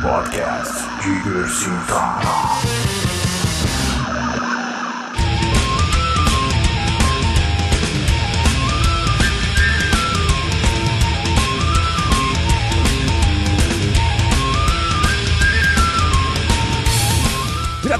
Podcast. 0.00 0.80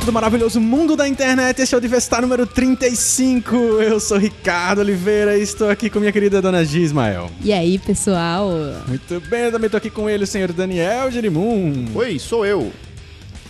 Do 0.04 0.12
maravilhoso 0.12 0.60
mundo 0.60 0.96
da 0.96 1.06
internet, 1.06 1.60
esse 1.62 1.74
é 1.74 1.78
o 1.78 1.80
Diversitar 1.80 2.22
número 2.22 2.46
35. 2.46 3.54
Eu 3.82 4.00
sou 4.00 4.16
Ricardo 4.18 4.80
Oliveira 4.80 5.36
e 5.36 5.42
estou 5.42 5.68
aqui 5.68 5.88
com 5.90 6.00
minha 6.00 6.10
querida 6.10 6.40
dona 6.40 6.64
G. 6.64 6.80
Ismael. 6.80 7.30
E 7.44 7.52
aí, 7.52 7.78
pessoal? 7.78 8.48
Muito 8.88 9.20
bem, 9.28 9.42
eu 9.42 9.52
também 9.52 9.66
estou 9.66 9.78
aqui 9.78 9.90
com 9.90 10.08
ele, 10.08 10.24
o 10.24 10.26
senhor 10.26 10.52
Daniel 10.52 11.10
Jerimum. 11.12 11.86
Oi, 11.94 12.18
sou 12.18 12.44
eu. 12.46 12.72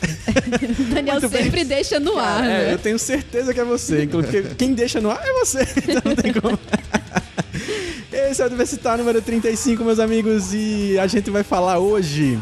Daniel 0.92 1.14
Muito 1.20 1.28
bem. 1.30 1.44
sempre 1.44 1.64
deixa 1.64 2.00
no 2.00 2.18
ar, 2.18 2.42
É, 2.44 2.48
né? 2.48 2.72
eu 2.74 2.78
tenho 2.78 2.98
certeza 2.98 3.54
que 3.54 3.60
é 3.60 3.64
você. 3.64 4.02
Inclusive, 4.02 4.54
quem 4.56 4.74
deixa 4.74 5.00
no 5.00 5.10
ar 5.10 5.22
é 5.22 5.32
você. 5.34 5.60
Então 5.88 6.02
não 6.04 6.16
tem 6.16 6.32
como. 6.32 6.58
Esse 8.12 8.42
é 8.42 8.46
o 8.46 8.50
Diversitar 8.50 8.98
número 8.98 9.22
35, 9.22 9.82
meus 9.84 9.98
amigos, 9.98 10.52
e 10.52 10.98
a 10.98 11.06
gente 11.06 11.30
vai 11.30 11.42
falar 11.44 11.78
hoje, 11.78 12.38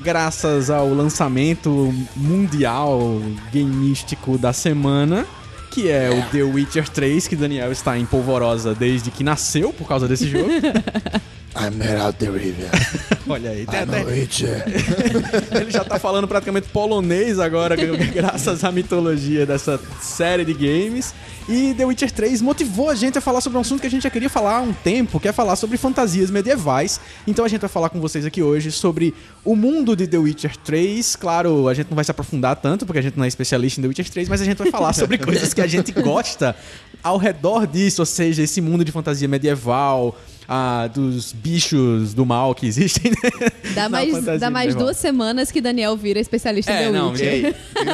graças 0.00 0.70
ao 0.70 0.92
lançamento 0.92 1.92
mundial 2.14 3.20
gameístico 3.52 4.38
da 4.38 4.52
semana, 4.52 5.26
que 5.70 5.88
é 5.90 6.10
o 6.10 6.30
The 6.30 6.42
Witcher 6.42 6.88
3, 6.88 7.28
que 7.28 7.36
Daniel 7.36 7.72
está 7.72 7.98
em 7.98 8.06
polvorosa 8.06 8.74
desde 8.74 9.10
que 9.10 9.22
nasceu 9.22 9.72
por 9.72 9.86
causa 9.86 10.08
desse 10.08 10.28
jogo. 10.28 10.48
I'm 11.58 11.82
Geralt 11.82 12.18
de 12.18 12.26
Rivia. 12.26 12.70
Olha 13.26 13.50
aí, 13.50 13.66
tem 13.66 13.80
I'm 13.80 13.88
até. 13.88 14.02
Ele 15.60 15.70
já 15.70 15.82
tá 15.82 15.98
falando 15.98 16.28
praticamente 16.28 16.68
polonês 16.68 17.40
agora, 17.40 17.74
graças 18.14 18.62
à 18.62 18.70
mitologia 18.70 19.46
dessa 19.46 19.80
série 20.00 20.44
de 20.44 20.52
games. 20.52 21.14
E 21.48 21.74
The 21.74 21.84
Witcher 21.84 22.10
3 22.10 22.42
motivou 22.42 22.90
a 22.90 22.94
gente 22.94 23.18
a 23.18 23.20
falar 23.20 23.40
sobre 23.40 23.56
um 23.56 23.60
assunto 23.60 23.80
que 23.80 23.86
a 23.86 23.90
gente 23.90 24.02
já 24.02 24.10
queria 24.10 24.28
falar 24.28 24.58
há 24.58 24.60
um 24.60 24.72
tempo, 24.72 25.18
que 25.18 25.28
é 25.28 25.32
falar 25.32 25.56
sobre 25.56 25.76
fantasias 25.76 26.30
medievais. 26.30 27.00
Então 27.26 27.44
a 27.44 27.48
gente 27.48 27.60
vai 27.60 27.70
falar 27.70 27.88
com 27.88 28.00
vocês 28.00 28.26
aqui 28.26 28.42
hoje 28.42 28.70
sobre 28.70 29.14
o 29.44 29.56
mundo 29.56 29.96
de 29.96 30.06
The 30.06 30.18
Witcher 30.18 30.56
3. 30.58 31.16
Claro, 31.16 31.68
a 31.68 31.74
gente 31.74 31.88
não 31.88 31.94
vai 31.94 32.04
se 32.04 32.10
aprofundar 32.10 32.56
tanto, 32.56 32.84
porque 32.84 32.98
a 32.98 33.02
gente 33.02 33.16
não 33.16 33.24
é 33.24 33.28
especialista 33.28 33.80
em 33.80 33.82
The 33.82 33.88
Witcher 33.88 34.10
3, 34.10 34.28
mas 34.28 34.42
a 34.42 34.44
gente 34.44 34.58
vai 34.58 34.70
falar 34.70 34.92
sobre 34.92 35.18
coisas 35.18 35.54
que 35.54 35.60
a 35.60 35.66
gente 35.66 35.92
gosta 35.92 36.54
ao 37.02 37.16
redor 37.16 37.66
disso, 37.66 38.02
ou 38.02 38.06
seja, 38.06 38.42
esse 38.42 38.60
mundo 38.60 38.84
de 38.84 38.90
fantasia 38.90 39.28
medieval. 39.28 40.16
Ah, 40.48 40.88
dos 40.92 41.32
bichos 41.32 42.14
do 42.14 42.24
mal 42.24 42.54
que 42.54 42.66
existem, 42.66 43.10
né? 43.10 43.50
Dá 43.74 43.88
mais, 43.88 44.10
fantasia 44.10 44.38
dá 44.38 44.50
mais 44.50 44.74
duas 44.74 44.96
semanas 44.96 45.50
que 45.50 45.60
Daniel 45.60 45.96
vira 45.96 46.20
especialista 46.20 46.70
É, 46.72 46.84
em 46.88 46.92
The 46.92 46.98
não, 46.98 47.10
Witcher. 47.12 47.32
Ei, 47.32 47.42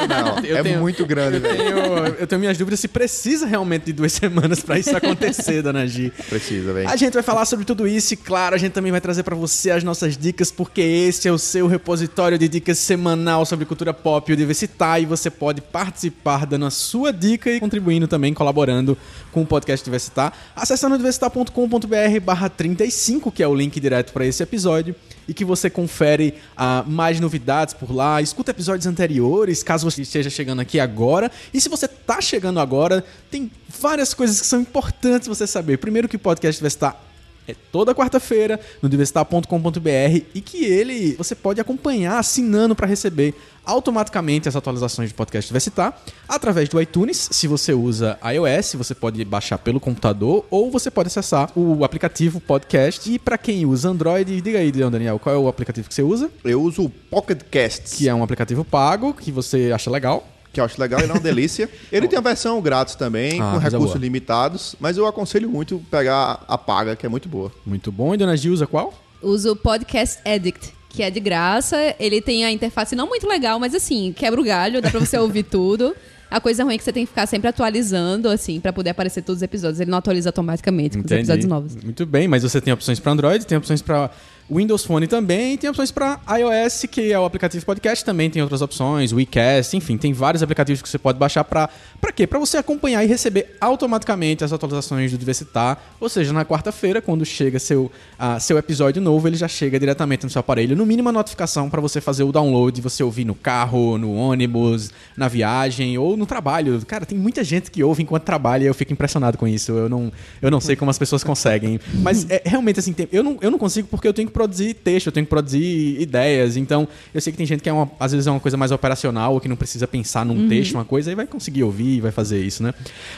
não, 0.07 0.39
Eu 0.45 0.57
é 0.57 0.63
tenho- 0.63 0.79
muito 0.79 1.05
grande, 1.05 1.37
Eu 1.37 1.41
velho. 1.41 1.57
tenho, 1.57 1.77
eu 2.19 2.27
tenho 2.27 2.39
minhas 2.39 2.57
dúvidas 2.57 2.79
se 2.79 2.87
precisa 2.87 3.45
realmente 3.45 3.85
de 3.85 3.93
duas 3.93 4.11
semanas 4.13 4.59
pra 4.61 4.77
isso 4.79 4.95
acontecer, 4.95 5.61
dona 5.61 5.85
Gi. 5.87 6.11
Precisa, 6.29 6.73
velho. 6.73 6.89
A 6.89 6.95
gente 6.95 7.13
vai 7.13 7.23
falar 7.23 7.45
sobre 7.45 7.65
tudo 7.65 7.87
isso 7.87 8.13
e, 8.13 8.17
claro, 8.17 8.55
a 8.55 8.57
gente 8.57 8.73
também 8.73 8.91
vai 8.91 9.01
trazer 9.01 9.23
pra 9.23 9.35
você 9.35 9.71
as 9.71 9.83
nossas 9.83 10.15
dicas, 10.17 10.51
porque 10.51 10.81
esse 10.81 11.27
é 11.27 11.31
o 11.31 11.37
seu 11.37 11.67
repositório 11.67 12.37
de 12.37 12.47
dicas 12.47 12.77
semanal 12.77 13.45
sobre 13.45 13.65
cultura 13.65 13.93
pop 13.93 14.31
e 14.31 14.35
universitar 14.35 15.01
e 15.01 15.05
você 15.05 15.29
pode 15.29 15.61
participar 15.61 16.45
dando 16.45 16.65
a 16.65 16.69
sua 16.71 17.11
dica 17.11 17.49
e 17.49 17.59
contribuindo 17.59 18.07
também, 18.07 18.33
colaborando 18.33 18.97
com 19.31 19.41
o 19.41 19.45
podcast 19.45 19.83
Diversitar, 19.83 20.33
acessando 20.55 20.95
diversitar.com.br 20.97 22.19
barra 22.23 22.42
35, 22.49 23.31
que 23.31 23.43
é 23.43 23.47
o 23.47 23.55
link 23.55 23.79
direto 23.79 24.13
pra 24.13 24.25
esse 24.25 24.41
episódio, 24.41 24.95
e 25.27 25.33
que 25.33 25.45
você 25.45 25.69
confere 25.69 26.35
ah, 26.57 26.83
mais 26.85 27.19
novidades 27.19 27.73
por 27.73 27.93
lá, 27.93 28.21
escuta 28.21 28.51
episódios 28.51 28.85
anteriores, 28.85 29.63
caso 29.63 29.89
você 29.89 30.01
esteja 30.01 30.29
chegando 30.29 30.59
aqui 30.59 30.79
agora. 30.79 31.31
E 31.53 31.61
se 31.61 31.69
você 31.69 31.87
tá 31.87 32.19
chegando 32.19 32.59
agora, 32.59 33.03
tem 33.31 33.51
várias 33.79 34.13
coisas 34.13 34.41
que 34.41 34.47
são 34.47 34.59
importantes 34.59 35.27
você 35.27 35.47
saber. 35.47 35.77
Primeiro 35.77 36.09
que 36.09 36.15
o 36.15 36.19
podcast 36.19 36.61
vai 36.61 36.67
estar 36.67 37.12
é 37.47 37.55
toda 37.71 37.93
quarta-feira 37.93 38.59
no 38.81 38.89
diversitar.com.br 38.89 40.21
e 40.33 40.41
que 40.41 40.65
ele 40.65 41.15
você 41.15 41.35
pode 41.35 41.59
acompanhar 41.59 42.19
assinando 42.19 42.75
para 42.75 42.87
receber 42.87 43.35
automaticamente 43.65 44.49
as 44.49 44.55
atualizações 44.55 45.09
de 45.09 45.15
podcast 45.15 45.47
Diversitar 45.47 45.97
através 46.27 46.67
do 46.69 46.81
iTunes. 46.81 47.29
Se 47.31 47.47
você 47.47 47.73
usa 47.73 48.19
iOS, 48.23 48.73
você 48.73 48.93
pode 48.93 49.23
baixar 49.23 49.57
pelo 49.57 49.79
computador 49.79 50.45
ou 50.49 50.69
você 50.69 50.91
pode 50.91 51.07
acessar 51.07 51.49
o 51.55 51.83
aplicativo 51.83 52.39
podcast. 52.39 53.11
E 53.11 53.17
para 53.17 53.37
quem 53.37 53.65
usa 53.65 53.89
Android, 53.89 54.41
diga 54.41 54.59
aí, 54.59 54.71
Daniel, 54.71 55.19
qual 55.19 55.35
é 55.35 55.37
o 55.37 55.47
aplicativo 55.47 55.87
que 55.87 55.93
você 55.93 56.03
usa? 56.03 56.29
Eu 56.43 56.61
uso 56.61 56.83
o 56.83 56.89
Pocket 56.89 57.41
Casts, 57.49 57.93
Que 57.93 58.09
é 58.09 58.13
um 58.13 58.23
aplicativo 58.23 58.65
pago 58.65 59.13
que 59.13 59.31
você 59.31 59.71
acha 59.73 59.89
legal. 59.89 60.27
Que 60.53 60.59
eu 60.61 60.63
acho 60.63 60.79
legal, 60.79 60.99
ele 61.01 61.09
é 61.11 61.13
uma 61.15 61.19
delícia. 61.21 61.69
Ele 61.91 62.07
tem 62.07 62.17
a 62.17 62.21
versão 62.21 62.61
grátis 62.61 62.95
também, 62.95 63.41
Ah, 63.41 63.51
com 63.53 63.57
recursos 63.57 63.89
boa. 63.91 63.99
limitados, 63.99 64.75
mas 64.79 64.95
eu 64.97 65.05
aconselho 65.05 65.49
muito 65.49 65.83
pegar 65.91 66.43
a 66.47 66.57
paga, 66.57 66.95
que 66.95 67.05
é 67.05 67.09
muito 67.09 67.27
boa. 67.27 67.51
Muito 67.65 67.91
bom. 67.91 68.13
E 68.13 68.17
Dona 68.17 68.37
Gil 68.37 68.53
usa 68.53 68.65
qual? 68.67 68.93
Uso 69.21 69.51
o 69.53 69.55
Podcast 69.55 70.19
Addict, 70.23 70.73
que 70.89 71.01
é 71.01 71.09
de 71.09 71.19
graça. 71.19 71.77
Ele 71.99 72.21
tem 72.21 72.45
a 72.45 72.51
interface 72.51 72.95
não 72.95 73.07
muito 73.07 73.27
legal, 73.27 73.59
mas 73.59 73.73
assim, 73.73 74.13
quebra 74.15 74.39
o 74.39 74.43
galho, 74.43 74.81
dá 74.81 74.89
pra 74.91 74.99
você 74.99 75.17
ouvir 75.17 75.43
tudo. 75.43 75.95
A 76.29 76.41
coisa 76.41 76.63
ruim 76.63 76.73
é 76.73 76.77
que 76.79 76.83
você 76.83 76.91
tem 76.91 77.03
que 77.05 77.09
ficar 77.09 77.27
sempre 77.27 77.47
atualizando, 77.47 78.27
assim, 78.27 78.59
pra 78.59 78.73
poder 78.73 78.89
aparecer 78.89 79.21
todos 79.21 79.37
os 79.37 79.43
episódios. 79.43 79.79
Ele 79.79 79.91
não 79.91 79.99
atualiza 79.99 80.29
automaticamente 80.29 80.97
com 80.97 81.05
os 81.05 81.11
episódios 81.11 81.45
novos. 81.45 81.75
Muito 81.75 82.05
bem, 82.07 82.27
mas 82.27 82.41
você 82.41 82.59
tem 82.59 82.73
opções 82.73 82.99
para 82.99 83.11
Android, 83.11 83.45
tem 83.45 83.55
opções 83.57 83.83
para 83.83 84.09
Windows 84.51 84.85
Phone 84.85 85.07
também, 85.07 85.57
tem 85.57 85.69
opções 85.69 85.91
para 85.91 86.19
iOS, 86.37 86.85
que 86.89 87.11
é 87.11 87.19
o 87.19 87.25
aplicativo 87.25 87.65
podcast, 87.65 88.03
também 88.03 88.29
tem 88.29 88.41
outras 88.41 88.61
opções, 88.61 89.11
WeCast, 89.11 89.75
enfim, 89.77 89.97
tem 89.97 90.13
vários 90.13 90.43
aplicativos 90.43 90.81
que 90.81 90.89
você 90.89 90.97
pode 90.97 91.17
baixar 91.17 91.43
para 91.43 91.69
para 92.01 92.11
quê? 92.11 92.27
Para 92.27 92.37
você 92.37 92.57
acompanhar 92.57 93.03
e 93.03 93.07
receber 93.07 93.55
automaticamente 93.61 94.43
as 94.43 94.51
atualizações 94.51 95.11
do 95.11 95.17
Diversitar, 95.17 95.81
ou 95.99 96.09
seja, 96.09 96.33
na 96.33 96.43
quarta-feira, 96.43 97.01
quando 97.01 97.25
chega 97.25 97.59
seu 97.59 97.91
ah, 98.19 98.39
seu 98.39 98.57
episódio 98.57 99.01
novo, 99.01 99.27
ele 99.27 99.37
já 99.37 99.47
chega 99.47 99.79
diretamente 99.79 100.23
no 100.23 100.29
seu 100.29 100.39
aparelho, 100.41 100.75
no 100.75 100.85
mínimo 100.85 101.09
a 101.09 101.11
notificação 101.11 101.69
para 101.69 101.79
você 101.79 102.01
fazer 102.01 102.23
o 102.23 102.31
download, 102.31 102.81
você 102.81 103.03
ouvir 103.03 103.25
no 103.25 103.35
carro, 103.35 103.97
no 103.97 104.13
ônibus, 104.13 104.91
na 105.15 105.27
viagem 105.27 105.97
ou 105.97 106.17
no 106.17 106.25
trabalho. 106.25 106.83
Cara, 106.85 107.05
tem 107.05 107.17
muita 107.17 107.43
gente 107.43 107.71
que 107.71 107.83
ouve 107.83 108.03
enquanto 108.03 108.23
trabalha 108.23 108.63
e 108.63 108.67
eu 108.67 108.73
fico 108.73 108.91
impressionado 108.91 109.37
com 109.37 109.47
isso. 109.47 109.71
Eu 109.71 109.87
não, 109.87 110.11
eu 110.41 110.51
não 110.51 110.59
sei 110.59 110.75
como 110.75 110.91
as 110.91 110.97
pessoas 110.97 111.23
conseguem. 111.23 111.79
Mas 111.93 112.29
é 112.29 112.41
realmente 112.45 112.79
assim, 112.79 112.93
eu, 113.11 113.23
não, 113.23 113.37
eu 113.41 113.49
não 113.49 113.57
consigo 113.57 113.87
porque 113.87 114.07
eu 114.07 114.13
tenho 114.13 114.29
que 114.33 114.39
produzir 114.39 114.73
texto, 114.73 115.07
eu 115.07 115.11
tenho 115.11 115.25
que 115.25 115.29
produzir 115.29 116.01
ideias. 116.01 116.57
Então, 116.57 116.87
eu 117.13 117.21
sei 117.21 117.31
que 117.31 117.37
tem 117.37 117.45
gente 117.45 117.61
que 117.61 117.69
é 117.69 117.73
uma, 117.73 117.89
às 117.99 118.11
vezes 118.11 118.27
é 118.27 118.31
uma 118.31 118.39
coisa 118.39 118.57
mais 118.57 118.71
operacional, 118.71 119.33
ou 119.33 119.39
que 119.39 119.47
não 119.47 119.55
precisa 119.55 119.87
pensar 119.87 120.25
num 120.25 120.49
texto, 120.49 120.73
uma 120.73 120.85
coisa, 120.85 121.11
e 121.11 121.15
vai 121.15 121.27
conseguir 121.27 121.63
ouvir 121.63 121.97
e 121.97 122.01
vai 122.01 122.11
fazer 122.11 122.43
isso, 122.43 122.63
né? 122.63 122.73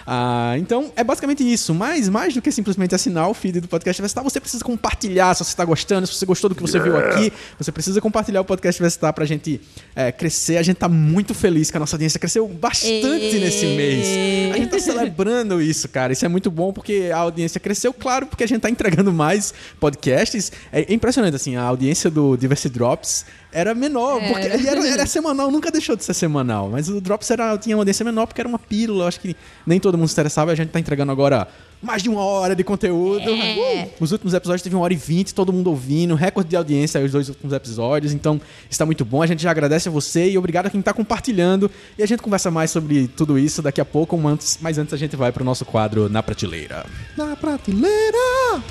Ah, 0.05 0.55
então, 0.57 0.91
é 0.95 1.03
basicamente 1.03 1.41
isso. 1.41 1.73
Mas 1.73 2.09
mais 2.09 2.33
do 2.33 2.41
que 2.41 2.51
simplesmente 2.51 2.93
assinar 2.93 3.29
o 3.29 3.33
feed 3.33 3.61
do 3.61 3.67
podcast 3.67 4.01
Vestar, 4.01 4.23
você 4.23 4.39
precisa 4.39 4.63
compartilhar 4.63 5.33
se 5.33 5.43
você 5.43 5.51
está 5.51 5.63
gostando, 5.63 6.05
se 6.05 6.13
você 6.13 6.25
gostou 6.25 6.49
do 6.49 6.55
que 6.55 6.61
você 6.61 6.79
viu 6.79 6.97
aqui. 6.97 7.31
Você 7.57 7.71
precisa 7.71 8.01
compartilhar 8.01 8.41
o 8.41 8.45
podcast 8.45 8.81
Vestar 8.81 9.13
pra 9.13 9.25
gente 9.25 9.61
é, 9.95 10.11
crescer. 10.11 10.57
A 10.57 10.63
gente 10.63 10.77
tá 10.77 10.89
muito 10.89 11.33
feliz 11.33 11.71
que 11.71 11.77
a 11.77 11.79
nossa 11.79 11.95
audiência 11.95 12.19
cresceu 12.19 12.47
bastante 12.47 13.35
Ê. 13.35 13.39
nesse 13.39 13.65
mês. 13.67 14.53
A 14.53 14.57
gente 14.57 14.69
tá 14.69 14.79
celebrando 14.79 15.61
isso, 15.61 15.87
cara. 15.87 16.13
Isso 16.13 16.25
é 16.25 16.27
muito 16.27 16.51
bom 16.51 16.73
porque 16.73 17.09
a 17.13 17.17
audiência 17.17 17.59
cresceu, 17.59 17.93
claro, 17.93 18.25
porque 18.25 18.43
a 18.43 18.47
gente 18.47 18.61
tá 18.61 18.69
entregando 18.69 19.11
mais 19.11 19.53
podcasts. 19.79 20.51
É 20.71 20.85
impressionante, 21.05 21.35
assim, 21.35 21.55
a 21.55 21.61
audiência 21.61 22.09
do 22.09 22.35
Diversity 22.35 22.69
Drops 22.69 23.25
era 23.51 23.75
menor, 23.75 24.19
Era. 24.19 24.33
porque 24.33 24.47
ele 24.47 24.67
era, 24.67 24.87
era 24.87 25.05
semanal, 25.05 25.51
nunca 25.51 25.71
deixou 25.71 25.95
de 25.95 26.03
ser 26.03 26.15
semanal. 26.15 26.69
Mas 26.69 26.89
o 26.89 26.99
Drops 26.99 27.29
era, 27.29 27.55
tinha 27.57 27.75
uma 27.75 27.81
audiência 27.81 28.03
menor 28.03 28.25
porque 28.25 28.41
era 28.41 28.49
uma 28.49 28.57
pílula. 28.57 29.03
Eu 29.03 29.07
acho 29.07 29.19
que 29.19 29.35
nem 29.65 29.79
todo 29.79 29.97
mundo 29.97 30.07
se 30.07 30.13
interessava. 30.13 30.51
A 30.51 30.55
gente 30.55 30.69
tá 30.69 30.79
entregando 30.79 31.11
agora 31.11 31.47
mais 31.81 32.01
de 32.01 32.09
uma 32.09 32.21
hora 32.21 32.55
de 32.55 32.63
conteúdo. 32.63 33.29
É. 33.29 33.85
Uh! 33.85 34.03
Os 34.03 34.11
últimos 34.11 34.33
episódios 34.33 34.63
teve 34.63 34.75
uma 34.75 34.83
hora 34.83 34.93
e 34.93 34.97
vinte, 34.97 35.33
todo 35.33 35.53
mundo 35.53 35.69
ouvindo, 35.69 36.15
recorde 36.15 36.49
de 36.49 36.55
audiência 36.55 36.99
aí, 36.99 37.05
os 37.05 37.11
dois 37.11 37.29
últimos 37.29 37.53
episódios. 37.53 38.11
Então, 38.13 38.41
está 38.69 38.85
muito 38.85 39.05
bom. 39.05 39.21
A 39.21 39.27
gente 39.27 39.43
já 39.43 39.51
agradece 39.51 39.87
a 39.87 39.91
você 39.91 40.29
e 40.31 40.37
obrigado 40.37 40.65
a 40.65 40.69
quem 40.69 40.79
está 40.79 40.91
compartilhando. 40.91 41.69
E 41.97 42.03
a 42.03 42.05
gente 42.07 42.21
conversa 42.21 42.49
mais 42.49 42.71
sobre 42.71 43.07
tudo 43.07 43.37
isso 43.37 43.61
daqui 43.61 43.79
a 43.79 43.85
pouco, 43.85 44.17
mas 44.17 44.33
antes, 44.33 44.59
mas 44.59 44.77
antes 44.79 44.93
a 44.93 44.97
gente 44.97 45.15
vai 45.15 45.31
pro 45.31 45.45
nosso 45.45 45.63
quadro 45.65 46.09
Na 46.09 46.23
Prateleira. 46.23 46.85
Na 47.15 47.35
prateleira! 47.35 48.61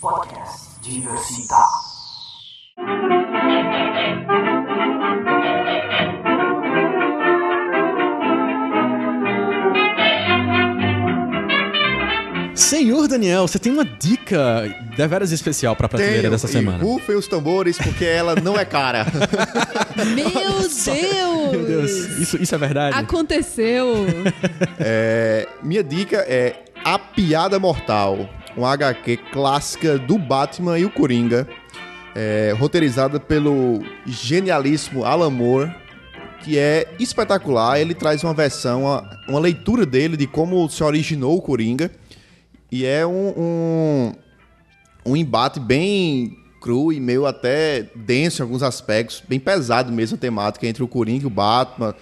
Podcast 0.00 0.69
Diversita. 0.90 1.54
Senhor 12.56 13.06
Daniel, 13.06 13.46
você 13.46 13.60
tem 13.60 13.70
uma 13.70 13.84
dica 13.84 14.64
deveras 14.96 15.30
especial 15.30 15.76
pra 15.76 15.88
prateleira 15.88 16.22
Tenho, 16.22 16.32
dessa 16.32 16.48
semana. 16.48 16.82
Rufem 16.82 17.14
os 17.14 17.28
tambores, 17.28 17.78
porque 17.78 18.04
ela 18.04 18.34
não 18.34 18.58
é 18.58 18.64
cara. 18.64 19.06
Meu 20.12 20.28
Deus! 20.58 20.86
Meu 21.52 21.64
Deus, 21.66 21.90
isso, 22.18 22.36
isso 22.42 22.52
é 22.52 22.58
verdade? 22.58 22.96
Aconteceu! 22.96 24.06
É, 24.82 25.46
minha 25.62 25.84
dica 25.84 26.16
é 26.26 26.64
A 26.84 26.98
Piada 26.98 27.60
Mortal. 27.60 28.28
Uma 28.56 28.72
HQ 28.72 29.16
clássica 29.32 29.98
do 29.98 30.18
Batman 30.18 30.78
e 30.78 30.84
o 30.84 30.90
Coringa, 30.90 31.48
é, 32.14 32.54
roteirizada 32.58 33.20
pelo 33.20 33.82
genialíssimo 34.06 35.04
Alan 35.04 35.30
Moore, 35.30 35.74
que 36.42 36.58
é 36.58 36.86
espetacular. 36.98 37.80
Ele 37.80 37.94
traz 37.94 38.24
uma 38.24 38.34
versão, 38.34 38.82
uma, 38.82 39.20
uma 39.28 39.40
leitura 39.40 39.86
dele 39.86 40.16
de 40.16 40.26
como 40.26 40.68
se 40.68 40.82
originou 40.82 41.36
o 41.36 41.42
Coringa. 41.42 41.90
E 42.72 42.84
é 42.84 43.06
um, 43.06 43.34
um, 43.36 44.12
um 45.04 45.16
embate 45.16 45.58
bem 45.58 46.36
cru 46.60 46.92
e 46.92 47.00
meio 47.00 47.26
até 47.26 47.88
denso 47.94 48.42
em 48.42 48.44
alguns 48.44 48.62
aspectos, 48.62 49.22
bem 49.26 49.40
pesado 49.40 49.90
mesmo 49.90 50.16
a 50.16 50.20
temática 50.20 50.66
entre 50.66 50.82
o 50.82 50.88
Coringa 50.88 51.24
e 51.24 51.26
o 51.26 51.30
Batman. 51.30 51.94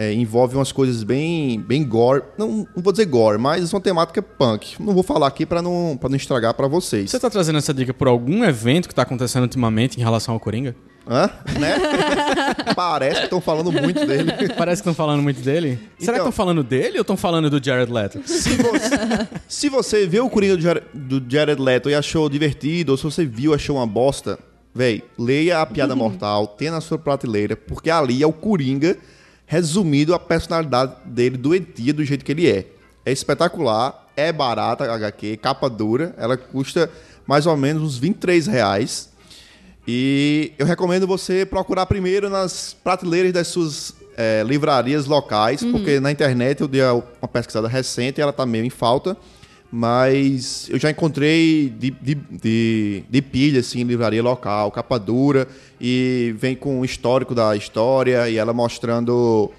É, 0.00 0.12
envolve 0.12 0.54
umas 0.54 0.70
coisas 0.70 1.02
bem, 1.02 1.58
bem 1.60 1.84
gore. 1.84 2.22
Não, 2.38 2.58
não 2.76 2.80
vou 2.82 2.92
dizer 2.92 3.04
gore, 3.06 3.36
mas 3.36 3.72
uma 3.72 3.80
temática 3.80 4.22
punk. 4.22 4.80
Não 4.80 4.94
vou 4.94 5.02
falar 5.02 5.26
aqui 5.26 5.44
pra 5.44 5.60
não, 5.60 5.96
pra 5.98 6.08
não 6.08 6.14
estragar 6.16 6.54
pra 6.54 6.68
vocês. 6.68 7.10
Você 7.10 7.18
tá 7.18 7.28
trazendo 7.28 7.58
essa 7.58 7.74
dica 7.74 7.92
por 7.92 8.06
algum 8.06 8.44
evento 8.44 8.88
que 8.88 8.94
tá 8.94 9.02
acontecendo 9.02 9.42
ultimamente 9.42 9.96
em 9.98 10.00
relação 10.00 10.34
ao 10.34 10.38
Coringa? 10.40 10.76
Hã? 11.10 11.28
Né? 11.58 11.74
Parece 12.76 13.16
que 13.18 13.24
estão 13.24 13.40
falando 13.40 13.72
muito 13.72 14.06
dele. 14.06 14.30
Parece 14.56 14.82
que 14.82 14.88
estão 14.88 14.94
falando 14.94 15.20
muito 15.20 15.40
dele. 15.40 15.70
Será 15.70 15.80
que 15.98 16.02
Então- 16.02 16.14
estão 16.16 16.32
falando 16.32 16.62
dele 16.62 16.98
ou 16.98 17.00
estão 17.00 17.16
falando 17.16 17.50
do 17.50 17.60
Jared 17.64 17.90
Leto? 17.92 18.20
Se 18.24 18.50
você, 18.56 19.28
se 19.48 19.68
você 19.68 20.06
viu 20.06 20.26
o 20.26 20.30
Coringa 20.30 20.56
do 20.56 20.62
Jared, 20.62 20.86
do 20.94 21.20
Jared 21.28 21.60
Leto 21.60 21.90
e 21.90 21.94
achou 21.96 22.28
divertido, 22.28 22.92
ou 22.92 22.98
se 22.98 23.02
você 23.02 23.24
viu 23.26 23.50
e 23.50 23.54
achou 23.56 23.74
uma 23.76 23.86
bosta, 23.86 24.38
véi, 24.72 25.02
leia 25.18 25.60
a 25.60 25.66
Piada 25.66 25.96
Mortal, 25.96 26.46
tenha 26.46 26.70
na 26.70 26.80
sua 26.80 26.98
prateleira, 26.98 27.56
porque 27.56 27.90
ali 27.90 28.22
é 28.22 28.26
o 28.28 28.32
Coringa 28.32 28.96
resumido 29.48 30.14
a 30.14 30.18
personalidade 30.18 30.92
dele, 31.06 31.38
doentia, 31.38 31.92
do 31.92 32.04
jeito 32.04 32.22
que 32.22 32.30
ele 32.30 32.46
é. 32.46 32.66
É 33.04 33.10
espetacular, 33.10 34.06
é 34.14 34.30
barata 34.30 34.84
a 34.84 34.94
HQ, 34.94 35.38
capa 35.38 35.70
dura, 35.70 36.14
ela 36.18 36.36
custa 36.36 36.90
mais 37.26 37.46
ou 37.46 37.56
menos 37.56 37.82
uns 37.82 37.98
23 37.98 38.46
reais. 38.46 39.08
E 39.86 40.52
eu 40.58 40.66
recomendo 40.66 41.06
você 41.06 41.46
procurar 41.46 41.86
primeiro 41.86 42.28
nas 42.28 42.76
prateleiras 42.84 43.32
das 43.32 43.48
suas 43.48 43.94
eh, 44.18 44.44
livrarias 44.46 45.06
locais, 45.06 45.64
porque 45.64 45.98
na 45.98 46.12
internet 46.12 46.60
eu 46.60 46.68
dei 46.68 46.82
uma 46.82 47.28
pesquisada 47.28 47.66
recente 47.66 48.18
e 48.18 48.20
ela 48.20 48.34
tá 48.34 48.44
meio 48.44 48.66
em 48.66 48.70
falta. 48.70 49.16
Mas 49.70 50.66
eu 50.70 50.78
já 50.78 50.90
encontrei 50.90 51.68
de, 51.68 51.90
de, 51.90 52.14
de, 52.14 53.04
de 53.08 53.22
pilha, 53.22 53.60
assim, 53.60 53.80
em 53.80 53.84
livraria 53.84 54.22
local, 54.22 54.70
capa 54.70 54.98
dura, 54.98 55.46
e 55.78 56.34
vem 56.38 56.56
com 56.56 56.80
o 56.80 56.84
histórico 56.84 57.34
da 57.34 57.54
história, 57.54 58.30
e 58.30 58.38
ela 58.38 58.54
mostrando 58.54 59.50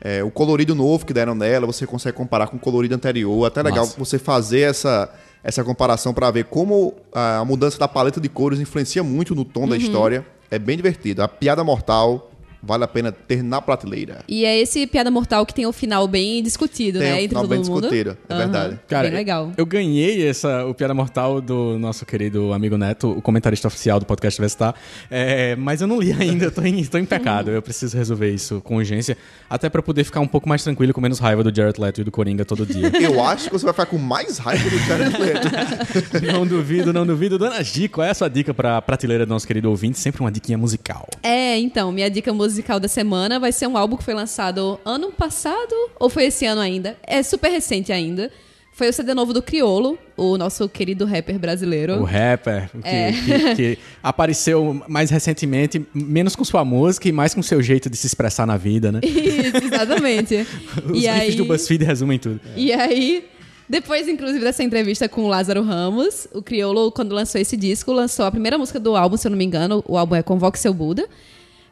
eh, 0.00 0.24
o 0.24 0.30
colorido 0.30 0.74
novo 0.74 1.04
que 1.04 1.12
deram 1.12 1.34
nela, 1.34 1.66
você 1.66 1.86
consegue 1.86 2.16
comparar 2.16 2.46
com 2.46 2.56
o 2.56 2.60
colorido 2.60 2.94
anterior. 2.94 3.44
Até 3.44 3.62
legal 3.62 3.86
você 3.98 4.18
fazer 4.18 4.60
essa, 4.60 5.12
essa 5.44 5.62
comparação 5.62 6.14
para 6.14 6.30
ver 6.30 6.44
como 6.44 6.94
a 7.12 7.44
mudança 7.44 7.78
da 7.78 7.86
paleta 7.86 8.18
de 8.18 8.28
cores 8.30 8.60
influencia 8.60 9.02
muito 9.02 9.34
no 9.34 9.44
tom 9.44 9.68
da 9.68 9.76
história. 9.76 10.24
É 10.50 10.58
bem 10.58 10.76
divertido. 10.76 11.22
A 11.22 11.28
piada 11.28 11.62
mortal 11.62 12.29
vale 12.62 12.84
a 12.84 12.88
pena 12.88 13.10
ter 13.12 13.42
na 13.42 13.60
prateleira. 13.60 14.22
E 14.28 14.44
é 14.44 14.58
esse 14.58 14.86
Piada 14.86 15.10
Mortal 15.10 15.46
que 15.46 15.54
tem 15.54 15.66
o 15.66 15.72
final 15.72 16.06
bem 16.06 16.42
discutido, 16.42 16.98
Tem 16.98 17.08
né? 17.08 17.14
um 17.14 17.18
Entre 17.18 17.28
final 17.28 17.42
todo 17.42 17.50
bem 17.50 17.58
mundo. 17.60 17.80
discutido, 17.80 18.16
é 18.28 18.36
verdade. 18.36 18.80
Cara, 18.88 19.08
bem 19.08 19.16
legal. 19.16 19.52
Eu 19.56 19.64
ganhei 19.64 20.26
essa, 20.28 20.64
o 20.66 20.74
Piada 20.74 20.92
Mortal 20.94 21.40
do 21.40 21.78
nosso 21.78 22.04
querido 22.04 22.52
amigo 22.52 22.76
Neto, 22.76 23.10
o 23.10 23.22
comentarista 23.22 23.68
oficial 23.68 23.98
do 23.98 24.06
podcast 24.06 24.40
Vestar. 24.40 24.74
É, 25.10 25.56
mas 25.56 25.80
eu 25.80 25.86
não 25.86 25.98
li 26.00 26.12
ainda, 26.12 26.46
eu 26.46 26.50
tô 26.50 26.62
em, 26.62 26.84
tô 26.84 26.98
em 26.98 27.04
pecado. 27.04 27.50
Eu 27.50 27.62
preciso 27.62 27.96
resolver 27.96 28.30
isso 28.30 28.60
com 28.62 28.76
urgência. 28.76 29.16
Até 29.48 29.68
pra 29.68 29.82
poder 29.82 30.04
ficar 30.04 30.20
um 30.20 30.26
pouco 30.28 30.48
mais 30.48 30.62
tranquilo 30.62 30.92
com 30.92 31.00
menos 31.00 31.18
raiva 31.18 31.42
do 31.42 31.54
Jared 31.54 31.80
Leto 31.80 32.00
e 32.02 32.04
do 32.04 32.10
Coringa 32.10 32.44
todo 32.44 32.66
dia. 32.66 32.90
Eu 33.00 33.22
acho 33.24 33.46
que 33.46 33.52
você 33.52 33.64
vai 33.64 33.72
ficar 33.72 33.86
com 33.86 33.98
mais 33.98 34.38
raiva 34.38 34.68
do 34.68 34.78
Jared 34.80 35.16
Leto. 35.18 35.48
não 36.32 36.46
duvido, 36.46 36.92
não 36.92 37.06
duvido. 37.06 37.38
Dona 37.38 37.62
Gi, 37.62 37.88
qual 37.88 38.06
é 38.06 38.10
a 38.10 38.14
sua 38.14 38.28
dica 38.28 38.52
pra 38.52 38.82
prateleira 38.82 39.24
do 39.24 39.30
nosso 39.30 39.46
querido 39.46 39.70
ouvinte? 39.70 39.98
Sempre 39.98 40.20
uma 40.20 40.30
diquinha 40.30 40.58
musical. 40.58 41.08
É, 41.22 41.58
então, 41.58 41.90
minha 41.90 42.10
dica 42.10 42.32
musical 42.32 42.49
da 42.80 42.88
semana 42.88 43.38
vai 43.38 43.52
ser 43.52 43.66
um 43.66 43.76
álbum 43.76 43.96
que 43.96 44.04
foi 44.04 44.14
lançado 44.14 44.78
ano 44.84 45.12
passado, 45.12 45.74
ou 45.98 46.08
foi 46.08 46.24
esse 46.26 46.44
ano 46.46 46.60
ainda? 46.60 46.96
É 47.06 47.22
super 47.22 47.48
recente 47.50 47.92
ainda. 47.92 48.30
Foi 48.72 48.88
o 48.88 48.92
CD 48.92 49.12
novo 49.12 49.32
do 49.34 49.42
Criolo, 49.42 49.98
o 50.16 50.38
nosso 50.38 50.66
querido 50.68 51.04
rapper 51.04 51.38
brasileiro. 51.38 51.96
O 52.00 52.04
rapper 52.04 52.70
que, 52.70 52.88
É. 52.88 53.12
que- 53.12 53.54
que 53.54 53.78
apareceu 54.02 54.82
mais 54.88 55.10
recentemente, 55.10 55.84
menos 55.92 56.34
com 56.34 56.44
sua 56.44 56.64
música 56.64 57.06
e 57.08 57.12
mais 57.12 57.34
com 57.34 57.42
seu 57.42 57.60
jeito 57.60 57.90
de 57.90 57.96
se 57.96 58.06
expressar 58.06 58.46
na 58.46 58.56
vida, 58.56 58.90
né? 58.90 59.00
Isso, 59.02 59.64
exatamente. 59.66 60.46
Os 60.90 61.02
e 61.02 61.06
aí, 61.08 61.34
do 61.34 61.44
BuzzFeed 61.44 61.84
resumem 61.84 62.18
tudo. 62.18 62.40
E 62.56 62.72
aí, 62.72 63.26
depois, 63.68 64.08
inclusive, 64.08 64.40
dessa 64.42 64.62
entrevista 64.62 65.08
com 65.08 65.24
o 65.24 65.28
Lázaro 65.28 65.62
Ramos, 65.62 66.26
o 66.32 66.40
Criolo, 66.40 66.90
quando 66.90 67.12
lançou 67.12 67.38
esse 67.40 67.56
disco, 67.58 67.92
lançou 67.92 68.24
a 68.24 68.30
primeira 68.30 68.56
música 68.56 68.80
do 68.80 68.96
álbum, 68.96 69.16
se 69.16 69.26
eu 69.26 69.30
não 69.30 69.36
me 69.38 69.44
engano. 69.44 69.84
O 69.86 69.98
álbum 69.98 70.14
é 70.14 70.22
Convoque 70.22 70.58
Seu 70.58 70.72
Buda. 70.72 71.06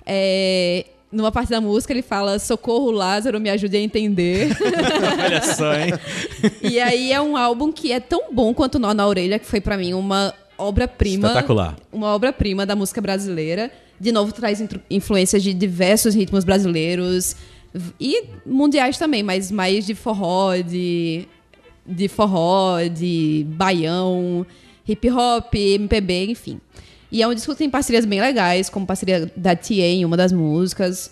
É, 0.08 0.87
numa 1.12 1.31
parte 1.31 1.50
da 1.50 1.60
música, 1.60 1.93
ele 1.93 2.02
fala: 2.02 2.38
Socorro, 2.38 2.90
Lázaro, 2.90 3.38
me 3.38 3.50
ajude 3.50 3.76
a 3.76 3.81
entender. 3.81 4.49
Olha 5.22 5.43
só, 5.43 5.75
hein? 5.75 5.93
e 6.62 6.81
aí 6.81 7.12
é 7.12 7.20
um 7.20 7.37
álbum 7.37 7.70
que 7.70 7.93
é 7.93 8.00
tão 8.00 8.32
bom 8.32 8.55
quanto 8.55 8.78
Nó 8.78 8.94
na 8.94 9.06
Orelha, 9.06 9.38
que 9.38 9.46
foi 9.46 9.60
pra 9.60 9.76
mim 9.76 9.93
uma 9.93 10.32
obra-prima. 10.56 11.28
Espetacular. 11.28 11.76
Uma 11.93 12.14
obra-prima 12.14 12.64
da 12.64 12.75
música 12.75 13.00
brasileira. 13.00 13.70
De 14.00 14.12
novo, 14.12 14.32
traz 14.32 14.62
influências 14.88 15.43
de 15.43 15.52
diversos 15.52 16.14
ritmos 16.14 16.44
brasileiros 16.44 17.37
e 18.00 18.25
mundiais 18.46 18.96
também, 18.96 19.22
mas 19.22 19.50
mais 19.50 19.87
de 19.87 19.94
forró, 19.94 20.56
de, 20.56 21.26
de 21.87 22.08
forró, 22.08 22.81
de 22.82 23.44
baião, 23.49 24.46
hip 24.87 25.10
hop, 25.10 25.55
MPB, 25.55 26.31
enfim. 26.31 26.60
E 27.10 27.22
é 27.22 27.26
um 27.28 27.34
disco 27.34 27.52
que 27.52 27.58
tem 27.58 27.70
parcerias 27.70 28.05
bem 28.05 28.20
legais, 28.20 28.69
como 28.69 28.87
parceria 28.87 29.31
da 29.37 29.56
TA 29.56 29.75
em 29.75 30.05
uma 30.05 30.16
das 30.16 30.32
músicas. 30.32 31.10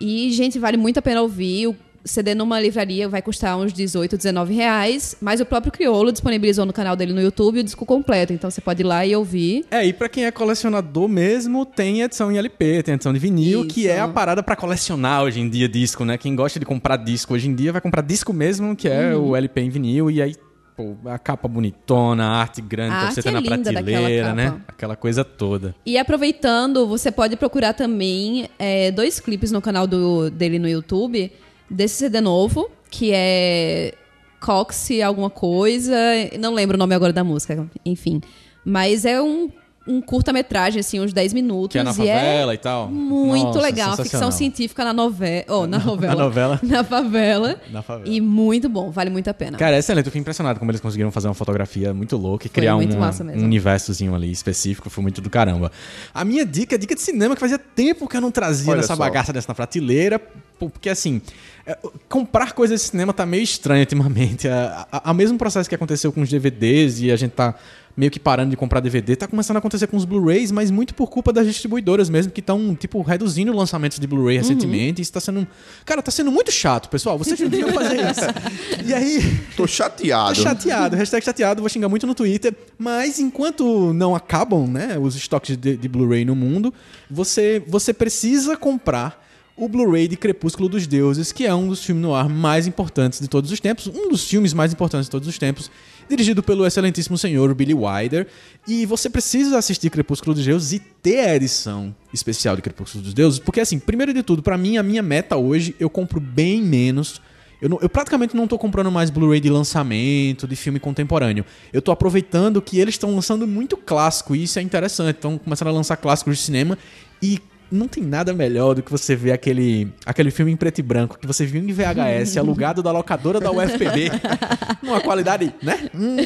E, 0.00 0.30
gente, 0.32 0.58
vale 0.58 0.76
muito 0.76 0.98
a 0.98 1.02
pena 1.02 1.20
ouvir. 1.22 1.68
O 1.68 1.76
CD 2.04 2.34
numa 2.34 2.58
livraria 2.58 3.08
vai 3.08 3.22
custar 3.22 3.56
uns 3.56 3.72
18, 3.72 4.16
19 4.16 4.52
reais. 4.54 5.16
Mas 5.20 5.40
o 5.40 5.44
próprio 5.46 5.70
Criolo 5.72 6.10
disponibilizou 6.10 6.66
no 6.66 6.72
canal 6.72 6.96
dele 6.96 7.12
no 7.12 7.20
YouTube 7.20 7.60
o 7.60 7.62
disco 7.62 7.86
completo. 7.86 8.32
Então 8.32 8.50
você 8.50 8.60
pode 8.60 8.82
ir 8.82 8.84
lá 8.84 9.06
e 9.06 9.14
ouvir. 9.14 9.64
É, 9.70 9.84
e 9.86 9.92
pra 9.92 10.08
quem 10.08 10.24
é 10.26 10.30
colecionador 10.32 11.08
mesmo, 11.08 11.64
tem 11.64 12.02
edição 12.02 12.30
em 12.32 12.38
LP, 12.38 12.82
tem 12.82 12.94
edição 12.94 13.12
de 13.12 13.20
vinil, 13.20 13.66
que 13.66 13.82
Isso. 13.82 13.90
é 13.90 14.00
a 14.00 14.08
parada 14.08 14.42
pra 14.42 14.56
colecionar 14.56 15.22
hoje 15.22 15.40
em 15.40 15.48
dia 15.48 15.68
disco, 15.68 16.04
né? 16.04 16.18
Quem 16.18 16.34
gosta 16.34 16.58
de 16.58 16.66
comprar 16.66 16.96
disco 16.96 17.34
hoje 17.34 17.48
em 17.48 17.54
dia 17.54 17.70
vai 17.70 17.80
comprar 17.80 18.02
disco 18.02 18.32
mesmo, 18.32 18.74
que 18.74 18.88
é 18.88 19.14
Uhum. 19.14 19.28
o 19.30 19.36
LP 19.36 19.60
em 19.60 19.70
vinil, 19.70 20.10
e 20.10 20.20
aí, 20.22 20.34
pô, 20.76 20.94
a 21.06 21.18
capa 21.18 21.46
bonitona, 21.48 22.24
a 22.24 22.40
arte 22.40 22.60
grande 22.60 22.92
A 22.94 22.96
pra 22.98 23.04
arte 23.06 23.14
você 23.14 23.22
ter 23.22 23.28
é 23.28 23.32
na 23.32 23.42
prateleira, 23.42 24.34
né? 24.34 24.60
Aquela 24.68 24.96
coisa 24.96 25.24
toda. 25.24 25.74
E 25.84 25.96
aproveitando, 25.98 26.86
você 26.86 27.10
pode 27.12 27.36
procurar 27.36 27.72
também 27.74 28.48
é, 28.58 28.90
dois 28.90 29.20
clipes 29.20 29.50
no 29.52 29.60
canal 29.60 29.86
do- 29.86 30.30
dele 30.30 30.58
no 30.58 30.68
YouTube 30.68 31.30
desse 31.70 31.94
CD 31.96 32.20
novo, 32.20 32.70
que 32.90 33.10
é 33.14 33.94
Cox 34.40 34.90
alguma 35.04 35.30
coisa, 35.30 35.94
não 36.38 36.52
lembro 36.52 36.74
o 36.76 36.78
nome 36.78 36.94
agora 36.94 37.12
da 37.12 37.22
música, 37.24 37.66
enfim. 37.84 38.20
Mas 38.64 39.04
é 39.04 39.20
um, 39.22 39.50
um 39.86 40.00
curta-metragem, 40.00 40.80
assim, 40.80 41.00
uns 41.00 41.12
10 41.12 41.32
minutos. 41.32 41.72
Que 41.72 41.78
é 41.78 41.82
na 41.82 41.90
e 41.90 41.94
favela 41.94 42.54
e 42.54 42.58
tal. 42.58 42.88
Muito 42.88 43.46
Nossa, 43.46 43.60
legal, 43.60 43.88
uma 43.90 43.96
ficção 43.96 44.30
científica 44.30 44.84
na 44.84 44.92
novela. 44.92 45.44
Oh, 45.48 45.66
na 45.66 45.78
novela. 45.78 46.14
Na 46.14 46.22
novela. 46.22 46.60
Na 46.62 46.84
favela. 46.84 47.60
Na 47.70 47.82
favela. 47.82 48.08
E 48.08 48.20
muito 48.20 48.68
bom, 48.68 48.90
vale 48.90 49.10
muito 49.10 49.28
a 49.28 49.34
pena. 49.34 49.58
Cara, 49.58 49.76
é 49.76 49.78
excelente. 49.78 50.06
Eu 50.06 50.10
fiquei 50.10 50.20
impressionado 50.20 50.58
como 50.58 50.70
eles 50.70 50.80
conseguiram 50.80 51.10
fazer 51.10 51.28
uma 51.28 51.34
fotografia 51.34 51.92
muito 51.92 52.16
louca 52.16 52.46
e 52.46 52.50
criar 52.50 52.76
muito 52.76 52.96
um, 52.96 53.00
massa 53.00 53.24
mesmo. 53.24 53.42
um 53.42 53.44
universozinho 53.44 54.14
ali 54.14 54.30
específico. 54.30 54.88
Foi 54.88 55.02
muito 55.02 55.20
do 55.20 55.28
caramba. 55.28 55.72
A 56.14 56.24
minha 56.24 56.46
dica 56.46 56.74
é 56.74 56.78
dica 56.78 56.94
de 56.94 57.00
cinema, 57.00 57.34
que 57.34 57.40
fazia 57.40 57.58
tempo 57.58 58.08
que 58.08 58.16
eu 58.16 58.20
não 58.20 58.30
trazia 58.30 58.70
Olha 58.70 58.80
nessa 58.80 58.94
só. 58.94 59.02
bagaça 59.02 59.32
dessa 59.32 59.48
na 59.48 59.54
prateleira. 59.54 60.20
Porque, 60.58 60.88
assim, 60.88 61.20
é, 61.66 61.76
comprar 62.08 62.52
coisas 62.52 62.80
de 62.80 62.86
cinema 62.86 63.12
tá 63.12 63.26
meio 63.26 63.42
estranho 63.42 63.80
ultimamente. 63.80 64.46
É, 64.46 64.86
o 65.04 65.12
mesmo 65.12 65.36
processo 65.36 65.68
que 65.68 65.74
aconteceu 65.74 66.12
com 66.12 66.20
os 66.20 66.28
DVDs 66.28 67.00
e 67.00 67.10
a 67.10 67.16
gente 67.16 67.32
tá 67.32 67.54
meio 67.96 68.10
que 68.10 68.18
parando 68.18 68.50
de 68.50 68.56
comprar 68.56 68.80
DVD, 68.80 69.14
tá 69.16 69.26
começando 69.26 69.56
a 69.56 69.58
acontecer 69.58 69.86
com 69.86 69.96
os 69.96 70.04
Blu-rays, 70.04 70.50
mas 70.50 70.70
muito 70.70 70.94
por 70.94 71.10
culpa 71.10 71.32
das 71.32 71.46
distribuidoras 71.46 72.08
mesmo, 72.08 72.32
que 72.32 72.40
estão, 72.40 72.74
tipo, 72.74 73.00
reduzindo 73.02 73.52
lançamentos 73.52 73.98
de 73.98 74.06
Blu-ray 74.06 74.36
Uhum. 74.36 74.42
recentemente. 74.42 75.02
Isso 75.02 75.12
tá 75.12 75.20
sendo. 75.20 75.46
Cara, 75.84 76.00
tá 76.02 76.10
sendo 76.10 76.30
muito 76.32 76.50
chato, 76.50 76.88
pessoal. 76.88 77.18
Vocês 77.18 77.38
não 77.38 77.48
deviam 77.48 77.72
fazer 77.72 77.96
isso. 77.96 78.82
E 78.86 78.92
aí. 78.94 79.20
Tô 79.56 79.66
chateado. 79.66 80.34
Tô 80.34 80.42
chateado, 80.42 80.96
hashtag 80.96 81.24
chateado, 81.24 81.60
vou 81.62 81.68
xingar 81.68 81.88
muito 81.88 82.06
no 82.06 82.14
Twitter. 82.14 82.54
Mas 82.78 83.18
enquanto 83.18 83.92
não 83.92 84.14
acabam, 84.14 84.66
né, 84.66 84.98
os 84.98 85.14
estoques 85.14 85.56
de, 85.56 85.76
de 85.76 85.88
Blu-ray 85.88 86.24
no 86.24 86.34
mundo, 86.34 86.72
você, 87.10 87.62
você 87.66 87.92
precisa 87.92 88.56
comprar 88.56 89.21
o 89.56 89.68
Blu-ray 89.68 90.08
de 90.08 90.16
Crepúsculo 90.16 90.68
dos 90.68 90.86
Deuses, 90.86 91.30
que 91.30 91.44
é 91.46 91.54
um 91.54 91.68
dos 91.68 91.84
filmes 91.84 92.02
no 92.02 92.14
ar 92.14 92.28
mais 92.28 92.66
importantes 92.66 93.20
de 93.20 93.28
todos 93.28 93.50
os 93.52 93.60
tempos, 93.60 93.86
um 93.86 94.08
dos 94.08 94.24
filmes 94.24 94.52
mais 94.52 94.72
importantes 94.72 95.06
de 95.06 95.10
todos 95.10 95.28
os 95.28 95.38
tempos, 95.38 95.70
dirigido 96.08 96.42
pelo 96.42 96.66
excelentíssimo 96.66 97.16
senhor 97.18 97.54
Billy 97.54 97.74
Wilder. 97.74 98.26
E 98.66 98.86
você 98.86 99.08
precisa 99.10 99.58
assistir 99.58 99.90
Crepúsculo 99.90 100.34
dos 100.34 100.44
Deuses 100.44 100.72
e 100.72 100.78
ter 100.78 101.20
a 101.28 101.36
edição 101.36 101.94
especial 102.12 102.56
de 102.56 102.62
Crepúsculo 102.62 103.04
dos 103.04 103.14
Deuses, 103.14 103.38
porque 103.38 103.60
assim, 103.60 103.78
primeiro 103.78 104.12
de 104.14 104.22
tudo, 104.22 104.42
pra 104.42 104.56
mim, 104.58 104.78
a 104.78 104.82
minha 104.82 105.02
meta 105.02 105.36
hoje, 105.36 105.76
eu 105.78 105.88
compro 105.90 106.18
bem 106.20 106.62
menos 106.62 107.20
Eu, 107.60 107.68
não- 107.68 107.78
eu 107.80 107.88
praticamente 107.88 108.34
não 108.34 108.48
tô 108.48 108.58
comprando 108.58 108.90
mais 108.90 109.08
Blu-ray 109.08 109.38
de 109.38 109.48
lançamento, 109.48 110.48
de 110.48 110.56
filme 110.56 110.80
contemporâneo. 110.80 111.44
Eu 111.72 111.80
tô 111.80 111.92
aproveitando 111.92 112.60
que 112.60 112.80
eles 112.80 112.94
estão 112.94 113.14
lançando 113.14 113.46
muito 113.46 113.76
clássico, 113.76 114.34
e 114.34 114.42
isso 114.42 114.58
é 114.58 114.62
interessante. 114.62 115.14
Estão 115.14 115.38
começando 115.38 115.68
a 115.68 115.70
lançar 115.70 115.96
clássicos 115.96 116.38
de 116.38 116.42
cinema 116.42 116.76
e 117.22 117.38
não 117.72 117.88
tem 117.88 118.02
nada 118.02 118.32
melhor 118.34 118.74
do 118.74 118.82
que 118.82 118.90
você 118.90 119.16
ver 119.16 119.32
aquele, 119.32 119.88
aquele 120.04 120.30
filme 120.30 120.52
em 120.52 120.56
preto 120.56 120.78
e 120.78 120.82
branco 120.82 121.18
que 121.18 121.26
você 121.26 121.46
viu 121.46 121.62
em 121.62 121.72
VHS, 121.72 122.36
alugado 122.36 122.82
da 122.82 122.92
locadora 122.92 123.40
da 123.40 123.50
UFPB, 123.50 124.10
numa 124.82 125.00
qualidade, 125.00 125.52
né? 125.62 125.88
Hum, 125.94 126.16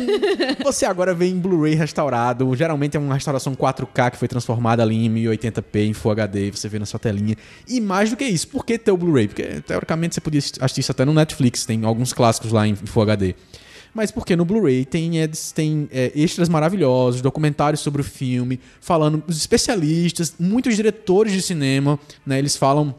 você 0.62 0.84
agora 0.84 1.14
vê 1.14 1.26
em 1.26 1.38
Blu-ray 1.38 1.74
restaurado. 1.74 2.54
Geralmente 2.56 2.96
é 2.96 3.00
uma 3.00 3.14
restauração 3.14 3.54
4K 3.54 4.10
que 4.10 4.16
foi 4.16 4.28
transformada 4.28 4.82
ali 4.82 5.06
em 5.06 5.14
1080p, 5.14 5.88
em 5.88 5.92
Full 5.92 6.12
HD, 6.12 6.50
você 6.50 6.68
vê 6.68 6.78
na 6.78 6.86
sua 6.86 6.98
telinha. 6.98 7.36
E 7.68 7.80
mais 7.80 8.10
do 8.10 8.16
que 8.16 8.24
isso, 8.24 8.48
por 8.48 8.64
que 8.64 8.78
ter 8.78 8.90
o 8.90 8.96
Blu-ray? 8.96 9.28
Porque 9.28 9.62
teoricamente 9.66 10.14
você 10.14 10.20
podia 10.20 10.40
assistir 10.40 10.80
isso 10.80 10.92
até 10.92 11.04
no 11.04 11.14
Netflix, 11.14 11.64
tem 11.64 11.84
alguns 11.84 12.12
clássicos 12.12 12.52
lá 12.52 12.66
em 12.66 12.74
Full 12.74 13.02
HD. 13.02 13.34
Mas 13.96 14.10
porque 14.10 14.36
no 14.36 14.44
Blu-ray 14.44 14.84
tem, 14.84 15.12
tem 15.54 15.88
é, 15.90 16.12
extras 16.14 16.50
maravilhosos, 16.50 17.22
documentários 17.22 17.80
sobre 17.80 18.02
o 18.02 18.04
filme, 18.04 18.60
falando 18.78 19.24
os 19.26 19.38
especialistas, 19.38 20.34
muitos 20.38 20.76
diretores 20.76 21.32
de 21.32 21.40
cinema, 21.40 21.98
né? 22.26 22.38
Eles 22.38 22.58
falam 22.58 22.94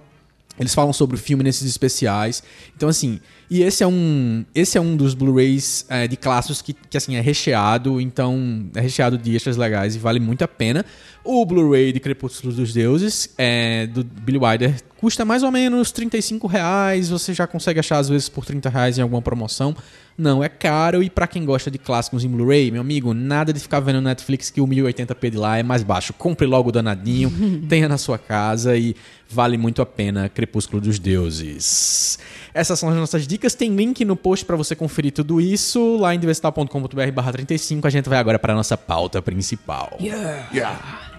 eles 0.59 0.73
falam 0.73 0.91
sobre 0.91 1.15
o 1.15 1.19
filme 1.19 1.43
nesses 1.43 1.69
especiais. 1.69 2.41
Então, 2.75 2.89
assim, 2.89 3.19
e 3.47 3.61
esse 3.61 3.83
é 3.83 3.87
um, 3.87 4.43
esse 4.55 4.75
é 4.75 4.81
um 4.81 4.95
dos 4.95 5.13
Blu-rays 5.13 5.85
é, 5.87 6.07
de 6.07 6.17
clássicos 6.17 6.63
que, 6.63 6.73
que, 6.73 6.97
assim, 6.97 7.15
é 7.15 7.21
recheado. 7.21 8.01
Então, 8.01 8.65
é 8.73 8.81
recheado 8.81 9.19
de 9.19 9.35
extras 9.35 9.55
legais 9.55 9.95
e 9.95 9.99
vale 9.99 10.19
muito 10.19 10.41
a 10.41 10.47
pena. 10.47 10.83
O 11.29 11.45
Blu-ray 11.45 11.91
de 11.91 11.99
Crepúsculo 11.99 12.53
dos 12.53 12.71
Deuses, 12.71 13.29
é, 13.37 13.85
do 13.87 14.01
Billy 14.01 14.37
Wilder, 14.37 14.81
custa 14.95 15.25
mais 15.25 15.43
ou 15.43 15.51
menos 15.51 15.91
35 15.91 16.47
reais. 16.47 17.09
Você 17.09 17.33
já 17.33 17.45
consegue 17.45 17.81
achar, 17.81 17.97
às 17.97 18.07
vezes, 18.07 18.29
por 18.29 18.45
30 18.45 18.69
reais 18.69 18.97
em 18.97 19.01
alguma 19.01 19.21
promoção. 19.21 19.75
Não, 20.17 20.41
é 20.41 20.47
caro. 20.47 21.03
E 21.03 21.09
pra 21.09 21.27
quem 21.27 21.43
gosta 21.43 21.69
de 21.69 21.77
clássicos 21.77 22.23
em 22.23 22.29
Blu-ray, 22.29 22.71
meu 22.71 22.79
amigo, 22.79 23.13
nada 23.13 23.51
de 23.51 23.59
ficar 23.59 23.81
vendo 23.81 23.97
no 23.97 24.03
Netflix 24.03 24.49
que 24.49 24.61
o 24.61 24.65
1080p 24.65 25.31
de 25.31 25.35
lá 25.35 25.57
é 25.57 25.63
mais 25.63 25.83
baixo. 25.83 26.13
Compre 26.13 26.47
logo 26.47 26.69
o 26.69 26.71
danadinho, 26.71 27.29
tenha 27.67 27.89
na 27.89 27.97
sua 27.97 28.17
casa 28.17 28.77
e 28.77 28.95
vale 29.29 29.57
muito 29.57 29.81
a 29.81 29.85
pena 29.85 30.29
Crepúsculo 30.29 30.81
dos 30.81 30.97
Deuses. 30.97 32.17
Essas 32.53 32.79
são 32.79 32.87
as 32.87 32.95
nossas 32.95 33.27
dicas. 33.27 33.53
Tem 33.53 33.75
link 33.75 34.05
no 34.05 34.15
post 34.15 34.45
para 34.45 34.55
você 34.55 34.77
conferir 34.77 35.11
tudo 35.11 35.41
isso 35.41 35.97
lá 35.97 36.15
em 36.15 36.19
diversital.com.br 36.19 37.11
barra 37.13 37.33
35. 37.33 37.85
A 37.85 37.89
gente 37.89 38.07
vai 38.07 38.17
agora 38.17 38.39
para 38.39 38.53
a 38.53 38.55
nossa 38.55 38.77
pauta 38.77 39.21
principal. 39.21 39.97
Yeah. 39.99 41.16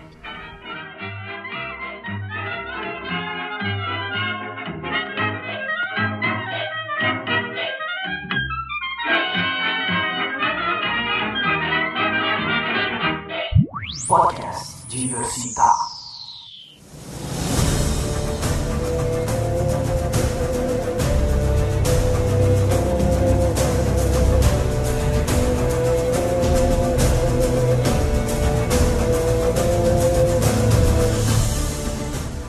Podcast 14.09 14.88
Diversita. 14.88 15.98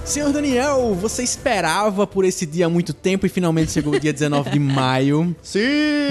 Senhor 0.09 0.33
Daniel, 0.33 0.95
você 0.99 1.21
esperava 1.21 2.07
por 2.07 2.25
esse 2.25 2.43
dia 2.43 2.65
há 2.65 2.69
muito 2.69 2.95
tempo 2.95 3.27
e 3.27 3.29
finalmente 3.29 3.71
chegou 3.71 3.93
o 3.93 3.99
dia 3.99 4.11
19 4.11 4.49
de 4.49 4.57
maio. 4.57 5.35
Sim! 5.43 5.59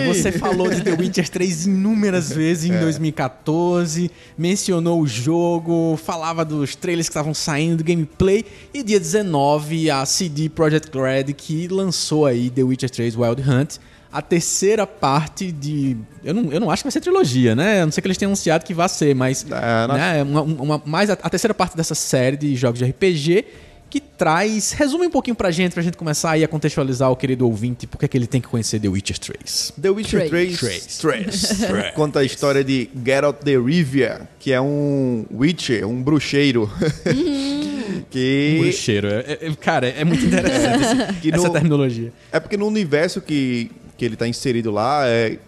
Você 0.06 0.30
falou 0.30 0.70
de 0.70 0.82
The 0.82 0.92
Witcher 0.92 1.28
3 1.28 1.66
inúmeras 1.66 2.30
vezes 2.32 2.70
em 2.70 2.78
2014, 2.78 4.08
mencionou 4.38 5.00
o 5.02 5.06
jogo, 5.06 5.96
falava 5.96 6.44
dos 6.44 6.76
trailers 6.76 7.08
que 7.08 7.10
estavam 7.10 7.34
saindo, 7.34 7.78
do 7.78 7.84
gameplay, 7.84 8.44
e 8.72 8.84
dia 8.84 9.00
19 9.00 9.90
a 9.90 10.06
CD 10.06 10.48
Projekt 10.48 10.96
Red 10.96 11.32
que 11.32 11.66
lançou 11.66 12.24
aí 12.24 12.50
The 12.50 12.62
Witcher 12.62 12.90
3 12.90 13.16
Wild 13.16 13.42
Hunt, 13.50 13.78
a 14.12 14.22
terceira 14.22 14.86
parte 14.86 15.50
de... 15.50 15.96
Eu 16.22 16.32
não, 16.32 16.52
eu 16.52 16.60
não 16.60 16.70
acho 16.70 16.84
que 16.84 16.86
vai 16.86 16.92
ser 16.92 17.00
trilogia, 17.00 17.56
né? 17.56 17.82
A 17.82 17.84
não 17.84 17.90
ser 17.92 18.00
que 18.00 18.06
eles 18.06 18.16
tenham 18.16 18.30
anunciado 18.30 18.64
que 18.64 18.72
vai 18.72 18.88
ser, 18.88 19.12
mas... 19.12 19.44
É, 19.50 19.88
né? 19.88 20.22
uma, 20.22 20.42
uma- 20.42 20.82
mais 20.86 21.10
a, 21.10 21.14
a 21.14 21.28
terceira 21.28 21.52
parte 21.52 21.76
dessa 21.76 21.96
série 21.96 22.36
de 22.36 22.54
jogos 22.54 22.78
de 22.78 22.84
RPG 22.84 23.44
que 23.90 24.00
traz... 24.00 24.72
Resume 24.72 25.06
um 25.06 25.10
pouquinho 25.10 25.34
pra 25.34 25.50
gente, 25.50 25.72
pra 25.72 25.82
gente 25.82 25.96
começar 25.96 26.32
aí 26.32 26.44
a 26.44 26.48
contextualizar 26.48 27.10
o 27.10 27.16
querido 27.16 27.46
ouvinte, 27.46 27.86
por 27.86 27.98
que 27.98 28.04
é 28.04 28.08
que 28.08 28.16
ele 28.18 28.26
tem 28.26 28.40
que 28.40 28.48
conhecer 28.48 28.78
The 28.80 28.88
Witcher 28.88 29.18
3. 29.18 29.72
The 29.80 29.90
Witcher 29.90 30.28
Três. 30.28 30.58
3, 30.58 30.86
Três. 30.98 31.94
conta 31.94 32.20
a 32.20 32.24
história 32.24 32.62
de 32.62 32.90
Geralt 33.04 33.42
de 33.42 33.58
Rivia, 33.58 34.28
que 34.38 34.52
é 34.52 34.60
um 34.60 35.24
Witcher, 35.32 35.86
um 35.88 36.02
bruxeiro. 36.02 36.70
que 38.10 38.58
Bruxeiro. 38.60 39.08
É, 39.08 39.38
é- 39.42 39.52
cara, 39.60 39.88
é 39.88 40.04
muito 40.04 40.24
interessante 40.24 40.82
esse- 40.84 41.20
Que 41.20 41.34
essa 41.34 41.46
no- 41.46 41.52
terminologia. 41.52 42.12
É 42.32 42.40
porque 42.40 42.56
no 42.56 42.66
universo 42.66 43.20
que, 43.20 43.70
que 43.96 44.04
ele 44.04 44.16
tá 44.16 44.26
inserido 44.28 44.70
lá, 44.70 45.06
é, 45.06 45.38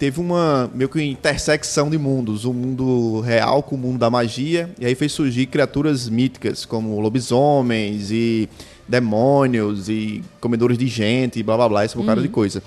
teve 0.00 0.18
uma 0.18 0.70
meio 0.74 0.88
que 0.88 1.00
intersecção 1.02 1.90
de 1.90 1.98
mundos, 1.98 2.46
o 2.46 2.54
mundo 2.54 3.20
real 3.20 3.62
com 3.62 3.74
o 3.74 3.78
mundo 3.78 3.98
da 3.98 4.08
magia, 4.10 4.70
e 4.80 4.86
aí 4.86 4.94
fez 4.94 5.12
surgir 5.12 5.44
criaturas 5.46 6.08
míticas 6.08 6.64
como 6.64 6.98
lobisomens 6.98 8.10
e 8.10 8.48
demônios 8.88 9.88
e 9.90 10.24
comedores 10.40 10.78
de 10.78 10.88
gente 10.88 11.38
e 11.38 11.42
blá 11.42 11.54
blá 11.56 11.68
blá, 11.68 11.84
esse 11.84 11.96
bocado 11.96 12.22
de 12.22 12.28
coisa. 12.28 12.62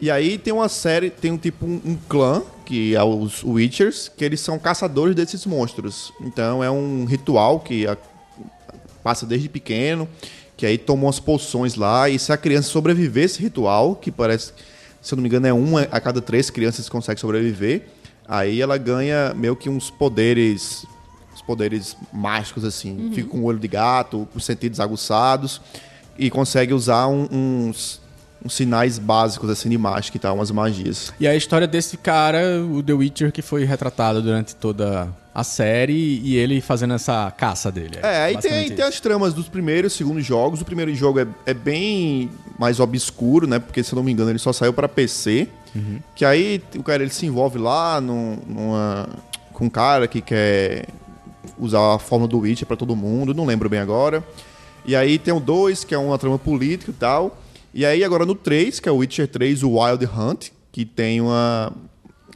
E 0.00 0.10
aí 0.10 0.36
tem 0.36 0.52
uma 0.52 0.68
série, 0.68 1.08
tem 1.08 1.30
um 1.32 1.38
tipo 1.38 1.64
um, 1.64 1.80
um 1.84 1.96
clã, 2.08 2.42
que 2.66 2.94
é 2.96 3.02
os 3.02 3.42
Witchers, 3.44 4.10
que 4.14 4.24
eles 4.24 4.40
são 4.40 4.58
caçadores 4.58 5.14
desses 5.14 5.46
monstros. 5.46 6.12
Então 6.20 6.62
é 6.62 6.70
um 6.70 7.04
ritual 7.06 7.60
que 7.60 7.86
a- 7.86 7.96
passa 9.04 9.24
desde 9.24 9.48
pequeno, 9.48 10.06
que 10.56 10.66
aí 10.66 10.76
toma 10.76 11.04
umas 11.04 11.20
poções 11.20 11.76
lá, 11.76 12.10
e 12.10 12.18
se 12.18 12.32
a 12.32 12.36
criança 12.36 12.68
sobreviver 12.68 13.24
esse 13.24 13.40
ritual, 13.40 13.94
que 13.94 14.10
parece, 14.10 14.52
se 15.06 15.14
eu 15.14 15.16
não 15.16 15.22
me 15.22 15.28
engano, 15.28 15.46
é 15.46 15.52
uma 15.52 15.82
a 15.82 16.00
cada 16.00 16.20
três 16.20 16.50
crianças 16.50 16.86
que 16.86 16.90
consegue 16.90 17.20
sobreviver, 17.20 17.86
aí 18.26 18.60
ela 18.60 18.76
ganha 18.76 19.32
meio 19.34 19.54
que 19.54 19.68
uns 19.70 19.88
poderes, 19.88 20.84
uns 21.32 21.40
poderes 21.42 21.96
mágicos, 22.12 22.64
assim. 22.64 23.12
Fica 23.14 23.28
com 23.28 23.38
o 23.38 23.44
olho 23.44 23.58
de 23.58 23.68
gato, 23.68 24.26
os 24.34 24.44
sentidos 24.44 24.80
aguçados, 24.80 25.60
e 26.18 26.28
consegue 26.30 26.74
usar 26.74 27.06
um- 27.06 27.28
uns, 27.30 28.00
uns 28.44 28.54
sinais 28.54 28.98
básicos, 28.98 29.48
assim, 29.48 29.68
de 29.68 29.78
mágica 29.78 30.16
e 30.16 30.20
tal, 30.20 30.34
umas 30.34 30.50
magias. 30.50 31.12
E 31.20 31.28
a 31.28 31.36
história 31.36 31.68
desse 31.68 31.96
cara, 31.96 32.40
o 32.62 32.82
The 32.82 32.92
Witcher, 32.94 33.30
que 33.30 33.42
foi 33.42 33.64
retratado 33.64 34.20
durante 34.20 34.56
toda 34.56 35.08
a 35.38 35.44
série 35.44 36.18
e 36.24 36.34
ele 36.38 36.62
fazendo 36.62 36.94
essa 36.94 37.30
caça 37.30 37.70
dele. 37.70 37.98
É, 38.02 38.22
aí 38.24 38.38
tem, 38.38 38.70
tem 38.70 38.82
as 38.84 38.98
tramas 39.00 39.34
dos 39.34 39.50
primeiros 39.50 39.92
e 39.92 39.96
segundos 39.98 40.24
jogos. 40.24 40.62
O 40.62 40.64
primeiro 40.64 40.94
jogo 40.94 41.20
é, 41.20 41.26
é 41.44 41.52
bem 41.52 42.30
mais 42.58 42.80
obscuro, 42.80 43.46
né? 43.46 43.58
Porque, 43.58 43.82
se 43.82 43.92
eu 43.92 43.96
não 43.96 44.02
me 44.02 44.10
engano, 44.10 44.30
ele 44.30 44.38
só 44.38 44.50
saiu 44.50 44.72
pra 44.72 44.88
PC. 44.88 45.46
Uhum. 45.74 45.98
Que 46.14 46.24
aí 46.24 46.62
o 46.76 46.82
cara 46.82 47.02
ele 47.02 47.12
se 47.12 47.26
envolve 47.26 47.58
lá 47.58 48.00
num- 48.00 48.38
numa, 48.46 49.08
com 49.52 49.66
um 49.66 49.68
cara 49.70 50.08
que 50.08 50.22
quer 50.22 50.86
usar 51.58 51.96
a 51.96 51.98
forma 51.98 52.26
do 52.26 52.38
Witcher 52.38 52.66
pra 52.66 52.76
todo 52.76 52.96
mundo. 52.96 53.34
Não 53.34 53.44
lembro 53.44 53.68
bem 53.68 53.80
agora. 53.80 54.24
E 54.86 54.96
aí 54.96 55.18
tem 55.18 55.34
o 55.34 55.40
2, 55.40 55.84
que 55.84 55.94
é 55.94 55.98
uma 55.98 56.16
trama 56.16 56.38
política 56.38 56.90
e 56.90 56.94
tal. 56.94 57.38
E 57.74 57.84
aí 57.84 58.02
agora 58.02 58.24
no 58.24 58.34
3, 58.34 58.80
que 58.80 58.88
é 58.88 58.92
o 58.92 58.96
Witcher 58.96 59.28
3, 59.28 59.62
o 59.62 59.78
Wild 59.78 60.06
Hunt, 60.06 60.48
que 60.72 60.86
tem 60.86 61.20
uma... 61.20 61.70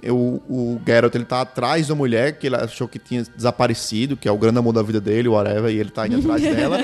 O, 0.08 0.40
o 0.48 0.80
Geralt, 0.86 1.14
ele 1.14 1.24
tá 1.24 1.40
atrás 1.42 1.88
da 1.88 1.94
mulher 1.94 2.38
que 2.38 2.46
ele 2.46 2.56
achou 2.56 2.88
que 2.88 2.98
tinha 2.98 3.22
desaparecido, 3.36 4.16
que 4.16 4.26
é 4.28 4.32
o 4.32 4.38
grande 4.38 4.58
amor 4.58 4.72
da 4.72 4.82
vida 4.82 5.00
dele, 5.00 5.28
whatever, 5.28 5.70
e 5.70 5.78
ele 5.78 5.90
tá 5.90 6.06
indo 6.06 6.18
atrás 6.20 6.40
dela. 6.56 6.78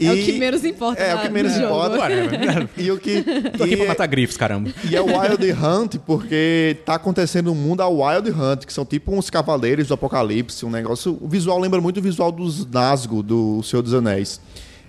É 0.00 0.10
o 0.10 0.14
E- 0.16 0.24
que 0.24 0.32
menos 0.32 0.64
importa 0.64 1.00
É, 1.00 1.12
o 1.14 1.16
na- 1.18 1.22
que 1.22 1.28
menos 1.28 1.56
importa. 1.56 1.98
Whatever. 1.98 2.68
E 2.76 2.90
o 2.90 2.98
que... 2.98 3.22
Tô 3.56 3.64
aqui 3.64 3.74
e- 3.74 3.76
pra 3.76 3.86
matar 3.86 4.06
grifos, 4.06 4.36
caramba. 4.36 4.70
e 4.90 4.96
é 4.96 5.00
o 5.00 5.06
Wild 5.06 5.52
Hunt 5.52 5.96
porque 6.04 6.76
tá 6.84 6.94
acontecendo 6.96 7.46
no 7.46 7.54
mundo 7.54 7.82
a 7.82 7.88
Wild 7.88 8.30
Hunt, 8.30 8.64
que 8.66 8.72
são 8.72 8.84
tipo 8.84 9.14
uns 9.14 9.30
cavaleiros 9.30 9.88
do 9.88 9.94
apocalipse, 9.94 10.64
um 10.66 10.70
negócio... 10.70 11.16
O 11.20 11.28
visual 11.28 11.58
lembra 11.58 11.80
muito 11.80 11.98
o 11.98 12.02
visual 12.02 12.32
dos 12.32 12.66
Nazgûl, 12.66 13.22
do 13.22 13.62
Senhor 13.62 13.82
dos 13.82 13.94
Anéis. 13.94 14.40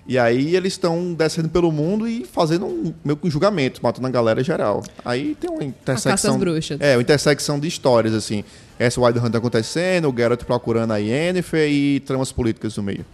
E 0.06 0.18
aí 0.18 0.54
eles 0.54 0.74
estão 0.74 1.14
descendo 1.14 1.48
pelo 1.48 1.72
mundo 1.72 2.06
e 2.06 2.24
fazendo 2.24 2.66
um, 2.66 2.92
meio 3.02 3.16
que 3.16 3.26
um 3.26 3.30
julgamento, 3.30 3.80
matando 3.82 4.06
a 4.06 4.10
galera 4.10 4.44
geral. 4.44 4.82
Aí 5.04 5.34
tem 5.34 5.50
uma 5.50 5.64
intersecção... 5.64 6.38
bruxas. 6.38 6.78
É, 6.80 6.94
uma 6.94 7.02
intersecção 7.02 7.58
de 7.58 7.66
histórias, 7.66 8.14
assim. 8.14 8.44
Essa 8.78 9.00
Wild 9.00 9.18
Hunt 9.18 9.34
acontecendo, 9.34 10.10
o 10.10 10.14
Geralt 10.14 10.44
procurando 10.44 10.92
a 10.92 10.98
Yennefer 10.98 11.70
e 11.70 12.00
tramas 12.00 12.32
políticas 12.32 12.76
no 12.76 12.82
meio. 12.82 13.04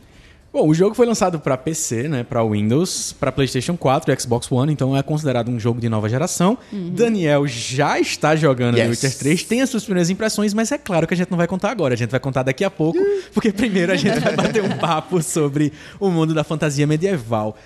Bom, 0.52 0.68
o 0.68 0.74
jogo 0.74 0.96
foi 0.96 1.06
lançado 1.06 1.38
pra 1.38 1.56
PC, 1.56 2.08
né, 2.08 2.24
para 2.24 2.44
Windows, 2.44 3.14
pra 3.18 3.30
PlayStation 3.30 3.76
4 3.76 4.12
e 4.12 4.20
Xbox 4.20 4.50
One, 4.50 4.72
então 4.72 4.96
é 4.96 5.02
considerado 5.02 5.48
um 5.48 5.60
jogo 5.60 5.80
de 5.80 5.88
nova 5.88 6.08
geração. 6.08 6.58
Daniel 6.72 7.46
já 7.46 8.00
está 8.00 8.34
jogando 8.34 8.76
Yes. 8.76 8.98
The 8.98 9.06
Witcher 9.06 9.18
3, 9.20 9.44
tem 9.44 9.62
as 9.62 9.70
suas 9.70 9.84
primeiras 9.84 10.10
impressões, 10.10 10.52
mas 10.52 10.72
é 10.72 10.78
claro 10.78 11.06
que 11.06 11.14
a 11.14 11.16
gente 11.16 11.30
não 11.30 11.38
vai 11.38 11.46
contar 11.46 11.70
agora, 11.70 11.94
a 11.94 11.96
gente 11.96 12.10
vai 12.10 12.18
contar 12.18 12.42
daqui 12.42 12.64
a 12.64 12.70
pouco, 12.70 12.98
porque 13.32 13.52
primeiro 13.52 13.92
a 13.92 13.96
gente 13.96 14.18
vai 14.18 14.34
bater 14.36 14.60
um 14.64 14.76
papo 14.76 15.22
sobre 15.22 15.72
o 16.00 16.10
mundo 16.10 16.34
da 16.34 16.42
fantasia 16.42 16.84
medieval. 16.84 17.56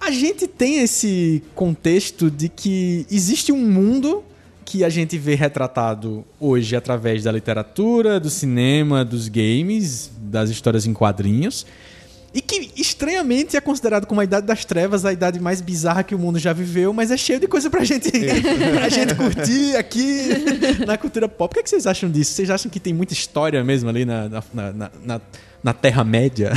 A 0.00 0.12
gente 0.12 0.46
tem 0.46 0.78
esse 0.78 1.42
contexto 1.56 2.30
de 2.30 2.48
que 2.48 3.04
existe 3.10 3.50
um 3.50 3.68
mundo 3.68 4.22
que 4.64 4.84
a 4.84 4.88
gente 4.88 5.18
vê 5.18 5.34
retratado 5.34 6.24
hoje 6.38 6.76
através 6.76 7.24
da 7.24 7.32
literatura, 7.32 8.20
do 8.20 8.30
cinema, 8.30 9.04
dos 9.04 9.26
games, 9.26 10.08
das 10.20 10.50
histórias 10.50 10.86
em 10.86 10.92
quadrinhos. 10.92 11.66
E 12.38 12.40
que 12.40 12.70
estranhamente 12.76 13.56
é 13.56 13.60
considerado 13.60 14.06
como 14.06 14.20
a 14.20 14.24
Idade 14.24 14.46
das 14.46 14.64
Trevas, 14.64 15.04
a 15.04 15.12
idade 15.12 15.40
mais 15.40 15.60
bizarra 15.60 16.04
que 16.04 16.14
o 16.14 16.18
mundo 16.18 16.38
já 16.38 16.52
viveu, 16.52 16.92
mas 16.92 17.10
é 17.10 17.16
cheio 17.16 17.40
de 17.40 17.48
coisa 17.48 17.68
pra 17.68 17.82
gente, 17.82 18.12
pra 18.78 18.88
gente 18.88 19.12
curtir 19.16 19.74
aqui 19.74 20.28
na 20.86 20.96
cultura 20.96 21.28
pop. 21.28 21.50
O 21.50 21.54
que, 21.54 21.58
é 21.58 21.62
que 21.64 21.68
vocês 21.68 21.84
acham 21.84 22.08
disso? 22.08 22.34
Vocês 22.34 22.48
acham 22.48 22.70
que 22.70 22.78
tem 22.78 22.94
muita 22.94 23.12
história 23.12 23.64
mesmo 23.64 23.88
ali 23.88 24.04
na, 24.04 24.28
na, 24.28 24.42
na, 24.54 24.90
na, 25.04 25.20
na 25.64 25.72
Terra-média? 25.72 26.52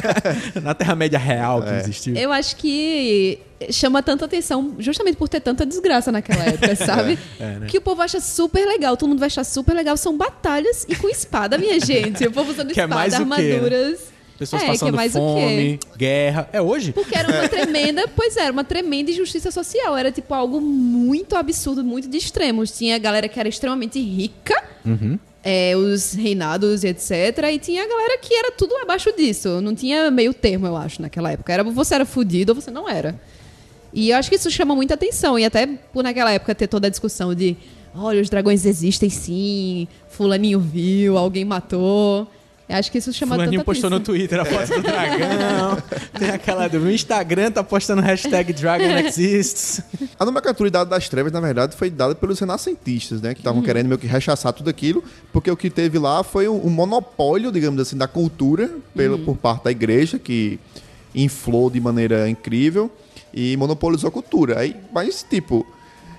na 0.62 0.72
Terra-média 0.72 1.18
real 1.18 1.62
que 1.62 1.74
existiu? 1.74 2.16
Eu 2.16 2.32
acho 2.32 2.56
que 2.56 3.38
chama 3.70 4.02
tanta 4.02 4.24
atenção 4.24 4.76
justamente 4.78 5.16
por 5.16 5.28
ter 5.28 5.40
tanta 5.40 5.66
desgraça 5.66 6.10
naquela 6.10 6.42
época, 6.42 6.74
sabe? 6.86 7.18
É, 7.38 7.58
né? 7.58 7.66
Que 7.66 7.76
o 7.76 7.82
povo 7.82 8.00
acha 8.00 8.18
super 8.18 8.64
legal, 8.66 8.96
todo 8.96 9.10
mundo 9.10 9.18
vai 9.18 9.26
achar 9.26 9.44
super 9.44 9.74
legal. 9.74 9.94
São 9.98 10.16
batalhas 10.16 10.86
e 10.88 10.96
com 10.96 11.06
espada, 11.06 11.58
minha 11.58 11.78
gente. 11.78 12.26
O 12.26 12.32
povo 12.32 12.50
usando 12.50 12.72
Que 12.72 12.80
é 12.80 12.84
espada, 12.84 13.18
quê, 13.36 13.60
né? 13.60 13.96
Pessoas 14.38 14.62
é, 14.62 14.66
que 14.66 14.70
é 14.70 14.74
passando 14.74 14.94
mais 14.94 15.14
o 15.14 15.18
quê? 15.18 15.20
fome, 15.20 15.80
guerra. 15.96 16.48
É 16.52 16.62
hoje? 16.62 16.92
Porque 16.92 17.16
era 17.18 17.28
uma 17.28 17.48
tremenda, 17.50 18.06
pois 18.14 18.36
é, 18.36 18.42
era 18.42 18.52
uma 18.52 18.62
tremenda 18.64 19.10
injustiça 19.10 19.50
social. 19.50 19.96
Era 19.96 20.12
tipo 20.12 20.32
algo 20.32 20.60
muito 20.60 21.34
absurdo, 21.36 21.82
muito 21.82 22.08
de 22.08 22.16
extremos. 22.18 22.70
Tinha 22.70 22.94
a 22.94 22.98
galera 22.98 23.28
que 23.28 23.38
era 23.40 23.48
extremamente 23.48 24.00
rica, 24.00 24.54
Uhum. 24.86 25.18
é, 25.42 25.76
os 25.76 26.12
reinados 26.12 26.84
e 26.84 26.88
etc. 26.88 27.10
E 27.52 27.58
tinha 27.58 27.82
a 27.82 27.86
galera 27.88 28.18
que 28.18 28.32
era 28.32 28.52
tudo 28.52 28.76
abaixo 28.76 29.12
disso. 29.16 29.60
Não 29.60 29.74
tinha 29.74 30.10
meio 30.10 30.32
termo, 30.32 30.66
eu 30.66 30.76
acho, 30.76 31.02
naquela 31.02 31.32
época. 31.32 31.52
Era 31.52 31.64
você 31.64 31.96
era 31.96 32.06
fudido 32.06 32.52
ou 32.52 32.60
você 32.60 32.70
não 32.70 32.88
era. 32.88 33.20
E 33.92 34.10
eu 34.10 34.16
acho 34.16 34.28
que 34.30 34.36
isso 34.36 34.50
chama 34.50 34.74
muita 34.74 34.94
atenção. 34.94 35.36
E 35.38 35.44
até 35.44 35.66
por 35.66 36.04
naquela 36.04 36.30
época 36.32 36.54
ter 36.54 36.68
toda 36.68 36.86
a 36.86 36.90
discussão 36.90 37.34
de 37.34 37.56
olha, 37.94 38.20
os 38.20 38.30
dragões 38.30 38.64
existem 38.64 39.10
sim, 39.10 39.88
fulaninho 40.08 40.60
viu, 40.60 41.18
alguém 41.18 41.44
matou. 41.44 42.28
Eu 42.68 42.76
acho 42.76 42.92
que 42.92 42.98
isso 42.98 43.12
chama 43.14 43.34
Fulaninho 43.34 43.60
tanta 43.60 43.64
postou 43.64 43.88
no 43.88 43.96
atenção. 43.96 44.14
Twitter 44.14 44.40
a 44.40 44.44
foto 44.44 44.74
do 44.74 44.82
dragão. 44.82 45.82
Tem 46.18 46.30
aquela 46.30 46.68
do 46.68 46.78
no 46.78 46.90
Instagram, 46.90 47.50
tá 47.50 47.64
postando 47.64 48.02
hashtag 48.02 48.52
Dragon 48.52 48.84
Exists. 48.98 49.80
A 50.18 50.24
nomenclatura 50.24 50.68
Idade 50.68 50.90
das 50.90 51.08
Trevas, 51.08 51.32
na 51.32 51.40
verdade, 51.40 51.74
foi 51.74 51.88
dada 51.88 52.14
pelos 52.14 52.38
renascentistas, 52.38 53.22
né? 53.22 53.32
Que 53.32 53.40
estavam 53.40 53.62
querendo 53.62 53.86
meio 53.86 53.98
que 53.98 54.06
rechaçar 54.06 54.52
tudo 54.52 54.68
aquilo, 54.68 55.02
porque 55.32 55.50
o 55.50 55.56
que 55.56 55.70
teve 55.70 55.98
lá 55.98 56.22
foi 56.22 56.46
um, 56.46 56.66
um 56.66 56.68
monopólio, 56.68 57.50
digamos 57.50 57.80
assim, 57.80 57.96
da 57.96 58.06
cultura 58.06 58.70
pelo, 58.94 59.18
por 59.18 59.36
parte 59.36 59.64
da 59.64 59.70
igreja, 59.70 60.18
que 60.18 60.60
inflou 61.14 61.70
de 61.70 61.80
maneira 61.80 62.28
incrível 62.28 62.90
e 63.32 63.56
monopolizou 63.56 64.08
a 64.08 64.10
cultura. 64.10 64.58
Aí, 64.58 64.76
mas, 64.92 65.24
tipo, 65.28 65.66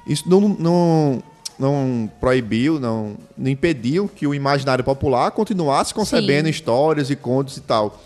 isso 0.07 0.27
não, 0.27 0.41
não, 0.41 1.23
não 1.59 2.09
proibiu, 2.19 2.79
não, 2.79 3.15
não 3.37 3.49
impediu 3.51 4.07
que 4.07 4.25
o 4.25 4.33
imaginário 4.33 4.83
popular 4.83 5.29
continuasse 5.31 5.93
concebendo 5.93 6.45
Sim. 6.45 6.51
histórias 6.51 7.09
e 7.09 7.15
contos 7.15 7.57
e 7.57 7.61
tal. 7.61 8.01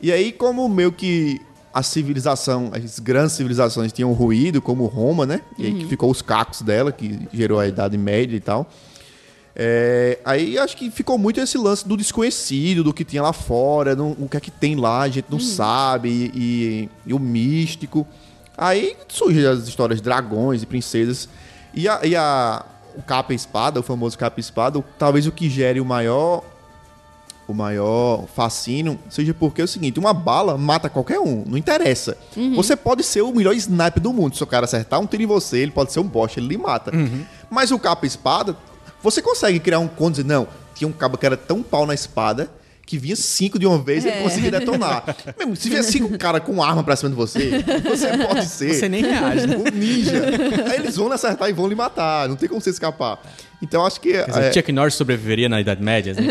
E 0.00 0.12
aí, 0.12 0.30
como 0.30 0.68
meio 0.68 0.92
que 0.92 1.40
a 1.72 1.82
civilização, 1.82 2.70
as 2.72 2.98
grandes 2.98 3.32
civilizações 3.32 3.92
tinham 3.92 4.12
ruído, 4.12 4.60
como 4.60 4.86
Roma, 4.86 5.24
né? 5.26 5.40
E 5.58 5.66
aí 5.66 5.74
que 5.74 5.86
ficou 5.86 6.10
os 6.10 6.20
cacos 6.22 6.62
dela, 6.62 6.90
que 6.92 7.18
gerou 7.32 7.58
a 7.58 7.66
Idade 7.66 7.96
Média 7.96 8.36
e 8.36 8.40
tal. 8.40 8.68
É, 9.60 10.18
aí 10.24 10.56
acho 10.56 10.76
que 10.76 10.88
ficou 10.90 11.18
muito 11.18 11.40
esse 11.40 11.58
lance 11.58 11.86
do 11.86 11.96
desconhecido, 11.96 12.84
do 12.84 12.94
que 12.94 13.04
tinha 13.04 13.22
lá 13.22 13.32
fora, 13.32 13.96
não- 13.96 14.12
o 14.18 14.28
que 14.28 14.36
é 14.36 14.40
que 14.40 14.50
tem 14.52 14.76
lá, 14.76 15.00
a 15.02 15.08
gente 15.08 15.26
não 15.30 15.40
sabe, 15.40 16.08
e, 16.08 16.30
e- 16.34 16.88
e 17.06 17.14
o 17.14 17.18
místico. 17.18 18.06
Aí 18.56 18.96
surgem 19.08 19.44
as 19.46 19.66
histórias 19.66 19.98
de 19.98 20.04
dragões 20.04 20.62
e 20.62 20.66
princesas. 20.66 21.28
E 21.74 21.88
a, 21.88 22.00
e 22.04 22.14
a- 22.14 22.64
o 22.98 23.02
capa 23.02 23.32
espada, 23.32 23.78
o 23.78 23.82
famoso 23.82 24.18
capa 24.18 24.40
espada, 24.40 24.84
talvez 24.98 25.24
o 25.26 25.32
que 25.32 25.48
gere 25.48 25.80
o 25.80 25.84
maior 25.84 26.42
o 27.46 27.54
maior 27.54 28.26
fascínio 28.26 28.98
seja 29.08 29.32
porque 29.32 29.62
é 29.62 29.64
o 29.64 29.68
seguinte, 29.68 29.98
uma 29.98 30.12
bala 30.12 30.58
mata 30.58 30.90
qualquer 30.90 31.18
um, 31.18 31.44
não 31.46 31.56
interessa. 31.56 32.14
Você 32.54 32.76
pode 32.76 33.02
ser 33.02 33.22
o 33.22 33.32
melhor 33.32 33.54
sniper 33.54 34.02
do 34.02 34.12
mundo, 34.12 34.36
se 34.36 34.42
o 34.42 34.46
cara 34.46 34.66
acertar 34.66 35.00
um 35.00 35.06
tiro 35.06 35.22
em 35.22 35.26
você, 35.26 35.60
ele 35.60 35.70
pode 35.70 35.90
ser 35.90 36.00
um 36.00 36.04
bosta, 36.04 36.38
ele 36.38 36.48
lhe 36.48 36.58
mata. 36.58 36.90
Mas 37.48 37.70
o 37.70 37.78
capa 37.78 38.04
espada, 38.04 38.54
você 39.02 39.22
consegue 39.22 39.58
criar 39.60 39.78
um 39.78 39.88
conto 39.88 40.20
e 40.20 40.22
dizer, 40.22 40.28
não, 40.34 40.46
tinha 40.74 40.86
um 40.86 40.92
cabo 40.92 41.16
que 41.16 41.24
era 41.24 41.38
tão 41.38 41.62
pau 41.62 41.86
na 41.86 41.94
espada 41.94 42.50
que 42.88 42.96
vinha 42.96 43.14
cinco 43.14 43.58
de 43.58 43.66
uma 43.66 43.76
vez 43.78 44.02
e 44.04 44.08
ele 44.08 44.16
É. 44.16 44.22
conseguia 44.22 44.50
detonar. 44.50 45.14
Mesmo, 45.38 45.54
se 45.54 45.68
vier 45.68 45.84
cinco 45.84 46.16
cara 46.16 46.40
com 46.40 46.62
arma 46.62 46.82
pra 46.82 46.96
cima 46.96 47.10
de 47.10 47.16
você, 47.16 47.50
você 47.86 48.16
pode 48.26 48.46
ser 48.46 48.72
Você 48.72 48.88
nem 48.88 49.02
reage, 49.02 49.46
né? 49.46 49.56
um 49.58 49.64
ninja. 49.78 50.22
Aí 50.70 50.78
eles 50.78 50.96
vão 50.96 51.08
lhe 51.08 51.12
acertar 51.14 51.50
e 51.50 51.52
vão 51.52 51.68
lhe 51.68 51.74
matar, 51.74 52.26
não 52.30 52.34
tem 52.36 52.48
como 52.48 52.62
você 52.62 52.70
escapar. 52.70 53.20
Então 53.60 53.84
acho 53.84 54.00
que 54.00 54.12
Quer 54.12 54.26
dizer, 54.26 54.40
é, 54.44 54.52
Chuck 54.54 54.72
Norris 54.72 54.94
sobreviveria 54.94 55.48
na 55.50 55.60
Idade 55.60 55.82
Média? 55.82 56.14
né? 56.14 56.22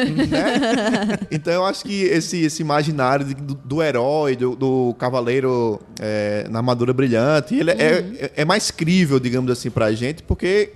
então 1.29 1.53
eu 1.53 1.65
acho 1.65 1.83
que 1.83 2.03
esse, 2.03 2.41
esse 2.43 2.61
imaginário 2.61 3.25
de- 3.25 3.35
do, 3.35 3.53
do 3.53 3.83
herói, 3.83 4.35
do, 4.35 4.55
do 4.55 4.95
cavaleiro 4.97 5.79
é, 5.99 6.47
na 6.49 6.59
armadura 6.59 6.93
brilhante, 6.93 7.55
ele 7.55 7.71
é, 7.71 7.75
é, 7.75 8.31
é 8.37 8.45
mais 8.45 8.71
crível, 8.71 9.19
digamos 9.19 9.51
assim, 9.51 9.69
pra 9.69 9.91
gente, 9.91 10.23
porque 10.23 10.71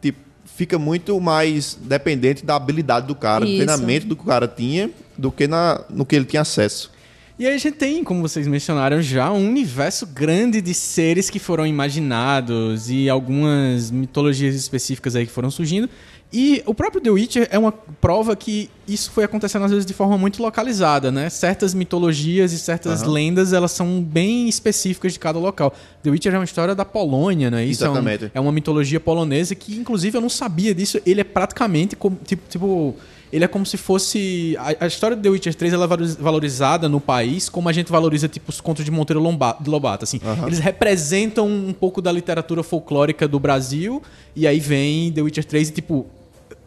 tipo, 0.00 0.18
fica 0.56 0.78
muito 0.78 1.20
mais 1.20 1.76
dependente 1.82 2.44
da 2.46 2.56
habilidade 2.56 3.06
do 3.06 3.14
cara, 3.14 3.44
do 3.44 3.50
Isso. 3.50 3.56
treinamento 3.64 4.06
do 4.06 4.16
que 4.16 4.22
o 4.22 4.26
cara 4.26 4.46
tinha, 4.48 4.90
do 5.18 5.30
que 5.32 5.46
na, 5.48 5.84
no 5.90 6.06
que 6.06 6.14
ele 6.16 6.24
tinha 6.24 6.42
acesso. 6.42 6.90
E 7.38 7.46
aí 7.46 7.54
a 7.54 7.58
gente 7.58 7.76
tem, 7.76 8.02
como 8.02 8.20
vocês 8.22 8.46
mencionaram 8.48 9.00
já, 9.02 9.30
um 9.30 9.46
universo 9.48 10.06
grande 10.06 10.60
de 10.60 10.74
seres 10.74 11.28
que 11.30 11.38
foram 11.38 11.64
imaginados 11.66 12.90
e 12.90 13.08
algumas 13.08 13.90
mitologias 13.90 14.54
específicas 14.54 15.14
aí 15.14 15.26
que 15.26 15.32
foram 15.32 15.50
surgindo. 15.50 15.88
E 16.30 16.62
o 16.66 16.74
próprio 16.74 17.00
The 17.00 17.08
Witcher 17.10 17.48
é 17.50 17.58
uma 17.58 17.72
prova 17.72 18.36
que 18.36 18.68
isso 18.86 19.10
foi 19.12 19.24
acontecendo 19.24 19.64
às 19.64 19.70
vezes 19.70 19.86
de 19.86 19.94
forma 19.94 20.18
muito 20.18 20.42
localizada, 20.42 21.10
né? 21.10 21.30
Certas 21.30 21.72
mitologias 21.72 22.52
e 22.52 22.58
certas 22.58 23.02
lendas, 23.02 23.54
elas 23.54 23.72
são 23.72 24.02
bem 24.02 24.46
específicas 24.46 25.14
de 25.14 25.18
cada 25.18 25.38
local. 25.38 25.72
The 26.02 26.10
Witcher 26.10 26.34
é 26.34 26.38
uma 26.38 26.44
história 26.44 26.74
da 26.74 26.84
Polônia, 26.84 27.50
né? 27.50 27.64
Isso 27.64 27.82
é 27.82 27.88
um- 27.88 27.92
Exatamente. 27.92 28.30
é 28.34 28.40
uma 28.40 28.52
mitologia 28.52 29.00
polonesa 29.00 29.54
que, 29.54 29.74
inclusive, 29.76 30.18
eu 30.18 30.20
não 30.20 30.28
sabia 30.28 30.74
disso. 30.74 31.00
Ele 31.06 31.20
é 31.22 31.24
praticamente 31.24 31.96
como, 31.96 32.18
tipo, 32.26 32.42
tipo 32.46 32.94
ele 33.32 33.44
é 33.44 33.48
como 33.48 33.64
se 33.66 33.76
fosse. 33.76 34.56
A, 34.58 34.84
a 34.84 34.86
história 34.86 35.16
do 35.16 35.22
The 35.22 35.28
Witcher 35.28 35.54
3 35.54 35.72
ela 35.72 35.84
é 35.84 35.86
valoriz- 35.86 36.16
valorizada 36.16 36.88
no 36.88 37.00
país 37.00 37.48
como 37.48 37.68
a 37.68 37.72
gente 37.72 37.90
valoriza, 37.90 38.28
tipo, 38.28 38.50
os 38.50 38.60
contos 38.60 38.84
de 38.84 38.90
Monteiro 38.90 39.20
Lomba- 39.20 39.56
de 39.60 39.68
Lobato. 39.68 40.04
Assim. 40.04 40.20
Eles 40.46 40.58
representam 40.58 41.46
um 41.46 41.72
pouco 41.72 42.00
da 42.00 42.10
literatura 42.12 42.62
folclórica 42.62 43.26
do 43.28 43.38
Brasil, 43.38 44.02
e 44.34 44.46
aí 44.46 44.60
vem 44.60 45.10
The 45.12 45.22
Witcher 45.22 45.44
3 45.44 45.68
e, 45.68 45.72
tipo, 45.72 46.06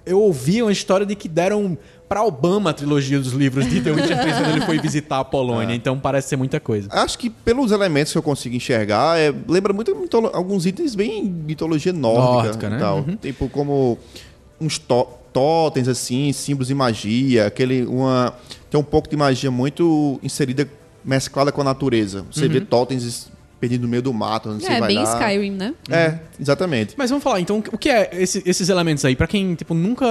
eu 0.06 0.20
ouvi 0.20 0.62
uma 0.62 0.72
história 0.72 1.06
de 1.06 1.16
que 1.16 1.28
deram 1.28 1.78
pra 2.10 2.24
Obama 2.26 2.72
a 2.72 2.74
trilogia 2.74 3.18
dos 3.20 3.32
livros 3.32 3.70
de 3.70 3.80
The 3.80 3.92
Witcher 3.92 4.20
3 4.22 4.36
quando 4.38 4.50
ele 4.52 4.66
foi 4.66 4.80
visitar 4.80 5.20
a 5.20 5.24
Polônia. 5.24 5.74
Então 5.82 5.98
parece 5.98 6.28
ser 6.30 6.36
muita 6.36 6.60
coisa. 6.60 6.90
Acho 6.92 7.18
que 7.18 7.30
pelos 7.30 7.72
elementos 7.72 8.12
que 8.12 8.18
eu 8.18 8.22
consigo 8.24 8.54
enxergar, 8.56 9.18
é, 9.18 9.34
lembra 9.48 9.72
muito 9.72 9.96
alguns 10.34 10.66
itens 10.66 10.94
bem 10.96 11.24
mitologia 11.24 11.94
nórdica, 11.94 12.44
Nórdica, 12.44 12.70
né? 12.70 12.76
e 12.76 12.80
tal. 12.80 13.06
Tipo 13.22 13.48
como 13.48 13.98
uns 14.60 14.78
tó- 14.78 15.21
totens 15.34 15.88
assim, 15.88 16.32
símbolos 16.34 16.68
de 16.68 16.74
magia, 16.76 17.48
aquele 17.48 17.84
uma 17.86 18.34
tem 18.70 18.80
um 18.80 18.84
pouco 18.84 19.10
de 19.10 19.16
magia 19.18 19.50
muito 19.52 20.20
inserida 20.24 20.68
mesclada 21.04 21.52
com 21.52 21.62
a 21.62 21.64
natureza. 21.64 22.26
Você 22.32 22.48
vê 22.48 22.62
totens 22.62 23.30
perdidos 23.60 23.84
no 23.84 23.90
meio 23.90 24.02
do 24.02 24.12
mato, 24.14 24.50
onde 24.50 24.64
você 24.64 24.72
É, 24.72 24.80
vai 24.80 24.88
bem 24.90 24.98
lá. 25.04 25.14
Skyrim, 25.14 25.52
né? 25.52 25.74
É, 25.90 26.18
exatamente. 26.40 26.96
Mas 26.98 27.10
vamos 27.12 27.24
falar, 27.24 27.40
então, 27.40 27.62
o 27.72 27.78
que 27.78 27.90
é 27.90 28.10
esse- 28.14 28.42
esses 28.46 28.70
elementos 28.70 29.06
aí? 29.06 29.16
Pra 29.16 29.28
quem, 29.28 29.54
tipo, 29.54 29.74
nunca 29.76 30.06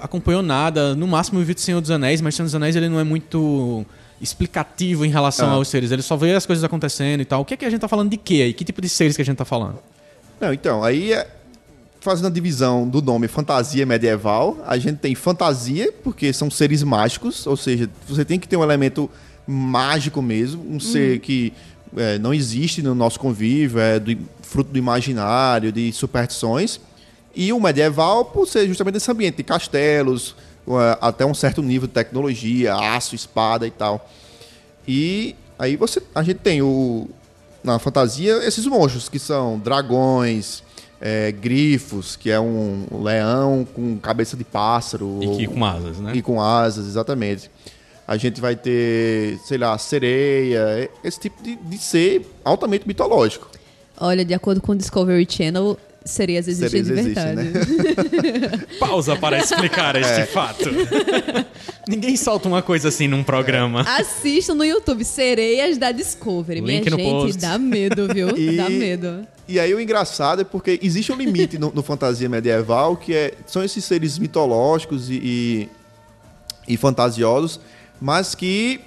acompanhou 0.00 0.42
nada, 0.42 0.94
no 0.94 1.06
máximo 1.06 1.40
viu 1.42 1.54
o 1.54 1.58
Senhor 1.60 1.80
dos 1.82 1.90
Anéis, 1.90 2.20
mas 2.22 2.32
o 2.32 2.36
Senhor 2.36 2.46
dos 2.46 2.54
Anéis 2.54 2.74
ele 2.76 2.88
não 2.88 2.98
é 2.98 3.04
muito 3.04 3.84
explicativo 4.20 5.04
em 5.04 5.10
relação 5.10 5.48
Ah. 5.50 5.52
aos 5.52 5.68
seres, 5.68 5.90
ele 5.92 6.00
só 6.02 6.16
vê 6.16 6.32
as 6.34 6.46
coisas 6.46 6.64
acontecendo 6.64 7.20
e 7.20 7.24
tal. 7.24 7.42
O 7.42 7.44
que 7.44 7.54
é 7.54 7.56
que 7.56 7.64
a 7.64 7.70
gente 7.70 7.80
tá 7.80 7.88
falando 7.88 8.10
de 8.10 8.16
quê 8.16 8.42
aí? 8.44 8.52
Que 8.54 8.64
tipo 8.64 8.80
de 8.80 8.88
seres 8.88 9.16
que 9.16 9.22
a 9.22 9.24
gente 9.24 9.36
tá 9.36 9.44
falando? 9.44 9.78
Não, 10.40 10.52
então, 10.52 10.82
aí 10.82 11.12
é- 11.12 11.28
fazendo 12.04 12.26
a 12.26 12.30
divisão 12.30 12.86
do 12.86 13.00
nome 13.00 13.26
fantasia 13.28 13.86
medieval, 13.86 14.58
a 14.66 14.76
gente 14.76 14.98
tem 14.98 15.14
fantasia, 15.14 15.90
porque 16.04 16.32
são 16.34 16.50
seres 16.50 16.82
mágicos, 16.82 17.46
ou 17.46 17.56
seja, 17.56 17.88
você 18.06 18.26
tem 18.26 18.38
que 18.38 18.46
ter 18.46 18.58
um 18.58 18.62
elemento 18.62 19.10
mágico 19.46 20.20
mesmo, 20.20 20.62
um 20.70 20.78
ser 20.78 21.18
que 21.20 21.52
é, 21.96 22.18
não 22.18 22.34
existe 22.34 22.82
no 22.82 22.94
nosso 22.94 23.18
convívio, 23.18 23.78
é 23.80 23.98
do- 23.98 24.18
fruto 24.42 24.70
do 24.70 24.78
imaginário, 24.78 25.72
de 25.72 25.92
superstições. 25.92 26.78
E 27.34 27.52
o 27.54 27.58
medieval, 27.60 28.26
por 28.26 28.46
ser 28.46 28.66
justamente 28.68 28.96
esse 28.98 29.10
ambiente 29.10 29.36
de 29.38 29.42
castelos, 29.42 30.36
até 31.00 31.24
um 31.24 31.34
certo 31.34 31.62
nível 31.62 31.88
de 31.88 31.94
tecnologia, 31.94 32.74
aço, 32.74 33.14
espada 33.14 33.66
e 33.66 33.70
tal. 33.70 34.08
E 34.86 35.34
aí 35.58 35.74
você, 35.76 36.02
a 36.14 36.22
gente 36.22 36.38
tem 36.40 36.60
o 36.62 37.08
na 37.62 37.78
fantasia 37.78 38.46
esses 38.46 38.66
monstros 38.66 39.08
que 39.08 39.18
são 39.18 39.58
dragões, 39.58 40.62
é, 41.00 41.32
grifos, 41.32 42.16
que 42.16 42.30
é 42.30 42.38
um 42.40 42.86
leão 43.02 43.66
com 43.74 43.98
cabeça 43.98 44.36
de 44.36 44.44
pássaro 44.44 45.18
E 45.22 45.36
que 45.36 45.46
ou- 45.48 45.54
com 45.54 45.64
asas, 45.64 45.98
né? 45.98 46.12
e 46.14 46.22
com 46.22 46.40
asas, 46.40 46.86
exatamente. 46.86 47.50
A 48.06 48.16
gente 48.18 48.40
vai 48.40 48.54
ter, 48.54 49.38
sei 49.44 49.56
lá, 49.58 49.76
sereia, 49.78 50.90
esse 51.02 51.18
tipo 51.20 51.42
de, 51.42 51.56
de 51.56 51.78
ser 51.78 52.26
altamente 52.44 52.86
mitológico. 52.86 53.48
Olha, 53.98 54.24
de 54.24 54.34
acordo 54.34 54.60
com 54.60 54.72
o 54.72 54.76
Discovery 54.76 55.26
Channel, 55.28 55.78
sereias 56.04 56.46
existem 56.48 56.84
Sereias 56.84 57.04
de 57.04 57.10
existem, 57.10 57.34
verdade. 57.36 58.66
Pausa 58.78 59.16
para 59.16 59.38
explicar 59.38 59.96
este 59.96 60.20
É. 60.20 60.26
fato. 60.26 60.64
Ninguém 61.88 62.16
solta 62.16 62.48
uma 62.48 62.62
coisa 62.62 62.88
assim 62.88 63.08
num 63.08 63.22
programa. 63.22 63.82
Assistam 63.82 64.54
no 64.54 64.64
YouTube, 64.64 65.04
Sereias 65.04 65.78
da 65.78 65.92
Discovery. 65.92 66.60
Link 66.60 66.84
Minha 66.90 66.96
gente, 66.98 67.10
post. 67.10 67.38
dá 67.40 67.58
medo, 67.58 68.08
viu? 68.12 68.36
E- 68.36 68.56
Dá 68.56 68.68
medo. 68.68 69.26
E 69.46 69.60
aí 69.60 69.74
o 69.74 69.80
engraçado 69.80 70.40
é 70.40 70.44
porque 70.44 70.78
existe 70.82 71.12
um 71.12 71.16
limite 71.16 71.58
no, 71.58 71.70
no 71.74 71.82
fantasia 71.82 72.28
medieval, 72.28 72.96
que 72.96 73.12
é, 73.14 73.34
são 73.46 73.62
esses 73.62 73.84
seres 73.84 74.18
mitológicos 74.18 75.10
e, 75.10 75.14
e, 75.22 75.68
e 76.66 76.76
fantasiosos, 76.78 77.60
mas 78.00 78.34
que 78.34 78.80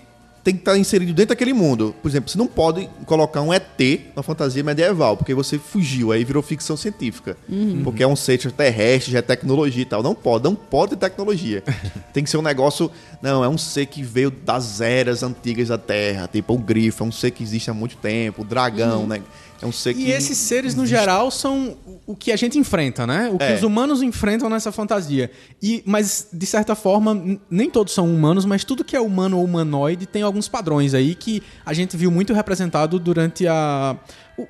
tem 0.48 0.56
que 0.56 0.62
estar 0.62 0.78
inserido 0.78 1.14
dentro 1.14 1.36
daquele 1.36 1.52
mundo. 1.52 1.94
Por 2.02 2.08
exemplo, 2.08 2.30
você 2.32 2.38
não 2.38 2.48
pode 2.48 2.90
colocar 3.06 3.42
um 3.42 3.54
ET 3.54 3.82
na 4.16 4.24
fantasia 4.24 4.64
medieval, 4.64 5.18
porque 5.18 5.34
você 5.34 5.60
fugiu, 5.60 6.14
aí 6.14 6.24
virou 6.24 6.42
ficção 6.42 6.78
científica. 6.78 7.36
Porque 7.84 8.02
é 8.02 8.08
um 8.08 8.16
ser 8.16 8.50
terrestre, 8.54 9.12
já 9.12 9.20
é 9.20 9.22
tecnologia 9.22 9.82
e 9.82 9.86
tal. 9.86 10.02
Não 10.02 10.16
pode, 10.16 10.46
não 10.46 10.56
pode 10.56 10.92
ter 10.92 11.10
tecnologia. 11.10 11.62
tem 12.14 12.24
que 12.24 12.30
ser 12.30 12.38
um 12.38 12.42
negócio. 12.42 12.90
Não, 13.22 13.44
é 13.44 13.50
um 13.50 13.58
ser 13.58 13.88
que 13.88 14.02
veio 14.02 14.32
das 14.32 14.80
eras 14.80 15.22
antigas 15.22 15.68
da 15.68 15.78
Terra, 15.78 16.30
tipo 16.32 16.54
o 16.54 16.58
grifo, 16.58 17.04
é 17.04 17.08
um 17.08 17.12
ser 17.12 17.32
que 17.32 17.44
existe 17.44 17.70
há 17.70 17.74
muito 17.74 17.98
tempo, 17.98 18.44
o 18.44 18.46
dragão, 18.46 19.06
né? 19.06 19.22
É 19.62 19.66
um 19.66 19.72
ser 19.72 19.94
que. 19.94 20.02
E 20.04 20.12
esses 20.12 20.38
seres, 20.38 20.76
no 20.76 20.86
geral, 20.86 21.32
são 21.32 21.76
o 22.06 22.16
que 22.16 22.32
a 22.32 22.36
gente 22.36 22.58
enfrenta, 22.60 23.08
né? 23.08 23.30
O 23.34 23.38
que 23.38 23.44
É. 23.46 23.56
os 23.56 23.64
humanos 23.64 24.02
enfrentam 24.02 24.50
nessa 24.50 24.72
fantasia. 24.72 25.32
E, 25.62 25.82
mas, 25.86 26.28
de 26.32 26.46
certa 26.46 26.76
forma, 26.76 27.40
nem 27.50 27.70
todos 27.70 27.94
são 27.94 28.06
humanos, 28.14 28.46
mas 28.46 28.64
tudo 28.64 28.84
que 28.84 28.96
é 28.96 29.02
humano 29.02 29.38
ou 29.40 29.44
humanoide 29.44 30.06
tem 30.06 30.22
alguns 30.22 30.48
padrões 30.48 30.94
aí 30.94 31.16
que 31.16 31.42
a 31.66 31.74
gente 31.74 31.98
viu 31.98 32.12
muito 32.12 32.34
representado 32.34 33.00
durante 33.00 33.48
a, 33.48 33.98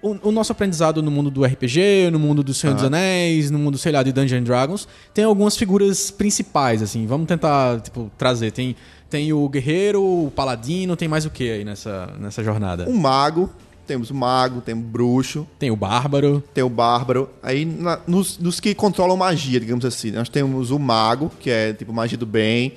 o, 0.02 0.28
o- 0.28 0.32
nosso 0.32 0.52
aprendizado 0.52 1.02
no 1.02 1.10
mundo 1.10 1.32
do 1.32 1.43
RPG, 1.46 2.10
no 2.12 2.20
mundo 2.20 2.43
do 2.43 2.54
Senhor 2.54 2.74
dos 2.74 2.84
Anéis, 2.84 3.50
no 3.50 3.58
mundo, 3.58 3.78
sei 3.78 3.91
lá, 3.93 4.04
de 4.04 4.12
Dungeons 4.12 4.43
Dragons. 4.43 4.88
Tem 5.13 5.24
algumas 5.24 5.56
figuras 5.56 6.12
principais, 6.12 6.82
assim. 6.82 7.06
Vamos 7.08 7.28
tentar, 7.28 7.80
tipo, 7.80 8.12
trazer. 8.17 8.52
Tem, 8.52 8.76
tem 9.10 9.32
o 9.32 9.48
guerreiro, 9.48 10.02
o 10.04 10.32
paladino, 10.36 10.98
tem 10.98 11.08
mais 11.08 11.26
o 11.26 11.30
que 11.30 11.50
aí 11.50 11.63
nessa, 11.63 12.13
nessa 12.20 12.43
jornada? 12.43 12.86
um 12.89 12.98
mago, 12.98 13.50
temos 13.88 14.12
o 14.12 14.15
mago, 14.15 14.62
temos 14.62 14.84
o 14.84 14.88
bruxo, 14.88 15.47
Tem 15.58 15.71
o 15.71 15.76
bárbaro. 15.76 16.43
tem 16.54 16.63
o 16.63 16.69
bárbaro. 16.69 17.30
Aí 17.41 17.65
na- 17.65 18.00
nos, 18.06 18.38
nos 18.38 18.60
que 18.60 18.76
controlam 18.76 19.15
magia, 19.17 19.60
digamos 19.60 19.86
assim, 19.86 20.12
nós 20.12 20.30
temos 20.30 20.69
o 20.71 20.78
mago, 20.78 21.32
que 21.39 21.50
é 21.50 21.73
tipo 21.73 21.91
magia 21.93 22.17
do 22.17 22.26
bem. 22.26 22.73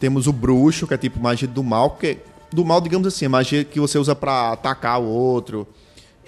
Temos 0.00 0.26
o 0.26 0.32
bruxo, 0.32 0.86
que 0.86 0.94
é 0.94 0.98
tipo 0.98 1.20
magia 1.20 1.46
do 1.46 1.62
mal, 1.62 1.90
que 1.92 2.06
é, 2.06 2.16
do 2.52 2.64
mal, 2.64 2.80
digamos 2.80 3.06
assim, 3.06 3.24
é 3.26 3.28
magia 3.28 3.64
que 3.64 3.78
você 3.78 3.98
usa 3.98 4.14
pra 4.14 4.52
atacar 4.52 5.00
o 5.00 5.04
outro. 5.06 5.66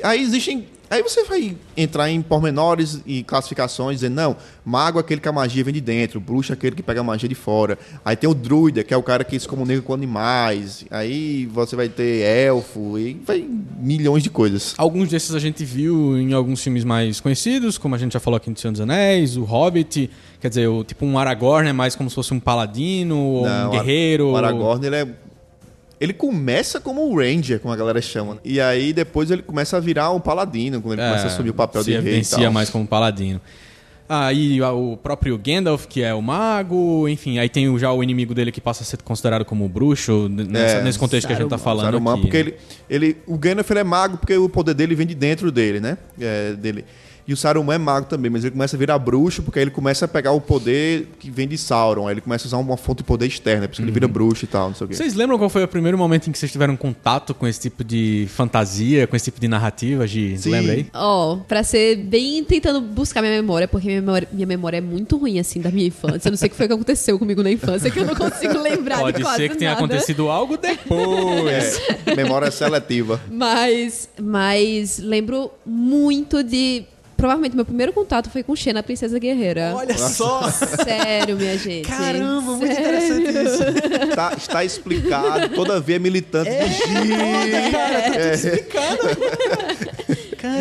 Aí 0.02 0.20
existem. 0.22 0.66
Aí 0.88 1.03
você 1.03 1.25
vai 1.25 1.57
entrar 1.77 2.11
em 2.11 2.22
pormenores 2.22 3.01
e 3.05 3.22
classificações, 3.22 3.96
dizendo, 3.96 4.14
não, 4.14 4.37
mago 4.64 4.99
é 4.99 5.01
aquele 5.01 5.20
que 5.20 5.29
a 5.29 5.33
magia 5.33 5.64
vem 5.64 5.75
de 5.75 5.81
dentro, 5.81 6.20
bruxo 6.20 6.53
é 6.53 6.55
aquele 6.55 6.77
que 6.77 6.83
pega 6.83 7.01
a 7.01 7.05
magia 7.05 7.29
de 7.29 7.35
fora. 7.35 7.79
Aí 8.05 8.14
tem 8.14 8.29
o 8.29 8.35
druida, 8.35 8.85
que 8.85 8.94
é 8.94 8.96
o 8.96 9.03
cara 9.03 9.25
que 9.25 9.38
se 9.38 9.49
comunica 9.49 9.83
com 9.83 9.92
animais. 9.92 10.85
Aí 10.90 11.46
você 11.46 11.75
vai 11.75 11.88
ter 11.88 12.20
elfo, 12.22 12.99
e 12.99 13.14
vai 13.27 13.46
milhões 13.79 14.22
de 14.22 14.31
coisas. 14.31 14.75
Alguns 14.79 15.09
desses 15.09 15.35
a 15.35 15.38
gente 15.38 15.64
viu 15.64 16.16
em 16.18 16.33
alguns 16.33 16.62
filmes 16.62 16.85
mais 16.85 17.20
conhecidos, 17.20 17.79
como 17.79 17.94
a 17.94 17.99
gente 17.99 18.12
já 18.12 18.20
falou 18.20 18.37
aqui 18.37 18.49
no 18.49 18.57
Senhor 18.57 18.72
dos 18.72 18.81
Anéis, 18.81 19.37
o 19.37 19.44
Hobbit, 19.44 20.11
quer 20.40 20.49
dizer, 20.49 20.68
o, 20.68 20.85
tipo 20.85 21.05
um 21.05 21.18
Aragorn 21.18 21.68
é 21.68 21.72
mais 21.72 21.96
como 21.96 22.09
se 22.09 22.14
fosse 22.14 22.33
um 22.33 22.40
paladino, 22.40 23.18
ou 23.18 23.44
Não, 23.44 23.68
um 23.68 23.70
guerreiro. 23.72 24.29
O 24.31 24.37
Aragorn, 24.37 24.87
ele 24.87 24.96
é. 24.96 25.26
Ele 26.00 26.12
começa 26.12 26.78
como 26.80 27.02
o 27.11 27.16
Ranger, 27.18 27.59
como 27.61 27.72
a 27.72 27.76
galera 27.76 28.00
chama. 28.02 28.38
E 28.44 28.61
aí 28.61 28.92
depois 28.92 29.30
ele 29.30 29.42
começa 29.42 29.76
a 29.76 29.80
virar 29.80 30.11
um 30.12 30.20
paladino, 30.20 30.80
quando 30.82 30.94
ele 30.94 31.02
É, 31.02 31.09
começa 31.09 31.24
a 31.24 31.28
assumir 31.28 31.50
o 31.50 31.54
papel 31.54 31.82
se 31.82 31.90
de 31.92 31.98
rei 31.98 32.20
e 32.20 32.24
tal. 32.26 32.52
mais 32.52 32.68
como 32.70 32.87
paladino. 32.87 33.40
Aí 34.09 34.62
o 34.62 34.96
próprio 34.96 35.37
Gandalf, 35.37 35.87
que 35.87 36.00
é 36.00 36.14
o 36.14 36.22
mago, 36.22 37.09
enfim, 37.09 37.38
aí 37.40 37.48
tem 37.48 37.76
já 37.76 37.92
o 37.92 38.04
inimigo 38.04 38.35
dele 38.35 38.52
que 38.52 38.61
passa 38.61 38.85
a 38.85 38.87
ser 38.87 39.02
considerado 39.02 39.44
como 39.44 39.64
o 39.64 39.68
bruxo, 39.68 40.28
n- 40.28 40.44
nessa- 40.44 40.76
É, 40.76 40.82
nesse 40.85 40.96
contexto 40.98 41.26
que 41.26 41.32
a 41.32 41.37
gente 41.37 41.48
tá 41.48 41.59
falando 41.59 41.87
Saruman, 41.87 42.12
aqui. 42.12 42.20
porque 42.22 42.37
ele, 42.37 42.54
ele, 42.88 43.16
o 43.26 43.37
Gandalf 43.37 43.68
ele 43.68 43.80
é 43.80 43.85
mago 43.85 44.16
porque 44.18 44.37
o 44.37 44.48
poder 44.48 44.74
dele 44.74 44.94
vem 44.94 45.09
de 45.09 45.14
dentro 45.16 45.50
dele, 45.50 45.80
né? 45.80 45.98
É, 46.20 46.52
dele. 46.52 46.85
E 47.29 47.33
o 47.33 47.37
Saruman 47.37 47.75
é 47.75 47.79
mago 47.79 48.07
também, 48.07 48.31
mas 48.31 48.45
ele 48.45 48.53
começa 48.53 48.77
a 48.77 48.79
virar 48.79 48.99
bruxo 48.99 49.43
porque 49.43 49.59
aí 49.59 49.65
ele 49.65 49.71
começa 49.71 50.05
a 50.05 50.09
pegar 50.09 50.31
o 50.33 50.41
poder 50.41 51.09
que 51.19 51.29
vem 51.31 51.49
de 51.49 51.59
Sauron. 51.59 52.07
Aí 52.07 52.15
ele 52.15 52.21
começa 52.21 52.47
a 52.47 52.49
usar 52.49 52.59
uma 52.59 52.77
fonte 52.77 52.99
de 52.99 53.05
poder 53.05 53.27
externa, 53.27 53.67
por 53.67 53.73
isso 53.73 53.77
que 53.77 53.83
ele 53.83 53.91
Uhum. 53.91 53.95
vira 53.95 54.07
bruxo 54.09 54.45
e 54.45 54.49
tal, 54.49 54.69
não 54.69 54.75
sei 54.77 54.85
o 54.85 54.89
quê. 54.89 54.95
Vocês 54.95 55.15
lembram 55.15 55.37
qual 55.37 55.51
foi 55.51 55.65
o 55.65 55.69
primeiro 55.69 55.99
momento 55.99 56.29
em 56.29 56.33
que 56.33 56.39
vocês 56.39 56.53
tiveram 56.53 56.77
contato 56.77 57.35
com 57.35 57.47
esse 57.47 57.61
tipo 57.61 57.83
de 57.83 58.27
fantasia, 58.31 59.07
com 59.09 59.17
esse 59.17 59.25
tipo 59.25 59.41
de 59.41 59.49
narrativa, 59.49 60.07
Gi? 60.07 60.37
Sim. 60.39 60.51
Lembra 60.51 60.73
aí? 60.75 60.87
Ó, 60.95 61.37
pra 61.49 61.65
ser 61.65 61.97
bem 61.97 62.45
tentando 62.45 62.81
buscar 62.81 63.21
minha 63.23 63.35
memória, 63.35 63.67
porque 63.67 63.89
minha 63.89 64.01
memória, 64.01 64.29
minha 64.33 64.47
memória 64.47 64.77
é 64.77 64.81
muito 64.81 65.17
ruim, 65.17 65.39
assim, 65.41 65.61
da 65.61 65.71
minha 65.71 65.89
infância. 65.89 66.29
Eu 66.29 66.31
não 66.33 66.37
sei 66.39 66.47
o 66.47 66.51
que 66.51 66.57
foi 66.57 66.69
que 66.69 66.75
aconteceu 66.75 67.19
comigo 67.19 67.43
na 67.43 67.51
infância, 67.51 67.91
que 67.91 67.99
eu 67.99 68.05
não 68.07 68.15
consigo 68.15 68.57
lembrar 68.61 69.01
Pode 69.01 69.17
de 69.17 69.23
quase 69.25 69.37
ser 69.39 69.49
que 69.51 69.57
tenha 69.57 69.73
nada. 69.73 69.85
acontecido 69.85 70.29
algo 70.29 70.57
depois. 70.57 71.81
É, 72.07 72.15
memória 72.15 72.51
seletiva. 72.51 73.21
Mas, 73.31 74.09
mas 74.21 74.99
lembro 74.99 75.51
muito 75.65 76.43
de... 76.45 76.85
Provavelmente 77.16 77.57
meu 77.57 77.64
primeiro 77.64 77.92
contato 77.92 78.29
foi 78.29 78.42
com 78.42 78.55
Xena, 78.55 78.81
a 78.81 78.83
Princesa 78.83 79.18
Guerreira. 79.18 79.72
Olha 79.74 79.96
só! 79.96 80.42
Sério, 80.50 81.37
minha 81.37 81.57
gente. 81.57 81.88
Caramba, 81.88 82.52
muito 82.57 82.66
Sério. 82.74 83.20
interessante 83.20 83.46
isso. 83.46 84.14
Tá, 84.14 84.35
está 84.37 84.64
explicado, 84.64 85.48
todavia 85.55 85.98
militante 85.98 86.50
É. 86.50 86.64
do 86.64 86.68
Gi. 86.68 88.66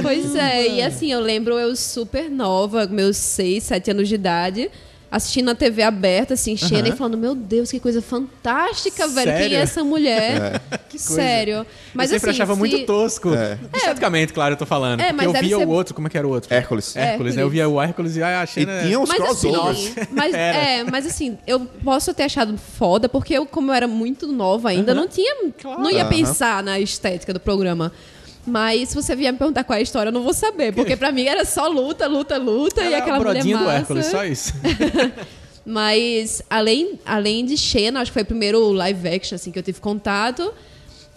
Pois 0.01 0.35
é, 0.35 0.67
e 0.67 0.81
assim, 0.81 1.11
eu 1.11 1.19
lembro 1.19 1.59
eu 1.59 1.75
super 1.75 2.29
nova, 2.29 2.87
meus 2.87 3.17
6, 3.17 3.63
7 3.63 3.91
anos 3.91 4.07
de 4.07 4.15
idade, 4.15 4.71
assistindo 5.15 5.49
a 5.49 5.55
TV 5.55 5.81
aberta, 5.81 6.33
assim, 6.33 6.57
Xena, 6.57 6.89
e 6.89 6.91
falando, 6.91 7.17
meu 7.17 7.33
Deus, 7.33 7.71
que 7.71 7.79
coisa 7.79 8.01
fantástica, 8.01 9.07
velho. 9.07 9.31
Quem 9.31 9.39
Sério? 9.41 9.57
é 9.57 9.61
essa 9.61 9.83
mulher? 9.83 10.61
Que 10.95 10.99
coisa. 10.99 11.15
Sério. 11.21 11.65
Mas 11.93 12.09
eu 12.11 12.15
sempre 12.19 12.29
assim, 12.31 12.41
achava 12.41 12.53
se- 12.53 12.59
muito 12.59 12.85
tosco. 12.85 13.33
É. 13.33 13.57
Esteticamente, 13.73 14.31
claro, 14.31 14.53
eu 14.53 14.57
tô 14.57 14.65
falando. 14.65 15.01
É, 15.01 15.07
porque 15.11 15.25
mas 15.25 15.35
eu 15.35 15.41
via 15.41 15.57
ser- 15.57 15.65
o 15.65 15.69
outro, 15.69 15.93
como 15.93 16.07
é 16.07 16.09
que 16.09 16.17
era 16.17 16.25
o 16.25 16.29
outro? 16.31 16.53
Hércules. 16.53 16.95
Hércules, 16.95 17.35
né? 17.35 17.41
Eu 17.43 17.49
via 17.49 17.67
o 17.67 17.81
Hércules 17.81 18.15
e 18.15 18.23
ah, 18.23 18.41
a 18.41 18.43
E 18.43 18.47
Xena... 18.47 18.81
tinha 18.83 18.97
uns 18.99 19.09
Mas 19.09 19.17
crossovers. 19.17 19.77
assim, 19.97 20.07
mas, 20.11 20.33
é, 20.33 20.83
mas 20.89 21.05
assim, 21.05 21.37
eu 21.45 21.61
posso 21.83 22.13
ter 22.13 22.23
achado 22.23 22.57
foda, 22.57 23.09
porque 23.09 23.33
eu, 23.33 23.45
como 23.45 23.71
eu 23.71 23.75
era 23.75 23.87
muito 23.87 24.27
nova 24.27 24.69
ainda, 24.69 24.93
não 24.93 25.07
tinha. 25.07 25.35
Não 25.63 25.91
ia 25.91 26.05
pensar 26.05 26.63
na 26.63 26.79
estética 26.79 27.33
do 27.33 27.39
programa. 27.39 27.91
Mas 28.45 28.89
se 28.89 28.95
você 28.95 29.15
vier 29.15 29.31
me 29.33 29.39
perguntar 29.39 29.63
qual 29.63 29.75
é 29.75 29.79
a 29.79 29.83
história, 29.83 30.09
eu 30.09 30.13
não 30.13 30.21
vou 30.21 30.33
saber. 30.33 30.73
Porque 30.73 30.95
pra 30.95 31.11
mim 31.11 31.25
era 31.25 31.43
só 31.45 31.67
luta, 31.67 32.07
luta, 32.07 32.37
luta 32.37 32.81
e 32.83 32.87
Era 32.87 32.97
aquela 32.97 33.17
a 33.17 33.19
mulher 33.19 33.33
brodinha 33.33 33.57
do 33.57 33.63
massa. 33.63 33.77
Hércules, 33.77 34.05
só 34.05 34.23
isso. 34.23 34.53
Mas 35.65 36.43
além, 36.47 36.99
além 37.03 37.43
de 37.43 37.57
Xena, 37.57 38.01
acho 38.01 38.11
que 38.11 38.13
foi 38.13 38.21
o 38.21 38.25
primeiro 38.25 38.71
live 38.71 39.07
action 39.07 39.35
assim, 39.35 39.51
que 39.51 39.57
eu 39.57 39.63
tive 39.63 39.79
contato. 39.79 40.53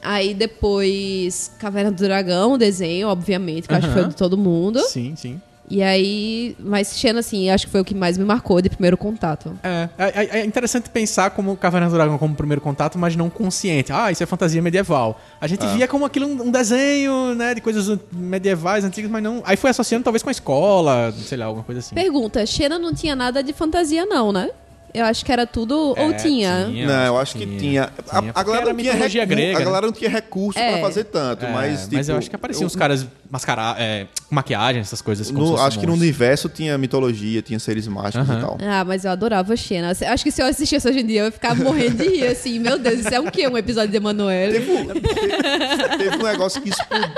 Aí 0.00 0.32
depois 0.32 1.52
Caverna 1.58 1.90
do 1.90 2.02
Dragão, 2.02 2.52
o 2.52 2.58
desenho, 2.58 3.08
obviamente, 3.08 3.68
que 3.68 3.74
eu 3.74 3.78
acho 3.78 3.88
que 3.88 3.92
foi 3.92 4.04
de 4.06 4.16
todo 4.16 4.38
mundo. 4.38 4.80
sim, 4.80 5.14
sim. 5.16 5.40
E 5.70 5.82
aí, 5.82 6.56
mas 6.58 6.98
Xena, 6.98 7.20
assim, 7.20 7.50
acho 7.50 7.66
que 7.66 7.72
foi 7.72 7.80
o 7.80 7.84
que 7.84 7.94
mais 7.94 8.16
me 8.16 8.24
marcou 8.24 8.60
de 8.60 8.70
primeiro 8.70 8.96
contato. 8.96 9.58
É, 9.62 9.88
é, 9.98 10.40
é 10.40 10.44
interessante 10.44 10.88
pensar 10.88 11.30
como 11.30 11.56
Caverna 11.56 11.88
do 11.88 11.94
Dragão 11.94 12.18
como 12.18 12.34
primeiro 12.34 12.60
contato, 12.60 12.98
mas 12.98 13.14
não 13.14 13.28
consciente. 13.28 13.92
Ah, 13.92 14.10
isso 14.10 14.22
é 14.22 14.26
fantasia 14.26 14.62
medieval. 14.62 15.20
A 15.40 15.46
gente 15.46 15.66
via 15.68 15.86
como 15.86 16.04
aquilo 16.04 16.26
um, 16.26 16.42
um 16.44 16.50
desenho, 16.50 17.34
né, 17.34 17.54
de 17.54 17.60
coisas 17.60 17.98
medievais, 18.12 18.84
antigas, 18.84 19.10
mas 19.10 19.22
não... 19.22 19.42
Aí 19.44 19.56
foi 19.56 19.70
associando 19.70 20.04
talvez 20.04 20.22
com 20.22 20.30
a 20.30 20.32
escola, 20.32 21.12
sei 21.12 21.38
lá, 21.38 21.46
alguma 21.46 21.64
coisa 21.64 21.80
assim. 21.80 21.94
Pergunta, 21.94 22.44
Xena 22.46 22.78
não 22.78 22.94
tinha 22.94 23.14
nada 23.14 23.42
de 23.42 23.52
fantasia, 23.52 24.06
não, 24.06 24.32
né? 24.32 24.50
Eu 24.94 25.04
acho 25.04 25.24
que 25.24 25.30
era 25.30 25.46
tudo. 25.46 25.94
É, 25.96 26.02
ou 26.04 26.14
tinha? 26.14 26.66
Não, 26.68 27.04
eu 27.06 27.18
acho 27.18 27.36
que 27.36 27.46
tinha. 27.46 27.84
A, 28.08 28.20
Tinha, 28.20 28.30
a 28.30 28.32
porque 28.32 28.32
galera 28.50 28.64
era 28.64 28.72
não 28.72 28.78
tinha 28.80 28.92
mitologia 28.94 29.20
recu- 29.22 29.34
grega, 29.34 29.56
A 29.56 29.58
né? 29.58 29.64
galera 29.64 29.86
não 29.86 29.92
tinha 29.92 30.10
recurso 30.10 30.58
É. 30.58 30.72
pra 30.72 30.80
fazer 30.80 31.04
tanto, 31.04 31.44
É, 31.44 31.52
mas 31.52 31.88
mas 31.92 32.06
tipo, 32.06 32.10
eu 32.12 32.16
acho 32.18 32.30
que 32.30 32.36
apareciam 32.36 32.62
eu- 32.62 32.66
os 32.68 32.74
caras 32.76 33.06
mascarados, 33.30 33.82
é, 33.82 34.06
com 34.28 34.34
maquiagem, 34.34 34.80
essas 34.80 35.02
coisas. 35.02 35.30
no- 35.30 35.60
acho 35.60 35.78
que 35.78 35.86
no 35.86 35.92
universo 35.92 36.48
tinha 36.48 36.76
mitologia, 36.78 37.42
tinha 37.42 37.58
seres 37.58 37.86
mágicos 37.86 38.28
Aham. 38.28 38.38
e 38.38 38.40
tal. 38.40 38.58
Ah, 38.62 38.84
mas 38.84 39.04
eu 39.04 39.10
adorava 39.10 39.54
Xena. 39.56 39.90
Acho 40.06 40.24
que 40.24 40.30
se 40.30 40.40
eu 40.42 40.46
assistisse 40.46 40.88
hoje 40.88 41.00
em 41.00 41.06
dia, 41.06 41.20
eu 41.20 41.24
ia 41.26 41.32
ficar 41.32 41.54
morrendo 41.54 41.96
de 42.02 42.08
rir, 42.08 42.26
assim. 42.26 42.58
Meu 42.58 42.78
Deus, 42.78 43.00
isso 43.00 43.14
é 43.14 43.20
um 43.20 43.26
quê? 43.30 43.46
Um 43.46 43.58
episódio 43.58 43.90
de 43.90 43.96
Emanuele? 43.98 44.54
Teve, 44.54 44.72
um- 44.72 44.86
te- 44.86 45.00
teve 45.98 46.16
um 46.16 46.22
negócio 46.22 46.62
que 46.62 46.70
explodiu. 46.70 47.08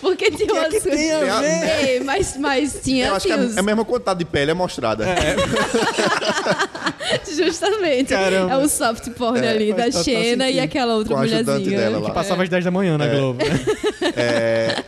Porque 0.00 0.30
tinha 0.30 0.52
umas 0.52 0.68
que 0.68 0.80
tem 0.80 1.12
a 1.12 1.18
coisas- 1.18 1.40
ver? 1.40 1.88
Ei, 1.88 2.00
mas, 2.00 2.36
mas 2.36 2.80
tinha, 2.82 3.08
Eu 3.08 3.14
acho 3.16 3.26
que 3.26 3.32
é 3.32 3.36
os- 3.36 3.58
a 3.58 3.62
mesma 3.62 3.84
quantidade 3.84 4.18
de 4.18 4.24
pele 4.24 4.50
é 4.50 4.54
mostrada. 4.54 5.04
Justamente. 7.36 8.08
Caramba. 8.08 8.54
É 8.54 8.56
o 8.56 8.68
soft 8.68 9.08
porn 9.10 9.44
É, 9.44 9.50
ali 9.50 9.72
da 9.72 9.90
Xena 9.90 10.48
e 10.50 10.60
aquela 10.60 10.94
outra 10.94 11.14
Com 11.14 11.20
mulherzinha. 11.20 11.78
dela 11.78 11.98
lá. 11.98 12.08
Que 12.08 12.14
passava 12.14 12.42
às 12.42 12.48
10 12.48 12.64
da 12.64 12.70
manhã 12.70 12.96
na 12.98 13.06
Globo. 13.06 13.38
né? 13.44 13.50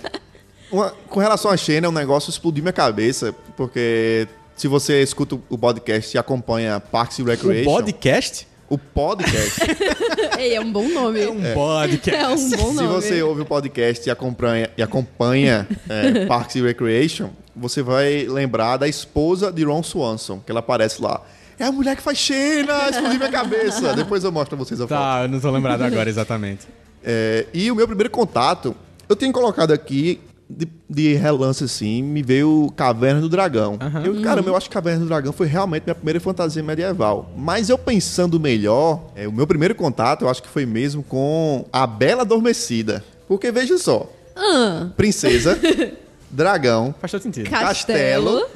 Uma- 0.71 0.91
com 1.09 1.21
relação 1.21 1.51
a 1.51 1.57
Xena, 1.57 1.89
um 1.89 1.93
negócio 1.93 2.31
explodiu 2.31 2.63
minha 2.63 2.73
cabeça, 2.73 3.35
porque 3.57 4.27
se 4.57 4.67
você 4.69 5.03
escuta 5.03 5.39
o 5.51 5.59
podcast 5.59 6.17
e 6.17 6.19
acompanha 6.19 6.81
Parks 6.81 7.21
and 7.21 7.25
O 7.25 7.27
Recreation... 7.27 7.71
podcast? 7.71 8.47
O 8.73 8.79
podcast. 8.79 9.61
Ei, 10.41 10.55
é 10.55 10.61
um 10.63 10.73
bom 10.73 10.89
nome. 10.89 11.21
É 11.21 11.29
um 11.29 11.43
podcast. 11.53 12.09
É 12.17 12.27
um 12.27 12.31
bom 12.31 12.71
Se 12.71 12.83
nome. 12.83 12.89
você 12.89 13.23
ouve 13.23 13.43
o 13.43 13.45
podcast 13.45 14.09
e 14.09 14.11
acompanha, 14.11 14.71
e 14.75 14.83
acompanha 14.83 15.69
é, 15.91 16.25
Parks 16.25 16.57
and 16.57 16.63
Recreation, 16.63 17.29
você 17.55 17.83
vai 17.83 18.25
lembrar 18.27 18.79
da 18.79 18.89
esposa 18.89 19.53
de 19.53 19.63
Ron 19.63 19.83
Swanson, 19.83 20.41
que 20.41 20.51
ela 20.51 20.61
aparece 20.61 21.03
lá. 21.03 21.21
É 21.59 21.67
a 21.67 21.71
mulher 21.71 21.97
que 21.97 22.03
faz 22.03 22.17
Xena, 22.17 22.89
explodiu 22.89 23.19
minha 23.19 23.31
cabeça. 23.31 23.93
Depois 23.93 24.25
eu 24.25 24.33
mostro 24.33 24.57
pra 24.57 24.65
vocês 24.65 24.81
a 24.81 24.89
foto. 24.89 24.99
Tá, 24.99 25.25
eu 25.25 25.29
não 25.29 25.39
tô 25.39 25.51
lembrado 25.51 25.83
agora 25.83 26.09
exatamente. 26.09 26.67
É, 27.05 27.45
e 27.53 27.71
o 27.71 27.77
meu 27.77 27.87
primeiro 27.87 28.09
contato, 28.09 28.75
eu 29.07 29.15
tenho 29.15 29.35
colocado 29.35 29.73
aqui 29.73 30.19
de, 30.57 30.69
de 30.89 31.15
relance 31.15 31.65
assim, 31.65 32.03
me 32.03 32.23
veio 32.23 32.73
Caverna 32.77 33.21
do 33.21 33.29
Dragão. 33.29 33.79
Eu, 34.05 34.21
caramba, 34.23 34.51
eu 34.51 34.57
acho 34.57 34.69
que 34.69 34.75
Caverna 34.75 35.01
do 35.01 35.07
Dragão 35.07 35.33
foi 35.33 35.47
realmente 35.47 35.85
minha 35.85 35.95
primeira 35.95 36.21
fantasia 36.21 36.63
medieval. 36.63 37.31
Mas 37.37 37.69
eu 37.69 37.79
pensando 37.79 38.39
melhor, 38.39 39.11
é, 39.17 39.27
o 39.27 39.33
meu 39.33 39.47
primeiro 39.47 39.75
contato 39.75 40.23
eu 40.25 40.29
acho 40.29 40.43
que 40.43 40.49
foi 40.49 40.67
mesmo 40.67 41.03
com 41.03 41.65
A 41.73 41.87
Bela 41.87 42.23
Adormecida. 42.23 43.03
Porque 43.27 43.51
veja 43.51 43.79
só, 43.79 44.11
Ah, 44.37 44.89
princesa, 44.97 45.59
dragão, 46.33 46.95
Faz 47.01 47.11
todo 47.11 47.23
sentido. 47.23 47.49
Castelo. 47.51 48.47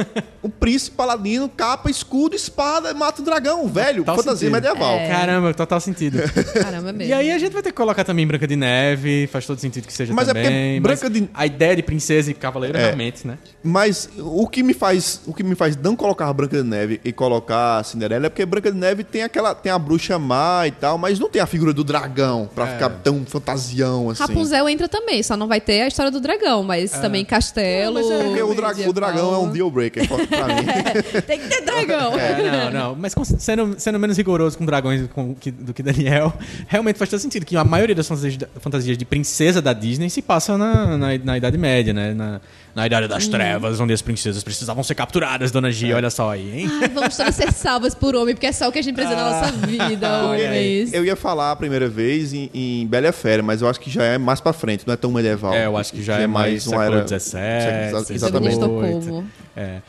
o 0.42 0.48
príncipe 0.48 0.96
paladino, 0.96 1.48
capa, 1.48 1.90
escudo, 1.90 2.34
espada, 2.34 2.94
mata 2.94 3.20
o 3.20 3.24
dragão, 3.24 3.66
velho, 3.68 3.98
Total 4.04 4.16
fantasia 4.16 4.48
sentido. 4.48 4.52
medieval. 4.52 4.94
É. 4.96 5.08
Caramba, 5.08 5.54
total 5.54 5.80
sentido. 5.80 6.18
Caramba 6.54 6.92
mesmo. 6.92 7.10
E 7.10 7.12
aí 7.12 7.30
a 7.30 7.38
gente 7.38 7.52
vai 7.52 7.62
ter 7.62 7.70
que 7.70 7.76
colocar 7.76 8.04
também 8.04 8.26
Branca 8.26 8.46
de 8.46 8.56
Neve, 8.56 9.26
faz 9.26 9.46
todo 9.46 9.58
sentido 9.58 9.86
que 9.86 9.92
seja 9.92 10.12
Mas 10.14 10.28
é 10.28 10.32
também. 10.32 10.80
porque 10.80 10.80
Branca 10.80 11.10
de- 11.10 11.28
A 11.34 11.46
ideia 11.46 11.76
de 11.76 11.82
princesa 11.82 12.30
e 12.30 12.34
cavaleiro 12.34 12.76
É. 12.78 12.84
realmente, 12.86 13.26
né? 13.26 13.36
Mas 13.62 14.08
o 14.18 14.46
que 14.48 14.62
me 14.62 14.72
faz, 14.72 15.20
o 15.26 15.34
que 15.34 15.42
me 15.42 15.54
faz 15.54 15.76
não 15.76 15.94
colocar 15.96 16.32
Branca 16.32 16.56
de 16.56 16.62
Neve 16.68 17.00
e 17.04 17.12
colocar 17.12 17.84
Cinderela 17.84 18.26
é 18.26 18.28
porque 18.28 18.46
Branca 18.46 18.70
de 18.72 18.78
Neve 18.78 19.04
tem 19.04 19.22
aquela, 19.22 19.54
tem 19.54 19.70
a 19.72 19.78
bruxa 19.78 20.18
má 20.18 20.66
e 20.66 20.70
tal, 20.70 20.96
mas 20.96 21.18
não 21.18 21.28
tem 21.28 21.42
a 21.42 21.46
figura 21.46 21.72
do 21.72 21.84
dragão 21.84 22.48
pra 22.54 22.66
É. 22.68 22.72
ficar 22.72 22.88
tão 22.90 23.24
fantasião 23.26 24.10
assim. 24.10 24.22
Rapunzel 24.22 24.68
entra 24.68 24.88
também, 24.88 25.22
só 25.22 25.36
não 25.36 25.46
vai 25.48 25.60
ter 25.60 25.82
a 25.82 25.88
história 25.88 26.10
do 26.10 26.20
dragão, 26.20 26.62
mas 26.62 26.92
também 26.92 27.24
castelo. 27.24 27.65
Mas 27.92 28.10
é 28.10 28.22
porque 28.24 28.42
o, 28.42 28.54
dra- 28.54 28.66
o 28.66 28.70
medieval. 28.70 28.92
dragão 28.92 29.34
é 29.34 29.38
um 29.38 29.50
deal 29.50 29.70
breaker 29.70 30.06
pra 30.08 30.16
mim. 30.46 30.66
Tem 31.26 31.38
que 31.40 31.48
ter 31.48 31.60
dragão. 31.62 32.18
É, 32.18 32.70
não, 32.70 32.70
não. 32.70 32.96
Mas 32.96 33.14
sendo, 33.38 33.74
sendo 33.78 33.98
menos 33.98 34.16
rigoroso 34.16 34.56
com 34.58 34.64
dragões 34.66 35.06
com- 35.14 35.34
que- 35.34 35.50
do 35.50 35.72
que 35.74 35.82
Daniel, 35.82 36.32
realmente 36.66 36.98
faz 36.98 37.10
todo 37.10 37.20
sentido 37.20 37.44
que 37.46 37.56
a 37.56 37.64
maioria 37.64 37.94
das 37.94 38.06
fantasias, 38.08 38.38
fantasias 38.60 38.98
de 38.98 39.04
princesa 39.04 39.60
da 39.62 39.72
Disney 39.72 40.08
se 40.10 40.22
passa 40.22 40.56
na, 40.58 40.96
na, 40.96 41.18
na 41.18 41.36
Idade 41.38 41.58
Média, 41.58 41.92
né? 41.92 42.14
Na, 42.14 42.40
na 42.76 42.86
Idade 42.86 43.08
das 43.08 43.26
Trevas, 43.26 43.80
onde 43.80 43.94
as 43.94 44.02
princesas 44.02 44.44
precisavam 44.44 44.84
ser 44.84 44.94
capturadas, 44.94 45.50
Dona 45.50 45.72
G, 45.72 45.94
olha 45.94 46.10
só 46.10 46.30
aí, 46.32 46.60
hein? 46.60 46.68
Ai, 46.82 46.88
vamos 46.90 47.16
todas 47.16 47.34
ser 47.34 47.50
salvas 47.50 47.94
por 47.94 48.14
homem, 48.14 48.34
porque 48.34 48.46
é 48.46 48.52
só 48.52 48.68
o 48.68 48.72
que 48.72 48.78
a 48.78 48.82
gente 48.82 48.94
precisa 48.94 49.16
na 49.16 49.30
nossa 49.30 49.52
vida. 49.66 50.24
olha 50.26 50.50
aí. 50.50 50.82
isso. 50.82 50.94
Eu 50.94 51.02
ia 51.02 51.16
falar 51.16 51.52
a 51.52 51.56
primeira 51.56 51.88
vez 51.88 52.34
em, 52.34 52.50
em 52.52 52.86
Bela 52.86 53.10
Fera, 53.12 53.42
mas 53.42 53.62
eu 53.62 53.68
acho 53.68 53.80
que 53.80 53.88
já 53.90 54.04
é 54.04 54.18
mais 54.18 54.42
pra 54.42 54.52
frente, 54.52 54.86
não 54.86 54.92
é 54.92 54.96
tão 54.96 55.10
medieval. 55.10 55.54
É, 55.54 55.64
eu 55.64 55.74
acho 55.76 55.90
que 55.90 56.02
já 56.02 56.18
é 56.18 56.26
mais 56.26 56.64
século 56.64 57.08
XVII, 57.08 57.20
século- 57.20 58.04
XVIII. 58.04 58.16
Exatamente. 58.16 58.18
Síndrome 58.20 58.48
de 58.48 58.52
Estocolmo. 58.52 59.30
É. 59.56 59.80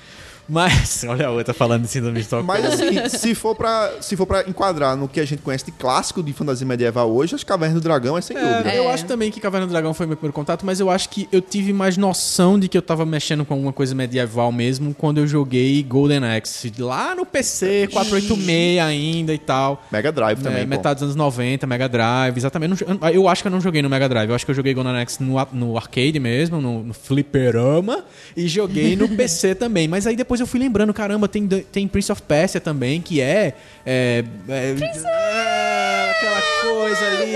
Mas, 0.49 1.03
olha 1.07 1.27
a 1.27 1.31
outra 1.31 1.53
falando 1.53 1.83
de 1.83 1.87
síndrome 1.89 2.15
de 2.15 2.21
Estocolmo. 2.21 2.47
Mas 2.47 2.65
assim, 2.65 3.09
se 3.09 3.35
for, 3.35 3.55
pra, 3.55 3.93
se 4.01 4.15
for 4.15 4.25
pra 4.25 4.43
enquadrar 4.47 4.95
no 4.95 5.07
que 5.07 5.19
a 5.19 5.25
gente 5.25 5.41
conhece 5.41 5.65
de 5.65 5.71
clássico 5.71 6.23
de 6.23 6.31
fantasia 6.33 6.65
medieval 6.65 7.11
hoje, 7.11 7.35
as 7.35 7.43
Cavernas 7.43 7.75
do 7.75 7.81
Dragão 7.81 8.17
é 8.17 8.21
sem 8.21 8.35
dúvida. 8.37 8.69
É, 8.69 8.77
Eu 8.77 8.89
acho 8.89 9.05
também 9.05 9.31
que 9.31 9.39
Caverna 9.39 9.67
do 9.67 9.71
Dragão 9.71 9.93
foi 9.93 10.05
meu 10.05 10.15
primeiro 10.15 10.33
contato, 10.33 10.65
mas 10.65 10.79
eu 10.79 10.89
acho 10.89 11.09
que 11.09 11.27
eu 11.31 11.41
tive 11.41 11.73
mais 11.73 11.97
noção 11.97 12.59
de 12.59 12.67
que 12.67 12.77
eu 12.77 12.81
tava 12.81 13.05
mexendo 13.05 13.43
com 13.45 13.53
alguma 13.53 13.73
coisa 13.73 13.93
medieval 13.93 14.51
mesmo 14.51 14.93
quando 14.93 15.17
eu 15.19 15.27
joguei 15.27 15.83
Golden 15.83 16.23
Axe 16.23 16.71
lá 16.79 17.13
no 17.15 17.25
PC, 17.25 17.87
486 17.91 18.79
ainda 18.79 19.33
e 19.33 19.37
tal. 19.37 19.83
Mega 19.91 20.11
Drive 20.11 20.39
também, 20.41 20.59
É, 20.61 20.63
pô. 20.63 20.69
metade 20.69 20.95
dos 20.99 21.03
anos 21.03 21.15
90, 21.15 21.67
Mega 21.67 21.89
Drive, 21.89 22.37
exatamente. 22.37 22.85
Eu, 23.13 23.27
acho 23.27 23.41
que 23.41 23.47
eu 23.47 23.51
não 23.51 23.61
joguei 23.61 23.81
no 23.81 23.89
Mega 23.89 24.07
Drive, 24.07 24.29
eu 24.29 24.35
acho 24.35 24.45
que 24.45 24.51
eu 24.51 24.55
joguei 24.55 24.73
Golden 24.73 24.97
Axe 24.97 25.21
no, 25.21 25.35
no 25.53 25.77
arcade 25.77 26.19
mesmo, 26.19 26.61
no, 26.61 26.83
no 26.83 26.93
fliperama, 26.93 28.03
e 28.35 28.47
joguei 28.47 28.95
no 28.95 29.07
PC 29.09 29.55
também. 29.55 29.87
Mas 29.87 30.07
aí 30.07 30.15
depois 30.15 30.36
eu 30.39 30.47
fui 30.47 30.59
lembrando, 30.59 30.93
caramba, 30.93 31.27
tem, 31.27 31.47
tem 31.47 31.87
Prince 31.87 32.11
of 32.11 32.21
Persia 32.21 32.59
também, 32.61 33.01
que 33.01 33.19
é. 33.21 33.53
é, 33.85 34.23
é, 34.49 34.75
é, 34.79 36.11
aquela 36.11 36.41
coisa 36.63 37.05
ali. 37.07 37.35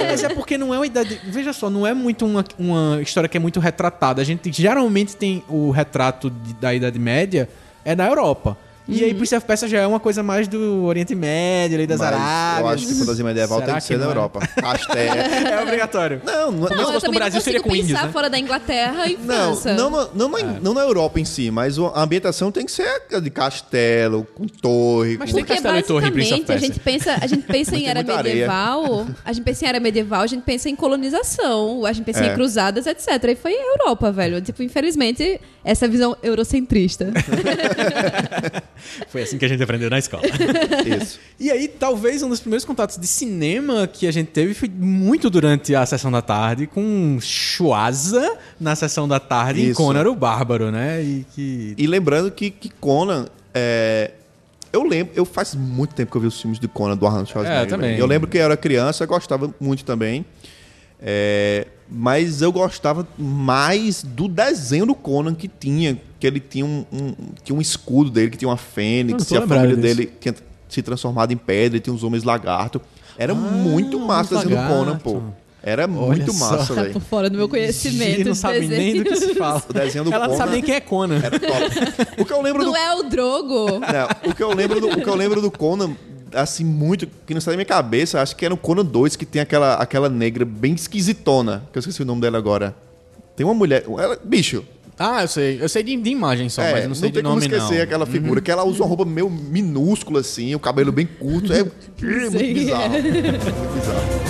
É, 0.00 0.06
mas 0.10 0.24
é 0.24 0.28
porque 0.28 0.58
não 0.58 0.72
é 0.74 0.78
uma 0.78 0.86
idade. 0.86 1.20
Veja 1.24 1.52
só, 1.52 1.68
não 1.70 1.86
é 1.86 1.94
muito 1.94 2.26
uma, 2.26 2.44
uma 2.58 3.00
história 3.02 3.28
que 3.28 3.36
é 3.36 3.40
muito 3.40 3.60
retratada. 3.60 4.20
A 4.20 4.24
gente 4.24 4.50
geralmente 4.52 5.16
tem 5.16 5.42
o 5.48 5.70
retrato 5.70 6.30
de- 6.30 6.54
da 6.54 6.74
Idade 6.74 6.98
Média 6.98 7.48
é 7.84 7.94
na 7.94 8.06
Europa. 8.06 8.56
E 8.86 8.98
Uhum. 9.00 9.04
aí, 9.06 9.14
Prince 9.14 9.34
of 9.34 9.46
Persia 9.46 9.66
já 9.66 9.80
é 9.80 9.86
uma 9.86 9.98
coisa 9.98 10.22
mais 10.22 10.46
do 10.46 10.84
Oriente 10.84 11.14
Médio, 11.14 11.78
ali 11.78 11.86
das 11.86 11.98
Mas 11.98 12.08
Arábias. 12.12 12.60
eu 12.60 12.68
acho 12.68 12.86
que 12.86 12.94
fantasia 13.00 13.24
medieval 13.24 13.58
Será 13.60 13.66
tem 13.72 13.80
que 13.80 13.86
ser 13.86 13.94
na 13.96 14.04
não 14.04 14.10
é? 14.10 14.10
Europa. 14.12 14.40
Castelo. 14.40 15.14
É 15.54 15.62
obrigatório. 15.62 16.20
Não, 16.24 16.50
não, 16.52 16.68
se 16.68 16.74
não, 16.74 16.92
fosse 16.92 17.06
eu 17.06 17.12
no 17.12 17.18
Brasil, 17.18 17.38
não 17.38 17.44
seria 17.44 17.62
com 17.62 17.70
índios, 17.70 17.88
pensar 17.88 18.06
né? 18.06 18.12
fora 18.12 18.28
da 18.28 18.38
Inglaterra 18.38 19.06
e 19.06 19.16
não, 19.16 19.26
França. 19.56 19.72
não, 19.74 19.88
na- 19.90 20.08
não, 20.14 20.28
na, 20.28 20.38
não 20.60 20.74
na 20.74 20.80
Europa 20.82 21.18
em 21.18 21.24
si, 21.24 21.50
mas 21.50 21.78
a 21.78 22.02
ambientação 22.02 22.52
tem 22.52 22.66
que 22.66 22.72
ser 22.72 23.02
de 23.22 23.30
castelo, 23.30 24.26
com 24.34 24.46
torre, 24.46 25.16
Mas 25.18 25.30
com... 25.30 25.36
tem 25.36 25.44
Porque 25.44 25.62
Castelo 25.62 25.78
e 25.78 25.82
Torre 25.82 26.08
em 26.08 26.12
Prince 26.12 26.34
of 26.34 26.40
basicamente 26.42 26.44
a 26.44 26.46
Persia. 26.46 26.66
gente 26.68 26.80
pensa, 26.80 27.18
a 27.22 27.26
gente 27.26 27.42
pensa 27.46 27.76
em 27.76 27.86
era 27.86 28.00
areia. 28.00 28.22
medieval, 28.22 29.06
a 29.24 29.32
gente 29.32 29.44
pensa 29.44 29.64
em 29.64 29.68
era 29.68 29.80
medieval, 29.80 30.20
a 30.20 30.26
gente 30.26 30.42
pensa 30.42 30.68
em 30.68 30.76
colonização, 30.76 31.86
a 31.86 31.92
gente 31.92 32.04
pensa 32.04 32.22
É. 32.24 32.32
em 32.32 32.34
cruzadas, 32.34 32.86
etc. 32.86 33.08
E 33.30 33.34
foi 33.34 33.54
a 33.54 33.62
Europa, 33.78 34.12
velho. 34.12 34.42
Tipo, 34.42 34.62
infelizmente, 34.62 35.40
essa 35.64 35.88
visão 35.88 36.14
eurocentrista. 36.22 37.08
Foi 39.08 39.22
assim 39.22 39.38
que 39.38 39.44
a 39.44 39.48
gente 39.48 39.62
aprendeu 39.62 39.90
na 39.90 39.98
escola. 39.98 40.22
Isso. 41.02 41.18
E 41.38 41.50
aí, 41.50 41.68
talvez 41.68 42.22
um 42.22 42.28
dos 42.28 42.40
primeiros 42.40 42.64
contatos 42.64 42.96
de 42.96 43.06
cinema 43.06 43.86
que 43.86 44.06
a 44.06 44.12
gente 44.12 44.28
teve 44.28 44.54
foi 44.54 44.68
muito 44.68 45.28
durante 45.30 45.74
a 45.74 45.84
sessão 45.84 46.10
da 46.10 46.22
tarde, 46.22 46.66
com 46.66 47.18
Schwaza 47.20 48.38
na 48.60 48.74
sessão 48.76 49.08
da 49.08 49.20
tarde 49.20 49.62
em 49.62 49.70
Isso. 49.70 49.76
Conan 49.76 50.08
o 50.08 50.14
Bárbaro, 50.14 50.70
né? 50.70 51.02
E 51.02 51.26
que. 51.34 51.74
E 51.78 51.86
lembrando 51.86 52.30
que, 52.30 52.50
que 52.50 52.68
Conan 52.68 53.26
é... 53.54 54.10
Eu 54.72 54.82
lembro, 54.82 55.12
eu 55.14 55.24
faz 55.24 55.54
muito 55.54 55.94
tempo 55.94 56.10
que 56.10 56.16
eu 56.16 56.20
vi 56.20 56.26
os 56.26 56.40
filmes 56.40 56.58
de 56.58 56.66
Conan 56.66 56.96
do 56.96 57.06
Arnold 57.06 57.30
Schwarzenegger. 57.30 57.62
É, 57.62 57.66
também. 57.66 57.96
Eu 57.96 58.06
lembro 58.06 58.28
que 58.28 58.36
eu 58.36 58.42
era 58.42 58.56
criança, 58.56 59.04
eu 59.04 59.08
gostava 59.08 59.54
muito 59.60 59.84
também. 59.84 60.26
É, 61.00 61.68
mas 61.88 62.42
eu 62.42 62.50
gostava 62.50 63.06
mais 63.16 64.02
do 64.02 64.26
desenho 64.26 64.86
do 64.86 64.94
Conan 64.94 65.32
que 65.32 65.46
tinha, 65.46 66.00
que 66.24 66.28
ele 66.28 66.40
tinha 66.40 66.64
um, 66.64 66.84
um- 66.90 67.14
tinha 67.42 67.54
um 67.54 67.60
escudo 67.60 68.10
dele, 68.10 68.30
que 68.30 68.38
tinha 68.38 68.48
uma 68.48 68.56
fênix, 68.56 69.30
e 69.30 69.36
a 69.36 69.46
família 69.46 69.76
disso. 69.76 69.80
dele 69.82 70.10
tinha 70.18 70.34
se 70.68 70.80
transformado 70.82 71.32
em 71.32 71.36
pedra, 71.36 71.76
e 71.76 71.80
tinha 71.80 71.92
uns 71.92 72.02
homens 72.02 72.24
lagarto. 72.24 72.80
Era 73.18 73.34
muito 73.34 74.00
massa 74.00 74.34
o 74.34 74.38
homens 74.38 74.48
desenho 74.48 74.68
do 74.68 74.74
Conan, 74.74 74.96
pô. 74.98 75.20
Era 75.62 75.86
muito 75.86 76.32
só. 76.32 76.50
massa, 76.50 76.74
tá 76.74 76.80
velho. 76.82 76.94
por 76.94 77.02
fora 77.02 77.28
do 77.30 77.36
meu 77.38 77.48
conhecimento. 77.48 78.10
Gigi 78.10 78.24
não 78.24 78.34
sabe 78.34 78.66
nem 78.66 78.96
do 79.02 79.04
que 79.04 79.16
se 79.16 79.34
fala. 79.34 79.62
O 79.68 79.72
desenho 79.72 80.04
do 80.04 80.12
Ela 80.12 80.24
não 80.28 80.34
Conan 80.34 80.38
sabe 80.38 80.52
nem 80.52 80.62
quem 80.62 80.74
é 80.74 80.80
Conan. 80.80 81.20
era 81.22 81.38
top. 81.40 82.20
O 82.22 82.24
que 82.24 82.32
eu 82.32 82.42
lembro 82.42 82.64
do 82.64 82.70
Não 82.70 82.76
é 82.76 82.94
o 82.94 83.02
Drogo. 83.04 83.66
Não, 83.80 84.30
o 84.30 84.34
que 84.34 84.42
eu 84.42 84.52
lembro 84.54 84.80
do, 84.80 84.88
o 84.88 85.00
que 85.02 85.08
eu 85.08 85.14
lembro 85.14 85.40
do 85.40 85.50
Conan, 85.50 85.94
assim, 86.34 86.64
muito, 86.64 87.06
que 87.26 87.32
não 87.34 87.40
sai 87.40 87.52
da 87.52 87.56
minha 87.56 87.64
cabeça, 87.66 88.20
acho 88.20 88.34
que 88.36 88.44
era 88.44 88.52
o 88.52 88.56
Conan 88.58 88.84
2, 88.84 89.16
que 89.16 89.24
tem 89.26 89.40
aquela, 89.42 89.74
aquela 89.74 90.08
negra 90.08 90.44
bem 90.44 90.74
esquisitona, 90.74 91.62
que 91.72 91.78
eu 91.78 91.80
esqueci 91.80 92.02
o 92.02 92.06
nome 92.06 92.20
dela 92.22 92.36
agora. 92.38 92.74
Tem 93.36 93.44
uma 93.46 93.54
mulher. 93.54 93.84
Ela, 93.88 94.18
bicho, 94.22 94.64
Ah, 94.98 95.22
eu 95.22 95.28
sei. 95.28 95.58
Eu 95.60 95.68
sei 95.68 95.82
de, 95.82 95.96
de 95.96 96.10
imagem 96.10 96.48
só, 96.48 96.62
é, 96.62 96.70
mas 96.70 96.74
eu 96.76 96.82
não, 96.82 96.88
não 96.90 96.94
sei 96.94 97.10
tem 97.10 97.20
de 97.20 97.28
nome, 97.28 97.42
como 97.42 97.54
esquecer 97.54 97.76
não. 97.78 97.82
aquela 97.82 98.06
figura, 98.06 98.40
que 98.40 98.50
ela 98.50 98.64
usa 98.64 98.82
uma 98.82 98.88
roupa 98.88 99.04
meio 99.04 99.28
minúscula, 99.28 100.20
assim, 100.20 100.54
o 100.54 100.60
cabelo 100.60 100.92
bem 100.92 101.06
curto. 101.06 101.52
É, 101.52 101.60
é 101.60 101.64
muito 101.64 102.54
bizarro. 102.54 102.90
Muito 102.94 103.74
bizarro. 103.74 104.24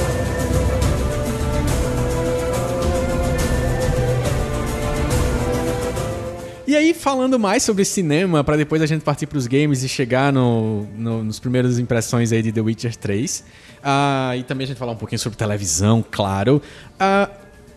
E 6.66 6.74
aí, 6.74 6.94
falando 6.94 7.38
mais 7.38 7.62
sobre 7.62 7.84
cinema, 7.84 8.42
pra 8.42 8.56
depois 8.56 8.80
a 8.80 8.86
gente 8.86 9.02
partir 9.02 9.26
pros 9.26 9.46
games 9.46 9.82
e 9.82 9.88
chegar 9.88 10.32
no, 10.32 10.84
no- 10.96 11.22
nos 11.22 11.38
primeiras 11.38 11.78
impressões 11.78 12.32
aí 12.32 12.40
de 12.40 12.50
The 12.50 12.60
Witcher 12.62 12.96
3. 12.96 13.44
Ah, 13.82 14.32
e 14.34 14.42
também 14.44 14.64
a 14.64 14.68
gente 14.68 14.78
falar 14.78 14.92
um 14.92 14.96
pouquinho 14.96 15.18
sobre 15.18 15.36
televisão, 15.36 16.02
claro. 16.10 16.62
Ah, 16.98 17.28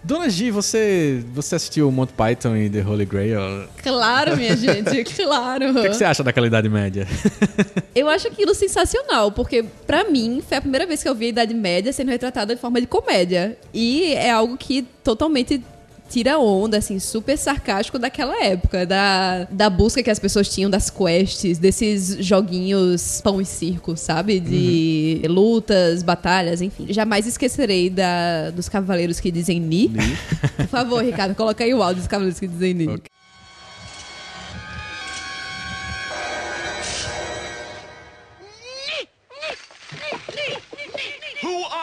Dona 0.03 0.29
G, 0.29 0.51
você, 0.51 1.23
você 1.33 1.55
assistiu 1.55 1.91
Monty 1.91 2.13
Python 2.13 2.55
e 2.55 2.69
The 2.69 2.81
Holy 2.81 3.05
Grail? 3.05 3.39
O 3.39 3.67
Claro, 3.81 4.37
minha 4.37 4.55
gente, 4.57 5.03
claro. 5.03 5.73
que, 5.73 5.89
que 5.89 5.95
você 5.95 6.05
acha 6.05 6.23
daquela 6.23 6.47
Idade 6.47 6.69
Média? 6.69 7.07
Eu 7.93 8.07
acho 8.07 8.27
aquilo 8.27 8.53
sensacional, 8.53 9.31
porque 9.31 9.63
pra 9.85 10.05
mim 10.05 10.41
foi 10.47 10.57
a 10.57 10.61
primeira 10.61 10.85
vez 10.85 11.03
que 11.03 11.09
eu 11.09 11.15
vi 11.15 11.25
a 11.25 11.29
Idade 11.29 11.53
Média 11.53 11.91
sendo 11.91 12.09
retratada 12.09 12.55
de 12.55 12.61
forma 12.61 12.79
de 12.79 12.87
comédia. 12.87 13.57
E 13.73 14.13
é 14.13 14.31
algo 14.31 14.55
que 14.57 14.83
totalmente 15.03 15.61
tira 16.09 16.39
onda, 16.39 16.77
assim, 16.77 16.99
super 16.99 17.37
sarcástico 17.37 17.99
daquela 17.99 18.43
época, 18.43 18.85
da, 18.85 19.45
da 19.45 19.69
busca 19.69 20.01
que 20.01 20.09
as 20.09 20.19
pessoas 20.19 20.49
tinham 20.49 20.69
das 20.69 20.89
quests, 20.89 21.57
desses 21.57 22.17
joguinhos 22.25 23.21
pão 23.21 23.41
e 23.41 23.45
circo, 23.45 23.95
sabe? 23.97 24.39
De 24.39 25.21
lutas, 25.27 26.03
batalhas, 26.03 26.61
enfim. 26.61 26.87
Jamais 26.89 27.27
esquecerei 27.27 27.89
da, 27.89 28.49
dos 28.51 28.69
cavaleiros 28.69 29.19
que 29.19 29.31
dizem 29.31 29.59
Ni. 29.59 29.89
Por 30.57 30.67
favor, 30.67 31.03
Ricardo, 31.03 31.35
coloca 31.35 31.63
aí 31.63 31.73
o 31.73 31.81
áudio 31.81 31.97
dos 31.97 32.07
cavaleiros 32.07 32.39
que 32.39 32.47
dizem 32.47 32.73
Ni. 32.73 32.87
Ok. 32.87 33.07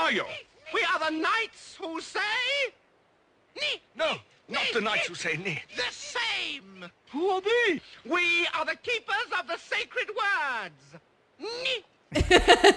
are 0.05 0.13
you? 0.13 0.25
We 0.75 0.83
are 0.93 1.11
the 1.11 1.17
knights 1.17 1.77
who 1.81 1.99
say. 1.99 2.21
No, 3.97 4.19
not 4.49 4.73
the 4.73 4.81
knights 4.81 5.09
who 5.09 5.15
say 5.15 5.37
nay. 5.37 5.63
The 5.77 5.91
same. 5.93 6.91
Who 7.13 7.31
are 7.31 7.41
they? 7.43 7.81
We 8.05 8.47
are 8.55 8.65
the 8.67 8.77
keepers 8.77 9.29
of 9.39 9.47
the 9.47 9.57
sacred 9.59 10.09
words. 10.11 11.01
Ni. 11.39 11.85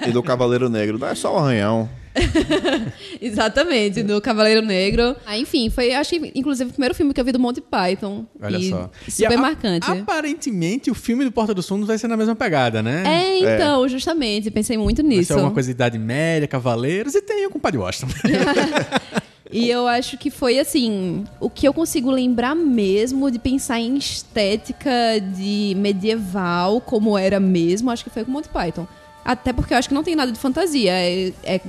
E 0.07 0.11
do 0.11 0.23
Cavaleiro 0.23 0.69
Negro. 0.69 0.97
Não 0.97 1.07
é 1.07 1.15
só 1.15 1.33
o 1.33 1.37
arranhão. 1.37 1.89
Exatamente, 3.21 4.01
do 4.01 4.19
Cavaleiro 4.19 4.61
Negro. 4.65 5.15
Ah, 5.25 5.37
enfim, 5.37 5.69
foi, 5.69 5.93
acho 5.93 6.11
que, 6.19 6.31
inclusive, 6.33 6.69
o 6.69 6.73
primeiro 6.73 6.95
filme 6.95 7.13
que 7.13 7.21
eu 7.21 7.25
vi 7.25 7.31
do 7.31 7.39
Monty 7.39 7.61
Python. 7.61 8.25
Olha 8.41 8.57
e 8.57 8.69
só. 8.69 8.89
Super 9.07 9.31
E 9.31 9.35
a- 9.35 9.37
marcante. 9.37 9.91
Aparentemente, 9.91 10.89
o 10.89 10.95
filme 10.95 11.23
do 11.23 11.31
Porta 11.31 11.53
dos 11.53 11.67
Fundos 11.67 11.87
vai 11.87 11.97
ser 11.99 12.07
na 12.07 12.17
mesma 12.17 12.35
pegada, 12.35 12.81
né? 12.81 13.03
É, 13.05 13.39
então, 13.39 13.87
justamente, 13.87 14.49
pensei 14.49 14.77
muito 14.77 15.03
Vai 15.03 15.09
nisso. 15.09 15.27
ser 15.27 15.33
alguma 15.33 15.51
coisa 15.51 15.67
de 15.67 15.73
Idade 15.73 15.99
Média, 15.99 16.47
Cavaleiros, 16.47 17.13
e 17.13 17.21
tem 17.21 17.45
o 17.45 17.51
compadre 17.51 17.77
Washington. 17.79 18.13
E 19.51 19.69
eu 19.69 19.87
acho 19.87 20.17
que 20.17 20.29
foi 20.29 20.59
assim, 20.59 21.25
o 21.39 21.49
que 21.49 21.67
eu 21.67 21.73
consigo 21.73 22.11
lembrar 22.11 22.55
mesmo 22.55 23.31
de 23.31 23.39
pensar 23.39 23.79
em 23.79 23.97
estética 23.97 24.91
de 25.35 25.73
medieval, 25.77 26.81
como 26.81 27.17
era 27.17 27.39
mesmo, 27.39 27.89
acho 27.89 28.03
que 28.03 28.09
foi 28.09 28.25
com 28.25 28.31
Monty 28.31 28.49
Python. 28.49 28.87
Até 29.23 29.51
porque 29.51 29.73
eu 29.73 29.77
acho 29.77 29.89
que 29.89 29.95
não 29.95 30.03
tem 30.03 30.15
nada 30.15 30.31
de 30.31 30.39
fantasia, 30.39 30.91
é, 30.91 31.33
é 31.43 31.61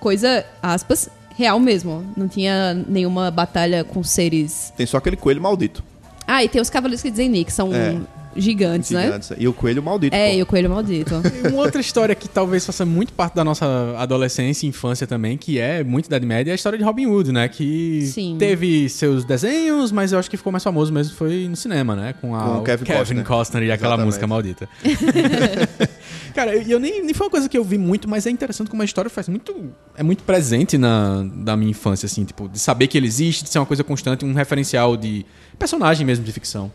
coisa, 0.00 0.44
aspas, 0.62 1.08
real 1.36 1.58
mesmo. 1.58 2.04
Não 2.16 2.28
tinha 2.28 2.74
nenhuma 2.88 3.30
batalha 3.30 3.84
com 3.84 4.02
seres. 4.02 4.72
Tem 4.76 4.86
só 4.86 4.98
aquele 4.98 5.16
coelho 5.16 5.40
maldito. 5.40 5.82
Ah, 6.26 6.42
e 6.42 6.48
tem 6.48 6.60
os 6.60 6.70
cavaleiros 6.70 7.02
que 7.02 7.10
dizem 7.10 7.28
Nick, 7.28 7.46
que 7.46 7.52
são 7.52 7.74
É. 7.74 7.96
gigantes, 8.36 8.90
né? 8.90 9.04
Gigantes. 9.04 9.32
E 9.36 9.48
o 9.48 9.52
coelho 9.52 9.82
maldito. 9.82 10.14
É, 10.14 10.30
pô. 10.30 10.36
e 10.36 10.42
o 10.42 10.46
coelho 10.46 10.70
maldito. 10.70 11.14
E 11.44 11.48
uma 11.48 11.62
outra 11.62 11.80
história 11.80 12.14
que 12.14 12.28
talvez 12.28 12.64
faça 12.64 12.84
muito 12.86 13.12
parte 13.12 13.34
da 13.34 13.44
nossa 13.44 13.66
adolescência 13.98 14.66
e 14.66 14.68
infância 14.68 15.06
também, 15.06 15.36
que 15.36 15.58
é 15.58 15.82
muito 15.84 16.06
Idade 16.06 16.24
Média, 16.24 16.50
é 16.50 16.52
a 16.52 16.54
história 16.54 16.78
de 16.78 16.84
Robin 16.84 17.06
Hood, 17.06 17.32
né? 17.32 17.48
Que 17.48 18.02
Sim. 18.06 18.36
teve 18.38 18.88
seus 18.88 19.24
desenhos, 19.24 19.92
mas 19.92 20.12
eu 20.12 20.18
acho 20.18 20.30
que 20.30 20.36
ficou 20.36 20.52
mais 20.52 20.62
famoso 20.62 20.92
mesmo 20.92 21.14
foi 21.14 21.48
no 21.48 21.56
cinema, 21.56 21.94
né? 21.94 22.14
Com, 22.20 22.34
a, 22.34 22.42
Com 22.42 22.58
o 22.58 22.62
Kevin 22.62 22.84
Costner. 22.84 23.24
Costner 23.24 23.62
e 23.64 23.72
aquela 23.72 23.94
Exatamente. 23.94 24.06
música 24.06 24.26
maldita. 24.26 24.68
Cara, 26.34 26.56
e 26.56 26.70
eu 26.70 26.80
nem, 26.80 27.04
nem 27.04 27.14
foi 27.14 27.26
uma 27.26 27.30
coisa 27.30 27.48
que 27.48 27.56
eu 27.56 27.62
vi 27.62 27.78
muito, 27.78 28.08
mas 28.08 28.26
é 28.26 28.30
interessante 28.30 28.68
como 28.68 28.82
a 28.82 28.84
história 28.84 29.08
faz 29.08 29.28
muito. 29.28 29.72
É 29.96 30.02
muito 30.02 30.24
presente 30.24 30.76
na 30.76 31.24
da 31.34 31.56
minha 31.56 31.70
infância, 31.70 32.06
assim, 32.06 32.24
tipo, 32.24 32.48
de 32.48 32.58
saber 32.58 32.88
que 32.88 32.98
ele 32.98 33.06
existe, 33.06 33.44
de 33.44 33.50
ser 33.50 33.58
uma 33.60 33.66
coisa 33.66 33.84
constante, 33.84 34.24
um 34.24 34.34
referencial 34.34 34.96
de 34.96 35.24
personagem 35.58 36.04
mesmo 36.04 36.24
de 36.24 36.32
ficção. 36.32 36.72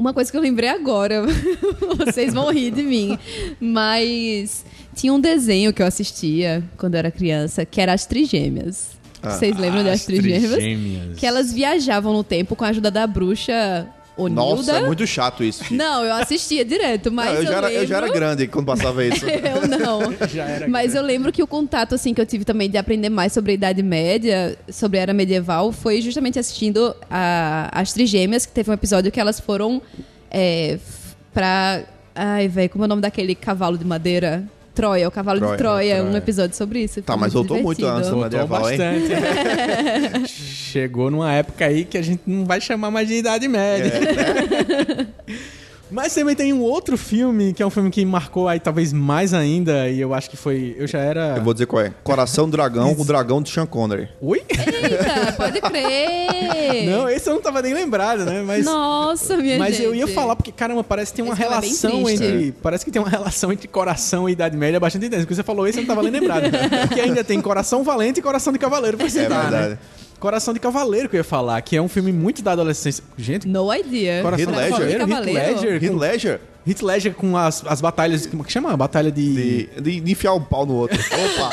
Uma 0.00 0.14
coisa 0.14 0.30
que 0.30 0.36
eu 0.36 0.40
lembrei 0.40 0.70
agora, 0.70 1.24
vocês 1.98 2.32
vão 2.32 2.50
rir 2.50 2.70
de 2.70 2.82
mim, 2.82 3.18
mas 3.60 4.64
tinha 4.94 5.12
um 5.12 5.20
desenho 5.20 5.74
que 5.74 5.82
eu 5.82 5.86
assistia 5.86 6.64
quando 6.78 6.94
eu 6.94 7.00
era 7.00 7.10
criança, 7.10 7.66
que 7.66 7.82
era 7.82 7.92
As 7.92 8.06
Trigêmeas. 8.06 8.92
Vocês 9.22 9.54
lembram 9.58 9.84
das 9.84 10.00
As 10.00 10.06
Trigêmeas? 10.06 10.52
Trigêmeas. 10.52 11.18
Que 11.18 11.26
elas 11.26 11.52
viajavam 11.52 12.14
no 12.14 12.24
tempo 12.24 12.56
com 12.56 12.64
a 12.64 12.68
ajuda 12.68 12.90
da 12.90 13.06
bruxa 13.06 13.86
Onilda. 14.16 14.40
Nossa, 14.40 14.72
é 14.72 14.86
muito 14.86 15.06
chato 15.06 15.42
isso. 15.42 15.64
filho. 15.64 15.78
Não, 15.78 16.04
eu 16.04 16.14
assistia 16.14 16.64
direto, 16.64 17.10
mas 17.10 17.26
Não, 17.26 17.34
eu, 17.34 17.42
eu, 17.42 17.46
já 17.46 17.56
era, 17.56 17.66
lembro... 17.68 17.82
eu 17.82 17.86
já 17.86 17.96
era 17.96 18.08
grande 18.12 18.46
quando 18.46 18.66
passava 18.66 19.04
isso. 19.04 19.24
eu 19.28 19.68
não. 19.68 20.00
Já 20.28 20.44
era 20.44 20.68
Mas 20.68 20.94
eu 20.94 21.02
lembro 21.02 21.32
que 21.32 21.42
o 21.42 21.46
contato 21.46 21.94
assim 21.94 22.12
que 22.12 22.20
eu 22.20 22.26
tive 22.26 22.44
também 22.44 22.68
de 22.68 22.76
aprender 22.76 23.08
mais 23.08 23.32
sobre 23.32 23.52
a 23.52 23.54
Idade 23.54 23.82
Média, 23.82 24.56
sobre 24.68 24.98
a 24.98 25.02
era 25.02 25.12
medieval, 25.12 25.72
foi 25.72 26.00
justamente 26.00 26.38
assistindo 26.38 26.94
a, 27.10 27.70
as 27.72 27.92
Trigêmeas, 27.92 28.44
que 28.46 28.52
teve 28.52 28.70
um 28.70 28.74
episódio 28.74 29.10
que 29.10 29.18
elas 29.18 29.40
foram 29.40 29.80
é, 30.30 30.78
pra. 31.32 31.82
Ai, 32.14 32.48
velho, 32.48 32.68
como 32.70 32.84
é 32.84 32.86
o 32.86 32.88
nome 32.88 33.02
daquele 33.02 33.34
cavalo 33.34 33.78
de 33.78 33.84
madeira? 33.84 34.44
Troia, 34.80 35.08
o 35.08 35.10
cavalo 35.10 35.38
Troia, 35.38 35.52
de 35.52 35.58
Troia, 35.62 35.96
Troia. 35.96 36.10
um 36.10 36.16
episódio 36.16 36.56
sobre 36.56 36.80
isso. 36.80 37.02
Tá, 37.02 37.16
mas 37.16 37.32
voltou 37.32 37.60
muito 37.62 37.78
divertido. 37.78 38.16
né? 38.16 38.28
Voltou 38.28 38.40
medieval, 38.40 38.70
hein? 38.70 38.78
bastante. 38.78 40.28
Chegou 40.32 41.10
numa 41.10 41.32
época 41.32 41.66
aí 41.66 41.84
que 41.84 41.98
a 41.98 42.02
gente 42.02 42.22
não 42.26 42.44
vai 42.44 42.60
chamar 42.60 42.90
mais 42.90 43.06
de 43.08 43.14
Idade 43.14 43.46
Média. 43.46 43.92
Mas 45.90 46.14
também 46.14 46.34
tem 46.34 46.52
um 46.52 46.60
outro 46.60 46.96
filme, 46.96 47.52
que 47.52 47.62
é 47.62 47.66
um 47.66 47.70
filme 47.70 47.90
que 47.90 48.04
marcou 48.04 48.48
aí 48.48 48.60
talvez 48.60 48.92
mais 48.92 49.34
ainda, 49.34 49.88
e 49.88 50.00
eu 50.00 50.14
acho 50.14 50.30
que 50.30 50.36
foi. 50.36 50.74
Eu 50.78 50.86
já 50.86 50.98
era. 50.98 51.34
Eu 51.36 51.42
vou 51.42 51.52
dizer 51.52 51.66
qual 51.66 51.82
é. 51.82 51.92
Coração 52.02 52.48
do 52.48 52.52
Dragão, 52.52 52.94
o 52.98 53.04
dragão 53.04 53.42
de 53.42 53.50
Sean 53.50 53.66
Connery. 53.66 54.08
Oi? 54.20 54.42
Eita, 54.48 55.32
pode 55.36 55.60
crer! 55.60 56.86
Não, 56.86 57.08
esse 57.08 57.28
eu 57.28 57.34
não 57.34 57.42
tava 57.42 57.62
nem 57.62 57.74
lembrado, 57.74 58.24
né? 58.24 58.42
Mas. 58.42 58.64
Nossa, 58.64 59.36
minha 59.36 59.58
Mas 59.58 59.76
gente. 59.76 59.84
eu 59.84 59.94
ia 59.94 60.06
falar, 60.08 60.36
porque, 60.36 60.52
caramba, 60.52 60.82
parece 60.84 61.12
que 61.12 61.16
tem 61.16 61.24
uma 61.24 61.34
Esse 61.34 61.42
é 61.42 61.48
relação 61.48 62.08
entre. 62.08 62.52
Parece 62.62 62.84
que 62.84 62.90
tem 62.90 63.00
uma 63.00 63.08
relação 63.08 63.52
entre 63.52 63.68
coração 63.68 64.28
e 64.28 64.32
Idade 64.32 64.56
Média 64.56 64.78
bastante 64.78 65.06
intensa. 65.06 65.22
Porque 65.22 65.34
você 65.34 65.42
falou 65.42 65.66
isso, 65.66 65.78
eu 65.78 65.82
não 65.82 65.88
tava 65.88 66.02
nem 66.02 66.12
lembrado. 66.20 66.44
porque 66.88 67.00
ainda 67.00 67.24
tem 67.24 67.40
Coração 67.40 67.82
Valente 67.82 68.20
e 68.20 68.22
Coração 68.22 68.52
de 68.52 68.58
Cavaleiro 68.58 68.96
pra 68.96 69.08
citar, 69.08 69.50
verdade. 69.50 69.68
né? 69.70 69.78
Coração 70.20 70.52
de 70.54 70.60
Cavaleiro 70.60 71.08
que 71.08 71.16
eu 71.16 71.20
ia 71.20 71.24
falar, 71.24 71.60
que 71.62 71.74
é 71.76 71.82
um 71.82 71.88
filme 71.88 72.12
muito 72.12 72.42
da 72.42 72.52
adolescência. 72.52 73.02
Gente, 73.16 73.48
No 73.48 73.72
idea. 73.74 74.22
Coração 74.22 74.44
Heath 74.52 74.52
de 74.54 74.56
Ledger. 74.80 74.98
Cavaleiro, 74.98 75.40
Heath 75.40 75.54
Ledger. 75.62 75.72
Heath 75.82 75.90
com- 75.92 75.98
Ledger, 75.98 76.40
Heath 76.68 76.82
Ledger 76.82 77.14
com 77.14 77.36
as, 77.36 77.64
as 77.66 77.80
batalhas. 77.80 78.26
Como 78.26 78.44
que 78.44 78.52
chama? 78.52 78.70
A 78.72 78.76
batalha 78.76 79.10
de. 79.10 79.66
de, 79.72 79.80
de, 79.80 80.00
de 80.00 80.12
enfiar 80.12 80.34
o 80.34 80.40
pau 80.42 80.66
no 80.66 80.74
outro. 80.74 80.98
Opa! 81.00 81.50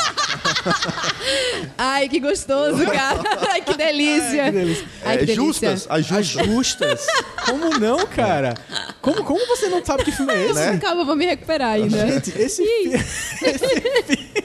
Ai, 1.78 2.10
que 2.10 2.20
gostoso, 2.20 2.84
cara. 2.92 3.20
Ai, 3.50 3.62
que 3.62 3.76
delícia. 3.78 4.46
que 4.46 4.52
delícia. 4.52 4.86
Ai, 5.06 5.18
que 5.18 5.24
é, 5.24 5.26
delícia. 5.28 5.36
justas, 5.36 5.88
as 5.90 6.12
As 6.12 6.26
justas. 6.28 6.46
justas. 6.48 7.08
Como 7.46 7.80
não, 7.80 8.06
cara? 8.06 8.54
Como, 9.02 9.24
como 9.24 9.46
você 9.48 9.68
não 9.70 9.84
sabe 9.86 10.04
que 10.04 10.12
filme 10.12 10.34
é 10.34 10.46
esse? 10.46 10.54
Né? 10.54 10.78
Calma, 10.78 11.02
eu 11.02 11.06
vou 11.06 11.16
me 11.16 11.26
recuperar 11.26 11.72
ainda. 11.74 12.06
Gente, 12.08 12.38
esse, 12.38 12.64
fi- 12.64 12.90
esse, 13.48 13.60
fi- 14.06 14.37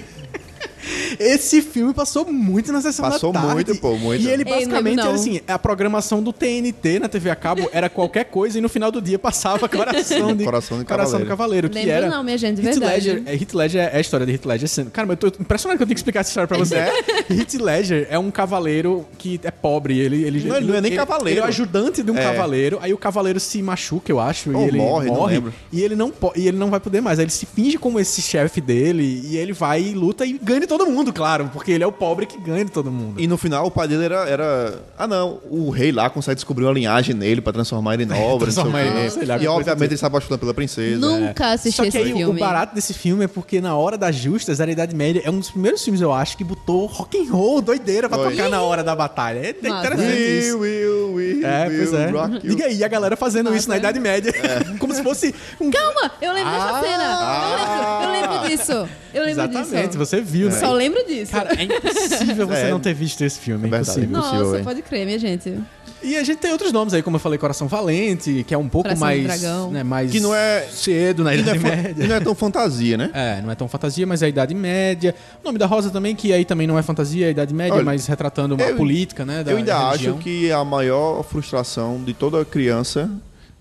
esse 1.22 1.62
filme 1.62 1.92
passou 1.94 2.30
muito 2.30 2.72
na 2.72 2.80
sessão 2.80 3.08
Passou 3.08 3.32
da 3.32 3.40
tarde. 3.40 3.54
muito, 3.54 3.76
pô, 3.80 3.96
muito. 3.96 4.22
E 4.22 4.28
ele 4.28 4.44
basicamente 4.44 5.00
era 5.00 5.10
assim, 5.12 5.40
a 5.46 5.58
programação 5.58 6.22
do 6.22 6.32
TNT 6.32 6.98
na 6.98 7.08
TV 7.08 7.30
a 7.30 7.36
cabo 7.36 7.68
era 7.72 7.88
qualquer 7.88 8.24
coisa 8.24 8.58
e 8.58 8.60
no 8.60 8.68
final 8.68 8.90
do 8.90 9.00
dia 9.00 9.18
passava 9.18 9.68
Coração 9.68 10.34
de, 10.36 10.44
Coração 10.44 10.78
de 10.78 10.84
do 10.84 10.86
Cavaleiro. 10.88 11.26
Cavaleiro, 11.28 11.68
que 11.70 11.74
Lembro 11.76 11.92
era... 11.92 12.08
não, 12.08 12.22
minha 12.24 12.38
gente, 12.38 12.60
de 12.60 12.66
Heath 12.66 12.78
verdade. 12.78 13.10
Ledger, 13.10 13.22
é, 13.26 13.34
Heath 13.34 13.54
Ledger 13.54 13.80
é 13.92 13.96
a 13.96 14.00
história 14.00 14.26
de 14.26 14.32
Heath 14.32 14.44
Ledger. 14.46 14.90
Cara, 14.92 15.06
mas 15.06 15.18
eu 15.22 15.30
tô 15.30 15.42
impressionado 15.42 15.78
que 15.78 15.82
eu 15.82 15.86
tenho 15.86 15.94
que 15.94 16.00
explicar 16.00 16.20
essa 16.20 16.30
história 16.30 16.48
pra 16.48 16.58
você. 16.58 16.76
É? 16.76 16.92
Heath 17.32 17.54
Ledger 17.54 18.06
é 18.10 18.18
um 18.18 18.30
cavaleiro 18.30 19.06
que 19.18 19.40
é 19.42 19.50
pobre, 19.50 19.98
ele... 19.98 20.22
ele 20.24 20.40
Não, 20.48 20.56
ele 20.56 20.66
não 20.66 20.74
é 20.74 20.80
nem 20.80 20.94
cavaleiro. 20.96 21.30
Ele 21.30 21.40
é 21.40 21.44
o 21.44 21.46
ajudante 21.48 22.02
de 22.02 22.10
um 22.10 22.16
É. 22.16 22.22
cavaleiro, 22.22 22.78
aí 22.82 22.92
o 22.92 22.98
cavaleiro 22.98 23.40
se 23.40 23.62
machuca, 23.62 24.10
eu 24.10 24.20
acho, 24.20 24.50
Ou 24.56 24.64
e 24.64 24.68
ele 24.68 24.78
morre, 24.78 25.06
não 25.10 25.24
lembro. 25.24 25.52
e 25.72 25.82
ele 25.82 25.94
não 25.96 26.12
e 26.36 26.48
ele 26.48 26.56
não 26.56 26.70
vai 26.70 26.80
poder 26.80 27.00
mais. 27.00 27.18
Aí 27.18 27.24
ele 27.24 27.32
se 27.32 27.46
finge 27.46 27.78
como 27.78 27.98
esse 28.00 28.20
chefe 28.22 28.60
dele 28.60 29.22
e 29.24 29.36
ele 29.36 29.52
vai 29.52 29.82
e 29.82 29.92
luta 29.94 30.24
e 30.24 30.32
ganha 30.34 30.60
de 30.60 30.66
todo 30.66 30.86
mundo, 30.86 31.11
claro, 31.12 31.50
porque 31.52 31.70
ele 31.72 31.84
é 31.84 31.86
o 31.86 31.92
pobre 31.92 32.26
que 32.26 32.38
ganha 32.38 32.64
de 32.64 32.70
todo 32.70 32.90
mundo. 32.90 33.20
E 33.20 33.26
no 33.26 33.36
final 33.38 33.66
o 33.66 33.70
pai 33.70 33.86
dele 33.86 34.04
era, 34.04 34.28
era. 34.28 34.82
Ah, 34.98 35.06
não. 35.06 35.38
O 35.50 35.70
rei 35.70 35.92
lá 35.92 36.08
consegue 36.10 36.36
descobrir 36.36 36.64
uma 36.64 36.72
linhagem 36.72 37.14
nele 37.14 37.40
pra 37.40 37.52
transformar 37.52 37.94
ele 37.94 38.04
em 38.04 38.06
nobre, 38.06 38.50
sei 38.50 38.62
o 38.62 38.64
Transformar 38.66 38.82
ele, 38.82 39.10
sei 39.10 39.24
lá, 39.26 39.38
E 39.38 39.46
obviamente 39.46 39.90
ele 39.90 39.96
se 39.96 40.04
apaixonando 40.06 40.38
pela 40.40 40.54
princesa. 40.54 40.98
Nunca 41.06 41.52
assisti 41.52 41.76
Só 41.76 41.82
que 41.82 41.88
esse 41.88 41.98
aí 41.98 42.12
o- 42.12 42.16
filme. 42.16 42.40
o 42.40 42.44
barato 42.44 42.74
desse 42.74 42.94
filme 42.94 43.24
é 43.24 43.28
porque 43.28 43.60
na 43.60 43.76
hora 43.76 43.96
das 43.98 44.16
justas, 44.16 44.60
a 44.60 44.66
Idade 44.66 44.94
Média 44.94 45.22
é 45.24 45.30
um 45.30 45.38
dos 45.38 45.50
primeiros 45.50 45.82
filmes, 45.84 46.00
eu 46.00 46.12
acho, 46.12 46.36
que 46.36 46.44
botou 46.44 46.86
rock 46.86 47.18
and 47.18 47.30
roll, 47.30 47.60
doideira, 47.60 48.08
pra 48.08 48.18
Foi. 48.18 48.30
tocar 48.30 48.48
na 48.48 48.62
hora 48.62 48.82
da 48.82 48.94
batalha. 48.96 49.38
É 49.38 49.46
é 49.48 49.50
interessante 49.50 49.98
We 50.08 50.38
isso. 50.38 50.58
will, 50.58 51.14
we 51.14 51.42
É, 51.44 51.68
will 51.68 51.88
pois 51.88 51.94
é. 51.94 52.38
Diga 52.48 52.64
aí, 52.66 52.82
a 52.84 52.88
galera 52.88 53.16
fazendo 53.16 53.46
Massa. 53.46 53.58
isso 53.58 53.68
na 53.68 53.76
Idade 53.76 54.00
Média. 54.00 54.32
Como 54.78 54.94
se 54.94 55.02
fosse 55.02 55.34
um... 55.60 55.70
Calma, 55.70 56.10
eu 56.20 56.32
lembro 56.32 56.50
dessa 56.52 56.70
Ah! 56.70 56.80
cena. 56.82 58.02
Eu 58.02 58.10
lembro, 58.12 58.24
eu 58.32 58.32
lembro 58.38 58.48
disso. 58.48 58.88
Eu 59.14 59.24
lembro 59.24 59.42
Exatamente, 59.44 59.86
disso. 59.88 59.98
você 59.98 60.20
viu, 60.20 60.48
né? 60.50 60.58
Só 60.58 60.72
lembro 60.72 61.04
disso. 61.06 61.32
Cara, 61.32 61.50
é 61.54 61.64
impossível 61.64 62.46
você 62.46 62.62
É. 62.66 62.70
não 62.70 62.80
ter 62.80 62.94
visto 62.94 63.22
esse 63.22 63.38
filme. 63.38 63.64
É, 63.64 63.66
É 63.68 63.70
verdade. 63.70 64.00
impossível. 64.00 64.40
Nossa, 64.44 64.58
hein? 64.58 64.64
pode 64.64 64.82
crer, 64.82 65.04
minha 65.06 65.18
gente. 65.18 65.54
E 66.02 66.16
a 66.16 66.24
gente 66.24 66.38
tem 66.38 66.50
outros 66.50 66.72
nomes 66.72 66.92
aí, 66.94 67.02
como 67.02 67.14
eu 67.16 67.20
falei, 67.20 67.38
Coração 67.38 67.68
Valente, 67.68 68.42
que 68.44 68.52
é 68.52 68.58
um 68.58 68.68
pouco 68.68 68.88
Coração 68.88 69.06
mais, 69.06 69.22
Dragão. 69.22 69.70
né, 69.70 69.84
mais 69.84 70.10
Que 70.10 70.18
não 70.18 70.34
é- 70.34 70.62
cedo 70.68 71.22
na 71.22 71.30
não, 71.30 71.38
Idade 71.38 71.58
é, 71.58 71.62
Média. 71.62 72.08
não 72.08 72.16
é 72.16 72.20
tão 72.20 72.34
fantasia, 72.34 72.96
né? 72.96 73.10
É, 73.14 73.40
não 73.40 73.50
é 73.52 73.54
tão 73.54 73.68
fantasia, 73.68 74.04
mas 74.04 74.20
é 74.20 74.26
a 74.26 74.28
Idade 74.28 74.52
Média. 74.52 75.14
O 75.40 75.46
nome 75.46 75.58
da 75.60 75.66
Rosa 75.66 75.90
também, 75.90 76.16
que 76.16 76.32
aí 76.32 76.44
também 76.44 76.66
não 76.66 76.76
é 76.76 76.82
fantasia, 76.82 77.26
é 77.26 77.28
a 77.28 77.30
Idade 77.30 77.54
Média, 77.54 77.74
Olha, 77.74 77.84
mas 77.84 78.04
retratando 78.06 78.56
uma 78.56 78.64
eu- 78.64 78.76
política, 78.76 79.24
né? 79.24 79.44
Da 79.44 79.52
Eu 79.52 79.58
ainda 79.58 79.78
acho 79.90 80.14
que 80.14 80.50
a 80.50 80.64
maior 80.64 81.22
frustração 81.22 82.02
de 82.02 82.12
toda 82.12 82.44
criança 82.44 83.08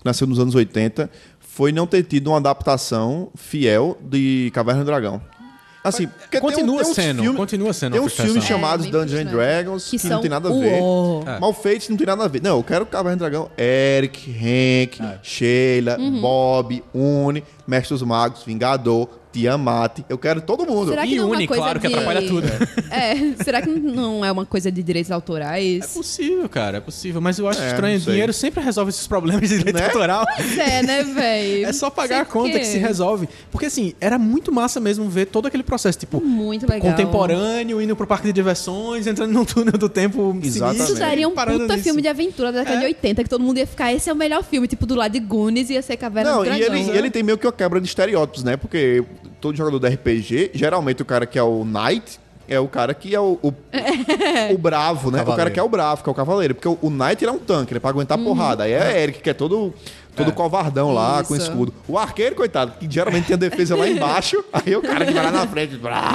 que 0.00 0.04
nasceu 0.04 0.26
nos 0.26 0.40
anos 0.40 0.56
80 0.56 1.08
foi 1.38 1.70
não 1.70 1.86
ter 1.86 2.02
tido 2.02 2.26
uma 2.28 2.38
adaptação 2.38 3.28
fiel 3.36 3.96
de 4.02 4.50
Caverna 4.52 4.82
do 4.82 4.86
Dragão. 4.86 5.20
Assim, 5.84 6.06
porque 6.06 6.38
tem 6.40 6.48
um- 6.48 6.52
Continua 6.52 6.84
tem 6.84 6.94
sendo, 6.94 7.22
filme- 7.22 7.36
continua 7.38 7.72
sendo 7.72 7.92
Tem 7.94 8.00
uns 8.00 8.12
filmes 8.14 8.44
chamados 8.44 8.86
É, 8.86 8.90
Dungeons 8.90 9.20
and. 9.26 9.30
Dragons 9.30 9.90
Que 9.90 9.98
que, 9.98 10.08
não 10.08 10.20
tem 10.20 10.30
nada 10.30 10.48
a 10.48 10.52
ver. 10.52 10.80
uó. 10.80 11.24
É. 11.26 11.40
Mal 11.40 11.52
feitos 11.52 11.88
não 11.88 11.96
tem 11.96 12.06
nada 12.06 12.24
a 12.24 12.28
ver. 12.28 12.40
Não, 12.40 12.58
eu 12.58 12.62
quero 12.62 12.86
Caverna 12.86 13.16
do 13.16 13.20
Dragão. 13.20 13.50
Eric, 13.58 14.30
Hank, 14.30 15.02
É. 15.02 15.18
Sheila, 15.22 15.96
Uhum. 15.98 16.20
Bob, 16.20 16.84
Uni, 16.94 17.42
Mestre 17.66 17.94
dos 17.94 18.02
Magos, 18.02 18.44
Vingador, 18.44 19.08
Tiamat. 19.32 20.00
Eu 20.08 20.18
quero 20.18 20.40
todo 20.40 20.66
mundo. 20.66 20.90
Será 20.90 21.06
que 21.06 21.14
E 21.14 21.16
não 21.16 21.24
é 21.24 21.26
uma 21.26 21.36
Uni, 21.36 21.46
coisa 21.46 21.62
claro, 21.62 21.80
que 21.80 21.88
de... 21.88 21.94
atrapalha 21.94 22.26
tudo. 22.26 22.46
É, 22.92 23.42
será 23.42 23.62
que 23.62 23.70
não 23.70 24.22
é 24.22 24.30
uma 24.30 24.44
coisa 24.44 24.70
de 24.70 24.82
direitos 24.82 25.10
É 25.10 25.14
autorais? 25.14 25.86
possível, 25.86 26.46
cara, 26.48 26.76
é 26.76 26.80
possível. 26.80 27.22
Mas 27.22 27.38
eu 27.38 27.48
acho 27.48 27.60
É, 27.62 27.68
estranho. 27.68 27.98
Dinheiro 27.98 28.32
sempre 28.34 28.62
resolve 28.62 28.90
esses 28.90 29.06
problemas 29.06 29.48
de 29.48 29.56
direito 29.58 29.78
Né? 29.78 29.86
autoral. 29.86 30.26
Pois 30.36 30.58
é, 30.58 30.82
né, 30.82 31.02
velho? 31.02 31.66
É 31.68 31.72
só 31.72 31.88
pagar 31.88 32.16
Sei 32.16 32.22
a 32.22 32.24
conta 32.26 32.58
que 32.58 32.66
se 32.66 32.76
resolve. 32.78 33.28
Porque 33.50 33.66
assim, 33.66 33.94
era 34.00 34.18
muito 34.18 34.52
massa 34.52 34.78
mesmo 34.78 35.08
ver 35.08 35.26
todo 35.26 35.46
aquele 35.46 35.62
processo, 35.62 35.98
tipo, 35.98 36.20
Muito 36.22 36.68
legal. 36.70 36.90
contemporâneo, 36.90 37.80
indo 37.80 37.96
pro 37.96 38.06
parque 38.06 38.26
de 38.26 38.32
diversões, 38.32 39.06
entrando 39.06 39.32
no 39.32 39.46
túnel 39.46 39.72
do 39.78 39.88
tempo. 39.88 40.38
Exatamente. 40.42 40.82
Isso 40.84 40.94
daria 40.96 41.26
um 41.28 41.32
puta 41.34 41.56
nisso. 41.56 41.78
filme 41.78 42.02
de 42.02 42.08
aventura 42.08 42.52
da 42.52 42.58
década 42.60 42.76
É. 42.76 42.80
de 42.80 42.86
80, 42.86 43.24
que 43.24 43.30
todo 43.30 43.42
mundo 43.42 43.56
ia 43.58 43.66
ficar, 43.66 43.92
esse 43.92 44.10
é 44.10 44.12
o 44.12 44.16
melhor 44.16 44.42
filme, 44.44 44.68
tipo, 44.68 44.84
do 44.84 44.94
lado 44.94 45.12
de 45.12 45.20
Goonies 45.20 45.70
ia 45.70 45.80
ser 45.80 45.96
Caverna 45.96 46.30
Não, 46.32 46.38
do 46.40 46.44
e 46.44 46.48
Dragão. 46.58 46.76
ele, 46.76 46.90
e 46.92 46.98
ele 46.98 47.10
tem 47.10 47.22
meio 47.22 47.38
que 47.38 47.46
uma 47.46 47.52
quebra 47.52 47.80
de 47.80 47.86
estereótipos, 47.86 48.44
né? 48.44 48.56
Porque 48.56 49.02
todo 49.40 49.56
jogador 49.56 49.78
de 49.78 49.88
RPG, 49.88 50.50
geralmente 50.54 51.02
o 51.02 51.04
cara 51.04 51.26
que 51.26 51.38
é 51.38 51.42
o 51.42 51.64
Knight 51.64 52.20
é 52.48 52.58
o 52.58 52.68
cara 52.68 52.92
que 52.92 53.14
é 53.14 53.20
o, 53.20 53.38
o, 53.42 53.54
o 54.52 54.58
bravo, 54.58 55.10
né? 55.10 55.22
O 55.22 55.24
cara 55.24 55.26
Cavaleiro. 55.26 55.50
que 55.52 55.60
é 55.60 55.62
o 55.62 55.68
bravo, 55.68 56.02
que 56.02 56.08
é 56.08 56.12
o 56.12 56.14
cavaleiro. 56.14 56.54
Porque 56.54 56.68
o, 56.68 56.78
o 56.82 56.90
Knight 56.90 57.24
ele 57.24 57.30
é 57.30 57.34
um 57.34 57.38
tanque, 57.38 57.72
ele 57.72 57.78
é 57.78 57.80
pra 57.80 57.90
aguentar 57.90 58.18
porrada. 58.18 58.64
Aí 58.64 58.72
é 58.72 59.02
Eric, 59.02 59.20
que 59.20 59.30
é 59.30 59.34
todo, 59.34 59.72
todo 60.14 60.32
covardão 60.32 60.92
lá, 60.92 61.22
com 61.24 61.34
Isso. 61.34 61.48
escudo. 61.48 61.72
O 61.88 61.96
arqueiro, 61.96 62.34
coitado, 62.34 62.72
que 62.78 62.86
geralmente 62.90 63.26
tem 63.26 63.34
a 63.34 63.38
defesa 63.38 63.76
lá 63.76 63.88
embaixo, 63.88 64.44
aí 64.52 64.76
o 64.76 64.82
cara 64.82 65.06
que 65.06 65.12
vai 65.12 65.24
lá 65.24 65.30
na 65.30 65.46
frente, 65.46 65.76
brá, 65.78 66.12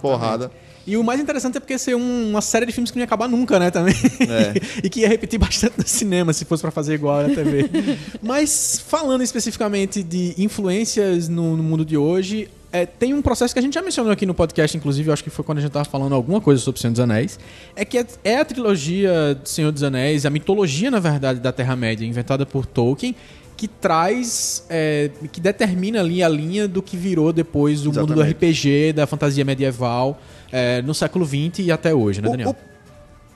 porrada. 0.00 0.50
E 0.86 0.96
o 0.96 1.04
mais 1.04 1.20
interessante 1.20 1.56
é 1.56 1.60
porque 1.60 1.78
ser 1.78 1.94
um- 1.94 2.30
uma 2.30 2.40
série 2.40 2.66
de 2.66 2.72
filmes 2.72 2.90
que 2.90 2.96
não 2.96 3.02
ia 3.02 3.04
acabar 3.04 3.28
nunca, 3.28 3.58
né, 3.58 3.70
também. 3.70 3.94
e 4.82 4.88
que 4.88 5.00
ia 5.00 5.08
repetir 5.08 5.38
bastante 5.38 5.74
no 5.78 5.86
cinema 5.86 6.32
se 6.32 6.44
fosse 6.44 6.62
pra 6.62 6.70
fazer 6.70 6.94
igual 6.94 7.22
na 7.28 7.34
TV. 7.34 7.68
Mas 8.22 8.82
falando 8.86 9.22
especificamente 9.22 10.02
de 10.02 10.34
influências 10.38 11.28
no, 11.28 11.56
no 11.56 11.62
mundo 11.62 11.84
de 11.84 11.96
hoje, 11.96 12.48
é, 12.72 12.86
tem 12.86 13.12
um 13.12 13.20
processo 13.20 13.52
que 13.52 13.58
a 13.58 13.62
gente 13.62 13.74
já 13.74 13.82
mencionou 13.82 14.12
aqui 14.12 14.24
no 14.24 14.32
podcast, 14.34 14.76
inclusive, 14.76 15.08
eu 15.08 15.12
acho 15.12 15.24
que 15.24 15.30
foi 15.30 15.44
quando 15.44 15.58
a 15.58 15.60
gente 15.60 15.72
tava 15.72 15.84
falando 15.84 16.14
alguma 16.14 16.40
coisa 16.40 16.60
sobre 16.62 16.78
o 16.78 16.80
Senhor 16.80 16.92
dos 16.92 17.00
Anéis, 17.00 17.38
é 17.74 17.84
que 17.84 17.98
é, 17.98 18.06
é 18.24 18.36
a 18.38 18.44
trilogia 18.44 19.34
do 19.34 19.48
Senhor 19.48 19.72
dos 19.72 19.82
Anéis, 19.82 20.24
a 20.24 20.30
mitologia, 20.30 20.90
na 20.90 21.00
verdade, 21.00 21.40
da 21.40 21.52
Terra-média, 21.52 22.06
inventada 22.06 22.46
por 22.46 22.64
Tolkien, 22.66 23.14
que 23.60 23.68
traz, 23.68 24.64
é, 24.70 25.10
que 25.30 25.38
determina 25.38 26.00
ali 26.00 26.22
a 26.22 26.28
linha 26.30 26.66
do 26.66 26.80
que 26.80 26.96
virou 26.96 27.30
depois 27.30 27.84
o 27.84 27.92
mundo 27.92 28.14
do. 28.14 28.22
RPG, 28.22 28.94
da 28.94 29.06
fantasia 29.06 29.44
medieval, 29.44 30.18
é, 30.50 30.80
no 30.80 30.94
século 30.94 31.26
XX 31.26 31.58
e 31.66 31.70
até 31.70 31.94
hoje, 31.94 32.22
né, 32.22 32.28
O- 32.28 32.30
Daniel? 32.30 32.56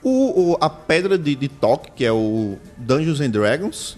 O, 0.01 0.53
o- 0.53 0.57
a 0.59 0.67
pedra 0.67 1.15
de, 1.15 1.35
de 1.35 1.47
toque, 1.47 1.91
que 1.95 2.03
é 2.03 2.11
o 2.11 2.57
Dungeons 2.75 3.21
and 3.21 3.29
Dragons, 3.29 3.97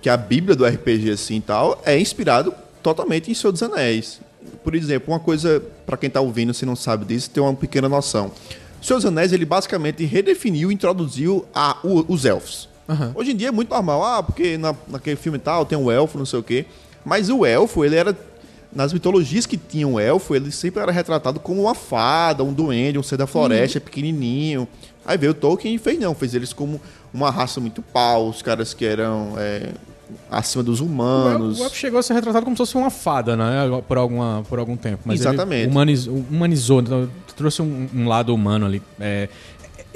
que 0.00 0.08
é 0.08 0.12
a 0.12 0.16
bíblia 0.16 0.56
do 0.56 0.64
RPG 0.64 1.10
assim 1.10 1.36
e 1.36 1.40
tal, 1.42 1.78
é 1.84 2.00
inspirado 2.00 2.54
totalmente 2.82 3.30
em 3.30 3.34
Senhor 3.34 3.52
dos 3.52 3.62
Anéis. 3.62 4.18
Por 4.64 4.74
exemplo, 4.74 5.12
uma 5.12 5.20
coisa, 5.20 5.62
pra 5.84 5.98
quem 5.98 6.08
tá 6.08 6.22
ouvindo, 6.22 6.54
se 6.54 6.64
não 6.64 6.74
sabe 6.74 7.04
disso, 7.04 7.28
tem 7.28 7.42
uma 7.42 7.52
pequena 7.52 7.86
noção. 7.86 8.32
Senhor 8.80 8.96
dos 8.98 9.04
Anéis, 9.04 9.30
ele 9.30 9.44
basicamente 9.44 10.06
redefiniu 10.06 10.70
e 10.70 10.74
introduziu 10.74 11.44
a, 11.54 11.76
o- 11.84 12.04
os 12.10 12.24
elfos. 12.24 12.66
Hoje 13.14 13.32
em 13.32 13.36
dia 13.36 13.48
é 13.48 13.50
muito 13.52 13.70
normal, 13.70 14.02
ah, 14.04 14.22
porque 14.22 14.56
na, 14.56 14.74
naquele 14.88 15.16
filme 15.16 15.38
tal 15.38 15.64
tem 15.64 15.76
um 15.76 15.90
elfo, 15.90 16.18
não 16.18 16.26
sei 16.26 16.38
o 16.38 16.42
quê. 16.42 16.66
Mas 17.04 17.28
o 17.28 17.44
elfo, 17.44 17.84
ele 17.84 17.96
era 17.96 18.16
nas 18.72 18.92
mitologias 18.92 19.46
que 19.46 19.56
tinham 19.56 19.94
um 19.94 20.00
elfo, 20.00 20.34
ele 20.34 20.50
sempre 20.52 20.82
era 20.82 20.92
retratado 20.92 21.40
como 21.40 21.62
uma 21.62 21.74
fada, 21.74 22.44
um 22.44 22.52
duende, 22.52 22.98
um 22.98 23.02
ser 23.02 23.16
da 23.16 23.26
floresta, 23.26 23.80
pequenininho. 23.80 24.68
Aí 25.04 25.16
veio 25.16 25.32
o 25.32 25.34
Tolkien 25.34 25.74
e 25.74 25.78
fez 25.78 25.98
não, 25.98 26.14
fez 26.14 26.34
eles 26.34 26.52
como 26.52 26.80
uma 27.14 27.30
raça 27.30 27.60
muito 27.60 27.80
pau, 27.80 28.28
os 28.28 28.42
caras 28.42 28.74
que 28.74 28.84
eram 28.84 29.34
é, 29.38 29.70
acima 30.30 30.62
dos 30.62 30.80
humanos. 30.80 31.58
O 31.60 31.64
elfo 31.64 31.76
chegou 31.76 31.98
a 31.98 32.02
ser 32.02 32.14
retratado 32.14 32.44
como 32.44 32.56
se 32.56 32.60
fosse 32.60 32.76
uma 32.76 32.90
fada, 32.90 33.36
né? 33.36 33.66
Por, 33.88 33.96
alguma, 33.96 34.44
por 34.48 34.58
algum 34.58 34.76
tempo. 34.76 35.02
Mas 35.04 35.20
Exatamente. 35.20 35.62
Ele 35.62 35.70
humaniz- 35.70 36.06
humanizou, 36.06 36.80
então, 36.80 37.08
trouxe 37.36 37.62
um, 37.62 37.88
um 37.94 38.08
lado 38.08 38.34
humano 38.34 38.66
ali. 38.66 38.82
É, 39.00 39.28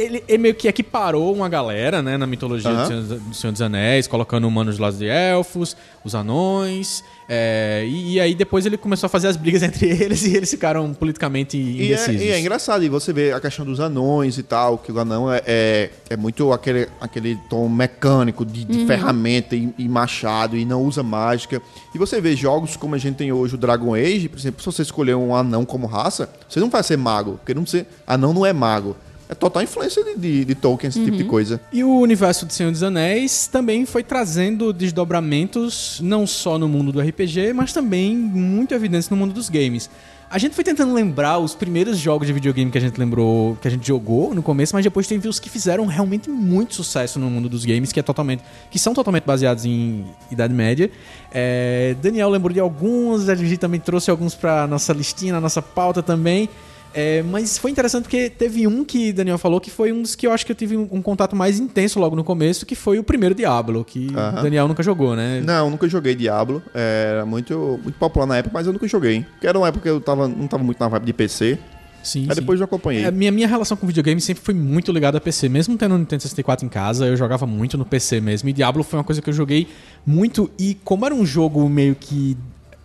ele, 0.03 0.25
ele 0.29 0.39
meio 0.39 0.55
que 0.55 0.67
equiparou 0.69 1.33
uma 1.35 1.49
galera, 1.49 2.01
né? 2.03 2.17
Na 2.17 2.27
mitologia 2.27 2.71
Aham. 2.71 2.83
do, 2.83 2.89
Senhor, 2.89 3.21
do 3.21 3.35
Senhor 3.35 3.53
dos 3.53 3.63
Anéis, 3.63 4.07
colocando 4.07 4.47
humanos 4.47 4.77
do 4.77 4.83
lado 4.83 4.97
de 4.97 5.07
elfos, 5.07 5.77
os 6.05 6.15
anões. 6.15 7.05
é, 7.29 7.85
e, 7.87 8.15
e 8.15 8.21
aí 8.21 8.35
depois 8.35 8.65
ele 8.67 8.77
começou 8.77 9.07
a 9.07 9.11
fazer 9.11 9.29
as 9.29 9.37
brigas 9.37 9.63
entre 9.65 9.89
eles 9.89 10.25
e 10.25 10.35
eles 10.37 10.51
ficaram 10.51 10.93
politicamente 10.95 11.57
E 11.57 11.81
é, 11.83 11.85
indecisos. 11.87 12.23
e 12.23 12.29
é 12.31 12.41
engraçado, 12.41 12.83
e 12.85 12.89
você 12.89 13.13
vê 13.13 13.33
a 13.33 13.41
questão 13.41 13.65
dos 13.65 13.79
anões 13.81 14.39
e 14.39 14.43
tal, 14.43 14.79
que 14.79 14.91
o 14.91 14.99
anão 14.99 15.31
é, 15.33 15.43
é, 15.47 15.91
é 16.11 16.17
muito 16.17 16.53
aquele, 16.53 16.89
aquele 17.01 17.37
tom 17.49 17.69
mecânico 17.69 18.45
de, 18.45 18.65
de 18.65 18.87
ferramenta 18.87 19.55
e, 19.55 19.73
e 19.79 19.89
machado 19.89 20.57
e 20.57 20.65
não 20.65 20.83
usa 20.83 21.03
mágica. 21.03 21.61
E 21.95 21.99
você 21.99 22.21
vê 22.21 22.35
jogos 22.35 22.77
como 22.77 22.95
a 22.95 22.99
gente 22.99 23.17
tem 23.17 23.33
hoje 23.33 23.55
o 23.55 23.59
Dragon 23.59 23.95
Age, 23.95 24.29
por 24.29 24.39
exemplo, 24.39 24.61
se 24.61 24.67
você 24.67 24.83
escolher 24.83 25.15
um 25.15 25.35
anão 25.35 25.65
como 25.65 25.87
raça, 25.87 26.29
você 26.49 26.59
não 26.61 26.71
vai 26.71 26.83
ser 26.83 26.97
mago, 26.97 27.33
porque 27.39 27.53
não 27.55 27.67
ser, 27.67 27.87
anão 28.07 28.33
não 28.33 28.47
é 28.47 28.53
mago. 28.53 28.97
É 29.31 29.35
total 29.35 29.63
influência 29.63 30.03
de, 30.03 30.17
de, 30.19 30.45
de 30.45 30.55
Tolkien, 30.57 30.89
esse 30.89 31.05
tipo 31.05 31.17
de 31.17 31.23
coisa. 31.23 31.61
E 31.73 31.85
o 31.85 32.01
universo 32.01 32.45
do 32.45 32.53
Senhor 32.53 32.73
dos 32.73 32.83
Anéis 32.83 33.47
também 33.47 33.87
foi 33.87 34.03
trazendo 34.03 34.73
desdobramentos 34.73 36.01
não 36.03 36.27
só 36.27 36.59
no 36.59 36.69
mundo 36.69 36.91
do 36.91 37.01
RPG, 37.01 37.53
mas 37.53 37.73
também 37.73 38.17
muito 38.17 38.75
evidentes 38.75 39.09
no 39.09 39.17
mundo 39.17 39.33
dos 39.33 39.49
games. 39.49 39.89
A 40.29 40.37
gente 40.37 40.55
foi 40.55 40.65
tentando 40.65 40.93
lembrar 40.93 41.39
os 41.39 41.55
primeiros 41.55 41.97
jogos 41.97 42.27
de 42.27 42.33
videogame 42.33 42.73
que 42.73 42.79
a 42.79 42.81
gente 42.81 42.99
lembrou, 42.99 43.57
que 43.63 43.69
a 43.69 43.71
gente 43.71 43.87
jogou 43.87 44.35
no 44.35 44.43
começo, 44.43 44.75
mas 44.75 44.83
depois 44.83 45.07
teve 45.07 45.29
os 45.29 45.39
que 45.39 45.49
fizeram 45.49 45.87
realmente 45.87 46.29
muito 46.29 46.75
sucesso 46.75 47.21
no 47.21 47.31
mundo 47.31 47.49
dos 47.49 47.65
games, 47.65 47.93
que 47.93 48.01
é 48.01 48.03
totalmente, 48.03 48.43
que 48.69 48.81
são 48.81 48.93
totalmente 48.93 49.25
baseados 49.25 49.65
em 49.65 50.07
Idade 50.29 50.53
Média. 50.53 50.91
É, 51.31 51.95
Daniel 52.03 52.31
lembrou 52.31 52.53
de 52.53 52.59
alguns, 52.61 53.29
a 53.29 53.35
gente 53.37 53.57
também 53.59 53.79
trouxe 53.79 54.11
alguns 54.11 54.35
pra 54.35 54.67
nossa 54.67 54.93
listinha, 54.93 55.33
na 55.33 55.41
nossa 55.41 55.63
pauta 55.63 56.03
também. 56.03 56.49
É, 56.93 57.23
mas 57.23 57.57
foi 57.57 57.71
interessante 57.71 58.05
porque 58.05 58.29
teve 58.29 58.67
um 58.67 58.85
que 58.85 59.13
Daniel 59.13 59.39
falou 59.39 59.61
que 59.61 59.71
foi 59.71 59.93
um 59.93 60.03
dos 60.03 60.15
que 60.15 60.27
eu 60.27 60.33
acho 60.33 60.45
que 60.45 60.53
eu 60.53 60.57
tive 60.57 60.77
um, 60.77 60.89
um 60.91 61.03
contato 61.03 61.37
mais 61.37 61.61
intenso 61.61 62.01
logo 62.01 62.17
no 62.17 62.25
começo, 62.25 62.67
que 62.67 62.75
foi 62.75 62.99
o 62.99 63.05
primeiro 63.05 63.35
Diablo, 63.35 63.85
que. 63.85 64.09
Daniel 64.43 64.67
nunca 64.67 64.83
jogou, 64.83 65.15
né? 65.15 65.41
Não, 65.45 65.71
nunca 65.71 65.89
joguei 65.89 66.15
Diablo. 66.15 66.63
Era 66.75 67.25
muito, 67.25 67.79
muito 67.83 67.99
popular 67.99 68.27
na 68.27 68.39
época, 68.39 68.53
mas 68.53 68.67
eu 68.67 68.73
nunca 68.73 68.89
joguei. 68.89 69.25
Porque 69.33 69.47
era 69.47 69.59
uma 69.59 69.69
época 69.69 69.83
que 69.83 69.89
eu 69.89 70.01
tava, 70.01 70.27
não 70.27 70.47
tava 70.47 70.65
muito 70.65 70.81
na 70.81 70.89
vibe 70.89 71.07
de 71.07 71.13
PC. 71.13 71.59
Sim, 72.03 72.23
Aí 72.23 72.35
sim. 72.35 72.41
depois 72.41 72.59
eu 72.59 72.65
acompanhei. 72.65 73.05
A 73.05 73.11
minha, 73.11 73.31
minha 73.31 73.47
relação 73.47 73.77
com 73.77 73.87
videogame 73.87 74.21
sempre 74.21 74.43
foi 74.43 74.55
muito 74.55 74.91
ligada 74.91 75.19
a 75.19 75.21
PC. 75.21 75.49
Mesmo 75.49 75.77
tendo 75.77 75.95
um 75.95 75.99
Nintendo 75.99 76.23
64 76.23 76.65
em 76.65 76.69
casa, 76.69 77.07
eu 77.07 77.17
jogava 77.17 77.47
muito 77.47 77.77
no 77.77 77.85
PC 77.85 78.21
mesmo. 78.21 78.49
E 78.49 78.53
Diablo 78.53 78.83
foi 78.83 78.99
uma 78.99 79.05
coisa 79.05 79.21
que 79.21 79.29
eu 79.29 79.35
joguei 79.35 79.69
muito. 80.05 80.51
E 80.59 80.75
como 80.83 81.05
era 81.05 81.15
um 81.15 81.27
jogo 81.27 81.69
meio 81.69 81.95
que 81.95 82.37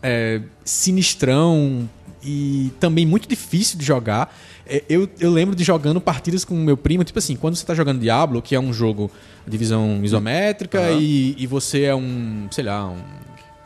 é, 0.04 0.42
sinistrão 0.64 1.90
e 2.26 2.72
também 2.80 3.06
muito 3.06 3.28
difícil 3.30 3.78
de 3.78 3.86
jogar, 3.86 4.36
é, 4.68 4.84
eu, 4.90 5.08
eu 5.20 5.32
lembro 5.32 5.56
de 5.56 5.64
jogando 5.64 6.02
partidas 6.02 6.44
com 6.44 6.56
o 6.56 6.58
meu 6.58 6.76
primo. 6.76 7.04
Tipo 7.04 7.20
assim, 7.20 7.36
quando 7.36 7.56
você 7.56 7.66
tá 7.66 7.76
jogando 7.76 8.00
Diablo, 8.00 8.42
que 8.42 8.56
é 8.56 8.60
um 8.60 8.74
jogo 8.74 9.12
de 9.48 9.58
visão 9.58 10.00
isométrica 10.04 10.80
Aham. 10.80 10.98
e, 11.00 11.36
e 11.38 11.46
você 11.48 11.84
é 11.84 11.96
um, 11.96 12.48
sei 12.52 12.64
lá, 12.64 12.88
um 12.90 12.98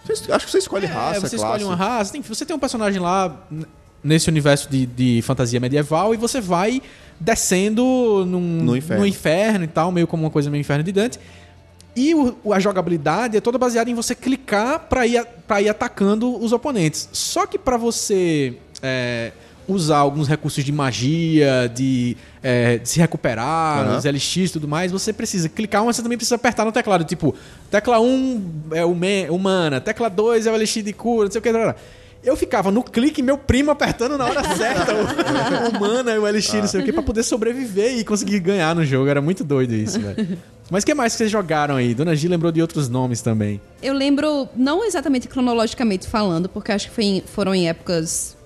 Você- 0.06 0.32
acho 0.32 0.46
que 0.46 0.52
você 0.52 0.58
escolhe 0.58 0.86
raça, 0.86 1.18
é, 1.18 1.20
você 1.22 1.36
classe. 1.38 1.56
escolhe 1.56 1.64
uma 1.64 1.76
raça, 1.76 2.12
tem, 2.12 2.22
você 2.22 2.46
tem 2.46 2.56
um 2.56 2.60
personagem 2.60 3.00
lá 3.00 3.48
nesse 4.04 4.30
universo 4.30 4.70
de, 4.70 4.86
de 4.86 5.22
fantasia 5.22 5.60
medieval 5.60 6.14
e 6.14 6.18
você 6.18 6.42
vai 6.42 6.82
descendo 7.20 8.26
num, 8.26 8.64
No 8.64 8.76
inferno. 8.76 9.02
no 9.04 9.08
inferno 9.08 9.64
e 9.66 9.68
tal, 9.68 9.92
meio 9.92 10.08
como 10.08 10.24
uma 10.24 10.30
coisa 10.30 10.50
meio 10.50 10.62
inferno 10.62 10.84
de 10.84 10.92
Dante. 10.92 11.20
E 12.02 12.16
o- 12.16 12.54
a 12.54 12.60
jogabilidade 12.60 13.36
é 13.36 13.42
toda 13.42 13.58
baseada 13.58 13.90
em 13.90 13.94
você 13.94 14.16
clicar 14.16 14.80
pra 14.88 15.06
ir, 15.06 15.22
pra 15.48 15.62
ir 15.62 15.68
atacando 15.68 16.42
os 16.42 16.54
oponentes. 16.54 17.10
Só 17.12 17.46
que 17.46 17.58
pra 17.58 17.76
você 17.76 18.54
é, 18.82 19.32
usar 19.68 19.98
alguns 19.98 20.28
recursos 20.28 20.64
de 20.64 20.72
magia, 20.72 21.70
de, 21.76 22.16
é, 22.42 22.78
de 22.78 22.88
se 22.88 23.00
recuperar, 23.00 23.86
Aham. 23.86 23.98
os 23.98 24.06
LX 24.06 24.36
e 24.38 24.50
tudo 24.54 24.68
mais, 24.68 24.92
você 24.94 25.12
precisa 25.12 25.50
clicar, 25.50 25.84
mas 25.84 25.98
você 25.98 26.02
também 26.02 26.18
precisa 26.18 26.36
apertar 26.36 26.64
no 26.64 26.72
teclado. 26.72 27.04
Tipo, 27.04 27.36
tecla 27.70 28.00
1 28.00 28.42
é 28.72 28.86
humana, 29.30 29.82
tecla 29.82 30.10
2 30.10 30.48
é 30.48 30.52
o 30.52 30.56
LX 30.56 30.76
de 30.84 30.94
cura, 30.94 31.26
não 31.26 31.32
sei 31.32 31.40
o 31.40 31.42
que. 31.42 31.52
blá, 31.52 31.64
blá. 31.64 31.76
Eu 32.22 32.36
ficava 32.36 32.70
no 32.70 32.84
clique, 32.84 33.22
meu 33.22 33.38
primo 33.38 33.72
apertando 33.72 34.18
na 34.18 34.26
hora 34.26 34.44
certa 34.56 34.94
o, 34.94 35.70
o 35.78 35.80
mana 35.80 36.12
e 36.12 36.18
o 36.20 36.26
LX, 36.28 36.54
não 36.54 36.68
sei 36.68 36.82
o 36.82 36.84
que, 36.84 36.92
pra 36.92 37.02
poder 37.04 37.24
sobreviver 37.24 37.98
e 37.98 38.04
conseguir 38.04 38.40
ganhar 38.40 38.76
no 38.76 38.84
jogo. 38.86 39.08
Era 39.10 39.22
muito 39.22 39.42
doido 39.44 39.74
isso, 39.74 40.00
velho. 40.02 40.38
Mas 40.72 40.84
que 40.84 40.94
mais 40.94 41.14
que 41.14 41.18
vocês 41.18 41.32
jogaram 41.32 41.76
aí? 41.76 41.94
Dona 41.96 42.16
G 42.16 42.28
lembrou 42.28 42.52
de 42.52 42.62
outros 42.62 42.88
nomes 42.90 43.22
também. 43.22 43.60
Eu 43.82 43.94
lembro, 43.94 44.48
não 44.56 44.86
exatamente 44.86 45.28
cronologicamente 45.28 46.08
falando, 46.08 46.48
porque 46.48 46.72
acho 46.72 46.92
que 46.92 47.02
em- 47.02 47.22
foram 47.26 47.56
em 47.56 47.68
épocas 47.68 48.38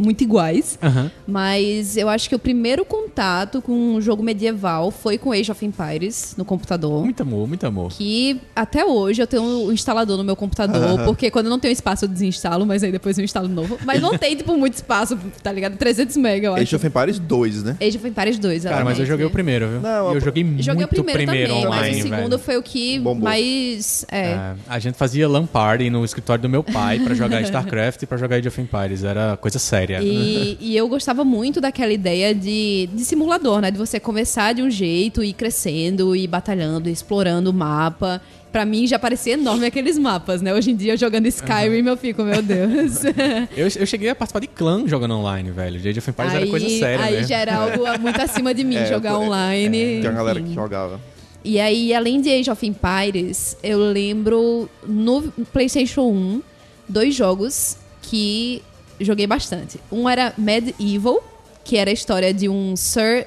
muito 0.00 0.22
iguais. 0.22 0.78
Aham. 0.82 1.10
Mas 1.26 1.96
eu 1.96 2.08
acho 2.08 2.28
que 2.28 2.34
o 2.34 2.38
primeiro 2.38 2.84
contato 2.84 3.60
com 3.62 3.72
um 3.96 4.00
jogo 4.00 4.22
medieval 4.22 4.90
foi 4.90 5.18
com 5.18 5.30
Age 5.32 5.50
of 5.52 5.64
Empires 5.64 6.34
no 6.36 6.44
computador. 6.44 7.04
Muito 7.04 7.22
amor, 7.22 7.46
muito 7.46 7.66
amor. 7.66 7.92
Que 7.92 8.40
até 8.56 8.84
hoje 8.84 9.22
eu 9.22 9.26
tenho 9.26 9.42
um 9.42 9.72
instalador 9.72 10.16
no 10.16 10.24
meu 10.24 10.34
computador, 10.36 11.04
porque 11.04 11.30
quando 11.30 11.46
eu 11.46 11.50
não 11.50 11.58
tenho 11.58 11.72
espaço 11.72 12.04
eu 12.04 12.08
desinstalo, 12.08 12.64
mas 12.66 12.82
aí 12.82 12.90
depois 12.92 13.18
eu 13.18 13.24
instalo 13.24 13.48
novo. 13.48 13.78
Mas 13.84 14.00
não 14.00 14.16
tem, 14.16 14.34
tipo, 14.36 14.56
muito 14.56 14.74
espaço, 14.74 15.18
tá 15.42 15.52
ligado? 15.52 15.76
300 15.76 16.16
mega, 16.16 16.46
eu 16.48 16.54
acho. 16.54 16.62
Age 16.62 16.76
of 16.76 16.86
Empires 16.86 17.18
2, 17.18 17.62
né? 17.62 17.76
Age 17.80 17.96
of 17.96 18.08
Empires 18.08 18.38
2, 18.38 18.64
Cara, 18.64 18.84
mas 18.84 18.98
eu 18.98 19.06
joguei 19.06 19.26
o 19.26 19.30
primeiro, 19.30 19.68
viu? 19.68 19.80
Não, 19.80 20.06
E 20.08 20.10
eu 20.10 20.14
eu- 20.14 20.20
joguei 20.20 20.44
muito 20.44 20.62
Joguei 20.62 20.84
o 20.84 20.88
primeiro, 20.88 21.26
também, 21.26 21.50
online, 21.52 21.70
mas 21.70 21.98
o 21.98 22.02
segundo 22.02 22.30
velho. 22.30 22.38
foi 22.38 22.56
o 22.56 22.62
que 22.62 22.98
Bombou. 22.98 23.24
mais. 23.28 24.04
É. 24.10 24.20
É, 24.20 24.54
a 24.68 24.78
gente 24.78 24.94
fazia 24.94 25.28
LAN 25.28 25.46
party 25.46 25.90
no 25.90 26.04
escritório 26.04 26.40
do 26.42 26.48
meu 26.48 26.62
pai 26.62 26.98
pra 27.00 27.14
jogar 27.14 27.40
StarCraft 27.42 28.02
e 28.02 28.06
pra 28.06 28.16
jogar 28.18 28.36
Age 28.36 28.48
of 28.48 28.60
Empires. 28.60 29.04
Era 29.04 29.36
coisa 29.36 29.58
séria. 29.58 29.89
E, 30.02 30.56
e 30.60 30.76
eu 30.76 30.86
gostava 30.88 31.24
muito 31.24 31.60
daquela 31.60 31.92
ideia 31.92 32.34
de, 32.34 32.88
de 32.92 33.04
simulador, 33.04 33.60
né? 33.60 33.70
De 33.70 33.78
você 33.78 33.98
começar 33.98 34.52
de 34.52 34.62
um 34.62 34.70
jeito, 34.70 35.22
ir 35.24 35.32
crescendo, 35.32 36.14
ir 36.14 36.26
batalhando, 36.26 36.88
explorando 36.88 37.50
o 37.50 37.52
mapa. 37.52 38.20
Pra 38.52 38.64
mim 38.64 38.84
já 38.86 38.98
parecia 38.98 39.34
enorme 39.34 39.64
aqueles 39.66 39.96
mapas, 39.96 40.42
né? 40.42 40.52
Hoje 40.52 40.72
em 40.72 40.76
dia, 40.76 40.96
jogando 40.96 41.26
Skyrim, 41.26 41.86
eu 41.86 41.96
fico, 41.96 42.22
meu 42.22 42.42
Deus. 42.42 43.02
Eu, 43.56 43.68
eu 43.76 43.86
cheguei 43.86 44.08
a 44.08 44.14
participar 44.14 44.40
de 44.40 44.46
clã 44.48 44.86
jogando 44.86 45.14
online, 45.14 45.50
velho. 45.50 45.76
Age 45.78 45.98
of 45.98 46.10
Empires 46.10 46.34
era 46.34 46.46
coisa 46.46 46.68
séria, 46.68 47.04
aí 47.04 47.16
né? 47.20 47.22
já 47.24 47.36
era 47.38 47.56
algo 47.56 47.84
muito 48.00 48.20
acima 48.20 48.52
de 48.54 48.64
mim, 48.64 48.76
É, 48.76 48.86
jogar 48.86 49.12
eu- 49.12 49.20
online. 49.20 50.00
Tem 50.00 50.10
uma 50.10 50.12
galera 50.12 50.40
que 50.40 50.52
jogava. 50.54 51.00
E 51.44 51.58
aí, 51.58 51.94
além 51.94 52.20
de 52.20 52.28
Age 52.30 52.50
of 52.50 52.66
Empires, 52.66 53.56
eu 53.62 53.78
lembro 53.78 54.68
no 54.86 55.22
PlayStation 55.52 56.02
1 56.02 56.42
dois 56.88 57.14
jogos 57.14 57.76
que 58.02 58.62
joguei 59.00 59.26
bastante. 59.26 59.80
Um 59.90 60.08
era 60.08 60.32
Medieval, 60.36 61.22
que 61.64 61.76
era 61.76 61.90
a 61.90 61.92
história 61.92 62.32
de 62.32 62.48
um 62.48 62.76
Sir, 62.76 63.26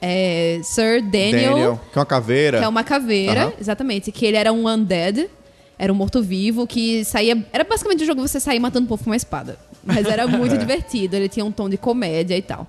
é, 0.00 0.60
Sir 0.62 1.02
Daniel, 1.02 1.80
que 1.92 1.98
é 1.98 2.00
uma 2.00 2.06
caveira. 2.06 2.58
que 2.58 2.64
é 2.64 2.68
uma 2.68 2.84
caveira, 2.84 3.42
Aham. 3.44 3.52
exatamente, 3.60 4.12
que 4.12 4.26
ele 4.26 4.36
era 4.36 4.52
um 4.52 4.66
undead, 4.68 5.28
era 5.78 5.92
um 5.92 5.96
morto-vivo 5.96 6.66
que 6.66 7.04
saía. 7.04 7.42
Era 7.52 7.64
basicamente 7.64 8.02
um 8.02 8.06
jogo 8.06 8.20
você 8.20 8.38
saía 8.38 8.60
matando 8.60 8.86
o 8.86 8.88
povo 8.88 9.04
com 9.04 9.10
uma 9.10 9.16
espada. 9.16 9.58
Mas 9.82 10.06
era 10.06 10.26
muito 10.26 10.56
divertido, 10.58 11.16
ele 11.16 11.28
tinha 11.28 11.44
um 11.44 11.50
tom 11.50 11.68
de 11.68 11.78
comédia 11.78 12.36
e 12.36 12.42
tal. 12.42 12.66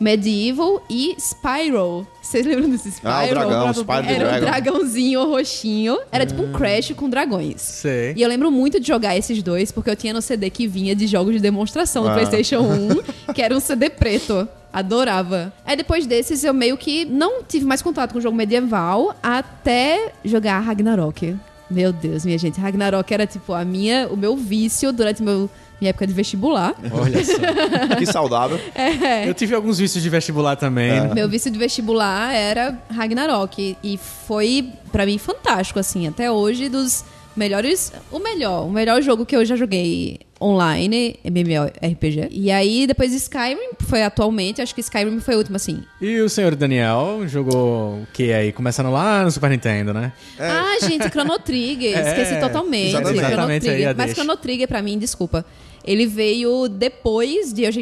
Medieval 0.00 0.82
e 0.88 1.14
Spyro. 1.18 2.06
Vocês 2.20 2.44
lembram 2.46 2.68
desse 2.70 2.90
Spyro? 2.90 3.14
Ah, 3.14 3.24
o 3.24 3.28
dragão, 3.28 3.70
Spyro 3.74 4.02
the 4.06 4.12
Era 4.14 4.36
um 4.36 4.40
dragãozinho 4.40 5.28
roxinho. 5.28 5.98
Era 6.10 6.26
tipo 6.26 6.42
um 6.42 6.52
Crash 6.52 6.92
com 6.96 7.08
dragões. 7.08 7.60
Sei. 7.60 8.12
E 8.16 8.22
eu 8.22 8.28
lembro 8.28 8.50
muito 8.50 8.80
de 8.80 8.86
jogar 8.86 9.16
esses 9.16 9.42
dois, 9.42 9.70
porque 9.72 9.90
eu 9.90 9.96
tinha 9.96 10.12
no 10.12 10.22
CD 10.22 10.50
que 10.50 10.66
vinha 10.66 10.94
de 10.94 11.06
jogos 11.06 11.34
de 11.34 11.40
demonstração 11.40 12.02
do 12.02 12.08
Ah. 12.10 12.14
PlayStation 12.14 12.60
1, 12.60 13.02
que 13.32 13.42
era 13.42 13.54
um 13.56 13.60
CD 13.60 13.90
preto. 13.90 14.48
Adorava. 14.72 15.52
Aí 15.64 15.76
depois 15.76 16.04
desses 16.06 16.42
eu 16.42 16.52
meio 16.52 16.76
que 16.76 17.04
não 17.04 17.44
tive 17.44 17.64
mais 17.64 17.80
contato 17.80 18.12
com 18.12 18.18
o 18.18 18.20
jogo 18.20 18.36
medieval 18.36 19.14
até 19.22 20.12
jogar 20.24 20.58
Ragnarok. 20.60 21.36
Meu 21.70 21.92
Deus, 21.92 22.24
minha 22.24 22.36
gente, 22.36 22.60
Ragnarok 22.60 23.12
era 23.12 23.26
tipo 23.26 23.52
a 23.52 23.64
minha, 23.64 24.06
o 24.08 24.16
meu 24.16 24.36
vício 24.36 24.92
durante 24.92 25.22
meu, 25.22 25.48
minha 25.80 25.90
época 25.90 26.06
de 26.06 26.12
vestibular. 26.12 26.74
Olha 26.92 27.24
só. 27.24 27.34
Que 27.98 28.06
saudável. 28.06 28.58
É. 28.74 29.28
Eu 29.28 29.34
tive 29.34 29.54
alguns 29.54 29.78
vícios 29.78 30.02
de 30.02 30.08
vestibular 30.08 30.56
também. 30.56 30.90
É. 30.90 31.00
né? 31.02 31.14
Meu 31.14 31.28
vício 31.28 31.50
de 31.50 31.58
vestibular 31.58 32.32
era 32.34 32.78
Ragnarok. 32.90 33.76
E 33.82 33.98
foi, 34.26 34.70
pra 34.90 35.04
mim, 35.06 35.18
fantástico, 35.18 35.78
assim. 35.78 36.06
Até 36.06 36.30
hoje, 36.30 36.68
dos 36.68 37.04
melhores... 37.36 37.92
O 38.10 38.18
melhor. 38.18 38.66
O 38.66 38.70
melhor 38.70 39.02
jogo 39.02 39.26
que 39.26 39.36
eu 39.36 39.44
já 39.44 39.56
joguei 39.56 40.20
online, 40.44 41.18
MMORPG. 41.24 42.28
E 42.30 42.50
aí, 42.50 42.86
depois 42.86 43.12
Skyrim, 43.14 43.70
foi 43.80 44.02
atualmente. 44.02 44.60
Acho 44.60 44.74
que 44.74 44.80
Skyrim 44.82 45.18
foi 45.20 45.34
o 45.34 45.38
último, 45.38 45.56
assim. 45.56 45.82
E 46.00 46.20
o 46.20 46.28
senhor 46.28 46.54
Daniel 46.54 47.22
jogou 47.26 47.94
o 48.02 48.06
que 48.12 48.32
aí? 48.32 48.52
Começando 48.52 48.90
lá 48.90 49.22
no 49.24 49.30
Super 49.30 49.50
Nintendo, 49.50 49.94
né? 49.94 50.12
Ah, 50.38 50.76
gente, 50.82 51.08
Chrono 51.10 51.38
Trigger. 51.38 51.94
É, 52.04 52.08
Esqueci 52.10 52.40
totalmente. 52.40 52.88
exatamente. 52.88 53.14
Chrono 53.18 53.26
Exatamente, 53.28 53.68
aí 53.68 53.70
a 53.70 53.74
Trigger. 53.74 53.96
Mas 53.96 54.06
deixa. 54.06 54.20
Chrono 54.22 54.36
Trigger, 54.36 54.68
pra 54.68 54.82
mim, 54.82 54.98
desculpa. 54.98 55.44
Ele 55.86 56.06
veio 56.06 56.66
depois 56.68 57.52
de 57.52 57.66
Age 57.66 57.80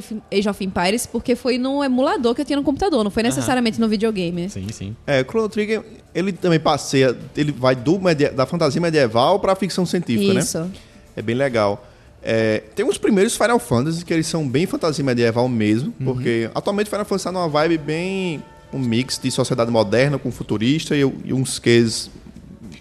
of- 0.48 0.64
Empires, 0.64 1.06
porque 1.06 1.36
foi 1.36 1.56
no 1.56 1.82
emulador 1.84 2.34
que 2.34 2.40
eu 2.40 2.44
tinha 2.44 2.56
no 2.56 2.62
computador, 2.64 3.04
não 3.04 3.10
foi 3.12 3.22
necessariamente 3.22 3.80
no 3.80 3.88
videogame. 3.88 4.48
Sim, 4.50 4.66
sim. 4.72 4.96
É, 5.06 5.20
o 5.20 5.24
Chrono 5.24 5.48
Trigger, 5.48 5.82
ele 6.14 6.32
também 6.32 6.58
passeia, 6.58 7.16
ele 7.36 7.52
vai 7.52 7.76
do 7.76 7.98
da 8.34 8.44
fantasia 8.44 8.80
medieval 8.80 9.38
pra 9.38 9.54
ficção 9.54 9.86
científica, 9.86 10.38
Isso. 10.38 10.58
né? 10.58 10.70
É 11.16 11.22
bem 11.22 11.36
legal. 11.36 11.86
É, 12.22 12.62
tem 12.74 12.86
os 12.88 12.96
primeiros 12.98 13.34
Final 13.36 13.58
Fantasy 13.58 14.04
que 14.04 14.12
eles 14.14 14.26
são 14.26 14.48
bem 14.48 14.64
fantasia 14.66 15.04
medieval 15.04 15.48
mesmo, 15.48 15.92
Uhum. 15.98 16.06
porque 16.06 16.48
atualmente 16.54 16.88
Final 16.88 17.04
Fantasy 17.04 17.24
tá 17.24 17.32
numa 17.32 17.48
vibe 17.48 17.78
bem 17.78 18.42
um 18.72 18.78
mix 18.78 19.18
de 19.22 19.30
sociedade 19.30 19.70
moderna 19.70 20.18
com 20.18 20.30
futurista 20.30 20.94
e, 20.96 21.00
e 21.00 21.32
uns 21.32 21.58
ques 21.58 22.10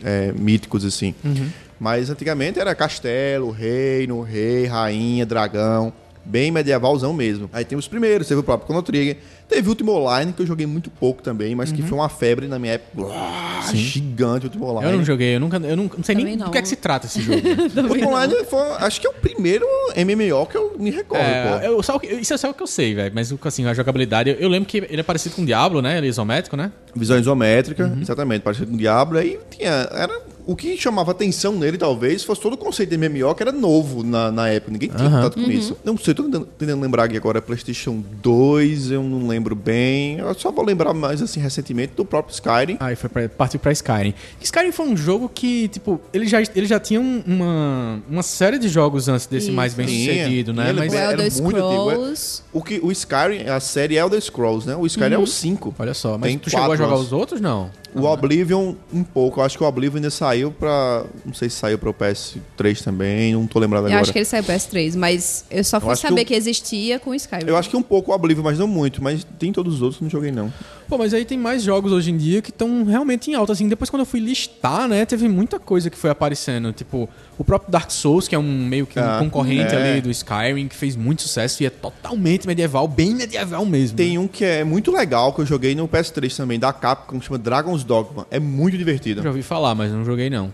é, 0.04 0.32
míticos 0.32 0.86
assim. 0.86 1.14
Uhum. 1.24 1.50
Mas 1.80 2.10
antigamente 2.12 2.60
era 2.60 2.76
castelo, 2.76 3.50
reino, 3.50 4.22
rei, 4.22 4.66
rainha, 4.68 5.26
dragão, 5.26 5.92
bem 6.24 6.52
medievalzão 6.52 7.14
mesmo. 7.14 7.50
Aí 7.52 7.66
tem 7.66 7.78
os 7.78 7.88
primeiros, 7.88 8.28
teve 8.28 8.40
o 8.40 8.44
próprio 8.44 8.68
Chrono 8.68 8.84
Trigger, 8.84 9.18
teve 9.50 9.68
o 9.68 9.72
Ultima 9.72 9.92
Online 9.92 10.32
que 10.34 10.42
eu 10.42 10.46
joguei 10.46 10.66
muito 10.66 10.90
pouco 10.90 11.22
também, 11.22 11.56
mas 11.56 11.72
que 11.72 11.82
foi 11.82 11.98
uma 11.98 12.10
febre 12.10 12.48
na 12.48 12.58
minha 12.60 12.74
época, 12.74 13.02
Uau, 13.08 13.62
gigante 13.74 14.46
o 14.46 14.48
Ultima 14.50 14.66
Online. 14.68 14.86
Uhum. 14.88 14.92
Eu 14.94 14.98
não 15.00 15.06
joguei, 15.06 15.36
eu 15.36 15.40
nunca. 15.40 15.58
Eu 15.58 15.76
não, 15.78 15.84
não 15.98 16.04
sei 16.04 16.16
nem 16.16 16.24
Também 16.26 16.38
não. 16.38 16.46
do 16.48 16.52
que 16.52 16.58
é 16.58 16.62
que 16.62 16.68
se 16.68 16.76
trata 16.76 17.06
esse 17.08 17.22
jogo. 17.22 17.42
O 17.82 17.88
Ultima 17.88 18.08
Online 18.12 18.46
foi, 18.46 18.60
acho 18.80 19.02
que 19.02 19.08
é 19.08 19.10
o 19.10 19.14
primeiro 19.14 19.66
MMO 19.98 20.46
que 20.46 20.58
eu 20.58 20.76
me 20.80 20.90
recordo, 20.92 21.22
É, 21.24 21.60
pô. 21.60 21.66
eu, 21.66 21.84
só, 21.84 22.00
isso 22.04 22.34
é 22.34 22.38
só 22.38 22.50
o 22.50 22.54
que 22.54 22.64
eu 22.64 22.68
sei, 22.68 22.94
velho. 22.94 23.12
Mas 23.14 23.34
assim, 23.44 23.66
a 23.66 23.74
jogabilidade. 23.74 24.30
Eu, 24.30 24.36
eu 24.38 24.50
lembro 24.50 24.68
que 24.70 24.78
ele 24.78 25.00
é 25.00 25.04
parecido 25.04 25.36
com 25.36 25.42
o 25.42 25.46
Diablo, 25.46 25.82
né? 25.82 25.98
Ele 25.98 26.08
é 26.08 26.10
isométrico, 26.10 26.56
né? 26.56 26.72
Visão 26.96 27.18
isométrica, 27.20 27.86
Uhum. 27.86 28.02
exatamente, 28.02 28.42
parecido 28.42 28.68
com 28.68 28.76
o 28.76 28.78
Diablo. 28.78 29.18
Aí 29.18 29.40
tinha. 29.50 29.70
Era, 29.92 30.22
o 30.52 30.56
que 30.56 30.76
chamava 30.78 31.12
atenção 31.12 31.54
nele, 31.58 31.78
talvez, 31.78 32.24
fosse 32.24 32.42
todo 32.42 32.54
o 32.54 32.58
conceito 32.58 32.90
de 32.90 32.98
MMO, 32.98 33.34
que 33.36 33.44
era 33.44 33.52
novo 33.52 34.04
na, 34.04 34.32
na 34.32 34.50
época. 34.50 34.72
Ninguém 34.72 34.90
tinha 34.90 35.08
Aham. 35.08 35.22
contato 35.24 35.44
com 35.44 35.50
isso. 35.52 35.78
Não 35.84 35.98
sei, 35.98 36.14
tô 36.14 36.24
tentando, 36.24 36.82
lembrar 36.82 37.04
aqui 37.06 37.18
agora. 37.18 37.42
PlayStation 37.42 38.04
2, 38.22 38.92
eu 38.92 39.04
não 39.04 39.28
lembro 39.28 39.56
bem. 39.56 40.18
Eu 40.20 40.34
só 40.36 40.52
vou 40.52 40.66
lembrar 40.66 40.94
mais, 40.94 41.22
assim, 41.22 41.40
recentemente, 41.40 41.94
do 41.96 42.04
próprio 42.06 42.34
Skyrim. 42.34 42.78
Aí 42.80 42.96
foi 42.96 43.10
pra, 43.10 43.30
partiu 43.30 43.60
pra 43.60 43.72
Skyrim. 43.72 44.14
Skyrim 44.42 44.72
foi 44.72 44.88
um 44.88 44.98
jogo 44.98 45.30
que, 45.34 45.68
tipo, 45.70 46.00
ele 46.14 46.26
já, 46.28 46.42
ele 46.42 46.66
já 46.66 46.80
tinha 46.80 47.00
um- 47.00 47.24
uma, 47.26 48.02
uma 48.10 48.24
série 48.24 48.58
de 48.60 48.68
jogos 48.70 49.08
antes 49.08 49.26
desse 49.28 49.48
Isso. 49.48 49.56
mais 49.56 49.74
bem 49.74 49.88
sucedido, 49.88 50.54
né? 50.54 50.70
Ele 50.70 50.80
Mas 50.80 50.94
O 50.94 50.96
era 50.96 51.12
Elder 51.24 51.42
muito 51.44 51.56
antigo, 51.58 51.90
é. 51.90 51.94
Scrolls. 51.94 52.44
O, 52.54 52.62
que, 52.64 52.80
o 52.84 52.92
Skyrim, 52.92 53.48
a 53.50 53.60
série 53.60 53.96
Elder 53.98 54.22
Scrolls, 54.22 54.68
né? 54.68 54.76
O 54.76 54.86
Skyrim 54.86 55.14
é 55.16 55.18
o 55.18 55.26
5. 55.28 55.74
olha 55.80 55.94
só, 55.94 56.18
mas 56.18 56.30
Tem 56.30 56.38
tu 56.38 56.50
chegou 56.50 56.72
a 56.72 56.76
jogar 56.76 56.94
anos. 56.96 57.08
os 57.08 57.14
outros? 57.14 57.40
Não. 57.42 57.70
O 57.94 58.06
Oblivion, 58.06 58.74
um 58.94 59.04
pouco. 59.04 59.40
Eu 59.40 59.44
acho 59.44 59.58
que 59.58 59.64
o 59.64 59.68
Oblivion 59.68 59.98
ainda 59.98 60.10
saiu 60.10 60.52
pra. 60.52 61.04
Não 61.26 61.34
sei 61.34 61.50
se 61.50 61.58
saiu 61.58 61.78
pra 61.78 61.90
o 61.90 61.94
PS3 61.94 62.84
também, 62.84 63.34
não 63.34 63.46
tô 63.46 63.60
lembrado 63.60 63.84
Eu 63.84 63.88
agora. 63.88 64.02
acho 64.02 64.12
que 64.14 64.20
ele 64.20 64.26
saiu 64.26 64.44
PS3, 64.44 64.96
mas 64.96 65.46
eu 65.52 65.64
só 65.64 65.80
fui 65.80 65.90
que 65.94 65.96
saber 66.00 66.22
o- 66.22 66.26
que, 66.26 66.34
existia 66.34 67.00
com 67.00 67.10
o 67.10 67.16
Skyrim. 67.16 67.48
Eu 67.48 67.58
acho 67.58 67.70
que 67.70 67.76
um 67.76 67.82
pouco 67.82 68.12
o 68.12 68.16
Oblivion, 68.16 68.44
mas 68.44 68.58
não 68.60 68.68
muito. 68.68 69.04
Mas 69.04 69.26
tem 69.38 69.52
todos 69.52 69.76
os 69.76 69.82
outros, 69.82 70.02
não 70.02 70.10
joguei 70.10 70.32
não. 70.32 70.52
Pô, 70.88 70.98
mas 70.98 71.14
aí 71.14 71.24
tem 71.26 71.38
mais 71.38 71.64
jogos 71.64 71.92
hoje 71.92 72.12
em 72.12 72.18
dia 72.18 72.42
que 72.42 72.50
estão 72.50 72.84
realmente 72.84 73.32
em 73.32 73.34
alta. 73.34 73.54
Assim, 73.54 73.68
depois 73.68 73.90
quando 73.90 74.02
eu 74.02 74.06
fui 74.06 74.20
listar, 74.20 74.88
né, 74.88 75.06
teve 75.06 75.28
muita 75.30 75.58
coisa 75.60 75.90
que 75.90 75.98
foi 75.98 76.10
aparecendo. 76.10 76.74
Tipo, 76.74 77.10
o 77.42 77.44
próprio 77.44 77.72
Dark 77.72 77.90
Souls, 77.92 78.28
que 78.28 78.36
é 78.36 78.40
um 78.40 78.44
meio 78.66 78.86
que 78.86 79.00
um 79.00 79.04
Ah, 79.04 79.18
concorrente 79.20 79.74
é. 79.74 79.92
ali 79.94 80.02
do 80.02 80.10
Skyrim, 80.12 80.68
que 80.68 80.76
fez 80.76 80.96
muito 80.96 81.24
sucesso 81.24 81.62
e 81.64 81.66
é 81.66 81.70
totalmente 81.70 82.48
medieval, 82.48 82.88
bem 82.88 83.16
medieval 83.16 83.66
mesmo. 83.66 83.98
Tem 83.98 84.18
um 84.18 84.28
que 84.28 84.46
é 84.46 84.64
muito 84.64 84.92
legal, 84.92 85.34
que 85.34 85.42
eu 85.42 85.46
joguei 85.46 85.74
no 85.76 85.88
PS3 85.88 86.36
também, 86.38 86.60
da 86.60 86.72
Capcom, 86.72 87.20
que 87.20 87.26
chama 87.26 87.38
Dragon's 87.40 87.84
Dogma. 87.84 88.26
É 88.30 88.40
muito 88.40 88.78
divertido. 88.78 89.22
Já 89.24 89.30
ouvi 89.30 89.42
falar, 89.44 89.74
mas 89.76 89.92
não 89.92 90.06
joguei 90.06 90.30
não. 90.30 90.54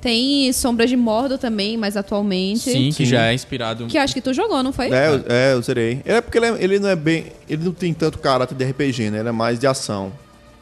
Tem 0.00 0.52
Sombras 0.52 0.88
de 0.88 0.96
Mordor 0.96 1.38
também, 1.38 1.76
mais 1.76 1.96
atualmente. 1.96 2.70
Sim, 2.70 2.88
que 2.90 2.92
Sim. 2.92 3.06
já 3.06 3.26
é 3.26 3.34
inspirado. 3.34 3.86
Que 3.86 3.98
acho 3.98 4.14
que 4.14 4.20
tu 4.20 4.32
jogou, 4.32 4.62
não 4.62 4.72
foi? 4.72 4.92
É, 4.92 5.08
eu, 5.08 5.24
é, 5.28 5.52
eu 5.54 5.62
zerei. 5.62 6.00
É 6.04 6.20
porque 6.20 6.38
ele, 6.38 6.46
é- 6.46 6.56
ele 6.62 6.78
não 6.78 6.88
é 6.88 6.94
bem. 6.94 7.26
Ele 7.48 7.64
não 7.64 7.72
tem 7.72 7.92
tanto 7.92 8.18
caráter 8.18 8.54
de 8.54 8.64
RPG, 8.64 9.10
né? 9.10 9.18
Ele 9.20 9.28
é 9.28 9.32
mais 9.32 9.58
de 9.58 9.66
ação. 9.66 10.12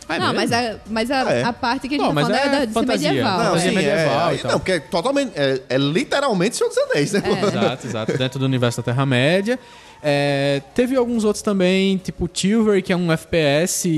Ah, 0.09 0.17
é 0.17 0.19
não, 0.19 0.33
mesmo? 0.33 0.39
mas, 0.41 0.53
a, 0.53 0.77
mas 0.89 1.11
a, 1.11 1.33
É. 1.33 1.43
a 1.43 1.53
parte 1.53 1.89
que 1.89 1.95
a 1.95 1.99
gente 1.99 2.07
Não, 2.07 2.15
tá 2.15 2.21
falando 2.23 2.35
é, 2.37 2.47
é 2.47 2.49
da 2.51 2.59
de 2.61 2.67
ser 2.67 2.73
fantasia. 2.73 3.09
medieval. 3.09 3.39
Não, 3.45 3.57
é. 3.57 3.59
sim, 3.59 3.71
medieval 3.73 4.35
e 4.35 4.39
tal. 4.39 4.51
Não, 4.53 4.59
porque 4.61 4.73
é 4.73 4.81
totalmente. 4.81 5.33
É, 5.35 5.61
é 5.69 5.79
literalmente 5.79 6.57
Senhor 6.57 6.69
dos 6.69 6.79
Anéis, 6.79 7.13
né? 7.13 7.23
Exato, 7.49 7.87
exato. 7.87 8.19
Dentro 8.19 8.39
do 8.39 8.45
universo 8.45 8.79
da 8.79 8.83
Terra-média. 8.85 9.59
É, 10.03 10.63
teve 10.75 10.95
alguns 10.95 11.25
outros 11.25 11.43
também, 11.43 11.97
tipo 11.97 12.29
Tilbury, 12.29 12.83
que 12.83 12.93
é 12.93 12.97
um 12.97 13.11
FPS. 13.11 13.89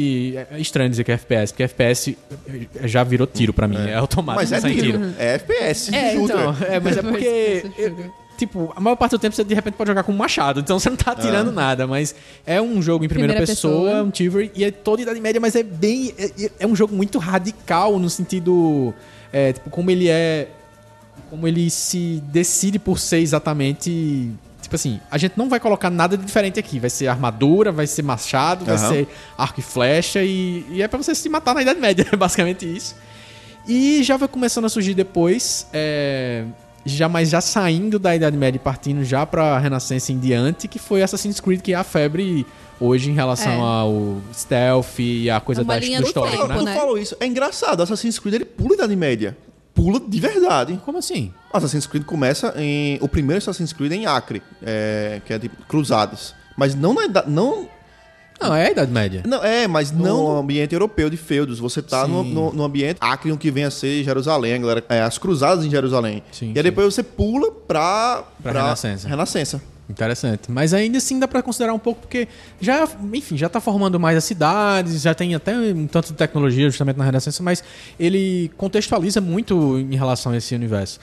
É 0.53 0.59
estranho 0.59 0.89
dizer 0.89 1.05
que 1.05 1.11
é 1.11 1.15
FPS, 1.17 1.53
porque 1.53 1.65
FPS 1.65 2.17
já 2.85 3.05
virou 3.05 3.27
tiro 3.27 3.53
pra 3.53 3.69
mim. 3.69 3.77
É, 3.77 3.95
automático, 3.95 4.49
Mas 4.51 4.65
é 4.65 4.69
tiro. 4.71 4.81
tiro. 4.99 5.15
É 5.19 5.35
FPS. 5.35 5.95
É, 5.95 6.13
shooter. 6.15 6.37
Então, 6.37 6.57
é, 6.67 6.81
mas 6.81 6.97
é 6.97 7.03
porque. 7.03 7.65
Tipo, 8.39 8.73
a 8.77 8.81
maior 8.81 8.95
parte 8.95 9.11
do 9.11 9.19
tempo 9.19 9.35
você 9.35 9.43
de 9.43 9.53
repente 9.53 9.75
pode 9.75 9.91
jogar 9.91 10.05
com 10.05 10.13
um 10.13 10.17
machado, 10.17 10.61
então 10.61 10.79
você 10.79 10.89
não 10.89 10.97
tá 10.97 11.11
atirando 11.11 11.51
nada, 11.51 11.89
mas 11.89 12.15
é 12.47 12.63
um 12.63 12.81
jogo 12.81 13.05
em 13.05 13.09
primeira, 13.09 13.33
Primeira 13.33 13.53
pessoa, 13.53 13.85
pessoa. 13.87 14.03
um 14.05 14.11
Tilbury, 14.11 14.53
e 14.55 14.63
é 14.63 14.71
toda 14.71 15.03
Idade 15.03 15.21
Média, 15.21 15.41
mas 15.41 15.57
é 15.57 15.65
bem. 15.65 16.15
É, 16.17 16.51
é 16.61 16.67
um 16.67 16.77
jogo 16.77 16.95
muito 16.95 17.19
radical 17.19 17.99
no 17.99 18.09
sentido. 18.09 18.95
É, 19.33 19.53
tipo, 19.53 19.69
como 19.71 19.91
ele 19.91 20.09
é. 20.09 20.49
Como 21.29 21.49
ele 21.49 21.69
se 21.69 22.23
decide 22.29 22.79
por 22.79 22.97
ser 23.01 23.19
exatamente. 23.19 24.31
Tipo 24.63 24.77
assim, 24.77 25.01
a 25.11 25.19
gente 25.19 25.37
não 25.37 25.49
vai 25.49 25.59
colocar 25.59 25.91
nada 25.91 26.17
de 26.17 26.25
diferente 26.25 26.61
aqui. 26.61 26.79
Vai 26.79 26.91
ser 26.91 27.09
armadura, 27.09 27.73
vai 27.73 27.89
ser 27.89 28.03
machado, 28.03 28.65
vai 28.65 28.77
Aham. 28.77 28.89
ser 28.89 29.09
arco 29.37 29.59
e 29.59 29.63
flecha 29.65 30.23
e, 30.23 30.65
e 30.71 30.81
é 30.81 30.87
pra 30.87 30.97
você 30.97 31.13
se 31.13 31.29
matar 31.29 31.55
na 31.57 31.63
Idade 31.63 31.81
Média, 31.81 32.07
é 32.13 32.15
basicamente 32.17 32.65
isso. 32.73 32.95
E 33.67 34.03
já 34.05 34.17
vai 34.17 34.29
começando 34.29 34.65
a 34.65 34.69
surgir 34.69 34.95
depois, 34.95 35.67
é, 35.73 36.45
já 36.97 37.09
mas 37.09 37.31
já 37.31 37.41
saindo 37.41 37.99
da 37.99 38.15
Idade 38.15 38.37
Média 38.37 38.57
e 38.57 38.61
partindo 38.61 39.05
já 39.05 39.25
pra 39.27 39.59
Renascença 39.59 40.13
em 40.13 40.19
diante, 40.19 40.67
que 40.69 40.79
foi 40.79 41.03
Assassin's 41.03 41.41
Creed, 41.41 41.61
que 41.61 41.73
é 41.73 41.77
a 41.77 41.85
febre 41.85 42.47
hoje 42.81 43.11
em 43.11 43.15
relação 43.15 43.53
É. 43.53 43.57
ao 43.61 44.17
stealth 44.33 44.99
e 44.99 45.29
a 45.31 45.41
coisa 45.41 45.63
É 45.63 45.65
da, 45.65 45.79
linha 45.79 46.01
do 46.01 46.07
histórico, 46.07 46.37
tempo, 46.37 46.49
né? 46.49 46.59
Tu 46.59 46.65
né? 46.65 46.75
falou 46.77 46.97
isso. 46.99 47.17
É 47.21 47.27
engraçado. 47.27 47.83
Assassin's 47.83 48.19
Creed 48.19 48.35
ele 48.35 48.45
pula 48.45 48.73
a 48.73 48.75
Idade 48.75 48.97
Média. 48.97 49.37
Pula 49.75 50.01
de 50.01 50.19
verdade. 50.21 50.81
Como 50.85 50.99
assim? 50.99 51.33
Assassin's 51.53 51.87
Creed 51.87 52.05
começa 52.05 52.53
em. 52.57 52.99
O 53.01 53.09
primeiro 53.09 53.39
Assassin's 53.39 53.73
Creed 53.73 53.93
é 53.93 53.95
em 53.97 54.07
Acre, 54.07 54.43
é, 54.63 55.21
que 55.25 55.33
é 55.33 55.39
de 55.39 55.49
Cruzadas. 55.69 56.35
Mas 56.57 56.75
não 56.75 56.95
na 56.95 57.05
idade. 57.05 57.31
Não, 57.31 57.69
Não, 58.41 58.55
é 58.55 58.69
a 58.69 58.71
Idade 58.71 58.93
Média. 58.93 59.23
não, 59.27 59.43
é, 59.45 59.67
mas 59.67 59.91
não 59.91 60.35
no 60.35 60.39
ambiente 60.39 60.73
europeu 60.73 61.11
de 61.11 61.17
feudos. 61.17 61.59
Você 61.59 61.83
tá 61.83 62.07
no, 62.07 62.23
no, 62.23 62.53
no 62.53 62.65
ambiente 62.65 62.99
Acre, 63.01 63.37
que 63.37 63.51
vem 63.51 63.65
a 63.65 63.71
ser 63.71 64.05
Jerusalém, 64.05 64.55
a 64.55 64.59
galera, 64.59 64.85
é, 64.89 65.03
as 65.03 65.19
Cruzadas 65.19 65.65
em 65.65 65.71
Jerusalém. 65.71 66.23
Sim, 66.31 66.47
e 66.47 66.49
aí 66.51 66.57
sim. 66.57 66.63
depois 66.63 66.95
você 66.95 67.03
pula 67.03 67.51
pra. 67.51 68.25
Pra 68.43 68.53
Renascença. 68.53 69.09
Renascença. 69.09 69.63
Interessante. 69.89 70.51
Mas 70.51 70.75
ainda 70.75 70.99
assim 70.99 71.19
dá 71.19 71.27
pra 71.27 71.43
considerar 71.43 71.73
um 71.73 71.79
pouco, 71.79 72.03
porque 72.03 72.29
já, 72.61 72.87
enfim, 73.13 73.39
já 73.39 73.49
tá 73.49 73.59
formando 73.59 73.99
mais 73.99 74.19
as 74.19 74.25
cidades, 74.25 75.01
já 75.01 75.15
tem 75.15 75.35
até 75.35 75.57
um 75.57 75.87
tanto 75.87 76.09
de 76.09 76.15
tecnologia 76.15 76.69
justamente 76.69 76.99
na 76.99 77.05
Renascença, 77.05 77.43
mas 77.43 77.65
ele 77.99 78.51
contextualiza 78.57 79.21
muito 79.21 79.79
em 79.79 79.97
relação 79.97 80.33
a 80.33 80.37
esse 80.37 80.55
universo. 80.55 81.01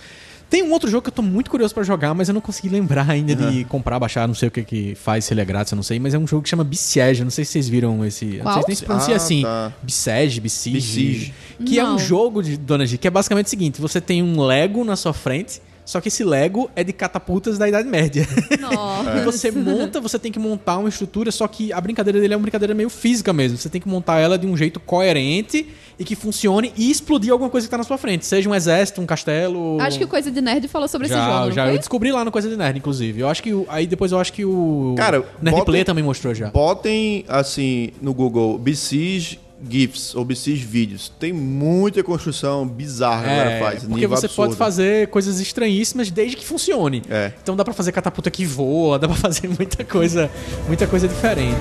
Tem 0.49 0.61
um 0.63 0.71
outro 0.71 0.89
jogo 0.89 1.01
que 1.03 1.09
eu 1.09 1.13
tô 1.13 1.21
muito 1.21 1.49
curioso 1.49 1.73
pra 1.73 1.83
jogar, 1.83 2.13
mas 2.13 2.27
eu 2.27 2.33
não 2.33 2.39
consegui 2.41 2.69
lembrar 2.69 3.09
ainda 3.09 3.35
de 3.35 3.65
comprar, 3.65 3.99
baixar, 3.99 4.27
não 4.27 4.35
sei 4.35 4.47
o 4.47 4.51
que 4.51 4.63
que 4.63 4.95
faz, 4.95 5.25
se 5.25 5.33
ele 5.33 5.41
é 5.41 5.45
grátis, 5.45 5.71
eu 5.71 5.75
não 5.75 5.83
sei, 5.83 5.99
mas 5.99 6.13
é 6.13 6.19
um 6.19 6.27
jogo 6.27 6.43
que 6.43 6.49
chama 6.49 6.63
Besiege, 6.63 7.23
não 7.23 7.31
sei 7.31 7.43
se 7.43 7.53
vocês 7.53 7.67
viram 7.67 8.05
esse... 8.05 8.35
eu 8.37 8.43
Não 8.43 8.53
sei 8.53 8.53
Qual? 8.53 8.61
se 8.61 8.67
nem 8.67 8.75
se 8.75 8.85
pronuncia 8.85 9.13
Ah, 9.13 9.17
assim. 9.17 9.41
tá. 9.41 9.73
Besiege, 9.81 10.39
Besiege. 10.39 10.77
Besiege. 10.77 11.33
Que 11.65 11.79
é 11.79 11.83
um 11.83 11.91
Não. 11.93 11.99
jogo 11.99 12.43
de 12.43 12.57
Dona 12.57 12.85
G, 12.85 12.97
que 12.97 13.07
é 13.07 13.11
basicamente 13.11 13.47
o 13.47 13.49
seguinte, 13.49 13.81
você 13.81 13.99
tem 13.99 14.21
um 14.21 14.39
Lego 14.41 14.83
na 14.83 14.95
sua 14.95 15.13
frente, 15.13 15.61
só 15.85 16.01
que 16.01 16.07
esse 16.09 16.23
Lego 16.23 16.69
é 16.75 16.83
de 16.83 16.91
catapultas 16.91 17.57
da 17.57 17.69
Idade 17.69 17.87
Média. 17.87 18.27
Nossa. 18.59 19.05
E 19.15 19.23
você 19.23 19.51
monta, 19.51 20.01
você 20.01 20.17
tem 20.19 20.31
que 20.31 20.39
montar 20.39 20.77
uma 20.79 20.89
estrutura, 20.89 21.31
só 21.31 21.47
que 21.47 21.71
a 21.71 21.79
brincadeira 21.79 22.19
dele 22.19 22.33
é 22.33 22.37
uma 22.37 22.41
brincadeira 22.41 22.73
meio 22.73 22.89
física 22.89 23.31
mesmo. 23.31 23.57
Você 23.57 23.69
tem 23.69 23.79
que 23.79 23.87
montar 23.87 24.19
ela 24.19 24.37
de 24.37 24.45
um 24.47 24.57
jeito 24.57 24.79
coerente 24.79 25.67
e 25.97 26.03
que 26.03 26.15
funcione 26.15 26.73
e 26.75 26.89
explodir 26.91 27.31
alguma 27.31 27.49
coisa 27.49 27.67
que 27.67 27.71
tá 27.71 27.77
na 27.77 27.83
sua 27.83 27.97
frente. 27.97 28.25
Seja 28.25 28.49
um 28.49 28.55
exército, 28.55 28.99
um 29.01 29.05
castelo. 29.05 29.77
Acho 29.79 29.97
que 29.97 30.03
o 30.03 30.07
Coisa 30.07 30.31
de 30.31 30.41
Nerd 30.41 30.67
falou 30.67 30.87
sobre 30.87 31.07
esse 31.07 31.15
já, 31.15 31.25
jogo, 31.25 31.45
não 31.45 31.51
já 31.51 31.65
foi? 31.65 31.73
eu 31.75 31.77
descobri 31.77 32.11
lá 32.11 32.25
no 32.25 32.31
Coisa 32.31 32.49
de 32.49 32.57
Nerd, 32.57 32.77
inclusive. 32.79 33.21
Eu 33.21 33.29
acho 33.29 33.41
que 33.43 33.51
aí 33.69 33.85
depois 33.87 34.11
eu 34.11 34.19
acho 34.19 34.33
que 34.33 34.43
o 34.43 34.95
Cara, 34.97 35.19
Nerd 35.41 35.51
botem- 35.57 35.65
Play 35.65 35.83
também 35.85 36.03
mostrou 36.03 36.33
já. 36.33 36.47
Botem, 36.49 37.23
assim, 37.27 37.91
no 38.01 38.13
Google 38.13 38.57
Besiege 38.57 39.39
GIFs 39.69 40.15
ou 40.15 40.25
Besiege 40.25 40.65
Vídeos. 40.65 41.11
Tem 41.19 41.31
muita 41.31 42.03
construção 42.03 42.67
bizarra 42.67 43.23
que 43.23 43.29
a 43.29 43.35
galera 43.35 43.59
faz. 43.59 43.75
É, 43.75 43.79
porque 43.87 43.93
nível 43.93 44.09
você 44.09 44.25
absurdo. 44.25 44.47
pode 44.49 44.57
fazer 44.57 45.07
coisas 45.07 45.39
estranhíssimas 45.39 46.11
desde 46.11 46.37
que 46.37 46.45
funcione. 46.45 47.01
É. 47.09 47.31
Então 47.41 47.55
dá 47.55 47.63
pra 47.63 47.73
fazer 47.73 47.91
catapulta 47.91 48.29
que 48.29 48.45
voa, 48.45 48.97
dá 48.99 49.07
pra 49.07 49.17
fazer 49.17 49.47
muita 49.47 49.83
coisa, 49.83 50.29
muita 50.67 50.87
coisa 50.87 51.07
diferente. 51.07 51.55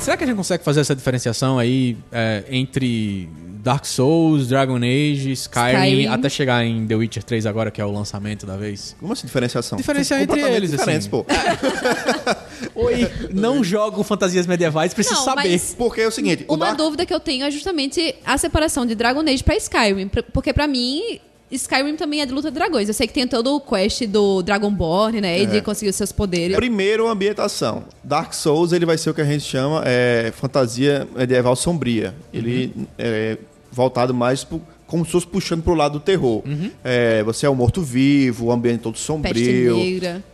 Será 0.00 0.16
que 0.16 0.24
a 0.24 0.26
gente 0.26 0.36
consegue 0.36 0.64
fazer 0.64 0.80
essa 0.80 0.96
diferenciação 0.96 1.58
aí 1.58 1.96
é, 2.10 2.44
entre 2.50 3.28
Dark 3.62 3.84
Souls, 3.84 4.48
Dragon 4.48 4.76
Age, 4.76 5.32
Skyrim, 5.32 5.76
Skyrim. 5.76 6.06
até 6.08 6.28
chegar 6.28 6.64
em 6.64 6.86
The 6.86 6.94
Witcher 6.94 7.22
3 7.22 7.44
agora, 7.46 7.70
que 7.70 7.80
é 7.80 7.84
o 7.84 7.90
lançamento 7.92 8.46
da 8.46 8.56
vez? 8.56 8.96
Como 8.98 9.12
assim 9.12 9.26
diferenciação? 9.26 9.76
Diferenciar 9.76 10.22
entre 10.22 10.40
eles, 10.40 10.70
diferentes, 10.70 11.06
assim. 11.06 11.10
pô. 11.10 11.26
Oi, 12.74 13.10
não 13.32 13.62
jogo 13.62 14.02
fantasias 14.02 14.46
medievais, 14.46 14.94
preciso 14.94 15.16
Não, 15.16 15.24
saber. 15.24 15.48
mas- 15.50 15.74
Porque 15.76 16.00
é 16.00 16.06
o 16.08 16.10
seguinte, 16.10 16.44
o 16.48 16.54
Uma 16.54 16.66
Dark- 16.66 16.78
dúvida 16.78 17.06
que 17.06 17.12
eu 17.14 17.20
tenho 17.20 17.44
é 17.44 17.50
justamente 17.50 18.14
a 18.24 18.36
separação 18.38 18.86
de 18.86 18.94
Dragon 18.94 19.20
Age 19.20 19.42
pra 19.44 19.56
Skyrim. 19.56 20.08
Porque 20.32 20.52
pra 20.52 20.66
mim, 20.66 21.18
Skyrim 21.50 21.96
também 21.96 22.20
é 22.22 22.26
de 22.26 22.32
luta 22.32 22.50
de 22.50 22.54
dragões. 22.54 22.88
Eu 22.88 22.94
sei 22.94 23.06
que 23.06 23.12
tem 23.12 23.26
todo 23.26 23.54
o 23.56 23.60
quest 23.60 24.02
do 24.06 24.42
Dragonborn, 24.42 25.20
né? 25.20 25.40
E 25.42 25.46
de 25.46 25.60
conseguir 25.60 25.90
os 25.90 25.96
seus 25.96 26.12
poderes. 26.12 26.56
Primeiro, 26.56 27.08
ambientação. 27.08 27.84
Dark 28.04 28.32
Souls, 28.32 28.72
ele 28.72 28.86
vai 28.86 28.96
ser 28.96 29.10
o 29.10 29.14
que 29.14 29.20
a 29.20 29.24
gente 29.24 29.44
chama 29.44 29.82
é, 29.84 30.32
fantasia 30.36 31.06
medieval 31.14 31.56
sombria. 31.56 32.14
Ele 32.32 32.72
Uhum. 32.76 32.86
é 32.98 33.38
voltado 33.72 34.12
mais 34.12 34.42
pro, 34.44 34.60
como 34.86 35.04
se 35.04 35.12
fosse 35.12 35.26
puxando 35.26 35.62
pro 35.62 35.74
lado 35.74 35.94
do 35.94 36.00
terror. 36.00 36.42
Uhum. 36.44 36.70
É, 36.82 37.22
você 37.22 37.46
é 37.46 37.50
um 37.50 37.54
morto-vivo, 37.54 38.46
o 38.46 38.52
ambiente 38.52 38.80
todo 38.80 38.98
sombrio. 38.98 39.76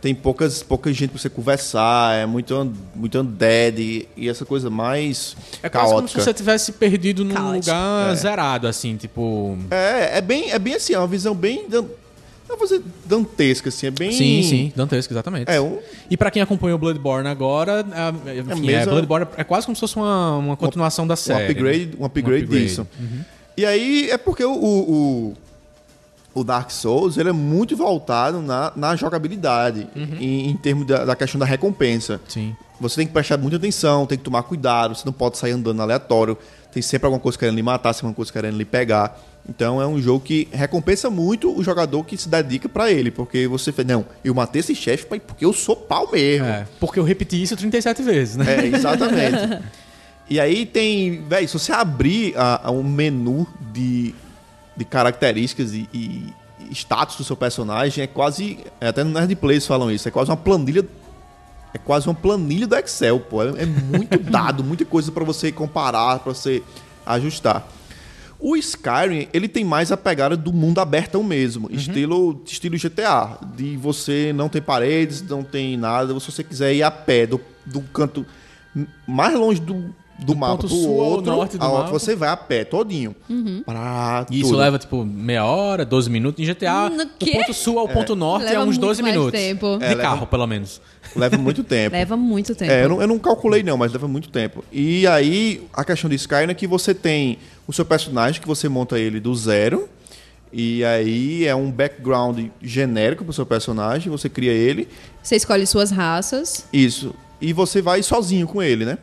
Tem 0.01 0.15
poucas, 0.15 0.63
pouca 0.63 0.91
gente 0.91 1.11
pra 1.11 1.19
você 1.19 1.29
conversar, 1.29 2.15
é 2.15 2.25
muito, 2.25 2.55
un- 2.55 2.73
muito 2.95 3.19
undead 3.19 3.79
e, 3.81 4.07
e 4.17 4.27
essa 4.27 4.45
coisa 4.45 4.69
mais 4.69 5.35
É 5.61 5.69
quase 5.69 5.93
como 5.93 6.07
se 6.07 6.13
caótica. 6.15 6.21
você 6.23 6.33
tivesse 6.33 6.71
perdido 6.71 7.23
num 7.23 7.35
Caótico. 7.35 7.75
lugar 7.75 8.15
zerado, 8.15 8.67
assim, 8.67 8.95
tipo. 8.97 9.57
É, 9.69 10.17
é 10.17 10.21
bem, 10.21 10.49
é 10.51 10.57
bem 10.57 10.73
assim, 10.75 10.93
é 10.93 10.97
uma 10.97 11.07
visão 11.07 11.35
bem... 11.35 11.65
vou 12.57 12.67
dizer 12.67 12.81
dantesca, 13.05 13.69
assim, 13.69 13.87
é 13.87 13.91
bem... 13.91 14.11
Sim, 14.11 14.43
sim, 14.43 14.73
dantesco, 14.75 15.13
exatamente. 15.13 15.49
É, 15.49 15.59
um, 15.61 15.79
E 16.09 16.17
pra 16.17 16.29
quem 16.31 16.41
acompanhou 16.41 16.77
Bloodborne 16.77 17.27
agora, 17.27 17.85
é, 18.25 18.39
enfim, 18.39 18.49
é, 18.69 18.77
mesma- 18.77 18.91
Bloodborne 18.91 19.27
é 19.37 19.43
quase 19.43 19.65
como 19.65 19.75
se 19.75 19.79
fosse 19.81 19.95
uma, 19.95 20.37
uma 20.37 20.57
continuação 20.57 21.05
da 21.07 21.13
um 21.13 21.17
série. 21.17 21.51
upgrade, 21.51 21.85
né? 21.87 21.91
um 21.99 22.05
upgrade, 22.05 22.45
disso. 22.45 22.87
E 23.55 23.65
aí 23.65 24.09
é 24.11 24.17
porque 24.17 24.43
o, 24.45 24.53
o, 24.53 25.33
o 26.33 26.43
Dark 26.43 26.69
Souls 26.69 27.17
ele 27.17 27.29
é 27.29 27.33
muito 27.33 27.75
voltado 27.75 28.41
na, 28.41 28.71
na 28.75 28.95
jogabilidade, 28.95 29.87
em, 29.95 30.49
em 30.51 30.57
termos 30.57 30.85
da, 30.85 31.05
da 31.05 31.15
questão 31.15 31.39
da 31.39 31.45
recompensa. 31.45 32.21
Sim. 32.27 32.55
Você 32.79 32.97
tem 32.97 33.07
que 33.07 33.13
prestar 33.13 33.37
muita 33.39 33.57
atenção, 33.57 34.05
tem 34.05 34.17
que 34.17 34.23
tomar 34.23 34.43
cuidado, 34.43 34.93
você 34.93 35.03
não 35.03 35.13
pode 35.13 35.37
sair 35.39 35.51
andando 35.53 35.81
aleatório, 35.81 36.37
tem 36.71 36.81
sempre 36.81 37.07
alguma 37.07 37.19
coisa 37.19 37.35
querendo 37.37 37.55
lhe 37.55 37.63
matar, 37.63 37.91
sempre 37.93 38.05
alguma 38.07 38.15
coisa 38.17 38.31
querendo 38.31 38.55
lhe 38.55 38.65
pegar. 38.65 39.19
Então 39.49 39.81
é 39.81 39.87
um 39.87 40.01
jogo 40.01 40.19
que 40.19 40.47
recompensa 40.51 41.09
muito 41.09 41.57
o 41.57 41.63
jogador 41.63 42.03
que 42.03 42.17
se 42.17 42.27
dedica 42.27 42.67
pra 42.67 42.91
ele, 42.91 43.09
porque 43.09 43.47
você 43.47 43.71
fala, 43.71 43.87
não, 43.87 44.05
eu 44.23 44.33
matei 44.33 44.59
esse 44.59 44.75
chefe 44.75 45.05
porque 45.05 45.45
eu 45.45 45.53
sou 45.53 45.75
pau 45.75 46.11
mesmo. 46.11 46.45
É, 46.45 46.67
porque 46.79 46.99
eu 46.99 47.03
repeti 47.03 47.41
isso 47.41 47.55
37 47.55 48.01
vezes, 48.03 48.35
né? 48.35 48.45
É, 48.45 48.65
exatamente. 48.65 49.63
e 50.29 50.39
aí 50.39 50.65
tem, 50.65 51.23
velho, 51.23 51.47
se 51.47 51.57
você 51.57 51.71
abrir 51.71 52.37
a, 52.37 52.67
a 52.67 52.71
um 52.71 52.83
menu 52.83 53.47
de, 53.71 54.13
de 54.75 54.83
características 54.83 55.73
e, 55.73 55.87
e 55.93 56.33
status 56.71 57.15
do 57.15 57.23
seu 57.23 57.37
personagem, 57.37 58.03
é 58.03 58.07
quase, 58.07 58.59
é, 58.81 58.89
até 58.89 59.03
no 59.03 59.11
Nerd 59.11 59.33
Plays 59.35 59.65
falam 59.65 59.89
isso, 59.89 60.09
é 60.09 60.11
quase 60.11 60.29
uma 60.29 60.37
planilha, 60.37 60.85
é 61.73 61.77
quase 61.77 62.07
uma 62.07 62.15
planilha 62.15 62.67
do 62.67 62.75
Excel, 62.75 63.19
pô. 63.21 63.43
É, 63.43 63.63
é 63.63 63.65
muito 63.65 64.19
dado, 64.29 64.61
muita 64.61 64.83
coisa 64.83 65.09
pra 65.09 65.23
você 65.23 65.53
comparar, 65.53 66.19
pra 66.19 66.33
você 66.33 66.61
ajustar. 67.05 67.65
O 68.39 68.55
Skyrim, 68.55 69.27
ele 69.33 69.47
tem 69.47 69.65
mais 69.65 69.91
a 69.91 69.97
pegada 69.97 70.37
do 70.37 70.53
mundo 70.53 70.79
abertão 70.79 71.23
mesmo, 71.23 71.69
estilo, 71.71 72.41
estilo 72.45 72.77
GTA, 72.77 73.39
de 73.55 73.75
você 73.75 74.31
não 74.31 74.47
tem 74.47 74.61
paredes, 74.61 75.23
não 75.23 75.43
tem 75.43 75.75
nada, 75.75 76.17
se 76.19 76.31
você 76.31 76.43
quiser 76.43 76.73
ir 76.73 76.83
a 76.83 76.91
pé 76.91 77.25
do, 77.25 77.41
do 77.65 77.81
canto 77.81 78.25
mais 79.07 79.33
longe 79.33 79.59
do, 79.59 79.93
do, 80.19 80.35
mapa 80.35 80.53
ponto 80.57 80.67
pro 80.67 80.75
sul 80.75 81.01
ao 81.01 81.07
outro, 81.09 81.31
norte 81.31 81.57
do 81.57 81.63
a- 81.65 81.69
mapa. 81.69 81.89
você 81.91 82.15
vai 82.15 82.29
a 82.29 82.37
pé 82.37 82.63
todinho. 82.63 83.15
Pra 83.65 84.25
E 84.31 84.39
isso 84.39 84.49
tudo. 84.49 84.59
leva, 84.59 84.79
tipo, 84.79 85.05
meia 85.05 85.45
hora, 85.45 85.85
12 85.85 86.09
minutos. 86.09 86.41
Em 86.43 86.45
GTA, 86.45 86.89
No 86.89 87.05
do 87.05 87.11
quê? 87.19 87.31
ponto 87.33 87.53
sul 87.53 87.79
ao 87.79 87.87
ponto 87.87 88.15
norte 88.15 88.45
é 88.47 88.49
Leva 88.49 88.61
uns 88.61 88.65
muito 88.67 88.81
12 88.81 89.01
mais 89.01 89.15
minutos. 89.15 89.39
tempo. 89.39 89.77
De 89.77 89.85
É, 89.85 89.89
leva- 89.89 90.01
carro, 90.01 90.27
pelo 90.27 90.47
menos. 90.47 90.81
Leva 91.15 91.37
muito 91.37 91.63
tempo. 91.65 91.95
Leva 91.95 92.17
muito 92.17 92.55
tempo. 92.55 92.71
É, 92.71 92.83
eu 92.83 92.89
não, 92.89 93.01
eu 93.01 93.07
não 93.07 93.19
calculei 93.19 93.63
não, 93.63 93.77
mas 93.77 93.91
leva 93.91 94.07
muito 94.07 94.29
tempo. 94.29 94.63
E 94.71 95.05
aí, 95.07 95.63
a 95.73 95.83
questão 95.85 96.09
de 96.09 96.15
Skyrim 96.15 96.49
é 96.51 96.53
que 96.53 96.67
você 96.67 96.93
tem 96.93 97.37
o 97.67 97.73
seu 97.73 97.85
personagem, 97.85 98.41
que 98.41 98.47
você 98.47 98.67
monta 98.67 98.97
ele 98.99 99.19
do 99.19 99.33
zero, 99.35 99.87
e 100.51 100.83
aí 100.85 101.45
é 101.45 101.53
um 101.53 101.69
background 101.69 102.39
genérico 102.61 103.23
pro 103.23 103.33
seu 103.33 103.45
personagem, 103.45 104.09
você 104.09 104.29
cria 104.29 104.51
ele, 104.53 104.87
Você 105.21 105.35
escolhe 105.35 105.65
suas 105.67 105.91
raças. 105.91 106.65
isso, 106.71 107.13
e 107.41 107.51
você 107.53 107.81
vai 107.81 108.01
sozinho 108.01 108.47
com 108.47 108.63
ele, 108.63 108.85
né? 108.85 108.97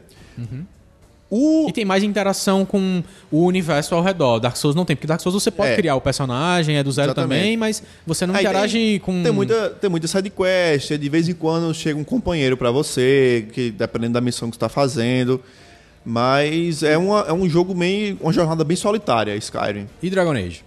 O... 1.36 1.66
E 1.68 1.72
tem 1.72 1.84
mais 1.84 2.02
interação 2.04 2.64
com 2.64 3.02
o 3.30 3.44
universo 3.44 3.94
ao 3.94 4.02
redor. 4.02 4.38
Dark 4.38 4.56
Souls 4.56 4.76
não 4.76 4.84
tem, 4.84 4.94
porque 4.94 5.06
Dark 5.06 5.20
Souls 5.20 5.42
você 5.42 5.50
pode 5.50 5.72
É. 5.72 5.76
criar 5.76 5.96
o 5.96 6.00
personagem, 6.00 6.76
é 6.76 6.82
do 6.82 6.92
zero 6.92 7.08
Exatamente. 7.08 7.38
também, 7.40 7.56
mas 7.56 7.82
você 8.06 8.24
não 8.26 8.34
Aí 8.34 8.42
interage 8.44 8.78
tem, 8.78 8.98
com. 9.00 9.22
Tem 9.22 9.32
muita, 9.32 9.70
tem 9.70 9.90
muita 9.90 10.06
sidequest, 10.06 10.96
de 10.96 11.08
vez 11.08 11.28
em 11.28 11.34
quando 11.34 11.74
chega 11.74 11.98
um 11.98 12.04
companheiro 12.04 12.56
pra 12.56 12.70
você, 12.70 13.48
que 13.52 13.70
dependendo 13.70 14.12
da 14.14 14.20
missão 14.20 14.48
que 14.48 14.56
você 14.56 14.60
tá 14.60 14.68
fazendo. 14.68 15.40
Mas 16.04 16.82
é, 16.82 16.98
uma, 16.98 17.20
é 17.22 17.32
um 17.32 17.48
jogo 17.48 17.74
meio. 17.74 18.18
uma 18.20 18.32
jornada 18.32 18.62
bem 18.62 18.76
solitária, 18.76 19.34
Skyrim. 19.36 19.86
E 20.02 20.10
Dragon 20.10 20.32
Age? 20.32 20.62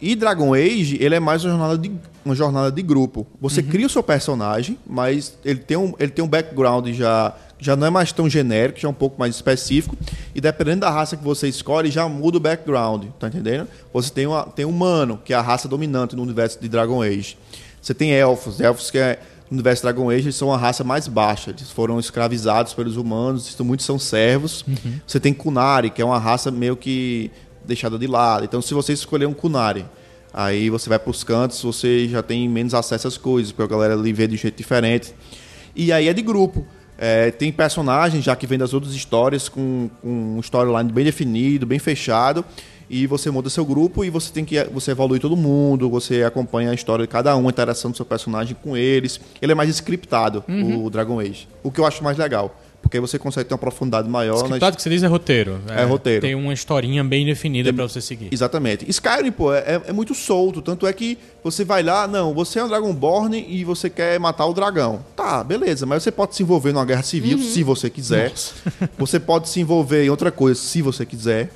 E 0.00 0.14
Dragon 0.14 0.54
Age, 0.54 0.96
ele 1.00 1.14
é 1.14 1.20
mais 1.20 1.44
uma 1.44 1.50
jornada 1.50 1.76
de, 1.78 1.92
uma 2.24 2.34
jornada 2.34 2.72
de 2.72 2.82
grupo. 2.82 3.26
Você 3.40 3.60
Uhum. 3.60 3.66
cria 3.66 3.86
o 3.86 3.90
seu 3.90 4.02
personagem, 4.02 4.78
mas 4.86 5.36
ele 5.44 5.58
tem, 5.58 5.76
um, 5.76 5.92
ele 5.98 6.10
tem 6.10 6.24
um 6.24 6.28
background 6.28 6.88
já 6.92 7.34
já 7.58 7.74
não 7.74 7.86
é 7.86 7.90
mais 7.90 8.12
tão 8.12 8.28
genérico, 8.28 8.78
já 8.78 8.88
é 8.88 8.90
um 8.90 8.94
pouco 8.94 9.18
mais 9.18 9.34
específico. 9.34 9.96
E 10.34 10.40
dependendo 10.40 10.80
da 10.80 10.90
raça 10.90 11.16
que 11.16 11.24
você 11.24 11.48
escolhe, 11.48 11.90
já 11.90 12.08
muda 12.08 12.36
o 12.36 12.40
background, 12.40 13.06
tá 13.18 13.28
entendendo? 13.28 13.68
Você 13.92 14.10
tem, 14.10 14.26
uma, 14.26 14.44
tem 14.44 14.64
humano, 14.64 15.20
que 15.24 15.32
é 15.32 15.36
a 15.36 15.42
raça 15.42 15.68
dominante 15.68 16.14
no 16.14 16.22
universo 16.22 16.60
de 16.60 16.68
Dragon 16.68 17.02
Age. 17.02 17.36
Você 17.80 17.94
tem 17.94 18.12
elfos, 18.12 18.60
elfos 18.60 18.90
que 18.90 18.98
é, 18.98 19.18
no 19.50 19.56
universo 19.56 19.82
Dragon 19.82 20.10
Age 20.10 20.24
eles 20.24 20.36
são 20.36 20.52
a 20.52 20.56
raça 20.56 20.84
mais 20.84 21.08
baixa. 21.08 21.50
Eles 21.50 21.70
foram 21.70 21.98
escravizados 21.98 22.74
pelos 22.74 22.96
humanos, 22.96 23.56
muitos 23.60 23.86
são 23.86 23.98
servos. 23.98 24.64
Você 25.06 25.18
tem 25.18 25.32
Kunari, 25.32 25.90
que 25.90 26.02
é 26.02 26.04
uma 26.04 26.18
raça 26.18 26.50
meio 26.50 26.76
que 26.76 27.30
deixada 27.64 27.98
de 27.98 28.06
lado. 28.06 28.44
Então, 28.44 28.62
se 28.62 28.72
você 28.72 28.92
escolher 28.92 29.26
um 29.26 29.34
Kunari, 29.34 29.84
aí 30.32 30.70
você 30.70 30.88
vai 30.88 30.98
para 30.98 31.10
os 31.10 31.24
cantos, 31.24 31.62
você 31.62 32.08
já 32.08 32.22
tem 32.22 32.48
menos 32.48 32.74
acesso 32.74 33.08
às 33.08 33.16
coisas, 33.16 33.52
porque 33.52 33.62
a 33.62 33.76
galera 33.76 33.94
ali 33.94 34.12
vê 34.12 34.26
de 34.26 34.34
um 34.34 34.38
jeito 34.38 34.56
diferente. 34.56 35.14
E 35.74 35.92
aí 35.92 36.08
é 36.08 36.12
de 36.12 36.22
grupo. 36.22 36.66
É, 36.98 37.30
tem 37.30 37.52
personagens 37.52 38.24
já 38.24 38.34
que 38.34 38.46
vem 38.46 38.58
das 38.58 38.74
outras 38.74 38.92
histórias 38.92 39.48
com, 39.48 39.88
com 40.02 40.36
um 40.36 40.40
storyline 40.40 40.90
bem 40.90 41.04
definido, 41.04 41.64
bem 41.64 41.78
fechado. 41.78 42.44
E 42.90 43.06
você 43.06 43.30
monta 43.30 43.50
seu 43.50 43.66
grupo 43.66 44.02
e 44.02 44.08
você 44.08 44.32
tem 44.32 44.44
que 44.44 44.64
você 44.64 44.92
evolui 44.92 45.18
todo 45.18 45.36
mundo, 45.36 45.90
você 45.90 46.24
acompanha 46.24 46.70
a 46.70 46.74
história 46.74 47.04
de 47.04 47.08
cada 47.08 47.36
um, 47.36 47.46
a 47.46 47.50
interação 47.50 47.90
do 47.90 47.96
seu 47.96 48.06
personagem 48.06 48.56
com 48.62 48.76
eles. 48.76 49.20
Ele 49.42 49.52
é 49.52 49.54
mais 49.54 49.68
scriptado, 49.68 50.42
o 50.82 50.88
Dragon 50.88 51.20
Age. 51.20 51.46
O 51.62 51.70
que 51.70 51.80
eu 51.80 51.86
acho 51.86 52.02
mais 52.02 52.16
legal. 52.16 52.58
Porque 52.88 52.96
aí 52.96 53.00
você 53.02 53.18
consegue 53.18 53.46
ter 53.46 53.52
uma 53.52 53.58
profundidade 53.58 54.08
maior 54.08 54.38
na 54.38 54.44
Scriptado 54.44 54.76
que 54.76 54.82
você 54.82 54.88
diz 54.88 55.02
é 55.02 55.06
roteiro. 55.06 55.60
É 55.68 55.84
roteiro. 55.84 56.22
Tem 56.22 56.34
uma 56.34 56.54
historinha 56.54 57.04
bem 57.04 57.26
definida 57.26 57.70
pra 57.70 57.86
você 57.86 58.00
seguir. 58.00 58.28
Exatamente. 58.32 58.88
Skyrim, 58.88 59.30
pô, 59.30 59.52
é, 59.52 59.82
é 59.88 59.92
muito 59.92 60.14
solto. 60.14 60.62
Tanto 60.62 60.86
é 60.86 60.92
que 60.94 61.18
você 61.44 61.66
vai 61.66 61.82
lá, 61.82 62.08
não, 62.08 62.32
você 62.32 62.58
é 62.58 62.64
um 62.64 62.68
Dragonborn 62.68 63.44
e 63.46 63.62
você 63.62 63.90
quer 63.90 64.18
matar 64.18 64.46
o 64.46 64.54
dragão. 64.54 65.04
Tá, 65.14 65.44
beleza, 65.44 65.84
mas 65.84 66.02
você 66.02 66.10
pode 66.10 66.34
se 66.34 66.42
envolver 66.42 66.72
numa 66.72 66.86
guerra 66.86 67.02
civil 67.02 67.38
se 67.38 67.62
você 67.62 67.90
quiser. 67.90 68.32
Você 68.98 69.20
pode 69.20 69.48
se 69.48 69.60
envolver 69.60 70.04
em 70.04 70.10
outra 70.10 70.30
coisa 70.30 70.58
se 70.58 70.82
você 70.82 71.04
quiser. 71.04 71.50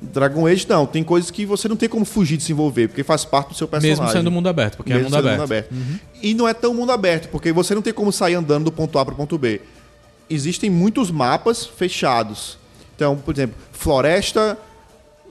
Dragon 0.00 0.46
Age, 0.46 0.66
não, 0.68 0.86
tem 0.86 1.02
coisas 1.02 1.30
que 1.30 1.44
você 1.44 1.68
não 1.68 1.76
tem 1.76 1.88
como 1.88 2.04
fugir 2.04 2.36
de 2.36 2.42
se 2.42 2.52
envolver, 2.52 2.88
porque 2.88 3.02
faz 3.02 3.24
parte 3.24 3.48
do 3.48 3.54
seu 3.54 3.66
personagem. 3.66 4.00
Mesmo 4.00 4.12
sendo 4.12 4.30
mundo 4.30 4.48
aberto, 4.48 4.76
porque 4.76 4.92
é 4.92 4.96
Mesmo 4.96 5.10
mundo 5.10 5.28
sendo 5.28 5.42
aberto. 5.42 5.74
E 6.22 6.34
não 6.34 6.48
é 6.48 6.54
tão 6.54 6.74
mundo 6.74 6.92
aberto, 6.92 7.28
porque 7.28 7.52
você 7.52 7.74
não 7.74 7.82
tem 7.82 7.92
como 7.92 8.12
sair 8.12 8.34
andando 8.34 8.64
do 8.64 8.72
ponto 8.72 8.98
A 8.98 9.04
para 9.04 9.14
o 9.14 9.16
ponto 9.16 9.36
B. 9.38 9.60
Existem 10.28 10.70
muitos 10.70 11.10
mapas 11.10 11.66
fechados. 11.66 12.58
Então, 12.96 13.16
por 13.16 13.34
exemplo, 13.34 13.56
floresta 13.72 14.58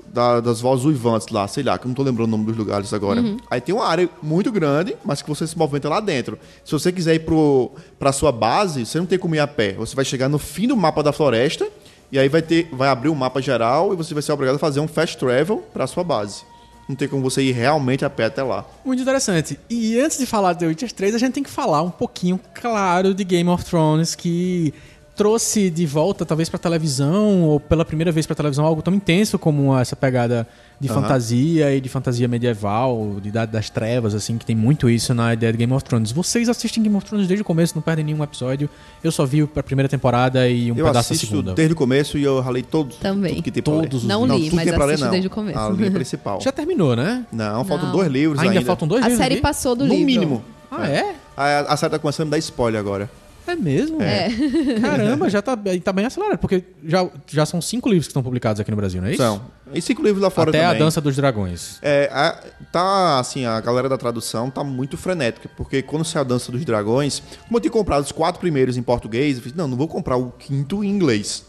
da- 0.07 0.39
das 0.39 0.61
vozes 0.61 0.85
uivantes 0.85 1.27
lá, 1.29 1.47
sei 1.47 1.63
lá, 1.63 1.77
que 1.77 1.85
eu 1.85 1.89
não 1.89 1.95
tô 1.95 2.03
lembrando 2.03 2.27
o 2.27 2.31
nome 2.31 2.45
dos 2.45 2.55
lugares 2.57 2.93
agora. 2.93 3.23
Aí 3.49 3.59
tem 3.59 3.73
uma 3.73 3.85
área 3.87 4.07
muito 4.21 4.51
grande, 4.51 4.95
mas 5.03 5.21
que 5.23 5.29
você 5.29 5.47
se 5.47 5.57
movimenta 5.57 5.89
lá 5.89 5.99
dentro. 5.99 6.37
Se 6.63 6.71
você 6.71 6.91
quiser 6.91 7.15
ir 7.15 7.19
pro, 7.19 7.71
pra 7.97 8.11
sua 8.11 8.31
base, 8.31 8.85
você 8.85 8.99
não 8.99 9.05
tem 9.07 9.17
como 9.17 9.33
ir 9.33 9.39
a 9.39 9.47
pé. 9.47 9.73
Você 9.73 9.95
vai 9.95 10.05
chegar 10.05 10.29
no 10.29 10.37
fim 10.37 10.67
do 10.67 10.77
mapa 10.77 11.01
da 11.01 11.11
floresta 11.11 11.67
e 12.11 12.19
aí 12.19 12.29
vai, 12.29 12.43
ter, 12.43 12.69
vai 12.71 12.89
abrir 12.89 13.09
o 13.09 13.15
mapa 13.15 13.41
geral 13.41 13.91
e 13.91 13.95
você 13.95 14.13
vai 14.13 14.21
ser 14.21 14.31
obrigado 14.33 14.57
a 14.57 14.59
fazer 14.59 14.79
um 14.79 14.87
fast 14.87 15.17
travel 15.17 15.63
pra 15.73 15.87
sua 15.87 16.03
base. 16.03 16.43
Não 16.87 16.95
tem 16.95 17.07
como 17.07 17.23
você 17.23 17.41
ir 17.41 17.53
realmente 17.53 18.03
a 18.03 18.09
pé 18.09 18.25
até 18.25 18.43
lá. 18.43 18.65
Muito 18.83 19.01
interessante. 19.01 19.57
E 19.69 19.99
antes 19.99 20.17
de 20.17 20.25
falar 20.25 20.53
de 20.53 20.59
The 20.59 20.67
Witcher 20.67 20.91
3, 20.91 21.15
a 21.15 21.17
gente 21.17 21.33
tem 21.33 21.43
que 21.43 21.49
falar 21.49 21.81
um 21.81 21.89
pouquinho, 21.89 22.39
claro, 22.53 23.13
de 23.13 23.23
Game 23.23 23.49
of 23.49 23.63
Thrones, 23.63 24.15
que 24.15 24.73
trouxe 25.15 25.69
de 25.69 25.85
volta, 25.85 26.25
talvez 26.25 26.49
pra 26.49 26.57
televisão, 26.57 27.43
ou 27.43 27.59
pela 27.59 27.85
primeira 27.85 28.11
vez 28.11 28.25
pra 28.25 28.35
televisão, 28.35 28.65
algo 28.65 28.81
tão 28.81 28.93
intenso 28.93 29.37
como 29.37 29.77
essa 29.77 29.95
pegada 29.95 30.47
de 30.79 30.89
Aham. 30.89 31.01
fantasia 31.01 31.73
e 31.75 31.79
de 31.79 31.87
fantasia 31.87 32.27
medieval, 32.27 33.17
de 33.21 33.29
Idade 33.29 33.51
das 33.51 33.69
Trevas, 33.69 34.15
assim, 34.15 34.37
que 34.37 34.45
tem 34.45 34.55
muito 34.55 34.89
isso 34.89 35.13
na 35.13 35.33
ideia 35.33 35.51
de 35.51 35.57
Game 35.57 35.71
of 35.71 35.83
Thrones. 35.85 36.11
Vocês 36.11 36.49
assistem 36.49 36.81
Game 36.83 36.95
of 36.95 37.05
Thrones 37.05 37.27
desde 37.27 37.41
o 37.41 37.45
começo, 37.45 37.73
não 37.75 37.81
perdem 37.81 38.03
nenhum 38.03 38.23
episódio. 38.23 38.69
Eu 39.03 39.11
só 39.11 39.25
vi 39.25 39.47
a 39.55 39.63
primeira 39.63 39.87
temporada 39.87 40.49
e 40.49 40.71
um 40.71 40.75
eu 40.75 40.85
pedaço 40.85 41.13
da 41.13 41.19
segunda. 41.19 41.53
desde 41.53 41.73
o 41.73 41.75
começo 41.77 42.17
e 42.17 42.23
eu 42.23 42.39
ralei 42.41 42.63
todos. 42.63 42.97
Também. 42.97 43.35
Tudo 43.35 43.43
que 43.43 43.51
tem. 43.51 43.63
Todos 43.63 44.01
os 44.03 44.07
Não 44.09 44.25
li, 44.25 44.45
tudo 44.45 44.55
mas 44.55 44.71
pra 44.71 44.85
ler, 44.85 44.97
não. 44.99 45.09
desde 45.11 45.27
o 45.27 45.29
começo. 45.29 45.59
A 45.59 45.69
linha 45.69 45.91
principal. 45.91 46.41
Já 46.41 46.51
terminou, 46.51 46.95
né? 46.95 47.25
Não, 47.31 47.63
faltam 47.63 47.87
Não. 47.89 47.95
dois 47.95 48.11
livros 48.11 48.39
Ainda, 48.39 48.53
ainda. 48.53 48.65
faltam 48.65 48.87
dois 48.87 49.03
A 49.03 49.07
livros 49.07 49.23
série 49.23 49.35
ali? 49.35 49.41
passou 49.41 49.75
do 49.75 49.85
No 49.85 49.93
livro. 49.93 50.05
mínimo. 50.05 50.43
Ah, 50.71 50.87
é? 50.89 51.15
A, 51.37 51.73
a 51.73 51.77
série 51.77 51.91
tá 51.91 51.99
começando 51.99 52.23
a 52.23 52.25
me 52.25 52.31
dar 52.31 52.37
spoiler 52.39 52.79
agora. 52.79 53.09
É 53.45 53.55
mesmo? 53.55 54.01
É. 54.01 54.29
Caramba, 54.79 55.29
já 55.29 55.41
tá, 55.41 55.57
tá 55.83 55.91
bem 55.93 56.05
acelerado, 56.05 56.37
porque 56.39 56.63
já, 56.85 57.07
já 57.27 57.45
são 57.45 57.61
cinco 57.61 57.89
livros 57.89 58.07
que 58.07 58.11
estão 58.11 58.23
publicados 58.23 58.59
aqui 58.59 58.71
no 58.71 58.77
Brasil, 58.77 59.01
não 59.01 59.07
é 59.09 59.11
isso? 59.11 59.21
São. 59.21 59.41
E 59.73 59.81
cinco 59.81 60.01
livros 60.03 60.21
lá 60.21 60.29
fora 60.29 60.49
Até 60.49 60.61
também. 60.61 60.75
a 60.75 60.79
Dança 60.79 61.01
dos 61.01 61.15
Dragões. 61.15 61.77
É, 61.81 62.09
a- 62.13 62.41
tá, 62.71 63.19
assim, 63.19 63.45
a 63.45 63.59
galera 63.59 63.89
da 63.89 63.97
tradução 63.97 64.49
tá 64.49 64.63
muito 64.63 64.97
frenética, 64.97 65.49
porque 65.57 65.81
quando 65.81 66.05
saiu 66.05 66.21
a 66.21 66.23
Dança 66.23 66.51
dos 66.51 66.63
Dragões, 66.63 67.21
como 67.47 67.57
eu 67.57 67.61
tinha 67.61 67.71
comprado 67.71 68.03
os 68.03 68.11
quatro 68.11 68.39
primeiros 68.39 68.77
em 68.77 68.83
português, 68.83 69.37
eu 69.37 69.43
fiz, 69.43 69.53
não, 69.53 69.67
não 69.67 69.77
vou 69.77 69.87
comprar 69.87 70.15
o 70.15 70.31
quinto 70.31 70.83
em 70.83 70.89
inglês. 70.89 71.43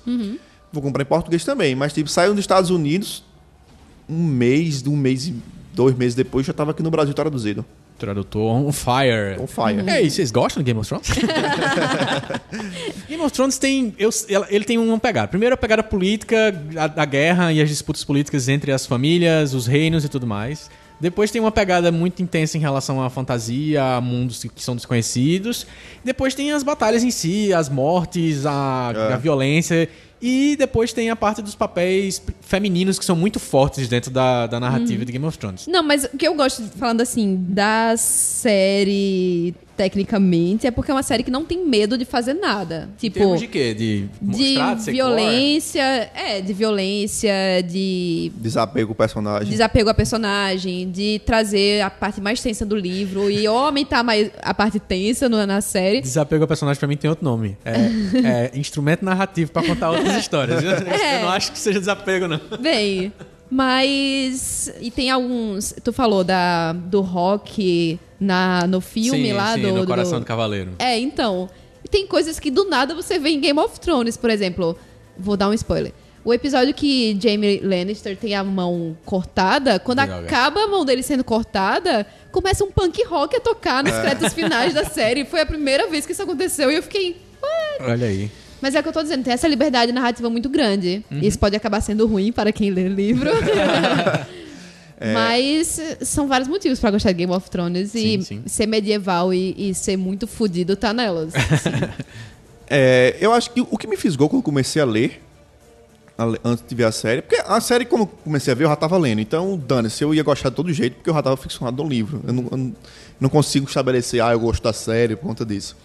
Vou 0.72 0.82
comprar 0.82 1.02
em 1.02 1.06
português 1.06 1.44
também, 1.44 1.74
mas 1.74 1.92
tipo, 1.92 2.08
saiu 2.08 2.30
nos 2.30 2.40
Estados 2.40 2.70
Unidos 2.70 3.22
um 4.08 4.24
mês, 4.24 4.82
um 4.86 4.96
mês 4.96 5.28
e 5.28 5.34
dois 5.72 5.94
meses 5.96 6.14
depois 6.14 6.44
já 6.46 6.52
tava 6.52 6.70
aqui 6.72 6.82
no 6.82 6.90
Brasil 6.90 7.14
traduzido. 7.14 7.64
Tradutor 7.98 8.52
on 8.56 8.72
fire. 8.72 9.40
On 9.40 9.46
fire. 9.46 9.88
É, 9.88 10.02
e 10.02 10.10
vocês 10.10 10.30
gostam 10.30 10.62
de 10.62 10.66
Game 10.66 10.80
of 10.80 10.88
Thrones? 10.88 11.08
Game 13.08 13.22
of 13.22 13.32
Thrones 13.32 13.58
tem. 13.58 13.94
eu- 13.98 14.10
ele 14.48 14.64
tem 14.64 14.78
uma 14.78 14.98
pegada. 14.98 15.28
Primeiro, 15.28 15.54
a 15.54 15.58
pegada 15.58 15.82
política, 15.82 16.54
a, 16.76 16.86
da 16.86 17.04
guerra 17.04 17.52
e 17.52 17.60
as 17.60 17.68
disputas 17.68 18.04
políticas 18.04 18.48
entre 18.48 18.72
as 18.72 18.86
famílias, 18.86 19.54
os 19.54 19.66
reinos 19.66 20.04
e 20.04 20.08
tudo 20.08 20.26
mais. 20.26 20.70
Depois 21.00 21.30
tem 21.30 21.40
uma 21.40 21.50
pegada 21.50 21.90
muito 21.90 22.22
intensa 22.22 22.56
em 22.56 22.60
relação 22.60 23.02
à 23.02 23.10
fantasia, 23.10 23.82
a 23.96 24.00
mundos 24.00 24.44
que 24.44 24.62
são 24.62 24.76
desconhecidos. 24.76 25.66
Depois 26.04 26.34
tem 26.34 26.52
as 26.52 26.62
batalhas 26.62 27.02
em 27.02 27.10
si, 27.10 27.52
as 27.52 27.68
mortes, 27.68 28.46
a, 28.46 28.92
É. 29.10 29.14
a 29.14 29.16
violência. 29.16 29.88
E 30.20 30.56
depois 30.56 30.92
tem 30.92 31.10
a 31.10 31.16
parte 31.16 31.42
dos 31.42 31.54
papéis 31.54 32.22
femininos 32.40 32.98
que 32.98 33.04
são 33.04 33.16
muito 33.16 33.38
fortes 33.38 33.88
dentro 33.88 34.10
da, 34.10 34.46
da 34.46 34.58
narrativa 34.58 35.04
de 35.04 35.12
Game 35.12 35.24
of 35.26 35.36
Thrones. 35.36 35.66
Não, 35.66 35.82
mas 35.82 36.04
o 36.04 36.16
que 36.16 36.26
eu 36.26 36.34
gosto, 36.34 36.62
falando 36.78 37.00
assim, 37.00 37.44
da 37.48 37.94
série 37.96 39.54
tecnicamente, 39.76 40.66
é 40.66 40.70
porque 40.70 40.90
é 40.90 40.94
uma 40.94 41.02
série 41.02 41.22
que 41.22 41.30
não 41.30 41.44
tem 41.44 41.66
medo 41.66 41.96
de 41.98 42.04
fazer 42.04 42.34
nada. 42.34 42.88
Em 42.94 42.96
Tipo, 43.00 43.18
termos 43.18 43.40
de 43.40 43.46
quê? 43.48 43.74
De 43.74 44.06
mostrar, 44.20 44.74
de 44.76 44.90
violência, 44.92 46.10
é, 46.14 46.40
de 46.40 46.52
violência, 46.52 47.32
de 47.66 48.32
Desapego 48.36 48.90
ao 48.90 48.94
personagem. 48.94 49.48
desapego 49.50 49.90
a 49.90 49.94
personagem, 49.94 50.90
de 50.90 51.20
trazer 51.24 51.80
a 51.82 51.90
parte 51.90 52.20
mais 52.20 52.40
tensa 52.40 52.64
do 52.64 52.76
livro 52.76 53.30
e 53.30 53.46
aumentar 53.46 54.02
mais 54.02 54.30
a 54.42 54.54
parte 54.54 54.78
tensa 54.80 55.28
no- 55.28 55.44
na 55.46 55.60
série. 55.60 56.00
Desapego 56.00 56.44
ao 56.44 56.48
personagem 56.48 56.78
pra 56.78 56.88
mim 56.88 56.96
tem 56.96 57.08
outro 57.10 57.24
nome. 57.24 57.56
É, 57.64 58.50
é 58.54 58.58
instrumento 58.58 59.04
narrativo 59.04 59.50
pra 59.52 59.62
contar 59.62 59.90
outras 59.90 60.16
histórias. 60.20 60.62
Eu, 60.62 60.70
É. 60.70 61.18
eu 61.18 61.22
não 61.22 61.30
acho 61.30 61.52
que 61.52 61.58
seja 61.58 61.78
desapego, 61.80 62.26
não. 62.28 62.40
Bem, 62.60 63.12
mas. 63.54 64.72
E 64.80 64.90
tem 64.90 65.10
alguns. 65.10 65.74
Tu 65.82 65.92
falou 65.92 66.22
da, 66.24 66.72
do 66.72 67.00
rock 67.00 67.98
na, 68.20 68.66
no 68.66 68.80
filme 68.80 69.28
sim, 69.28 69.32
lá 69.32 69.54
sim, 69.54 69.62
do. 69.62 69.68
no 69.72 69.80
do- 69.82 69.86
Coração 69.86 70.20
do 70.20 70.26
Cavaleiro. 70.26 70.72
É, 70.78 70.98
então. 70.98 71.48
Tem 71.90 72.06
coisas 72.08 72.40
que 72.40 72.50
do 72.50 72.64
nada 72.68 72.92
você 72.94 73.20
vê 73.20 73.28
em 73.28 73.40
Game 73.40 73.58
of 73.60 73.78
Thrones, 73.78 74.16
por 74.16 74.28
exemplo. 74.28 74.76
Vou 75.16 75.36
dar 75.36 75.48
um 75.48 75.52
spoiler. 75.54 75.92
O 76.24 76.32
episódio 76.34 76.74
que 76.74 77.16
Jaime 77.22 77.60
Lannister 77.60 78.16
tem 78.16 78.34
a 78.34 78.42
mão 78.42 78.96
cortada, 79.04 79.78
quando 79.78 80.00
Legal, 80.00 80.20
acaba 80.20 80.64
a 80.64 80.66
mão 80.66 80.84
dele 80.84 81.02
sendo 81.02 81.22
cortada, 81.22 82.04
começa 82.32 82.64
um 82.64 82.70
punk 82.72 83.04
rock 83.04 83.36
a 83.36 83.40
tocar 83.40 83.86
É. 83.86 83.90
nos 83.90 84.00
créditos 84.00 84.32
finais 84.32 84.72
da 84.74 84.84
série. 84.86 85.24
Foi 85.24 85.42
a 85.42 85.46
primeira 85.46 85.86
vez 85.88 86.04
que 86.06 86.12
isso 86.12 86.22
aconteceu 86.22 86.68
e 86.70 86.74
eu 86.74 86.82
fiquei. 86.82 87.16
"What?" 87.40 87.90
Olha 87.92 88.06
aí. 88.08 88.30
Mas 88.60 88.74
é 88.74 88.80
o 88.80 88.82
que 88.82 88.88
eu 88.88 88.92
tô 88.92 89.02
dizendo, 89.02 89.24
tem 89.24 89.32
essa 89.32 89.48
liberdade 89.48 89.92
narrativa 89.92 90.30
muito 90.30 90.48
grande. 90.48 91.04
Uhum. 91.10 91.20
Isso 91.20 91.38
pode 91.38 91.54
acabar 91.54 91.80
sendo 91.80 92.06
ruim 92.06 92.32
para 92.32 92.52
quem 92.52 92.70
lê 92.70 92.88
livro. 92.88 93.30
É. 94.96 95.12
Mas 95.12 95.80
são 96.02 96.28
vários 96.28 96.48
motivos 96.48 96.78
pra 96.78 96.88
gostar 96.90 97.10
de 97.10 97.18
Game 97.18 97.32
of 97.32 97.50
Thrones 97.50 97.90
Sim, 97.90 98.18
e 98.18 98.22
sim. 98.22 98.42
ser 98.46 98.66
medieval 98.66 99.34
e, 99.34 99.70
e 99.70 99.74
ser 99.74 99.96
muito 99.96 100.26
fudido 100.26 100.76
tá 100.76 100.92
nelas. 100.94 101.32
É, 102.66 103.16
eu 103.20 103.30
acho 103.32 103.50
que 103.50 103.60
o 103.60 103.76
que 103.76 103.86
me 103.86 103.96
fisgou 103.96 104.26
quando 104.26 104.42
comecei 104.42 104.80
a 104.80 104.86
ler, 104.86 105.22
antes 106.42 106.64
de 106.66 106.74
ver 106.74 106.84
a 106.84 106.92
série, 106.92 107.20
porque 107.20 107.42
a 107.46 107.60
série, 107.60 107.84
como 107.84 108.04
eu 108.04 108.06
comecei 108.06 108.52
a 108.52 108.56
ver, 108.56 108.64
eu 108.64 108.68
já 108.68 108.76
tava 108.76 108.96
lendo. 108.96 109.20
Então, 109.20 109.58
dane-se, 109.58 110.02
eu 110.02 110.14
ia 110.14 110.22
gostar 110.22 110.48
de 110.48 110.56
todo 110.56 110.72
jeito, 110.72 110.94
porque 110.94 111.10
eu 111.10 111.14
já 111.14 111.22
tava 111.22 111.36
ficcionado 111.36 111.82
no 111.82 111.88
livro. 111.88 112.22
Eu 112.26 112.32
não, 112.32 112.48
eu 112.50 112.72
não 113.20 113.28
consigo 113.28 113.66
estabelecer, 113.66 114.22
ah, 114.22 114.32
eu 114.32 114.40
gosto 114.40 114.62
da 114.62 114.72
série 114.72 115.14
por 115.14 115.26
conta 115.26 115.44
disso. 115.44 115.76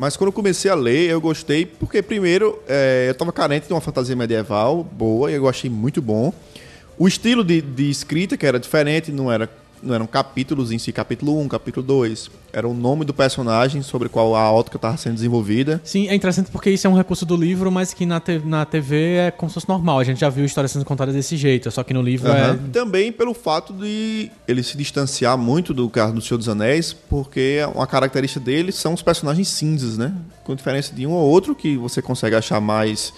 Mas 0.00 0.16
quando 0.16 0.28
eu 0.28 0.32
comecei 0.32 0.70
a 0.70 0.74
ler, 0.74 1.10
eu 1.10 1.20
gostei, 1.20 1.66
porque 1.66 2.00
primeiro, 2.00 2.58
é, 2.66 3.04
eu 3.10 3.14
tava 3.14 3.30
carente 3.30 3.66
de 3.66 3.74
uma 3.74 3.82
fantasia 3.82 4.16
medieval 4.16 4.82
boa, 4.82 5.30
e 5.30 5.34
eu 5.34 5.46
achei 5.46 5.68
muito 5.68 6.00
bom. 6.00 6.32
O 6.96 7.06
estilo 7.06 7.44
de, 7.44 7.60
de 7.60 7.90
escrita, 7.90 8.34
que 8.34 8.46
era 8.46 8.58
diferente, 8.58 9.12
não 9.12 9.30
era 9.30 9.46
não 9.82 9.94
eram 9.94 10.06
capítulos 10.06 10.70
em 10.72 10.78
si, 10.78 10.92
capítulo 10.92 11.38
1, 11.40 11.48
capítulo 11.48 11.84
2. 11.86 12.30
Era 12.52 12.66
o 12.68 12.74
nome 12.74 13.04
do 13.04 13.14
personagem 13.14 13.80
sobre 13.82 14.08
o 14.08 14.10
qual 14.10 14.34
a 14.34 14.50
ótica 14.50 14.76
estava 14.76 14.96
sendo 14.96 15.14
desenvolvida. 15.14 15.80
Sim, 15.84 16.08
é 16.08 16.14
interessante 16.14 16.50
porque 16.50 16.70
isso 16.70 16.86
é 16.86 16.90
um 16.90 16.94
recurso 16.96 17.24
do 17.24 17.36
livro, 17.36 17.70
mas 17.70 17.94
que 17.94 18.04
na, 18.04 18.18
te- 18.20 18.42
na 18.44 18.64
TV 18.64 19.14
é 19.16 19.30
como 19.30 19.48
se 19.48 19.54
fosse 19.54 19.68
normal. 19.68 19.98
A 20.00 20.04
gente 20.04 20.20
já 20.20 20.28
viu 20.28 20.44
histórias 20.44 20.72
sendo 20.72 20.84
contadas 20.84 21.14
desse 21.14 21.36
jeito, 21.36 21.70
só 21.70 21.82
que 21.84 21.94
no 21.94 22.02
livro 22.02 22.30
Aham. 22.30 22.58
é. 22.66 22.70
Também 22.72 23.12
pelo 23.12 23.32
fato 23.34 23.72
de 23.72 24.30
ele 24.48 24.62
se 24.62 24.76
distanciar 24.76 25.38
muito 25.38 25.72
do 25.72 25.88
caso 25.88 26.12
do 26.12 26.20
Senhor 26.20 26.38
dos 26.38 26.48
Anéis, 26.48 26.92
porque 26.92 27.58
uma 27.74 27.86
característica 27.86 28.44
dele 28.44 28.72
são 28.72 28.92
os 28.94 29.02
personagens 29.02 29.48
cinzas, 29.48 29.96
né? 29.96 30.12
Com 30.44 30.54
diferença 30.54 30.94
de 30.94 31.06
um 31.06 31.12
ou 31.12 31.28
outro 31.28 31.54
que 31.54 31.76
você 31.76 32.02
consegue 32.02 32.34
achar 32.36 32.60
mais. 32.60 33.12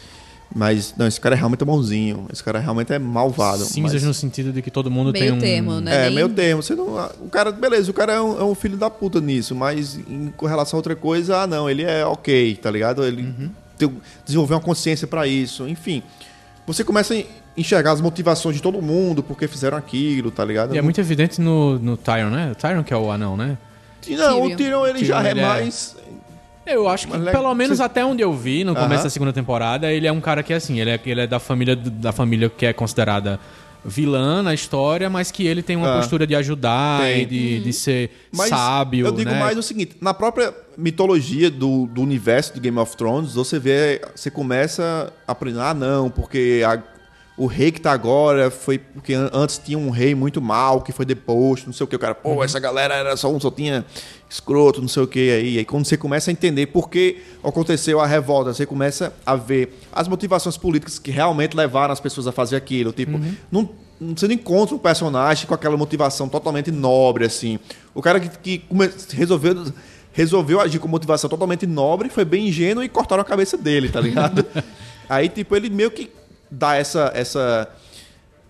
Mais 0.54 0.94
não, 0.96 1.06
esse 1.06 1.20
cara 1.20 1.34
é 1.34 1.38
realmente 1.38 1.64
bonzinho, 1.64 2.26
esse 2.32 2.42
cara 2.42 2.58
realmente 2.58 2.92
é 2.92 2.98
malvado. 2.98 3.64
Cinzas 3.64 3.94
mas- 3.94 4.02
no 4.04 4.14
sentido 4.14 4.52
de 4.52 4.60
que 4.62 4.70
todo 4.70 4.90
mundo 4.90 5.12
tem 5.12 5.22
Meio 5.22 5.34
um. 5.34 5.38
termo, 5.38 5.80
né? 5.80 5.94
É, 5.94 6.04
Nem- 6.06 6.14
meio 6.16 6.28
termo. 6.28 6.62
Você 6.62 6.74
não, 6.74 6.94
o 7.20 7.28
cara, 7.30 7.50
beleza, 7.52 7.90
o 7.90 7.94
cara 7.94 8.12
é 8.14 8.20
um, 8.20 8.40
é 8.40 8.44
um 8.44 8.54
filho 8.54 8.76
da 8.76 8.90
puta 8.90 9.20
nisso, 9.20 9.54
mas 9.54 9.96
em 9.96 10.32
com 10.36 10.46
relação 10.46 10.76
a 10.76 10.78
outra 10.78 10.94
coisa, 10.96 11.38
ah, 11.42 11.46
não, 11.46 11.68
ele 11.70 11.82
é 11.82 12.04
ok, 12.04 12.56
tá 12.56 12.70
ligado? 12.70 13.04
Ele 13.04 13.22
Uhum. 13.22 13.50
tem- 13.78 13.96
desenvolveu 14.24 14.56
uma 14.56 14.62
consciência 14.62 15.06
pra 15.06 15.26
isso, 15.26 15.66
enfim. 15.68 16.02
Você 16.66 16.84
começa 16.84 17.14
a 17.14 17.22
enxergar 17.56 17.92
as 17.92 18.00
motivações 18.00 18.56
de 18.56 18.62
todo 18.62 18.80
mundo, 18.80 19.22
porque 19.22 19.48
fizeram 19.48 19.76
aquilo, 19.76 20.30
tá 20.30 20.44
ligado? 20.44 20.74
E 20.74 20.78
é 20.78 20.82
muito 20.82 21.00
evidente 21.00 21.40
no, 21.40 21.78
no 21.78 21.96
Tyron, 21.96 22.30
né? 22.30 22.52
O 22.52 22.54
Tyron 22.54 22.82
que 22.84 22.94
é 22.94 22.96
o 22.96 23.10
anão, 23.10 23.36
né? 23.36 23.58
E 24.06 24.16
Não, 24.16 24.40
Tyrion. 24.40 24.54
o 24.54 24.56
Tyrion 24.56 24.86
ele 24.86 25.04
já 25.04 25.16
Tyrion, 25.22 25.28
é 25.28 25.30
ele 25.32 25.40
é- 25.40 25.46
mais. 25.46 25.96
Eu 26.66 26.88
acho 26.88 27.08
que, 27.08 27.16
Mas 27.16 27.30
pelo 27.30 27.54
menos 27.54 27.78
você- 27.78 27.82
até 27.82 28.04
onde 28.04 28.22
eu 28.22 28.32
vi, 28.32 28.62
no 28.64 28.74
começo 28.74 28.94
Aham. 28.94 29.02
da 29.04 29.10
segunda 29.10 29.32
temporada, 29.32 29.90
ele 29.92 30.06
é 30.06 30.12
um 30.12 30.20
cara 30.20 30.42
que, 30.42 30.52
assim, 30.52 30.80
ele 30.80 30.90
é, 30.90 31.00
ele 31.04 31.20
é 31.22 31.26
da 31.26 31.38
família 31.40 31.74
da 31.74 32.12
família 32.12 32.48
que 32.48 32.64
é 32.66 32.72
considerada 32.72 33.38
vilã 33.84 34.42
na 34.44 34.54
história, 34.54 35.10
mas 35.10 35.32
que 35.32 35.44
ele 35.44 35.60
tem 35.60 35.74
uma 35.76 35.92
Ah. 35.94 35.96
postura 35.98 36.24
de 36.24 36.36
ajudar 36.36 37.00
Tem. 37.02 37.22
e 37.22 37.26
de, 37.26 37.60
de 37.60 37.72
ser 37.72 38.10
Mas 38.32 38.48
sábio, 38.48 39.06
eu 39.06 39.10
digo 39.12 39.30
né? 39.30 39.40
mais 39.40 39.58
o 39.58 39.62
seguinte: 39.62 39.96
na 40.00 40.14
própria 40.14 40.54
mitologia 40.78 41.50
do, 41.50 41.86
do 41.86 42.00
universo 42.00 42.54
do 42.54 42.60
Game 42.60 42.78
of 42.78 42.96
Thrones, 42.96 43.34
você 43.34 43.58
vê, 43.58 44.00
você 44.14 44.30
começa 44.30 45.12
a 45.26 45.32
aprender, 45.32 45.58
ah, 45.60 45.74
não, 45.74 46.08
porque 46.10 46.62
a- 46.64 46.80
o 47.36 47.46
rei 47.46 47.72
que 47.72 47.80
tá 47.80 47.92
agora 47.92 48.50
foi 48.50 48.76
porque 48.78 49.14
an- 49.14 49.30
antes 49.32 49.58
tinha 49.58 49.78
um 49.78 49.88
rei 49.90 50.14
muito 50.14 50.40
mal 50.40 50.82
que 50.82 50.92
foi 50.92 51.04
deposto, 51.06 51.66
não 51.66 51.72
sei 51.72 51.84
o 51.84 51.86
que. 51.86 51.96
O 51.96 51.98
cara, 51.98 52.14
pô, 52.14 52.44
essa 52.44 52.60
galera 52.60 52.94
era 52.94 53.16
só 53.16 53.32
um, 53.32 53.40
só 53.40 53.50
tinha 53.50 53.84
escroto, 54.28 54.80
não 54.80 54.88
sei 54.88 55.02
o 55.02 55.06
que 55.06 55.30
aí. 55.30 55.58
Aí 55.58 55.64
quando 55.64 55.84
você 55.86 55.96
começa 55.96 56.30
a 56.30 56.32
entender 56.32 56.66
por 56.66 56.90
que 56.90 57.22
aconteceu 57.42 58.00
a 58.00 58.06
revolta, 58.06 58.52
você 58.52 58.66
começa 58.66 59.12
a 59.24 59.34
ver 59.34 59.78
as 59.92 60.08
motivações 60.08 60.56
políticas 60.56 60.98
que 60.98 61.10
realmente 61.10 61.56
levaram 61.56 61.92
as 61.92 62.00
pessoas 62.00 62.26
a 62.26 62.32
fazer 62.32 62.56
aquilo. 62.56 62.92
Tipo, 62.92 63.18
não, 63.50 63.68
não- 64.00 64.14
você 64.16 64.26
não 64.26 64.34
encontra 64.34 64.74
um 64.74 64.78
personagem 64.78 65.46
com 65.46 65.54
aquela 65.54 65.76
motivação 65.76 66.28
totalmente 66.28 66.70
nobre, 66.70 67.24
assim. 67.24 67.58
O 67.94 68.02
cara 68.02 68.20
que, 68.20 68.28
que 68.58 68.64
resolveu. 69.14 69.64
Resolveu 70.14 70.60
agir 70.60 70.78
com 70.78 70.86
motivação 70.88 71.30
totalmente 71.30 71.66
nobre, 71.66 72.10
foi 72.10 72.22
bem 72.22 72.48
ingênuo 72.48 72.84
e 72.84 72.88
cortaram 72.90 73.22
a 73.22 73.24
cabeça 73.24 73.56
dele, 73.56 73.88
tá 73.88 73.98
ligado? 73.98 74.44
Aí, 75.08 75.26
tipo, 75.26 75.56
ele 75.56 75.70
meio 75.70 75.90
que 75.90 76.10
dá 76.54 76.74
essa, 76.76 77.10
essa, 77.14 77.66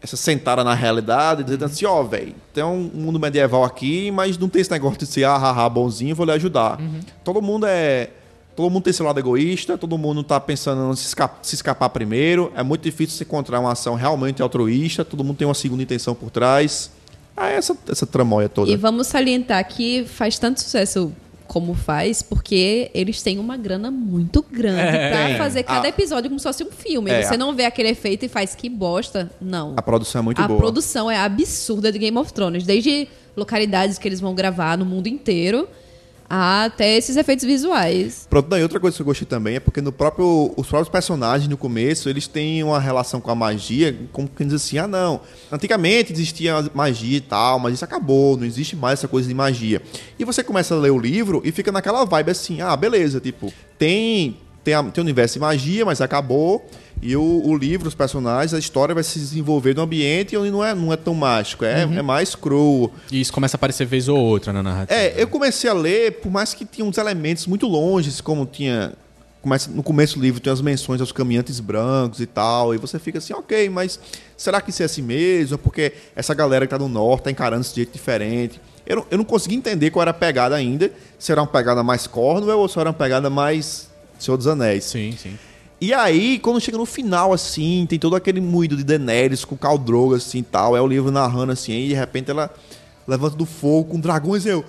essa 0.00 0.16
sentada 0.16 0.64
na 0.64 0.74
realidade, 0.74 1.44
dizendo 1.44 1.64
assim, 1.64 1.84
ó, 1.86 2.02
velho, 2.02 2.34
tem 2.52 2.64
um 2.64 2.90
mundo 2.92 3.20
medieval 3.20 3.62
aqui, 3.64 4.10
mas 4.10 4.36
não 4.36 4.48
tem 4.48 4.60
esse 4.60 4.70
negócio 4.70 4.98
de 4.98 5.06
ser 5.06 5.24
ah, 5.24 5.36
ah, 5.36 5.64
ah, 5.64 5.68
bonzinho, 5.68 6.14
vou 6.16 6.26
lhe 6.26 6.32
ajudar. 6.32 6.78
Todo 7.24 7.40
mundo 7.40 7.66
é. 7.66 8.10
Todo 8.54 8.68
mundo 8.68 8.82
tem 8.82 8.92
seu 8.92 9.06
lado 9.06 9.18
egoísta, 9.18 9.78
todo 9.78 9.96
mundo 9.96 10.22
tá 10.22 10.38
pensando 10.38 10.92
em 10.92 10.96
se, 10.96 11.06
esca- 11.06 11.30
se 11.40 11.54
escapar 11.54 11.88
primeiro. 11.88 12.52
É 12.54 12.62
muito 12.62 12.82
difícil 12.82 13.16
você 13.16 13.24
encontrar 13.24 13.58
uma 13.60 13.72
ação 13.72 13.94
realmente 13.94 14.42
altruísta, 14.42 15.02
todo 15.06 15.24
mundo 15.24 15.36
tem 15.38 15.48
uma 15.48 15.54
segunda 15.54 15.82
intenção 15.82 16.14
por 16.14 16.28
trás. 16.30 16.90
Ah, 17.34 17.48
essa, 17.48 17.74
essa 17.88 18.04
tramóia 18.06 18.50
toda. 18.50 18.70
E 18.70 18.76
vamos 18.76 19.06
salientar 19.06 19.66
que 19.66 20.04
faz 20.04 20.38
tanto 20.38 20.60
sucesso 20.60 21.10
como 21.52 21.74
faz, 21.74 22.22
porque 22.22 22.90
eles 22.94 23.20
têm 23.20 23.38
uma 23.38 23.58
grana 23.58 23.90
muito 23.90 24.42
grande 24.50 24.80
É, 24.96 25.10
pra 25.10 25.26
tem. 25.26 25.36
fazer 25.36 25.62
cada 25.64 25.86
A- 25.86 25.90
episódio 25.90 26.30
como 26.30 26.38
se 26.40 26.44
fosse 26.44 26.64
um 26.64 26.70
filme. 26.70 27.10
É, 27.10 27.22
Você 27.22 27.34
a- 27.34 27.36
não 27.36 27.54
vê 27.54 27.66
aquele 27.66 27.90
efeito 27.90 28.24
e 28.24 28.28
faz 28.28 28.54
que 28.54 28.70
bosta. 28.70 29.30
Não. 29.38 29.74
A 29.76 29.82
produção 29.82 30.20
é 30.20 30.24
muito 30.24 30.40
a 30.40 30.48
boa. 30.48 30.58
produção 30.58 31.10
é 31.10 31.18
absurda 31.18 31.92
de 31.92 31.98
Game 31.98 32.16
of 32.16 32.32
Thrones. 32.32 32.64
Desde 32.64 33.06
localidades 33.36 33.98
que 33.98 34.08
eles 34.08 34.18
vão 34.18 34.34
gravar 34.34 34.78
no 34.78 34.86
mundo 34.86 35.08
inteiro 35.08 35.68
até 36.34 36.96
esses 36.96 37.18
efeitos 37.18 37.44
visuais. 37.44 38.26
Pronto, 38.30 38.48
daí 38.48 38.62
outra 38.62 38.80
coisa 38.80 38.96
que 38.96 39.02
eu 39.02 39.04
gostei 39.04 39.26
também 39.26 39.56
é 39.56 39.60
porque 39.60 39.82
no 39.82 39.92
próprio, 39.92 40.54
os 40.56 40.66
próprios 40.66 40.88
personagens 40.88 41.46
no 41.46 41.58
começo, 41.58 42.08
eles 42.08 42.26
têm 42.26 42.62
uma 42.62 42.80
relação 42.80 43.20
com 43.20 43.30
a 43.30 43.34
magia, 43.34 43.94
como 44.14 44.26
quem 44.26 44.46
diz 44.46 44.56
assim, 44.56 44.78
ah 44.78 44.88
não, 44.88 45.20
antigamente 45.50 46.10
existia 46.10 46.54
magia 46.72 47.18
e 47.18 47.20
tal, 47.20 47.58
mas 47.58 47.74
isso 47.74 47.84
acabou, 47.84 48.38
não 48.38 48.46
existe 48.46 48.74
mais 48.74 48.98
essa 48.98 49.08
coisa 49.08 49.28
de 49.28 49.34
magia. 49.34 49.82
E 50.18 50.24
você 50.24 50.42
começa 50.42 50.74
a 50.74 50.78
ler 50.78 50.90
o 50.90 50.98
livro 50.98 51.42
e 51.44 51.52
fica 51.52 51.70
naquela 51.70 52.02
vibe 52.06 52.30
assim, 52.30 52.62
ah, 52.62 52.74
beleza, 52.74 53.20
tipo, 53.20 53.52
tem 53.78 54.38
tem, 54.64 54.74
a, 54.74 54.82
tem 54.82 55.02
o 55.02 55.04
universo 55.04 55.34
de 55.34 55.40
magia, 55.40 55.84
mas 55.84 56.00
acabou. 56.00 56.64
E 57.02 57.16
o, 57.16 57.42
o 57.44 57.56
livro, 57.56 57.88
os 57.88 57.96
personagens, 57.96 58.54
a 58.54 58.58
história 58.60 58.94
vai 58.94 59.02
se 59.02 59.18
desenvolver 59.18 59.74
num 59.74 59.82
ambiente 59.82 60.36
onde 60.36 60.52
não 60.52 60.64
é, 60.64 60.72
não 60.72 60.92
é 60.92 60.96
tão 60.96 61.14
mágico, 61.14 61.64
é, 61.64 61.82
é 61.82 62.00
mais 62.00 62.36
cru. 62.36 62.92
E 63.10 63.20
isso 63.20 63.32
começa 63.32 63.56
a 63.56 63.58
aparecer 63.58 63.84
vez 63.84 64.06
ou 64.06 64.16
outra 64.16 64.52
na 64.52 64.62
narrativa. 64.62 64.96
É, 64.96 65.20
eu 65.20 65.26
comecei 65.26 65.68
a 65.68 65.72
ler, 65.72 66.20
por 66.20 66.30
mais 66.30 66.54
que 66.54 66.64
tinha 66.64 66.84
uns 66.84 66.98
elementos 66.98 67.48
muito 67.48 67.66
longes, 67.66 68.20
como 68.20 68.46
tinha. 68.46 68.92
Começa, 69.42 69.68
no 69.68 69.82
começo 69.82 70.16
do 70.16 70.22
livro 70.22 70.40
tem 70.40 70.52
as 70.52 70.60
menções 70.60 71.00
aos 71.00 71.10
caminhantes 71.10 71.58
brancos 71.58 72.20
e 72.20 72.26
tal, 72.26 72.72
e 72.72 72.78
você 72.78 73.00
fica 73.00 73.18
assim, 73.18 73.32
ok, 73.32 73.68
mas 73.68 73.98
será 74.36 74.60
que 74.60 74.70
isso 74.70 74.82
é 74.82 74.86
assim 74.86 75.02
mesmo? 75.02 75.58
Porque 75.58 75.94
essa 76.14 76.32
galera 76.32 76.64
que 76.64 76.70
tá 76.70 76.78
no 76.78 76.88
norte 76.88 77.24
tá 77.24 77.30
encarando 77.32 77.62
esse 77.62 77.74
jeito 77.74 77.92
diferente. 77.92 78.60
Eu 78.86 78.96
não, 78.96 79.06
eu 79.10 79.18
não 79.18 79.24
consegui 79.24 79.56
entender 79.56 79.90
qual 79.90 80.02
era 80.02 80.12
a 80.12 80.14
pegada 80.14 80.54
ainda. 80.54 80.92
Se 81.18 81.32
era 81.32 81.40
uma 81.40 81.48
pegada 81.48 81.82
mais 81.82 82.06
Cornwell 82.06 82.60
ou 82.60 82.68
se 82.68 82.78
era 82.78 82.90
uma 82.90 82.94
pegada 82.94 83.28
mais 83.28 83.90
Senhor 84.16 84.36
dos 84.36 84.46
Anéis. 84.46 84.84
Sim, 84.84 85.12
sim. 85.20 85.36
E 85.82 85.92
aí, 85.92 86.38
quando 86.38 86.60
chega 86.60 86.78
no 86.78 86.86
final, 86.86 87.32
assim, 87.32 87.84
tem 87.88 87.98
todo 87.98 88.14
aquele 88.14 88.40
moído 88.40 88.76
de 88.76 88.84
Daenerys 88.84 89.44
com 89.44 89.56
Khal 89.56 89.76
Drogo, 89.76 90.14
assim, 90.14 90.38
e 90.38 90.42
tal. 90.44 90.76
É 90.76 90.80
o 90.80 90.86
livro 90.86 91.10
narrando, 91.10 91.50
assim, 91.50 91.72
e 91.72 91.88
de 91.88 91.94
repente 91.94 92.30
ela 92.30 92.48
levanta 93.04 93.34
do 93.34 93.44
fogo 93.44 93.90
com 93.90 93.98
dragões 93.98 94.46
e 94.46 94.50
eu... 94.50 94.64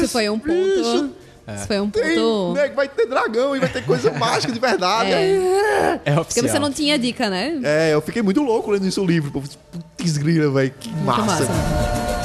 Isso 0.00 0.08
foi 0.08 0.30
um 0.30 0.38
ponto. 0.38 1.12
Isso 1.54 1.66
foi 1.66 1.80
um 1.80 1.90
Tem, 1.90 2.16
ponto. 2.16 2.54
né, 2.54 2.68
vai 2.70 2.88
ter 2.88 3.06
dragão 3.06 3.54
e 3.54 3.58
vai 3.60 3.68
ter 3.68 3.84
coisa 3.84 4.10
mágica 4.18 4.54
de 4.54 4.58
verdade. 4.58 5.12
É. 5.12 5.16
É. 5.16 6.00
É 6.06 6.14
Porque 6.14 6.20
oficial. 6.20 6.48
você 6.48 6.58
não 6.58 6.72
tinha 6.72 6.98
dica, 6.98 7.28
né? 7.28 7.60
É, 7.62 7.92
eu 7.92 8.00
fiquei 8.00 8.22
muito 8.22 8.42
louco 8.42 8.70
lendo 8.70 8.86
isso 8.86 9.02
o 9.02 9.06
livro. 9.06 9.30
Putz, 9.30 10.16
grila, 10.16 10.50
velho. 10.50 10.72
Que 10.80 10.88
Muito 10.88 11.04
massa. 11.04 11.44
massa. 11.44 12.17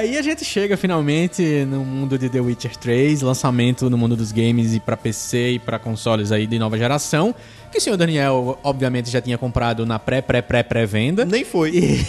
Aí 0.00 0.16
a 0.16 0.22
gente 0.22 0.44
chega 0.46 0.78
finalmente 0.78 1.66
no 1.66 1.84
mundo 1.84 2.18
de 2.18 2.30
The 2.30 2.40
Witcher 2.40 2.74
3, 2.74 3.20
lançamento 3.20 3.90
no 3.90 3.98
mundo 3.98 4.16
dos 4.16 4.32
games 4.32 4.74
e 4.74 4.80
pra 4.80 4.96
PC 4.96 5.52
e 5.52 5.58
pra 5.58 5.78
consoles 5.78 6.32
aí 6.32 6.46
de 6.46 6.58
nova 6.58 6.78
geração, 6.78 7.34
que 7.70 7.78
o 7.78 7.80
senhor 7.80 7.96
Daniel 7.96 8.58
obviamente 8.62 9.10
já 9.10 9.20
tinha 9.20 9.38
comprado 9.38 9.86
na 9.86 9.98
pré 9.98 10.20
pré 10.20 10.42
pré 10.42 10.62
pré-venda. 10.62 11.24
Nem 11.24 11.44
foi. 11.44 11.70
E... 11.70 12.06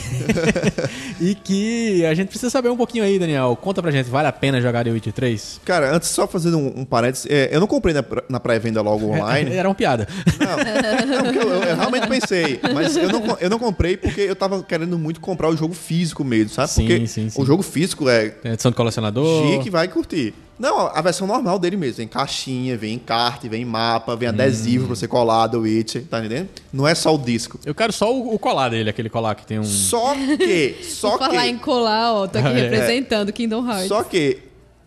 e 1.32 1.36
que 1.36 2.06
a 2.06 2.14
gente 2.14 2.30
precisa 2.30 2.50
saber 2.50 2.70
um 2.70 2.78
pouquinho 2.78 3.04
aí, 3.04 3.20
Daniel. 3.20 3.58
Conta 3.62 3.82
pra 3.82 3.92
gente, 3.92 4.10
vale 4.10 4.28
a 4.28 4.32
pena 4.32 4.60
jogar 4.62 4.84
The 4.84 4.92
Witcher 4.92 5.14
3? 5.14 5.62
Cara, 5.64 5.96
antes 5.96 6.10
só 6.10 6.28
fazendo 6.28 6.58
um, 6.58 6.80
um 6.82 6.86
parênteses, 6.86 7.28
é, 7.30 7.50
eu 7.52 7.60
não 7.60 7.68
comprei 7.68 7.94
na, 7.94 8.04
pré- 8.04 8.24
na 8.30 8.40
pré-venda 8.40 8.82
logo 8.82 9.08
online. 9.14 9.54
Era 9.54 9.68
uma 9.70 9.76
piada. 9.76 10.08
Não, 10.40 11.18
não 11.18 11.24
porque 11.26 11.40
eu, 11.40 11.50
eu 11.54 11.76
realmente 11.76 12.08
pensei. 12.08 12.60
Mas 12.74 12.96
eu 12.96 13.10
não, 13.10 13.38
eu 13.40 13.50
não 13.50 13.60
comprei 13.60 13.98
porque 13.98 14.22
eu 14.22 14.36
tava 14.36 14.64
querendo 14.64 14.98
muito 14.98 15.20
comprar 15.22 15.50
o 15.50 15.56
jogo 15.56 15.74
físico 15.74 16.24
mesmo, 16.24 16.50
sabe? 16.50 16.70
Sim, 16.70 16.88
porque 16.88 17.08
sim, 17.08 17.30
sim. 17.30 17.42
o 17.42 17.46
jogo 17.46 17.62
físico 17.64 18.10
é 18.10 18.30
Tem 18.30 18.52
edição 18.54 18.72
de 18.72 18.78
colecionador. 18.78 19.52
chique, 19.52 19.70
vai 19.70 19.88
curtir. 19.88 20.34
Não, 20.62 20.80
a 20.80 21.02
versão 21.02 21.26
normal 21.26 21.58
dele 21.58 21.76
mesmo. 21.76 21.98
Vem 21.98 22.08
caixinha, 22.08 22.78
vem 22.78 22.94
encarte, 22.94 23.50
vem 23.50 23.66
mapa, 23.66 24.16
vem 24.16 24.30
adesivo 24.30 24.86
pra 24.86 24.96
você 24.96 25.08
colar 25.08 25.48
do 25.48 25.62
Witcher, 25.62 26.04
tá 26.08 26.20
entendendo? 26.20 26.50
Não 26.72 26.88
é 26.88 26.94
só 26.94 27.16
o 27.16 27.18
disco. 27.18 27.60
Eu 27.66 27.74
quero 27.74 27.92
só 27.92 28.14
o, 28.16 28.36
o 28.36 28.38
colar 28.38 28.70
dele, 28.70 28.88
aquele 28.88 29.10
colar 29.10 29.34
que 29.34 29.44
tem 29.44 29.58
um. 29.58 29.64
Só 29.64 30.14
que, 30.14 30.76
só 30.84 31.18
Por 31.18 31.20
falar 31.20 31.42
que, 31.42 31.48
em 31.48 31.58
colar, 31.58 32.14
ó, 32.14 32.28
tô 32.28 32.38
aqui 32.38 32.48
É. 32.54 32.70
representando 32.70 33.34
Kingdom 33.34 33.68
Hearts. 33.68 33.88
só 33.88 34.04
que 34.04 34.38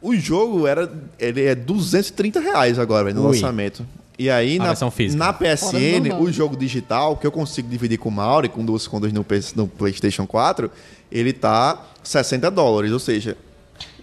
o 0.00 0.14
jogo 0.14 0.64
era, 0.64 0.88
ele 1.18 1.42
é 1.42 1.56
230 1.56 2.38
reais 2.38 2.78
agora, 2.78 3.06
velho, 3.06 3.16
no 3.16 3.22
Ui. 3.26 3.34
lançamento. 3.34 3.84
E 4.16 4.30
aí, 4.30 4.60
na, 4.60 4.74
na 5.16 5.32
PSN, 5.32 6.20
o 6.20 6.30
jogo 6.30 6.56
digital, 6.56 7.16
que 7.16 7.26
eu 7.26 7.32
consigo 7.32 7.68
dividir 7.68 7.98
com 7.98 8.10
o 8.10 8.12
Mauri, 8.12 8.48
com 8.48 8.64
duas 8.64 8.86
contas 8.86 9.12
no, 9.12 9.26
no 9.56 9.66
PlayStation 9.66 10.24
4, 10.24 10.70
ele 11.10 11.32
tá 11.32 11.84
60 12.04 12.48
dólares. 12.48 12.92
Ou 12.92 13.00
seja, 13.00 13.36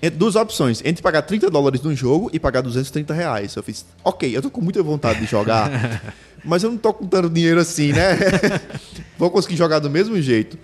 entre 0.02 0.18
duas 0.18 0.36
opções: 0.36 0.82
entre 0.84 1.02
pagar 1.02 1.22
30 1.22 1.49
dólares 1.49 1.82
no 1.82 1.95
jogo 1.95 2.30
e 2.34 2.39
pagar 2.39 2.62
230 2.62 3.14
reais. 3.14 3.56
Eu 3.56 3.64
fiz, 3.64 3.86
ok, 4.04 4.36
eu 4.36 4.41
tô 4.41 4.49
com 4.49 4.62
muita 4.62 4.82
vontade 4.82 5.20
de 5.20 5.26
jogar, 5.26 5.70
mas 6.43 6.64
eu 6.64 6.72
não 6.72 6.78
tô 6.78 6.93
com 6.93 7.06
tanto 7.06 7.30
dinheiro 7.30 7.60
assim, 7.60 7.93
né? 7.93 8.18
Vou 9.18 9.30
conseguir 9.30 9.56
jogar 9.56 9.80
do 9.80 9.89
mesmo 9.89 10.20
jeito. 10.22 10.58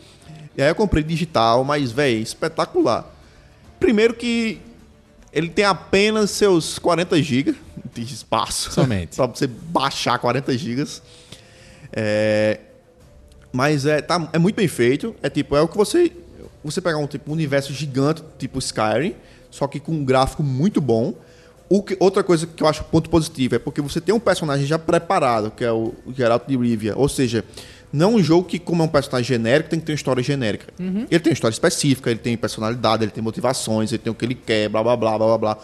E 0.58 0.62
aí 0.62 0.70
eu 0.70 0.76
comprei 0.76 1.04
digital, 1.04 1.64
mas, 1.64 1.92
velho, 1.92 2.20
espetacular. 2.20 3.14
Primeiro 3.80 4.16
que 4.16 4.60
ele 5.32 5.50
tem 5.50 5.66
apenas 5.66 6.32
seus 6.32 6.80
40 6.80 7.22
GB 7.22 7.56
de 7.94 8.02
espaço. 8.02 8.72
Somente. 8.72 9.16
pra 9.18 9.28
você 9.28 9.46
baixar 9.46 10.18
40 10.18 10.58
GB. 10.58 10.84
É, 11.94 12.60
mas 13.52 13.86
é, 13.86 14.02
tá, 14.02 14.30
é 14.34 14.40
muito 14.40 14.56
bem 14.56 14.68
feito. 14.68 15.16
É 15.22 15.30
tipo, 15.30 15.56
é 15.56 15.62
o 15.62 15.68
que 15.68 15.78
você. 15.78 16.12
Você 16.64 16.82
pegar 16.82 16.98
um 16.98 17.08
tipo 17.08 17.30
um 17.32 17.34
universo 17.34 17.74
gigante, 17.74 18.24
tipo 18.38 18.60
Skyrim, 18.60 19.16
só 19.50 19.68
que 19.68 19.80
com 19.80 19.92
um 19.94 20.04
gráfico 20.04 20.44
muito 20.44 20.82
bom. 20.82 21.14
Que- 21.86 21.98
outra 22.00 22.24
coisa 22.24 22.48
que 22.48 22.64
eu 22.64 22.68
acho 22.68 22.84
ponto 22.86 23.10
positivo 23.10 23.56
é 23.56 23.60
porque 23.60 23.82
você 23.82 24.00
tem 24.00 24.14
um 24.16 24.20
personagem 24.20 24.66
já 24.66 24.80
preparado, 24.80 25.52
que 25.52 25.64
é 25.66 25.72
o 25.72 25.94
Geralt 26.16 26.44
de 26.48 26.56
Rivia. 26.58 26.94
Ou 26.98 27.10
seja, 27.10 27.44
não 27.92 28.12
é 28.12 28.16
um 28.16 28.24
jogo 28.24 28.48
que, 28.48 28.58
como 28.58 28.82
é 28.82 28.86
um 28.86 28.90
personagem 28.90 29.28
genérico, 29.38 29.70
tem 29.70 29.80
que 29.80 29.86
ter 29.86 29.92
uma 29.92 29.96
história 29.98 30.24
genérica. 30.24 30.66
Ele 31.12 31.20
tem 31.20 31.32
uma 31.32 31.34
história 31.34 31.54
específica, 31.54 32.10
ele 32.10 32.20
tem 32.20 32.38
personalidade, 32.38 33.04
ele 33.04 33.12
tem 33.12 33.22
motivações, 33.24 33.92
ele 33.92 34.00
tem 34.00 34.12
o 34.12 34.16
que 34.16 34.24
ele 34.26 34.36
quer, 34.36 34.70
blá 34.70 34.82
blá 34.82 34.96
blá 34.96 35.18
blá 35.18 35.28
blá 35.28 35.38
blá. 35.38 35.58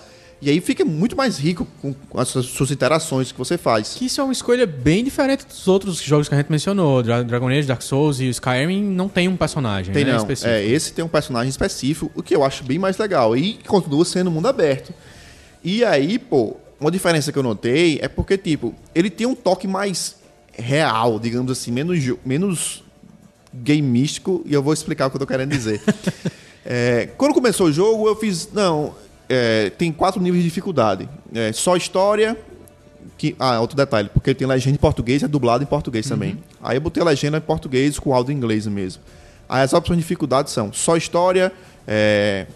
E 0.43 0.49
aí 0.49 0.59
fica 0.59 0.83
muito 0.83 1.15
mais 1.15 1.37
rico 1.37 1.65
com, 1.81 1.95
as 2.19 2.27
suas, 2.27 2.69
interações 2.69 3.31
que 3.31 3.37
você 3.37 3.57
faz. 3.57 3.93
Que 3.93 4.05
isso 4.07 4.19
é 4.19 4.23
uma 4.23 4.33
escolha 4.33 4.67
bem 4.67 5.01
diferente 5.03 5.45
dos 5.45 5.67
outros 5.69 6.01
jogos 6.01 6.27
que 6.27 6.35
a 6.35 6.37
gente 6.37 6.51
mencionou. 6.51 7.01
Dra- 7.01 7.23
Dragon 7.23 7.47
Age, 7.47 7.65
Dark 7.65 7.81
Souls 7.81 8.19
e 8.19 8.27
Skyrim 8.27 8.83
não 8.83 9.07
tem 9.07 9.29
um 9.29 9.37
personagem, 9.37 9.93
Tem 9.93 10.03
né? 10.03 10.11
não. 10.11 10.17
específico. 10.17 10.53
É, 10.53 10.65
esse 10.65 10.91
tem 10.91 11.05
um 11.05 11.07
personagem 11.07 11.49
específico, 11.49 12.11
o 12.13 12.21
que 12.21 12.35
eu 12.35 12.43
acho 12.43 12.63
bem 12.65 12.77
mais 12.77 12.97
legal. 12.97 13.37
E 13.37 13.53
continua 13.65 14.03
sendo 14.03 14.29
mundo 14.29 14.47
aberto. 14.47 14.93
E 15.63 15.85
aí, 15.85 16.19
pô, 16.19 16.57
uma 16.77 16.91
diferença 16.91 17.31
que 17.31 17.39
eu 17.39 17.43
notei 17.43 17.99
é 18.01 18.09
porque, 18.09 18.37
tipo, 18.37 18.75
ele 18.93 19.09
tem 19.09 19.25
um 19.25 19.35
toque 19.35 19.65
mais 19.65 20.17
real, 20.51 21.19
digamos 21.19 21.49
assim, 21.51 21.71
menos, 21.71 21.97
menos 22.25 22.83
game 23.53 23.87
místico, 23.87 24.41
e 24.45 24.53
eu 24.53 24.61
vou 24.61 24.73
explicar 24.73 25.07
o 25.07 25.09
que 25.09 25.15
eu 25.15 25.19
tô 25.19 25.27
querendo 25.27 25.51
dizer. 25.51 25.81
É, 26.65 27.09
quando 27.17 27.33
começou 27.33 27.67
o 27.67 27.73
jogo, 27.73 28.07
eu 28.07 28.15
fiz. 28.15 28.47
Não, 28.53 28.95
é, 29.29 29.69
tem 29.71 29.91
quatro 29.91 30.21
níveis 30.21 30.43
de 30.43 30.49
dificuldade. 30.49 31.09
É, 31.33 31.51
só 31.51 31.75
história. 31.75 32.37
Que, 33.17 33.35
ah, 33.39 33.59
outro 33.61 33.77
detalhe, 33.77 34.09
porque 34.13 34.31
ele 34.31 34.35
tem 34.39 34.47
legenda 34.47 34.75
em 34.75 34.79
português 34.79 35.21
e 35.21 35.25
é 35.25 35.27
dublado 35.27 35.63
em 35.63 35.67
português 35.67 36.07
também. 36.07 36.37
Aí 36.61 36.75
eu 36.77 36.81
botei 36.81 37.01
a 37.01 37.05
legenda 37.05 37.37
em 37.37 37.41
português 37.41 37.97
com 37.97 38.13
áudio 38.13 38.33
em 38.33 38.35
inglês 38.35 38.67
mesmo. 38.67 39.01
Aí 39.47 39.61
as 39.61 39.71
opções 39.71 39.97
de 39.97 40.03
dificuldade 40.03 40.49
são 40.49 40.73
só 40.73 40.97
história, 40.97 41.51
é, 41.87 42.47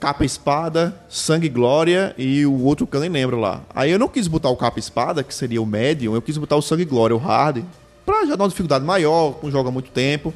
capa 0.00 0.24
e 0.24 0.26
espada, 0.26 0.94
sangue 1.08 1.46
e 1.46 1.48
glória 1.48 2.14
e 2.18 2.44
o 2.44 2.64
outro 2.64 2.86
que 2.86 2.96
eu 2.96 3.00
nem 3.00 3.08
lembro 3.08 3.38
lá. 3.38 3.62
Aí 3.74 3.90
eu 3.90 3.98
não 3.98 4.08
quis 4.08 4.26
botar 4.26 4.50
o 4.50 4.56
capa 4.56 4.78
espada, 4.78 5.22
que 5.22 5.34
seria 5.34 5.62
o 5.62 5.66
médium, 5.66 6.14
eu 6.14 6.20
quis 6.20 6.36
botar 6.36 6.56
o 6.56 6.62
sangue 6.62 6.82
e 6.82 6.86
glória, 6.86 7.14
o 7.14 7.18
hard, 7.18 7.62
pra 8.04 8.26
já 8.26 8.36
dar 8.36 8.44
uma 8.44 8.48
dificuldade 8.48 8.84
maior, 8.84 9.38
não 9.42 9.50
joga 9.50 9.70
muito 9.70 9.90
tempo. 9.90 10.34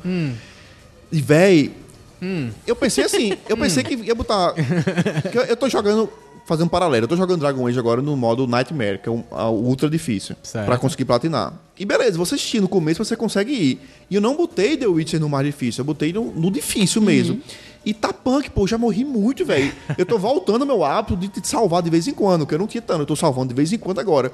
E, 1.11 1.20
véi, 1.20 1.72
eu 2.66 2.77
pensei 2.77 3.05
assim, 3.05 3.37
eu 3.49 3.57
pensei 3.57 3.83
que 3.83 3.95
ia 3.95 4.14
botar. 4.14 4.55
que 5.31 5.37
eu, 5.37 5.43
eu 5.43 5.57
tô 5.57 5.68
jogando. 5.68 6.09
Fazendo 6.45 6.66
um 6.66 6.70
paralelo, 6.70 7.05
eu 7.05 7.09
tô 7.09 7.16
jogando 7.16 7.39
Dragon 7.39 7.64
Age 7.68 7.79
agora 7.79 8.03
no 8.03 8.16
modo 8.16 8.49
Nightmare, 8.49 8.99
que 8.99 9.09
é 9.09 9.12
um, 9.12 9.23
ultra 9.49 9.89
difícil, 9.89 10.35
pra 10.66 10.77
conseguir 10.77 11.05
platinar. 11.05 11.55
E 11.79 11.85
beleza, 11.87 12.18
você 12.18 12.35
assistir 12.35 12.61
no 12.61 12.66
começo 12.66 13.03
você 13.03 13.14
consegue 13.14 13.53
ir. 13.53 13.81
E 14.11 14.16
eu 14.16 14.20
não 14.20 14.37
botei 14.37 14.77
The 14.77 14.89
Witcher 14.89 15.20
no 15.20 15.29
mais 15.29 15.47
difícil, 15.47 15.83
eu 15.83 15.85
botei 15.85 16.12
no, 16.12 16.33
no 16.33 16.51
difícil 16.51 17.01
mesmo. 17.01 17.41
E 17.87 17.95
tá 17.95 18.12
punk, 18.12 18.51
pô, 18.51 18.66
já 18.66 18.77
morri 18.77 19.05
muito, 19.05 19.45
velho. 19.45 19.73
Eu 19.97 20.05
tô 20.05 20.18
voltando 20.18 20.62
ao 20.62 20.66
meu 20.66 20.85
hábito 20.85 21.16
de 21.16 21.29
te 21.29 21.47
salvar 21.47 21.81
de 21.81 21.91
vez 21.91 22.09
em 22.09 22.12
quando, 22.12 22.45
que 22.45 22.55
eu 22.55 22.59
não 22.59 22.66
tinha 22.66 22.83
tanto, 22.83 23.03
eu 23.03 23.07
tô 23.07 23.14
salvando 23.14 23.49
de 23.51 23.55
vez 23.55 23.73
em 23.73 23.79
quando 23.79 24.01
agora. 24.01 24.33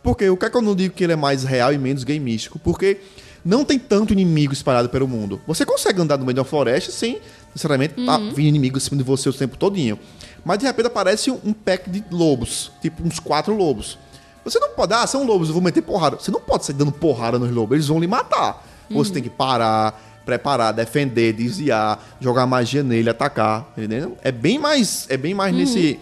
Porque 0.00 0.28
o 0.28 0.36
que 0.36 0.44
é 0.46 0.50
que 0.50 0.56
eu 0.56 0.62
não 0.62 0.76
digo 0.76 0.94
que 0.94 1.02
ele 1.02 1.12
é 1.12 1.16
mais 1.16 1.42
real 1.42 1.72
e 1.72 1.78
menos 1.78 2.04
game 2.04 2.20
místico? 2.20 2.60
Porque 2.60 2.98
não 3.44 3.64
tem 3.64 3.78
tanto 3.78 4.12
inimigo 4.12 4.52
espalhado 4.52 4.88
pelo 4.88 5.08
mundo. 5.08 5.40
Você 5.46 5.64
consegue 5.64 6.00
andar 6.00 6.16
no 6.16 6.24
meio 6.24 6.34
de 6.34 6.40
uma 6.40 6.44
floresta 6.46 6.92
sem 6.92 7.20
necessariamente 7.54 7.94
tá 8.06 8.16
vindo 8.18 8.40
inimigo 8.40 8.78
em 8.78 8.80
cima 8.80 8.96
de 8.96 9.02
você 9.02 9.28
o 9.28 9.32
tempo 9.32 9.56
todinho. 9.56 9.98
Mas 10.44 10.58
de 10.58 10.66
repente 10.66 10.86
aparece 10.86 11.30
um, 11.30 11.52
pack 11.52 11.88
de 11.88 12.04
lobos, 12.10 12.72
tipo 12.80 13.06
uns 13.06 13.18
quatro 13.18 13.54
lobos. 13.54 13.98
Você 14.44 14.58
não 14.58 14.70
pode, 14.70 14.92
ah, 14.92 15.06
são 15.06 15.24
lobos, 15.24 15.48
eu 15.48 15.54
vou 15.54 15.62
meter 15.62 15.82
porrada. 15.82 16.16
Você 16.16 16.30
não 16.30 16.40
pode 16.40 16.64
sair 16.64 16.74
dando 16.74 16.90
porrada 16.90 17.38
nos 17.38 17.50
lobos, 17.50 17.76
eles 17.76 17.86
vão 17.86 18.00
lhe 18.00 18.06
matar. 18.06 18.66
Você 18.90 19.12
tem 19.12 19.22
que 19.22 19.30
parar, 19.30 20.00
preparar, 20.24 20.72
defender, 20.72 21.32
desviar, 21.32 22.02
jogar 22.20 22.46
magia 22.46 22.82
nele, 22.82 23.08
atacar, 23.08 23.72
entendeu? 23.76 24.16
É 24.22 24.32
bem 24.32 24.58
mais, 24.58 25.06
é 25.08 25.16
bem 25.16 25.34
mais 25.34 25.54
nesse 25.54 25.98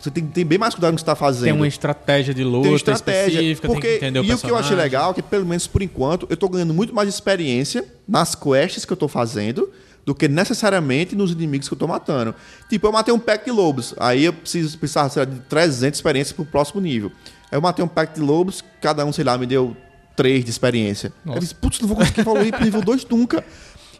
você 0.00 0.10
tem 0.10 0.26
que 0.26 0.32
ter 0.32 0.44
bem 0.44 0.58
mais 0.58 0.74
cuidado 0.74 0.92
no 0.92 0.96
que 0.96 1.00
você 1.00 1.04
está 1.04 1.14
fazendo 1.14 1.44
Tem 1.44 1.52
uma 1.52 1.68
estratégia 1.68 2.32
de 2.32 2.42
luta 2.42 2.66
tem 2.68 2.74
estratégia. 2.74 3.40
específica, 3.40 3.68
Porque, 3.68 3.80
tem 3.80 3.90
que 3.98 4.04
entender 4.06 4.20
o 4.20 4.24
e 4.24 4.34
o 4.34 4.38
que 4.38 4.50
eu 4.50 4.56
achei 4.56 4.76
legal 4.76 5.10
é 5.10 5.14
que, 5.14 5.22
pelo 5.22 5.44
menos 5.44 5.66
por 5.66 5.82
enquanto, 5.82 6.26
eu 6.30 6.36
tô 6.36 6.48
ganhando 6.48 6.72
muito 6.72 6.94
mais 6.94 7.08
experiência 7.08 7.84
nas 8.08 8.34
quests 8.34 8.84
que 8.84 8.92
eu 8.92 8.96
tô 8.96 9.08
fazendo 9.08 9.70
do 10.04 10.14
que 10.14 10.26
necessariamente 10.26 11.14
nos 11.14 11.30
inimigos 11.30 11.68
que 11.68 11.74
eu 11.74 11.78
tô 11.78 11.86
matando. 11.86 12.34
Tipo, 12.68 12.86
eu 12.86 12.92
matei 12.92 13.12
um 13.12 13.18
pack 13.18 13.44
de 13.44 13.50
lobos, 13.50 13.94
aí 13.98 14.24
eu 14.24 14.32
preciso 14.32 14.78
precisar 14.78 15.08
sei 15.10 15.24
lá, 15.24 15.30
de 15.30 15.38
300 15.40 15.98
experiências 15.98 16.32
pro 16.34 16.44
próximo 16.44 16.80
nível. 16.80 17.12
Aí 17.50 17.58
eu 17.58 17.60
matei 17.60 17.84
um 17.84 17.88
pack 17.88 18.14
de 18.14 18.20
lobos, 18.20 18.64
cada 18.80 19.04
um, 19.04 19.12
sei 19.12 19.24
lá, 19.24 19.36
me 19.36 19.46
deu 19.46 19.76
3 20.16 20.44
de 20.44 20.50
experiência. 20.50 21.12
Aí 21.26 21.34
Eu 21.34 21.40
disse, 21.40 21.54
putz, 21.54 21.80
não 21.80 21.88
vou 21.88 21.96
conseguir 21.96 22.20
evoluir 22.20 22.52
pro 22.52 22.64
nível 22.64 22.80
2 22.82 23.06
nunca. 23.06 23.44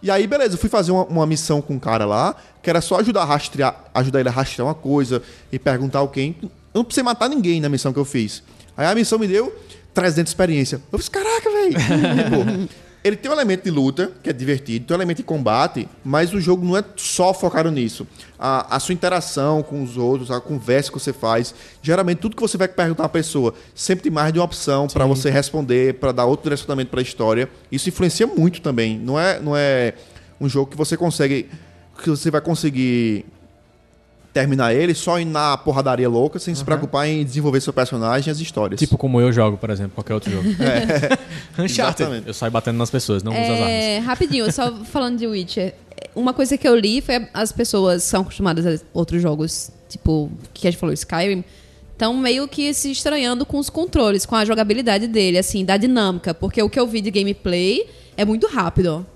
E 0.03 0.11
aí, 0.11 0.26
beleza, 0.26 0.55
eu 0.55 0.59
fui 0.59 0.70
fazer 0.70 0.92
uma, 0.92 1.05
uma 1.05 1.26
missão 1.26 1.61
com 1.61 1.74
um 1.74 1.78
cara 1.78 2.07
lá, 2.07 2.34
que 2.62 2.70
era 2.70 2.80
só 2.80 2.98
ajudar 3.01 3.22
a 3.22 3.24
rastrear, 3.24 3.84
ajudar 3.94 4.20
ele 4.20 4.28
a 4.28 4.32
rastrear 4.32 4.66
uma 4.66 4.74
coisa 4.74 5.22
e 5.53 5.59
perguntar 5.59 6.07
quem. 6.09 6.36
Eu 6.42 6.51
não 6.74 6.84
precisei 6.84 7.05
matar 7.05 7.28
ninguém 7.28 7.61
na 7.61 7.68
missão 7.68 7.92
que 7.92 7.98
eu 7.98 8.05
fiz. 8.05 8.42
Aí 8.76 8.86
a 8.86 8.94
missão 8.94 9.18
me 9.18 9.26
deu 9.26 9.55
300 10.01 10.24
de 10.24 10.30
experiência. 10.30 10.80
Eu 10.90 10.98
fiz, 10.98 11.09
caraca, 11.09 11.51
velho. 11.51 12.68
Ele 13.03 13.16
tem 13.16 13.30
um 13.30 13.34
elemento 13.34 13.64
de 13.64 13.70
luta, 13.70 14.12
que 14.22 14.28
é 14.28 14.32
divertido, 14.32 14.84
tem 14.84 14.94
um 14.94 14.98
elemento 14.98 15.18
de 15.18 15.22
combate, 15.22 15.88
mas 16.05 16.34
o 16.34 16.40
jogo 16.40 16.64
não 16.64 16.76
é 16.76 16.84
só 16.96 17.32
focado 17.32 17.70
nisso. 17.70 18.07
A, 18.38 18.76
a 18.76 18.80
sua 18.80 18.92
interação 18.92 19.62
com 19.62 19.82
os 19.82 19.96
outros, 19.96 20.30
a 20.30 20.38
conversa 20.38 20.92
que 20.92 20.98
você 20.98 21.11
faz, 21.11 21.55
geralmente 21.80 22.18
tudo 22.18 22.36
que 22.36 22.42
você 22.42 22.59
vai 22.59 22.68
perguntar 22.68 23.05
a 23.05 23.09
pessoa, 23.09 23.55
sempre 23.74 24.03
tem 24.03 24.12
mais 24.12 24.32
de 24.34 24.38
uma 24.38 24.44
opção 24.44 24.86
para 24.86 25.07
você 25.07 25.30
responder, 25.30 25.94
para 25.94 26.12
dar 26.12 26.26
outro 26.26 26.44
direcionamento 26.44 26.90
para 26.90 27.01
a 27.01 27.03
história. 27.03 27.48
Isso 27.72 27.88
influencia 27.88 28.26
muito 28.26 28.61
também. 28.61 28.98
Não 28.98 29.18
é, 29.18 29.40
não 29.40 29.57
é 29.57 29.94
um 30.38 30.46
jogo 30.48 30.70
que 30.70 30.76
você 30.76 30.94
consegue 30.94 31.48
que 32.03 32.11
você 32.11 32.30
vai 32.30 32.40
conseguir 32.40 33.24
terminar 34.33 34.74
ele 34.74 34.95
só 34.95 35.18
indo 35.18 35.33
na 35.33 35.57
porradaria 35.57 36.09
louca, 36.09 36.39
sem 36.39 36.55
se 36.55 36.64
preocupar 36.64 37.09
em 37.09 37.24
desenvolver 37.24 37.61
seu 37.61 37.72
personagem 37.72 38.28
e 38.28 38.33
as 38.33 38.41
histórias. 38.41 38.78
Tipo 38.78 38.97
como 38.97 39.20
eu 39.20 39.33
jogo, 39.33 39.57
por 39.57 39.70
exemplo, 39.70 39.93
qualquer 39.95 40.14
outro 40.14 40.31
jogo. 40.31 40.49
Uncharted. 41.59 42.03
Exatamente. 42.03 42.28
Eu 42.28 42.35
saio 42.35 42.53
batendo 42.53 42.78
nas 42.78 42.91
pessoas, 42.91 43.22
não 43.22 43.33
uso 43.33 43.41
as 43.41 43.51
armas. 43.51 43.68
É, 43.68 43.99
rapidinho, 43.99 44.53
só 44.53 44.72
falando 44.85 45.18
de 45.18 45.26
Witcher. 45.26 45.74
Uma 46.14 46.33
coisa 46.33 46.57
que 46.57 46.66
eu 46.66 46.74
li 46.76 47.01
foi 47.01 47.28
as 47.35 47.53
pessoas 47.53 48.03
são 48.03 48.22
acostumadas 48.22 48.66
a 48.66 48.85
outros 48.93 49.20
jogos, 49.20 49.70
tipo, 49.89 50.31
que 50.55 50.66
a 50.66 50.70
gente 50.70 50.81
falou, 50.81 50.93
Skyrim, 50.93 51.45
estão 51.93 52.16
meio 52.16 52.49
que 52.49 52.72
se 52.72 52.91
estranhando 52.91 53.45
com 53.45 53.59
os 53.59 53.68
controles, 53.68 54.24
com 54.24 54.35
a 54.35 54.45
jogabilidade 54.45 55.07
dele, 55.07 55.39
assim, 55.39 55.64
da 55.64 55.76
dinâmica. 55.76 56.33
Porque 56.33 56.62
o 56.62 56.70
que 56.70 56.81
eu 56.81 56.87
vi 56.87 57.01
de 57.01 57.11
gameplay 57.11 57.87
é 58.16 58.24
muito 58.24 58.47
rápido. 58.47 59.07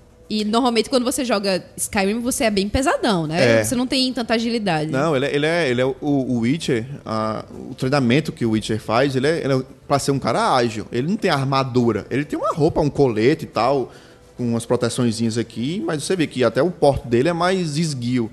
E 0.40 0.44
normalmente 0.44 0.88
quando 0.90 1.04
você 1.04 1.24
joga 1.24 1.64
Skyrim, 1.76 2.20
você 2.20 2.44
é 2.44 2.50
bem 2.50 2.68
pesadão, 2.68 3.26
né? 3.26 3.60
É. 3.60 3.64
Você 3.64 3.74
não 3.74 3.86
tem 3.86 4.12
tanta 4.12 4.34
agilidade. 4.34 4.90
Não, 4.90 5.14
ele 5.14 5.26
é, 5.26 5.34
ele 5.36 5.46
é, 5.46 5.70
ele 5.70 5.80
é 5.80 5.84
o, 5.86 5.94
o 6.00 6.38
Witcher, 6.40 6.86
a- 7.04 7.44
o 7.70 7.74
treinamento 7.74 8.32
que 8.32 8.44
o 8.44 8.50
Witcher 8.50 8.80
faz, 8.80 9.14
ele 9.14 9.26
é, 9.28 9.44
ele 9.44 9.52
é 9.54 9.62
pra 9.86 9.98
ser 9.98 10.10
um 10.10 10.18
cara 10.18 10.54
ágil. 10.54 10.86
Ele 10.90 11.08
não 11.08 11.16
tem 11.16 11.30
armadura, 11.30 12.06
ele 12.10 12.24
tem 12.24 12.38
uma 12.38 12.52
roupa, 12.52 12.80
um 12.80 12.90
colete 12.90 13.44
e 13.44 13.48
tal, 13.48 13.92
com 14.36 14.42
umas 14.48 14.66
proteçõezinhas 14.66 15.38
aqui, 15.38 15.82
mas 15.86 16.02
você 16.02 16.16
vê 16.16 16.26
que 16.26 16.42
até 16.42 16.60
o 16.62 16.70
porte 16.70 17.06
dele 17.06 17.28
é 17.28 17.32
mais 17.32 17.76
esguio. 17.78 18.30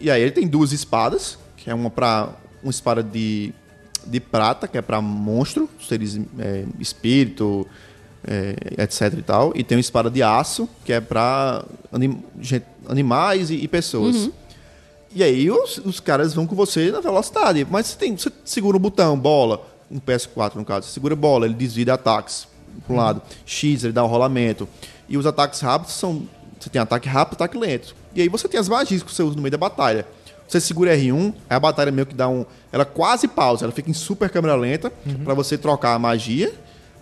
E 0.00 0.10
aí 0.10 0.22
ele 0.22 0.30
tem 0.30 0.46
duas 0.46 0.70
espadas, 0.72 1.36
que 1.56 1.68
é 1.70 1.74
uma 1.74 1.90
pra. 1.90 2.28
uma 2.62 2.70
espada 2.70 3.02
de, 3.02 3.52
de 4.06 4.20
prata, 4.20 4.68
que 4.68 4.78
é 4.78 4.82
pra 4.82 5.00
monstro, 5.00 5.68
seres 5.88 6.20
é, 6.38 6.64
espírito, 6.78 7.66
é, 8.26 8.82
etc 8.82 9.12
e 9.18 9.22
tal, 9.22 9.52
e 9.54 9.62
tem 9.64 9.76
uma 9.76 9.80
espada 9.80 10.10
de 10.10 10.22
aço, 10.22 10.68
que 10.84 10.92
é 10.92 11.00
pra 11.00 11.64
anim- 11.92 12.22
animais 12.88 13.50
e, 13.50 13.54
e 13.56 13.68
pessoas. 13.68 14.30
E 15.14 15.22
aí 15.22 15.50
os, 15.50 15.78
os 15.78 16.00
caras 16.00 16.34
vão 16.34 16.46
com 16.46 16.56
você 16.56 16.90
na 16.90 17.00
velocidade. 17.00 17.66
Mas 17.70 17.86
você, 17.88 17.96
tem, 17.98 18.16
você 18.16 18.30
segura 18.44 18.76
o 18.76 18.80
botão, 18.80 19.16
bola, 19.18 19.64
um 19.90 20.00
PS4 20.00 20.56
no 20.56 20.64
caso, 20.64 20.86
você 20.88 20.94
segura 20.94 21.14
bola, 21.14 21.46
ele 21.46 21.54
desvia 21.54 21.84
de 21.84 21.90
ataques 21.92 22.48
para 22.86 22.94
um 22.94 22.96
lado. 22.98 23.22
X, 23.46 23.84
ele 23.84 23.92
dá 23.92 24.02
um 24.04 24.08
rolamento. 24.08 24.68
E 25.08 25.16
os 25.16 25.26
ataques 25.26 25.60
rápidos 25.60 25.94
são. 25.94 26.22
Você 26.58 26.70
tem 26.70 26.80
ataque 26.80 27.08
rápido 27.08 27.34
ataque 27.34 27.56
lento. 27.58 27.94
E 28.14 28.22
aí 28.22 28.28
você 28.28 28.48
tem 28.48 28.58
as 28.58 28.68
magias 28.68 29.02
que 29.02 29.12
você 29.12 29.22
usa 29.22 29.36
no 29.36 29.42
meio 29.42 29.50
da 29.52 29.58
batalha. 29.58 30.06
Você 30.48 30.60
segura 30.60 30.96
R1, 30.96 31.32
aí 31.48 31.56
a 31.56 31.60
batalha 31.60 31.92
meio 31.92 32.06
que 32.06 32.14
dá 32.14 32.28
um. 32.28 32.44
Ela 32.72 32.84
quase 32.84 33.28
pausa, 33.28 33.64
ela 33.64 33.72
fica 33.72 33.90
em 33.90 33.94
super 33.94 34.28
câmera 34.30 34.54
lenta 34.56 34.92
para 35.24 35.34
você 35.34 35.56
trocar 35.56 35.94
a 35.94 35.98
magia. 35.98 36.52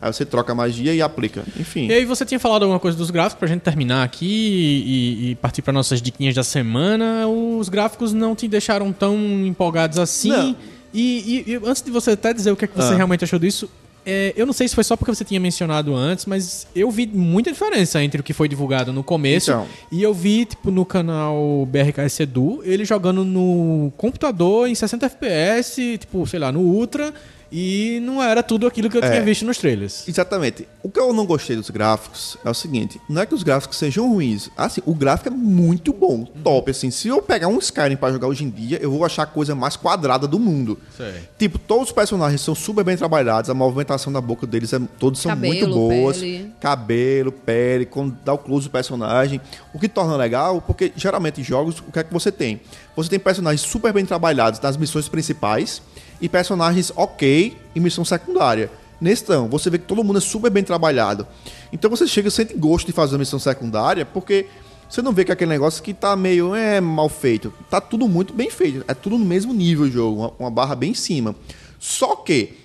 Aí 0.02 0.12
você 0.12 0.26
troca 0.26 0.50
a 0.50 0.54
magia 0.54 0.92
e 0.92 1.00
aplica. 1.00 1.44
Enfim. 1.58 1.86
E 1.86 1.92
aí 1.92 2.04
você 2.04 2.24
tinha 2.26 2.40
falado 2.40 2.64
alguma 2.64 2.80
coisa 2.80 2.98
dos 2.98 3.08
gráficos 3.10 3.38
pra 3.38 3.46
gente 3.48 3.60
terminar 3.60 4.02
aqui 4.02 4.26
e, 4.26 5.30
e 5.30 5.34
partir 5.36 5.62
para 5.62 5.72
nossas 5.72 6.02
diquinhas 6.02 6.34
da 6.34 6.42
semana. 6.42 7.28
Os 7.28 7.68
gráficos 7.68 8.12
não 8.12 8.34
te 8.34 8.48
deixaram 8.48 8.92
tão 8.92 9.16
empolgados 9.46 9.98
assim. 9.98 10.28
Não. 10.30 10.56
E, 10.92 11.44
e- 11.46 11.52
e 11.52 11.60
antes 11.64 11.82
de 11.82 11.90
você 11.90 12.10
até 12.10 12.34
dizer 12.34 12.50
o 12.50 12.56
que, 12.56 12.64
é 12.64 12.68
que 12.68 12.76
você 12.76 12.92
Ah. 12.92 12.96
realmente 12.96 13.22
achou 13.24 13.38
disso, 13.38 13.70
é, 14.04 14.32
eu 14.36 14.44
não 14.44 14.52
sei 14.52 14.66
se 14.66 14.74
foi 14.74 14.82
só 14.82 14.96
porque 14.96 15.14
você 15.14 15.24
tinha 15.24 15.38
mencionado 15.38 15.94
antes, 15.94 16.26
mas 16.26 16.66
eu 16.74 16.90
vi 16.90 17.06
muita 17.06 17.52
diferença 17.52 18.02
entre 18.02 18.20
o 18.20 18.24
que 18.24 18.32
foi 18.32 18.48
divulgado 18.48 18.92
no 18.92 19.04
começo 19.04 19.52
Então. 19.52 19.66
e 19.92 20.02
eu 20.02 20.12
vi, 20.12 20.44
tipo, 20.44 20.72
no 20.72 20.84
canal 20.84 21.64
BRKS 21.70 22.20
Edu, 22.24 22.60
ele 22.64 22.84
jogando 22.84 23.24
no 23.24 23.92
computador 23.96 24.66
em 24.68 24.74
60 24.74 25.06
FPS, 25.06 25.96
tipo, 25.98 26.26
sei 26.26 26.40
lá, 26.40 26.50
no 26.50 26.58
Ultra. 26.60 27.14
E 27.54 28.00
não 28.02 28.22
era 28.22 28.42
tudo 28.42 28.66
aquilo 28.66 28.88
que 28.88 28.96
eu 28.96 29.02
É. 29.02 29.10
tinha 29.10 29.22
visto 29.22 29.44
nos 29.44 29.58
trailers. 29.58 30.08
Exatamente. 30.08 30.66
O 30.82 30.88
que 30.88 30.98
eu 30.98 31.12
não 31.12 31.26
gostei 31.26 31.54
dos 31.54 31.68
gráficos 31.68 32.38
é 32.42 32.48
o 32.48 32.54
seguinte: 32.54 32.98
não 33.08 33.20
é 33.20 33.26
que 33.26 33.34
os 33.34 33.42
gráficos 33.42 33.76
sejam 33.76 34.08
ruins. 34.10 34.48
Assim, 34.56 34.80
o 34.86 34.94
gráfico 34.94 35.28
é 35.28 35.30
muito 35.30 35.92
bom, 35.92 36.24
top. 36.24 36.70
Assim, 36.70 36.90
se 36.90 37.08
eu 37.08 37.20
pegar 37.20 37.48
um 37.48 37.58
Skyrim 37.58 37.96
pra 37.96 38.10
jogar 38.10 38.26
hoje 38.28 38.42
em 38.44 38.48
dia, 38.48 38.78
eu 38.80 38.90
vou 38.90 39.04
achar 39.04 39.24
a 39.24 39.26
coisa 39.26 39.54
mais 39.54 39.76
quadrada 39.76 40.26
do 40.26 40.38
mundo. 40.38 40.78
Sei. 40.96 41.12
Tipo, 41.38 41.58
todos 41.58 41.88
os 41.88 41.92
personagens 41.92 42.40
são 42.40 42.54
super 42.54 42.82
bem 42.82 42.96
trabalhados, 42.96 43.50
a 43.50 43.54
movimentação 43.54 44.10
da 44.10 44.20
boca 44.20 44.46
deles 44.46 44.72
é, 44.72 44.80
todos 44.98 45.20
são 45.20 45.30
Cabelo, 45.30 45.54
muito 45.54 45.74
boas. 45.74 46.18
pele. 46.18 46.52
Cabelo, 46.58 47.30
pele, 47.32 47.84
quando 47.84 48.16
dá 48.24 48.32
o 48.32 48.38
close 48.38 48.68
do 48.68 48.70
personagem. 48.70 49.40
O 49.74 49.78
que 49.78 49.88
torna 49.88 50.16
legal, 50.16 50.62
porque 50.62 50.90
geralmente 50.96 51.40
em 51.42 51.44
jogos, 51.44 51.80
o 51.86 51.92
que 51.92 51.98
é 51.98 52.04
que 52.04 52.12
você 52.12 52.32
tem? 52.32 52.60
Você 52.96 53.10
tem 53.10 53.18
personagens 53.18 53.60
super 53.60 53.92
bem 53.92 54.06
trabalhados 54.06 54.58
nas 54.60 54.76
missões 54.76 55.08
principais 55.08 55.82
e 56.22 56.28
personagens 56.28 56.92
ok 56.94 57.56
em 57.74 57.80
missão 57.80 58.04
secundária. 58.04 58.70
Nesse 59.00 59.28
não, 59.28 59.48
você 59.48 59.68
vê 59.68 59.78
que 59.78 59.84
todo 59.84 60.04
mundo 60.04 60.18
é 60.18 60.20
super 60.20 60.48
bem 60.48 60.62
trabalhado. 60.62 61.26
Então 61.72 61.90
você 61.90 62.06
chega 62.06 62.28
e 62.28 62.30
sente 62.30 62.54
gosto 62.54 62.86
de 62.86 62.92
fazer 62.92 63.16
a 63.16 63.18
missão 63.18 63.40
secundária, 63.40 64.06
porque 64.06 64.46
você 64.88 65.02
não 65.02 65.12
vê 65.12 65.24
que 65.24 65.32
é 65.32 65.34
aquele 65.34 65.50
negócio 65.50 65.82
que 65.82 65.92
tá 65.92 66.14
meio 66.14 66.54
é, 66.54 66.80
mal 66.80 67.08
feito. 67.08 67.52
Tá 67.68 67.80
tudo 67.80 68.06
muito 68.06 68.32
bem 68.32 68.48
feito. 68.48 68.84
É 68.86 68.94
tudo 68.94 69.18
no 69.18 69.24
mesmo 69.24 69.52
nível 69.52 69.86
o 69.86 69.90
jogo, 69.90 70.20
uma, 70.20 70.32
uma 70.38 70.50
barra 70.50 70.76
bem 70.76 70.92
em 70.92 70.94
cima. 70.94 71.34
Só 71.80 72.14
que, 72.14 72.56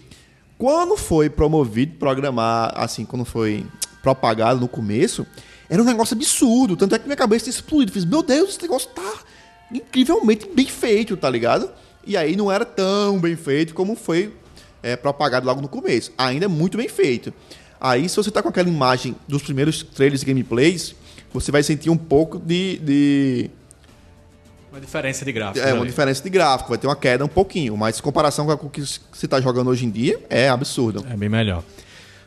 quando 0.60 0.95
foi 0.95 1.28
promovido, 1.28 1.95
programar, 1.97 2.72
assim, 2.76 3.03
quando 3.03 3.26
foi 3.26 3.66
propagado 4.03 4.60
no 4.60 4.68
começo, 4.68 5.26
era 5.68 5.82
um 5.82 5.86
negócio 5.86 6.16
absurdo. 6.16 6.78
Tanto 6.78 6.93
é 6.93 6.99
que 6.99 7.05
minha 7.05 7.18
cabeça 7.18 7.45
tinha 7.45 7.55
explodido. 7.55 7.91
Fiz, 7.91 8.05
meu 8.05 8.22
Deus, 8.22 8.49
esse 8.49 8.62
negócio 8.62 8.89
tá 8.89 9.14
incrivelmente 9.72 10.47
bem 10.53 10.68
feito, 10.68 11.18
tá 11.18 11.30
ligado? 11.30 11.72
E 12.08 12.16
aí 12.18 12.36
não 12.36 12.51
era 12.51 12.64
tão 12.66 13.20
bem 13.20 13.36
feito 13.36 13.74
como 13.74 13.95
foi 13.95 14.34
é, 14.82 14.95
propagado 14.95 15.45
logo 15.45 15.62
no 15.62 15.68
começo. 15.68 16.12
Ainda 16.18 16.45
é 16.45 16.47
muito 16.47 16.78
bem 16.78 16.88
feito. 16.88 17.34
Aí, 17.80 18.08
se 18.10 18.16
você 18.16 18.32
tá 18.32 18.41
com 18.41 18.49
aquela 18.49 18.68
imagem 18.70 19.16
dos 19.28 19.43
primeiros 19.43 19.84
trailers 19.84 20.24
e 20.24 20.26
gameplays, 20.26 20.95
você 21.34 21.51
vai 21.51 21.62
sentir 21.62 21.89
um 21.91 21.97
pouco 21.97 22.39
de- 22.39 22.78
de 22.80 23.49
Uma 24.72 24.80
diferença 24.82 25.24
de 25.26 25.32
gráfico. 25.32 25.66
é, 25.66 25.74
uma 25.74 25.82
ali. 25.82 25.89
diferença 25.89 26.24
de 26.24 26.30
gráfico, 26.30 26.70
vai 26.70 26.78
ter 26.78 26.88
uma 26.88 26.95
queda 26.95 27.24
um 27.24 27.28
pouquinho, 27.28 27.76
mas 27.78 27.99
em 27.99 28.01
comparação 28.01 28.45
com 28.58 28.68
o 28.68 28.70
que 28.70 28.82
você 28.82 29.26
está 29.26 29.39
jogando 29.39 29.70
hoje 29.70 29.86
em 29.86 29.89
dia, 29.91 30.20
é 30.30 30.49
absurdo. 30.49 31.05
É 31.10 31.16
bem 31.16 31.30
melhor. 31.30 31.64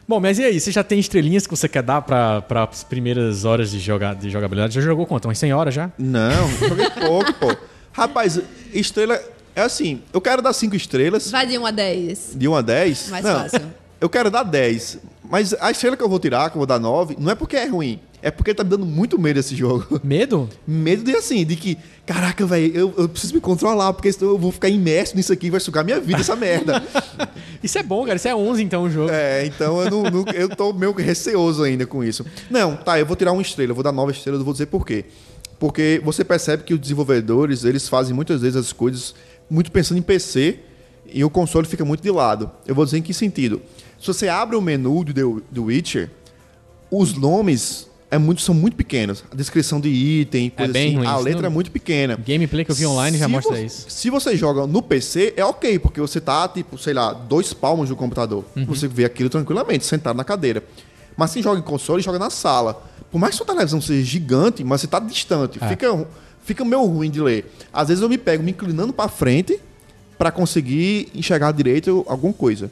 Bom, 0.07 0.19
mas 0.21 0.39
e 0.39 0.45
aí? 0.45 0.59
Você 0.61 0.73
já 0.73 0.83
tem 0.83 0.99
estrelinhas 0.99 1.47
que 1.47 1.57
você 1.57 1.69
quer 1.69 1.83
dar 1.83 2.03
para 2.03 2.45
as 2.71 2.83
primeiras 2.85 3.45
horas 3.45 3.71
de, 3.71 3.79
joga, 3.79 4.13
de 4.15 4.29
jogabilidade? 4.29 4.75
Já 4.75 4.81
jogou 4.81 5.07
quanto? 5.07 5.27
Umas 5.27 5.39
100 5.39 5.53
horas 5.53 5.73
já? 5.75 5.91
Não, 5.97 6.49
joguei 6.69 6.91
pouco, 6.91 7.33
pô. 7.35 7.57
Rapaz, 7.93 8.41
estrela 8.73 9.21
é 9.55 9.63
assim, 9.63 10.03
eu 10.13 10.21
quero 10.21 10.41
dar 10.43 10.53
5 10.53 10.75
estrelas 10.77 11.31
Vai 11.31 11.47
de 11.47 11.59
1 11.59 11.67
a 11.67 11.71
10. 11.71 12.31
de 12.37 12.49
1 12.49 12.55
a 12.55 12.61
10. 12.63 13.09
Mais 13.11 13.25
não, 13.25 13.35
fácil. 13.41 13.61
Eu 14.01 14.09
quero 14.09 14.31
dar 14.31 14.43
10, 14.45 14.99
mas 15.29 15.55
a 15.61 15.71
estrela 15.71 15.97
que 15.97 16.03
eu 16.03 16.09
vou 16.09 16.19
tirar, 16.19 16.49
que 16.51 16.57
eu 16.57 16.61
vou 16.61 16.67
dar 16.67 16.79
9, 16.79 17.17
não 17.21 17.31
é 17.31 17.35
porque 17.35 17.55
é 17.57 17.67
ruim, 17.67 18.01
é 18.23 18.31
porque 18.31 18.55
tá 18.55 18.65
me 18.65 18.71
dando 18.71 18.87
muito 18.87 19.19
medo 19.19 19.39
esse 19.39 19.55
jogo. 19.55 20.01
Medo? 20.03 20.49
Medo 20.67 21.05
de 21.05 21.15
assim, 21.15 21.45
de 21.45 21.55
que, 21.57 21.77
caraca, 22.07 22.47
velho, 22.47 22.75
eu, 22.75 22.95
eu 22.97 23.09
preciso 23.09 23.35
me 23.35 23.41
controlar, 23.41 23.93
porque 23.93 24.11
senão 24.11 24.31
eu 24.31 24.39
vou 24.39 24.51
ficar 24.53 24.69
imerso 24.71 25.15
nisso 25.17 25.33
aqui 25.33 25.49
e 25.49 25.51
vai 25.51 25.61
sugar 25.61 25.85
minha 25.85 26.01
vida 26.01 26.21
essa 26.21 26.35
merda. 26.37 26.83
Isso 27.63 27.79
é 27.79 27.83
bom, 27.83 28.05
cara. 28.05 28.17
Isso 28.17 28.27
é 28.29 28.35
11 28.35 28.63
então 28.63 28.85
o 28.85 28.91
jogo. 28.91 29.11
É, 29.13 29.45
então 29.45 29.83
eu, 29.83 29.91
não, 29.91 30.03
não- 30.05 30.25
eu 30.33 30.49
tô 30.49 30.73
meio 30.73 30.93
receoso 30.93 31.63
ainda 31.63 31.85
com 31.87 32.03
isso. 32.03 32.25
Não, 32.51 32.75
tá, 32.75 32.99
eu 32.99 33.05
vou 33.05 33.15
tirar 33.17 33.33
uma 33.33 33.43
estrela, 33.43 33.71
eu 33.73 33.75
vou 33.75 33.85
dar 33.85 33.93
nove 33.93 34.13
estrelas, 34.13 34.39
eu 34.41 34.45
vou 34.47 34.55
dizer 34.55 34.65
por 34.67 34.87
quê. 34.87 35.05
Porque 35.59 36.01
você 36.03 36.25
percebe 36.25 36.63
que 36.63 36.73
os 36.73 36.81
desenvolvedores, 36.81 37.65
eles 37.65 37.87
fazem 37.87 38.15
muitas 38.15 38.41
vezes 38.41 38.57
as 38.57 38.73
coisas 38.73 39.15
muito 39.51 39.71
pensando 39.73 39.99
em 39.99 40.03
PC 40.03 40.61
e 41.13 41.25
o 41.25 41.31
console 41.31 41.67
fica 41.67 41.85
muito 41.85 42.03
de 42.03 42.11
lado. 42.11 42.51
Eu 42.67 42.75
vou 42.75 42.85
dizer 42.85 42.99
em 42.99 43.03
que 43.03 43.13
sentido. 43.13 43.61
Se 44.01 44.07
você 44.07 44.29
abre 44.29 44.57
o 44.57 44.61
menu 44.61 45.05
do, 45.05 45.13
The- 45.53 45.61
Witcher, 45.61 46.11
os 46.91 47.15
nomes 47.15 47.89
é 48.11 48.19
muito, 48.19 48.41
são 48.43 48.55
muito 48.55 48.77
pequenos. 48.77 49.23
A 49.31 49.35
descrição 49.37 49.81
de 49.81 49.89
item, 49.89 50.51
coisa 50.51 50.73
bem 50.73 50.89
assim, 50.89 50.97
ruim, 50.97 51.07
a 51.07 51.17
letra 51.19 51.43
não- 51.43 51.47
é 51.47 51.51
muito 51.53 51.71
pequena. 51.71 52.17
Gameplay 52.17 52.65
que 52.65 52.71
eu 52.71 52.75
vi 52.75 52.87
online 52.87 53.17
já 53.19 53.27
Se 53.27 53.31
mostra 53.31 53.57
vo- 53.57 53.63
isso. 53.63 53.87
Se 53.89 54.11
você 54.11 54.37
joga 54.37 54.67
no 54.67 54.83
PC, 54.83 55.35
é 55.37 55.45
ok, 55.45 55.79
porque 55.79 56.01
você 56.01 56.21
tá, 56.21 56.49
tipo, 56.49 56.77
sei 56.79 56.95
lá, 56.95 57.13
dois 57.13 57.53
palmos 57.53 57.89
do 57.89 57.97
computador. 57.97 58.45
Uhum. 58.57 58.65
Você 58.67 58.89
vê 58.89 59.05
aquilo 59.05 59.29
tranquilamente, 59.31 59.85
sentado 59.85 60.17
na 60.17 60.25
cadeira. 60.25 60.65
Mas 61.17 61.31
se 61.31 61.43
joga 61.43 61.59
em 61.61 61.63
console, 61.63 62.03
joga 62.03 62.19
na 62.19 62.31
sala. 62.31 62.83
Por 63.13 63.19
mais 63.19 63.33
que 63.33 63.37
sua 63.39 63.47
televisão 63.47 63.81
seja 63.81 64.03
gigante, 64.05 64.65
mas 64.65 64.81
você 64.81 64.87
tá 64.87 64.99
distante. 64.99 65.59
É. 65.61 65.69
Fica, 65.69 66.07
fica 66.51 66.65
meio 66.65 66.85
ruim 66.85 67.09
de 67.09 67.21
ler. 67.21 67.49
Às 67.73 67.89
vezes 67.89 68.03
eu 68.03 68.09
me 68.09 68.19
pego 68.19 68.43
me 68.43 68.51
inclinando 68.51 68.93
pra 68.93 69.09
frente 69.09 69.61
pra 70.19 70.33
conseguir 70.33 71.09
enxergar 71.15 71.53
direito 71.53 72.05
alguma 72.09 72.33
coisa. 72.33 72.71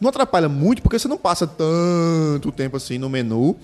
Não 0.00 0.08
atrapalha 0.08 0.48
muito, 0.48 0.80
porque 0.80 0.98
você 0.98 1.08
não 1.08 1.18
passa 1.18 1.46
tanto 1.46 2.50
tempo 2.50 2.76
assim 2.76 2.96
no 2.96 3.10
menu 3.10 3.54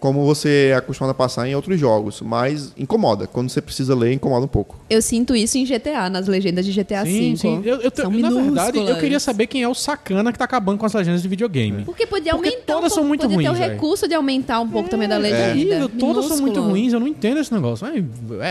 como 0.00 0.24
você 0.24 0.68
é 0.72 0.74
acostumado 0.76 1.10
a 1.10 1.14
passar 1.14 1.48
em 1.48 1.54
outros 1.54 1.78
jogos. 1.78 2.20
Mas 2.20 2.72
incomoda. 2.76 3.26
Quando 3.26 3.48
você 3.50 3.60
precisa 3.60 3.94
ler, 3.94 4.12
incomoda 4.12 4.44
um 4.44 4.48
pouco. 4.48 4.78
Eu 4.88 5.02
sinto 5.02 5.34
isso 5.34 5.58
em 5.58 5.64
GTA, 5.64 6.08
nas 6.08 6.26
legendas 6.28 6.64
de 6.64 6.72
GTA 6.72 7.04
V. 7.04 7.34
Eu, 7.64 7.80
eu, 7.80 7.90
São 7.94 8.10
na 8.10 8.30
verdade, 8.30 8.78
eu 8.78 8.96
queria 8.96 9.18
saber 9.18 9.46
quem 9.46 9.62
é 9.62 9.68
o 9.68 9.74
sacana 9.74 10.32
que 10.32 10.38
tá 10.38 10.44
acabando 10.44 10.78
com 10.78 10.86
as 10.86 10.92
legendas 10.94 11.20
de 11.22 11.28
videogame. 11.28 11.84
Porque 11.84 12.06
podia 12.06 12.32
Porque 12.34 12.48
aumentar 12.48 12.72
todas 12.74 12.92
um 12.92 12.94
são 12.94 13.02
pouco, 13.04 13.08
muito 13.08 13.22
podia 13.22 13.38
ter 13.38 13.48
o 13.48 13.52
ruins, 13.52 13.72
recurso 13.72 14.08
de 14.08 14.14
aumentar 14.14 14.60
um 14.60 14.68
pouco 14.68 14.88
também 14.88 15.08
da 15.08 15.16
É 15.16 15.18
legenda. 15.18 15.50
horrível, 15.50 15.88
todas 15.88 16.26
são 16.26 16.36
muito 16.38 16.52
Minúsculo. 16.60 16.68
ruins, 16.70 16.92
eu 16.92 17.00
não 17.00 17.08
entendo 17.08 17.40
esse 17.40 17.52
negócio. 17.52 17.86
Vai, 17.86 17.98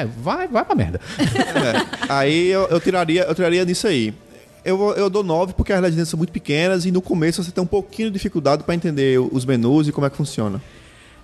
é, 0.02 0.06
vai, 0.22 0.48
vai 0.48 0.66
pra 0.66 0.76
merda. 0.76 1.00
É. 1.20 2.06
Aí 2.10 2.48
eu, 2.48 2.64
eu 2.68 2.80
tiraria, 2.80 3.24
eu 3.24 3.34
tiraria 3.36 3.64
nisso 3.66 3.88
aí. 3.88 4.14
Eu, 4.66 4.94
eu 4.98 5.10
dou 5.10 5.24
9 5.24 5.54
porque 5.54 5.72
as 5.72 5.82
legendas 5.82 6.10
são 6.10 6.18
muito 6.18 6.34
pequenas 6.34 6.86
e 6.86 6.92
no 6.92 7.02
começo 7.02 7.42
você 7.42 7.52
tem 7.52 7.64
um 7.64 7.68
pouquinho 7.68 8.10
de 8.10 8.14
dificuldade 8.16 8.64
para 8.64 8.76
entender 8.76 9.18
os 9.18 9.46
menus 9.46 9.88
e 9.88 9.94
como 9.94 10.06
é 10.06 10.10
que 10.10 10.18
funciona. 10.18 10.62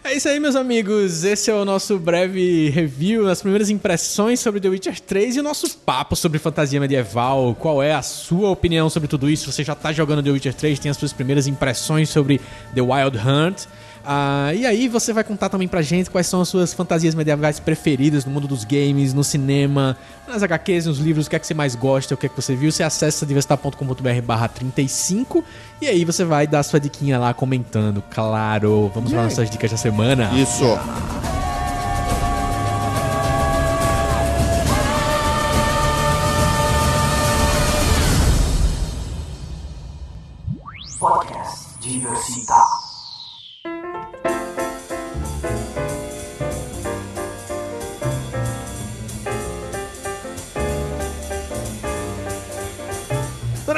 É 0.05 0.13
isso 0.13 0.27
aí, 0.27 0.37
meus 0.37 0.57
amigos. 0.57 1.23
Esse 1.23 1.49
é 1.49 1.53
o 1.53 1.63
nosso 1.63 1.97
breve 1.97 2.69
review, 2.69 3.29
as 3.29 3.41
primeiras 3.41 3.69
impressões 3.69 4.41
sobre 4.41 4.59
The 4.59 4.67
Witcher 4.67 4.99
3 4.99 5.37
e 5.37 5.39
o 5.39 5.43
nosso 5.43 5.77
papo 5.77 6.13
sobre 6.13 6.39
fantasia 6.39 6.77
medieval. 6.77 7.55
Qual 7.57 7.81
é 7.81 7.93
a 7.93 8.01
sua 8.01 8.49
opinião 8.49 8.89
sobre 8.89 9.07
tudo 9.07 9.29
isso? 9.29 9.49
Você 9.49 9.63
já 9.63 9.73
tá 9.73 9.93
jogando 9.93 10.21
The 10.21 10.29
Witcher 10.29 10.53
3, 10.53 10.77
tem 10.77 10.91
as 10.91 10.97
suas 10.97 11.13
primeiras 11.13 11.47
impressões 11.47 12.09
sobre 12.09 12.41
The 12.75 12.81
Wild 12.81 13.17
Hunt. 13.17 13.63
Ah, 14.05 14.53
e 14.53 14.65
aí 14.65 14.87
você 14.87 15.13
vai 15.13 15.23
contar 15.23 15.49
também 15.49 15.67
pra 15.67 15.81
gente 15.81 16.09
quais 16.09 16.27
são 16.27 16.41
as 16.41 16.49
suas 16.49 16.73
fantasias 16.73 17.15
medievais 17.15 17.59
preferidas 17.59 18.25
no 18.25 18.31
mundo 18.31 18.47
dos 18.47 18.65
games, 18.65 19.13
no 19.13 19.23
cinema, 19.23 19.95
nas 20.27 20.43
HQs, 20.43 20.87
nos 20.87 20.99
livros, 20.99 21.27
o 21.27 21.29
que 21.29 21.35
é 21.35 21.39
que 21.39 21.47
você 21.47 21.53
mais 21.53 21.73
gosta, 21.73 22.13
o 22.13 22.17
que 22.17 22.25
é 22.25 22.29
que 22.29 22.35
você 22.35 22.55
viu. 22.55 22.71
Você 22.71 22.83
acessa 22.83 23.25
diversitar.com.br 23.25 24.21
barra 24.23 24.47
35 24.47 25.43
e 25.81 25.87
aí 25.87 26.03
você 26.03 26.25
vai 26.25 26.45
dar 26.45 26.63
sua 26.63 26.79
diquinha 26.79 27.17
lá 27.17 27.33
comentando, 27.33 28.03
claro. 28.09 28.91
Vamos 28.93 29.11
para 29.11 29.23
nossas 29.23 29.49
dicas 29.49 29.71
da 29.71 29.77
semana. 29.77 30.31
Isso. 30.33 30.65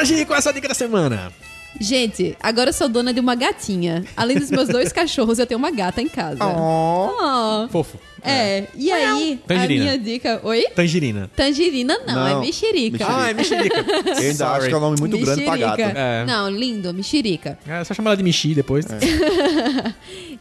Gi, 0.06 0.26
qual 0.26 0.36
é 0.36 0.40
a 0.40 0.42
sua 0.42 0.54
dica 0.54 0.68
da 0.68 0.74
semana? 0.74 1.32
Gente, 1.80 2.38
agora 2.42 2.70
eu 2.70 2.74
sou 2.74 2.88
dona 2.88 3.14
de 3.14 3.20
uma 3.20 3.36
gatinha. 3.36 4.06
Além 4.16 4.38
dos 4.40 4.50
meus 4.50 4.70
dois 4.70 4.92
cachorros, 4.94 5.40
eu 5.40 5.46
tenho 5.46 5.58
uma 5.58 5.72
gata 5.72 6.02
em 6.02 6.08
casa. 6.08 6.40
Oh. 6.46 7.68
Fofo. 7.70 8.00
É, 8.24 8.66
e 8.76 8.92
aí, 8.92 9.40
Tangerina. 9.46 9.84
a 9.84 9.86
minha 9.86 10.00
dica... 10.00 10.40
Oi? 10.44 10.66
Tangerina. 10.74 11.30
Tangerina 11.36 11.96
não, 12.08 12.16
Não, 12.16 12.28
é 12.28 12.46
mexerica. 12.46 12.98
mexerica. 12.98 13.06
Ah, 13.08 13.30
é 13.30 13.34
mexerica. 13.36 13.76
Eu 14.10 14.30
ainda 14.30 14.50
acho 14.52 14.68
que 14.68 14.74
é 14.74 14.78
um 14.78 14.80
nome 14.80 15.00
muito 15.00 15.18
grande 15.20 15.44
pra 15.44 15.58
gato. 15.58 15.78
Mexerica. 15.78 16.00
É. 16.00 16.26
Não, 16.26 16.50
lindo, 16.50 16.92
mexerica. 16.94 17.60
É 17.68 17.84
só 17.84 17.94
chamar 17.94 18.12
ela 18.12 18.18
de 18.18 18.24
Michi 18.24 18.56
depois. 18.56 18.86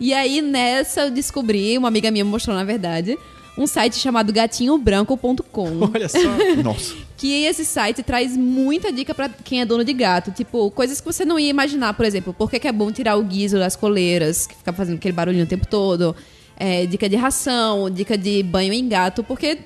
E 0.00 0.12
aí, 0.12 0.42
nessa, 0.42 1.02
eu 1.02 1.10
descobri, 1.10 1.78
uma 1.78 1.86
amiga 1.88 2.10
minha 2.10 2.24
me 2.24 2.30
mostrou, 2.30 2.56
na 2.56 2.64
verdade, 2.64 3.16
um 3.56 3.66
site 3.66 3.96
chamado 3.96 4.32
gatinhobranco.com. 4.32 5.90
Olha 5.94 6.08
só. 6.08 6.18
Nossa. 6.62 6.94
Que 7.16 7.44
esse 7.44 7.64
site 7.64 8.02
traz 8.02 8.36
muita 8.36 8.92
dica 8.92 9.14
pra 9.14 9.28
quem 9.28 9.60
é 9.60 9.64
dono 9.64 9.84
de 9.84 9.92
gato. 9.92 10.30
Tipo, 10.32 10.70
coisas 10.70 11.00
que 11.00 11.06
você 11.06 11.24
não 11.24 11.38
ia 11.38 11.48
imaginar, 11.48 11.94
por 11.94 12.04
exemplo, 12.04 12.34
por 12.34 12.50
que 12.50 12.58
que 12.58 12.68
é 12.68 12.72
bom 12.72 12.90
tirar 12.90 13.16
o 13.16 13.22
guiso 13.22 13.58
das 13.58 13.76
coleiras, 13.76 14.46
que 14.46 14.54
fica 14.54 14.72
fazendo 14.72 14.96
aquele 14.96 15.12
barulhinho 15.12 15.44
o 15.44 15.48
tempo 15.48 15.66
todo. 15.66 16.14
É, 16.56 16.86
dica 16.86 17.08
de 17.08 17.16
ração, 17.16 17.90
dica 17.90 18.16
de 18.16 18.42
banho 18.42 18.72
em 18.72 18.88
gato, 18.88 19.24
porque, 19.24 19.58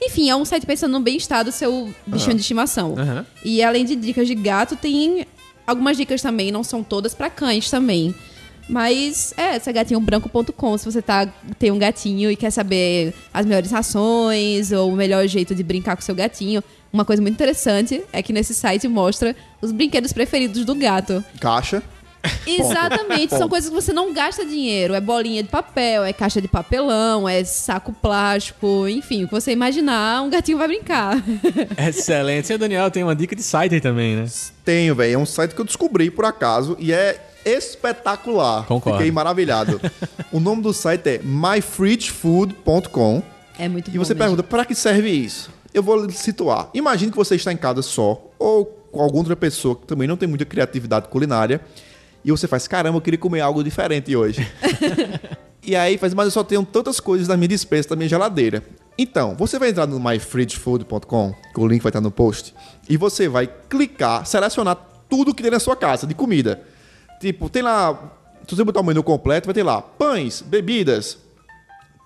enfim, 0.00 0.30
é 0.30 0.36
um 0.36 0.44
site 0.44 0.64
pensando 0.64 0.92
no 0.92 1.00
bem-estar 1.00 1.44
do 1.44 1.50
seu 1.50 1.92
bichinho 2.06 2.34
de 2.34 2.40
estimação. 2.40 2.94
Aham. 2.96 3.26
E 3.44 3.62
além 3.62 3.84
de 3.84 3.96
dicas 3.96 4.28
de 4.28 4.34
gato, 4.34 4.76
tem 4.76 5.26
algumas 5.66 5.96
dicas 5.96 6.22
também, 6.22 6.52
não 6.52 6.62
são 6.62 6.82
todas 6.84 7.14
pra 7.14 7.28
cães 7.28 7.68
também. 7.68 8.14
Mas 8.68 9.32
é, 9.36 9.56
essa 9.56 9.70
é 9.70 9.72
gatinhobranco.com, 9.72 10.78
se 10.78 10.84
você 10.84 11.00
tá, 11.00 11.26
tem 11.58 11.70
um 11.70 11.78
gatinho 11.78 12.30
e 12.30 12.36
quer 12.36 12.50
saber 12.50 13.14
as 13.32 13.46
melhores 13.46 13.70
rações 13.70 14.72
ou 14.72 14.92
o 14.92 14.96
melhor 14.96 15.26
jeito 15.26 15.54
de 15.54 15.62
brincar 15.62 15.96
com 15.96 16.02
seu 16.02 16.14
gatinho. 16.14 16.62
Uma 16.92 17.04
coisa 17.04 17.22
muito 17.22 17.34
interessante 17.34 18.02
é 18.12 18.22
que 18.22 18.32
nesse 18.32 18.54
site 18.54 18.88
mostra 18.88 19.36
os 19.60 19.70
brinquedos 19.70 20.12
preferidos 20.12 20.64
do 20.64 20.74
gato. 20.74 21.24
Caixa. 21.40 21.82
Exatamente, 22.46 23.36
são 23.36 23.48
coisas 23.48 23.68
que 23.68 23.74
você 23.74 23.92
não 23.92 24.12
gasta 24.12 24.44
dinheiro. 24.44 24.94
É 24.94 25.00
bolinha 25.00 25.42
de 25.42 25.48
papel, 25.48 26.04
é 26.04 26.12
caixa 26.12 26.40
de 26.40 26.48
papelão, 26.48 27.28
é 27.28 27.44
saco 27.44 27.92
plástico, 27.92 28.88
enfim, 28.88 29.24
o 29.24 29.28
que 29.28 29.34
você 29.34 29.52
imaginar, 29.52 30.22
um 30.22 30.30
gatinho 30.30 30.58
vai 30.58 30.66
brincar. 30.66 31.22
Excelente. 31.88 32.52
E 32.52 32.56
o 32.56 32.58
Daniel 32.58 32.90
tem 32.90 33.02
uma 33.02 33.14
dica 33.14 33.36
de 33.36 33.42
site 33.42 33.74
aí 33.74 33.80
também, 33.80 34.16
né? 34.16 34.26
Tenho, 34.64 34.94
velho. 34.94 35.14
É 35.14 35.18
um 35.18 35.26
site 35.26 35.54
que 35.54 35.60
eu 35.60 35.64
descobri 35.64 36.10
por 36.10 36.24
acaso 36.24 36.76
e 36.80 36.92
é 36.92 37.20
espetacular. 37.46 38.66
Concordo. 38.66 38.98
Fiquei 38.98 39.12
maravilhado. 39.12 39.80
o 40.32 40.40
nome 40.40 40.62
do 40.62 40.72
site 40.72 41.08
é 41.08 41.20
myfridgefood.com 41.22 43.22
É 43.58 43.68
muito 43.68 43.90
e 43.90 43.98
você 43.98 44.12
mesmo. 44.12 44.18
pergunta, 44.18 44.42
para 44.42 44.64
que 44.64 44.74
serve 44.74 45.10
isso? 45.10 45.50
Eu 45.72 45.82
vou 45.82 46.04
lhe 46.04 46.12
situar. 46.12 46.68
Imagine 46.74 47.10
que 47.10 47.16
você 47.16 47.36
está 47.36 47.52
em 47.52 47.56
casa 47.56 47.82
só 47.82 48.20
ou 48.38 48.64
com 48.90 49.00
alguma 49.00 49.20
outra 49.20 49.36
pessoa 49.36 49.76
que 49.76 49.86
também 49.86 50.08
não 50.08 50.16
tem 50.16 50.28
muita 50.28 50.44
criatividade 50.44 51.08
culinária 51.08 51.60
e 52.24 52.30
você 52.30 52.48
faz, 52.48 52.66
caramba, 52.66 52.96
eu 52.96 53.02
queria 53.02 53.18
comer 53.18 53.40
algo 53.40 53.62
diferente 53.62 54.16
hoje. 54.16 54.46
E 55.66 55.74
aí 55.74 55.98
faz, 55.98 56.14
mas 56.14 56.26
eu 56.26 56.30
só 56.30 56.44
tenho 56.44 56.64
tantas 56.64 57.00
coisas 57.00 57.26
na 57.26 57.36
minha 57.36 57.48
dispensa, 57.48 57.88
da 57.88 57.96
minha 57.96 58.08
geladeira. 58.08 58.62
Então, 58.96 59.34
você 59.34 59.58
vai 59.58 59.70
entrar 59.70 59.84
no 59.84 59.98
myfridgefood.com, 59.98 61.34
que 61.52 61.60
o 61.60 61.66
link 61.66 61.82
vai 61.82 61.90
estar 61.90 62.00
no 62.00 62.12
post, 62.12 62.54
e 62.88 62.96
você 62.96 63.28
vai 63.28 63.50
clicar, 63.68 64.24
selecionar 64.24 64.76
tudo 65.08 65.34
que 65.34 65.42
tem 65.42 65.50
na 65.50 65.58
sua 65.58 65.74
casa 65.74 66.06
de 66.06 66.14
comida. 66.14 66.62
Tipo, 67.20 67.48
tem 67.48 67.62
lá, 67.62 67.98
se 68.46 68.54
você 68.54 68.64
botar 68.64 68.80
o 68.80 68.84
menu 68.84 69.02
completo, 69.02 69.46
vai 69.46 69.54
ter 69.54 69.62
lá 69.62 69.80
pães, 69.80 70.42
bebidas, 70.42 71.18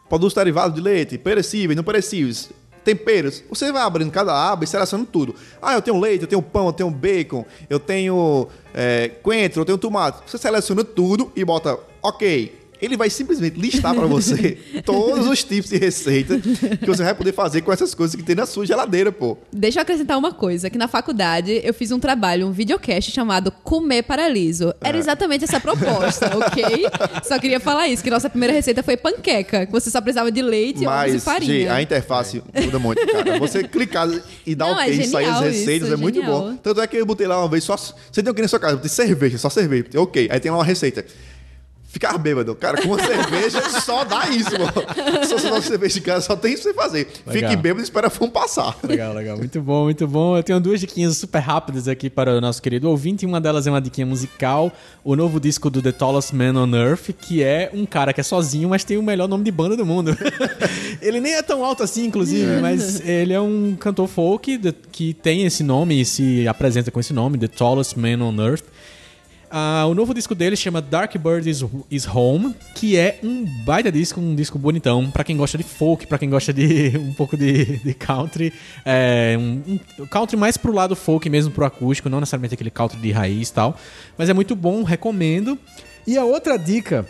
produtos 0.09 0.35
derivados 0.35 0.75
de 0.75 0.81
leite, 0.81 1.19
perecíveis, 1.19 1.77
não 1.77 1.85
perecíveis, 1.85 2.51
temperos. 2.85 3.43
Você 3.49 3.71
vai 3.73 3.83
abrindo 3.83 4.11
cada 4.11 4.51
aba 4.51 4.65
e 4.65 4.67
selecionando 4.67 5.09
tudo. 5.11 5.35
Ah, 5.61 5.75
eu 5.75 5.83
tenho 5.83 5.99
leite, 5.99 6.23
eu 6.23 6.29
tenho 6.29 6.43
pão, 6.43 6.67
eu 6.67 6.73
tenho 6.73 6.91
bacon, 6.91 7.45
eu 7.69 7.79
tenho 7.79 8.49
é, 8.75 9.09
coentro, 9.23 9.61
eu 9.61 9.65
tenho 9.65 9.79
tomate. 9.79 10.19
Você 10.27 10.39
seleciona 10.39 10.85
tudo 10.85 11.31
e 11.35 11.45
bota 11.45 11.79
OK. 12.03 12.60
Ele 12.81 12.97
vai 12.97 13.11
simplesmente 13.11 13.59
listar 13.61 13.95
para 13.95 14.07
você 14.07 14.57
todos 14.85 15.27
os 15.27 15.43
tipos 15.45 15.71
de 15.71 15.77
receita 15.79 16.39
que 16.39 16.87
você 16.87 17.03
vai 17.05 17.15
poder 17.15 17.33
fazer 17.33 17.61
com 17.61 17.73
essas 17.73 17.95
coisas 17.95 18.17
que 18.17 18.23
tem 18.23 18.35
na 18.35 18.47
sua 18.47 18.65
geladeira, 18.67 19.13
pô. 19.13 19.37
Deixa 19.53 19.79
eu 19.79 19.83
acrescentar 19.83 20.17
uma 20.19 20.33
coisa, 20.33 20.71
que 20.71 20.79
na 20.79 20.89
faculdade 20.89 21.61
eu 21.63 21.75
fiz 21.75 21.91
um 21.93 21.99
trabalho, 21.99 22.47
um 22.47 22.53
videocast 22.53 23.11
chamado 23.11 23.51
Comer 23.51 24.03
Paraliso. 24.03 24.75
Era 24.81 24.97
É. 24.97 25.01
exatamente 25.01 25.45
essa 25.45 25.61
proposta, 25.61 26.31
ok? 26.37 26.87
Só 27.23 27.39
queria 27.39 27.61
falar 27.61 27.89
isso, 27.89 28.03
que 28.03 28.11
nossa 28.11 28.31
primeira 28.31 28.53
receita 28.55 28.83
foi 28.83 28.97
panqueca, 28.97 29.67
que 29.67 29.73
você 29.73 29.91
só 29.91 30.01
precisava 30.01 30.31
de 30.33 30.41
leite, 30.43 30.87
ovos 30.87 31.09
e 31.11 31.13
Mas, 31.15 31.25
farinha. 31.25 31.53
Gi, 31.53 31.69
a 31.69 31.83
interface 31.83 32.43
muda 32.65 32.79
muito, 32.79 33.07
cara. 33.07 33.39
Você 33.39 33.63
clicar 33.69 34.09
e 34.47 34.55
dar 34.55 34.67
Não, 34.67 34.73
OK 34.75 34.85
é 34.85 34.91
e 34.91 35.07
sair 35.07 35.25
as 35.27 35.35
genial 35.35 35.43
receitas 35.43 35.89
isso, 35.89 35.95
é 35.95 35.97
muito 35.97 36.15
genial. 36.21 36.41
bom. 36.41 36.57
Tanto 36.57 36.81
é 36.81 36.87
que 36.87 36.97
eu 36.97 37.05
botei 37.07 37.27
lá 37.27 37.39
uma 37.41 37.49
vez 37.49 37.65
só. 37.65 37.77
Você 37.77 38.23
tem 38.23 38.31
o 38.31 38.35
que 38.35 38.43
na 38.43 38.49
sua 38.49 38.59
casa? 38.59 38.73
Eu 38.75 38.77
botei 38.79 38.91
cerveja, 38.91 39.39
só 39.39 39.51
cerveja. 39.51 39.85
Botei, 39.85 40.01
ok. 40.01 40.29
Aí 40.31 40.41
tem 40.41 40.51
lá 40.51 40.59
uma 40.59 40.65
receita. 40.65 41.05
Ficar 41.91 42.17
bêbado. 42.19 42.55
Cara, 42.55 42.81
com 42.81 42.89
uma 42.89 42.99
cerveja 43.05 43.61
só 43.81 44.05
dá 44.05 44.29
isso, 44.29 44.53
mano. 44.53 45.25
Se 45.27 45.33
você 45.33 45.51
não 45.51 45.61
cerveja 45.61 45.95
de 45.95 46.01
casa, 46.01 46.25
só 46.25 46.37
tem 46.37 46.55
isso 46.55 46.63
pra 46.73 46.85
fazer. 46.85 47.09
Legal. 47.27 47.51
Fique 47.51 47.61
bêbado 47.61 47.81
e 47.81 47.83
espera 47.83 48.07
a 48.07 48.11
fome 48.11 48.31
passar. 48.31 48.79
Legal, 48.85 49.13
legal. 49.13 49.37
Muito 49.37 49.61
bom, 49.61 49.85
muito 49.85 50.07
bom. 50.07 50.37
Eu 50.37 50.43
tenho 50.45 50.61
duas 50.61 50.79
diquinhas 50.79 51.17
super 51.17 51.41
rápidas 51.41 51.89
aqui 51.89 52.09
para 52.09 52.37
o 52.37 52.41
nosso 52.41 52.63
querido 52.63 52.89
ouvinte. 52.89 53.27
Uma 53.27 53.41
delas 53.41 53.67
é 53.67 53.71
uma 53.71 53.81
diquinha 53.81 54.07
musical. 54.07 54.71
O 55.03 55.17
novo 55.17 55.41
disco 55.41 55.69
do 55.69 55.83
The 55.83 55.91
Tallest 55.91 56.33
Man 56.33 56.55
on 56.63 56.77
Earth, 56.77 57.11
que 57.21 57.43
é 57.43 57.71
um 57.75 57.85
cara 57.85 58.13
que 58.13 58.21
é 58.21 58.25
sozinho, 58.25 58.69
mas 58.69 58.85
tem 58.85 58.97
o 58.97 59.03
melhor 59.03 59.29
nome 59.29 59.43
de 59.43 59.51
banda 59.51 59.77
do 59.77 59.85
mundo. 59.85 60.17
ele 61.03 61.21
nem 61.21 61.35
é 61.35 61.43
tão 61.43 61.65
alto 61.65 61.83
assim, 61.83 62.05
inclusive, 62.05 62.61
mas 62.61 63.01
ele 63.01 63.33
é 63.33 63.41
um 63.41 63.75
cantor 63.75 64.07
folk 64.07 64.61
que 64.93 65.13
tem 65.13 65.45
esse 65.45 65.65
nome 65.65 66.01
e 66.01 66.05
se 66.05 66.47
apresenta 66.47 66.93
com 66.93 67.01
esse 67.01 67.13
nome, 67.13 67.37
The 67.37 67.49
Tallest 67.49 67.99
Man 67.99 68.25
on 68.25 68.41
Earth. 68.41 68.65
Ah, 69.53 69.85
o 69.89 69.95
novo 69.95 70.15
disco 70.15 70.33
dele 70.33 70.55
chama 70.55 70.81
Dark 70.81 71.17
Bird 71.17 71.51
is, 71.51 71.65
is 71.91 72.07
Home, 72.07 72.55
que 72.73 72.97
é 72.97 73.19
um 73.21 73.45
baita 73.65 73.91
disco, 73.91 74.21
um 74.21 74.33
disco 74.33 74.57
bonitão, 74.57 75.11
pra 75.11 75.25
quem 75.25 75.37
gosta 75.37 75.59
de 75.59 75.65
folk, 75.65 76.07
pra 76.07 76.19
quem 76.19 76.31
gosta 76.31 76.53
de 76.53 76.93
um 76.97 77.13
pouco 77.13 77.37
de, 77.37 77.79
de 77.79 77.93
country, 77.93 78.53
é, 78.85 79.37
um, 79.37 79.81
um 79.99 80.07
country 80.07 80.37
mais 80.37 80.57
pro 80.57 80.73
lado 80.73 80.95
folk 80.95 81.29
mesmo, 81.29 81.53
pro 81.53 81.65
acústico, 81.65 82.09
não 82.09 82.21
necessariamente 82.21 82.55
aquele 82.55 82.71
country 82.71 83.01
de 83.01 83.11
raiz 83.11 83.49
e 83.49 83.53
tal, 83.53 83.77
mas 84.17 84.29
é 84.29 84.33
muito 84.33 84.55
bom, 84.55 84.85
recomendo. 84.85 85.59
E 86.07 86.17
a 86.17 86.25
outra 86.25 86.57
dica 86.57 87.05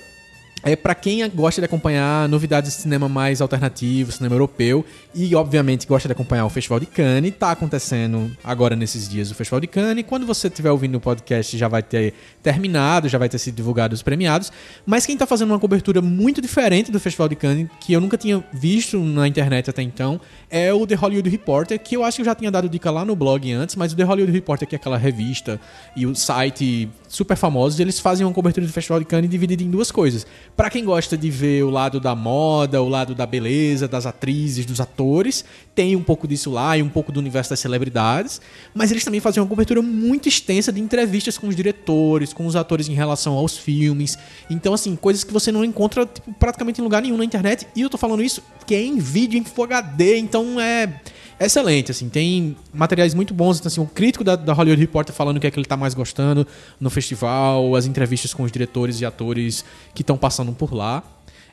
é 0.62 0.76
pra 0.76 0.94
quem 0.94 1.28
gosta 1.30 1.60
de 1.60 1.64
acompanhar 1.64 2.28
novidades 2.28 2.74
de 2.74 2.82
cinema 2.82 3.08
mais 3.08 3.40
alternativo, 3.40 4.12
cinema 4.12 4.34
europeu 4.34 4.84
e 5.14 5.34
obviamente 5.34 5.86
gosta 5.86 6.08
de 6.08 6.12
acompanhar 6.12 6.44
o 6.44 6.50
Festival 6.50 6.78
de 6.78 6.86
Cannes, 6.86 7.34
tá 7.38 7.50
acontecendo 7.50 8.30
agora 8.44 8.76
nesses 8.76 9.08
dias 9.08 9.30
o 9.30 9.34
Festival 9.34 9.60
de 9.60 9.66
Cannes. 9.66 10.04
Quando 10.06 10.26
você 10.26 10.48
estiver 10.48 10.70
ouvindo 10.70 10.96
o 10.96 11.00
podcast 11.00 11.56
já 11.56 11.68
vai 11.68 11.82
ter 11.82 12.14
terminado, 12.42 13.08
já 13.08 13.18
vai 13.18 13.28
ter 13.28 13.38
sido 13.38 13.54
divulgado 13.54 13.94
os 13.94 14.02
premiados, 14.02 14.52
mas 14.84 15.06
quem 15.06 15.16
tá 15.16 15.26
fazendo 15.26 15.50
uma 15.50 15.58
cobertura 15.58 16.02
muito 16.02 16.40
diferente 16.40 16.92
do 16.92 17.00
Festival 17.00 17.28
de 17.28 17.36
Cannes, 17.36 17.68
que 17.80 17.92
eu 17.92 18.00
nunca 18.00 18.16
tinha 18.16 18.44
visto 18.52 18.98
na 18.98 19.26
internet 19.26 19.70
até 19.70 19.82
então, 19.82 20.20
é 20.50 20.72
o 20.72 20.86
The 20.86 20.94
Hollywood 20.94 21.30
Reporter, 21.30 21.78
que 21.78 21.96
eu 21.96 22.04
acho 22.04 22.16
que 22.16 22.22
eu 22.22 22.26
já 22.26 22.34
tinha 22.34 22.50
dado 22.50 22.68
dica 22.68 22.90
lá 22.90 23.04
no 23.04 23.16
blog 23.16 23.50
antes, 23.52 23.76
mas 23.76 23.92
o 23.92 23.96
The 23.96 24.04
Hollywood 24.04 24.32
Reporter, 24.32 24.68
que 24.68 24.74
é 24.74 24.78
aquela 24.78 24.98
revista 24.98 25.60
e 25.96 26.06
o 26.06 26.14
site 26.14 26.88
super 27.10 27.36
famosos, 27.36 27.80
eles 27.80 27.98
fazem 27.98 28.24
uma 28.24 28.32
cobertura 28.32 28.64
do 28.64 28.72
Festival 28.72 29.00
de 29.00 29.04
Cannes 29.04 29.28
dividida 29.28 29.64
em 29.64 29.68
duas 29.68 29.90
coisas. 29.90 30.24
Pra 30.56 30.70
quem 30.70 30.84
gosta 30.84 31.18
de 31.18 31.28
ver 31.28 31.64
o 31.64 31.68
lado 31.68 31.98
da 31.98 32.14
moda, 32.14 32.80
o 32.80 32.88
lado 32.88 33.16
da 33.16 33.26
beleza, 33.26 33.88
das 33.88 34.06
atrizes, 34.06 34.64
dos 34.64 34.80
atores, 34.80 35.44
tem 35.74 35.96
um 35.96 36.04
pouco 36.04 36.28
disso 36.28 36.52
lá 36.52 36.78
e 36.78 36.82
um 36.82 36.88
pouco 36.88 37.10
do 37.10 37.18
universo 37.18 37.50
das 37.50 37.58
celebridades, 37.58 38.40
mas 38.72 38.92
eles 38.92 39.04
também 39.04 39.18
fazem 39.18 39.42
uma 39.42 39.48
cobertura 39.48 39.82
muito 39.82 40.28
extensa 40.28 40.72
de 40.72 40.80
entrevistas 40.80 41.36
com 41.36 41.48
os 41.48 41.56
diretores, 41.56 42.32
com 42.32 42.46
os 42.46 42.54
atores 42.54 42.88
em 42.88 42.94
relação 42.94 43.34
aos 43.34 43.58
filmes. 43.58 44.16
Então, 44.48 44.72
assim, 44.72 44.94
coisas 44.94 45.24
que 45.24 45.32
você 45.32 45.50
não 45.50 45.64
encontra 45.64 46.06
tipo, 46.06 46.32
praticamente 46.34 46.80
em 46.80 46.84
lugar 46.84 47.02
nenhum 47.02 47.16
na 47.16 47.24
internet. 47.24 47.66
E 47.74 47.80
eu 47.80 47.90
tô 47.90 47.98
falando 47.98 48.22
isso 48.22 48.40
que 48.64 48.74
é 48.74 48.80
em 48.80 48.98
vídeo, 49.00 49.36
em 49.36 49.42
Full 49.42 49.64
HD, 49.64 50.16
então 50.18 50.60
é 50.60 51.00
excelente, 51.46 51.90
assim, 51.90 52.08
tem 52.08 52.56
materiais 52.72 53.14
muito 53.14 53.32
bons, 53.32 53.58
então, 53.58 53.68
assim, 53.68 53.80
o 53.80 53.86
crítico 53.86 54.22
da, 54.22 54.36
da 54.36 54.52
Hollywood 54.52 54.80
Reporter 54.80 55.14
falando 55.14 55.38
o 55.38 55.40
que 55.40 55.46
é 55.46 55.50
que 55.50 55.58
ele 55.58 55.66
tá 55.66 55.76
mais 55.76 55.94
gostando 55.94 56.46
no 56.78 56.90
festival, 56.90 57.74
as 57.74 57.86
entrevistas 57.86 58.34
com 58.34 58.42
os 58.42 58.52
diretores 58.52 59.00
e 59.00 59.06
atores 59.06 59.64
que 59.94 60.02
estão 60.02 60.16
passando 60.16 60.52
por 60.52 60.74
lá, 60.74 61.02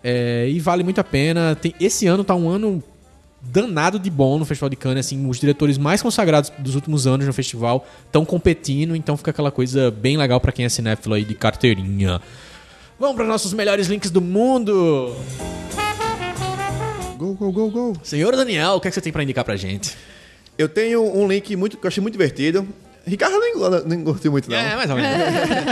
É, 0.04 0.48
e 0.48 0.60
vale 0.60 0.84
muito 0.84 1.02
a 1.02 1.04
pena, 1.04 1.56
tem, 1.56 1.74
esse 1.80 2.06
ano 2.06 2.24
tá 2.24 2.36
um 2.36 2.48
ano 2.48 2.84
danado 3.42 3.98
de 3.98 4.10
bom 4.10 4.38
no 4.38 4.46
Festival 4.46 4.70
de 4.70 4.76
Cannes, 4.76 5.06
assim, 5.06 5.28
os 5.28 5.40
diretores 5.40 5.78
mais 5.78 6.02
consagrados 6.02 6.52
dos 6.60 6.76
últimos 6.76 7.08
anos 7.08 7.26
no 7.26 7.34
festival 7.34 7.86
estão 8.06 8.24
competindo, 8.26 8.96
então 8.96 9.18
fica 9.18 9.32
aquela 9.32 9.52
coisa 9.52 9.90
bem 9.90 10.18
legal 10.18 10.40
pra 10.40 10.52
quem 10.52 10.66
é 10.66 10.70
cinéfilo 10.70 11.16
aí 11.16 11.26
de 11.26 11.34
carteirinha. 11.34 12.22
Vamos 13.00 13.16
para 13.16 13.26
nossos 13.26 13.54
melhores 13.54 13.88
links 13.88 14.12
do 14.12 14.22
mundo! 14.22 15.16
Go, 17.18 17.34
go, 17.34 17.52
go, 17.52 17.70
go. 17.72 17.94
Senhor 18.04 18.36
Daniel, 18.36 18.74
o 18.74 18.82
que, 18.82 18.88
é 18.88 18.92
que 18.92 18.96
você 18.96 19.02
tem 19.02 19.12
pra 19.12 19.24
indicar 19.24 19.44
pra 19.44 19.56
gente? 19.56 19.96
Eu 20.58 20.70
tenho 20.70 21.02
um 21.04 21.28
link 21.28 21.56
muito, 21.56 21.78
que 21.78 21.86
eu 21.86 21.88
achei 21.88 22.02
muito 22.02 22.14
divertido. 22.14 22.68
Ricardo 23.06 23.40
nem, 23.40 23.54
nem 23.86 24.04
curtiu 24.04 24.32
muito, 24.32 24.50
não. 24.50 24.58
É, 24.58 24.76
mais 24.76 24.90
ou 24.90 24.98
menos. 24.98 25.18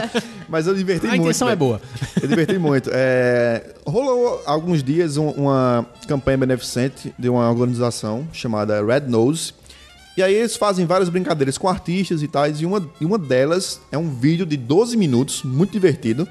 Mas 0.47 0.67
eu 0.67 0.73
diverti 0.75 1.05
A 1.05 1.09
muito. 1.09 1.23
intenção 1.23 1.47
é 1.47 1.51
velho. 1.51 1.59
boa. 1.59 1.81
Eu 2.21 2.27
diverti 2.29 2.57
muito. 2.57 2.89
É, 2.93 3.73
rolou 3.85 4.41
há 4.45 4.51
alguns 4.51 4.81
dias 4.81 5.17
um- 5.17 5.31
uma 5.31 5.85
campanha 6.07 6.37
beneficente 6.37 7.13
de 7.19 7.27
uma 7.27 7.49
organização 7.49 8.25
chamada 8.31 8.81
Red 8.85 9.01
Nose. 9.01 9.53
E 10.15 10.23
aí 10.23 10.33
eles 10.33 10.55
fazem 10.55 10.85
várias 10.85 11.09
brincadeiras 11.09 11.57
com 11.57 11.67
artistas 11.67 12.23
e 12.23 12.27
tais. 12.27 12.61
E 12.61 12.65
uma, 12.65 12.89
e 13.01 13.05
uma 13.05 13.17
delas 13.19 13.81
é 13.91 13.97
um 13.97 14.09
vídeo 14.09 14.45
de 14.45 14.55
12 14.55 14.95
minutos, 14.95 15.43
muito 15.43 15.71
divertido, 15.73 16.25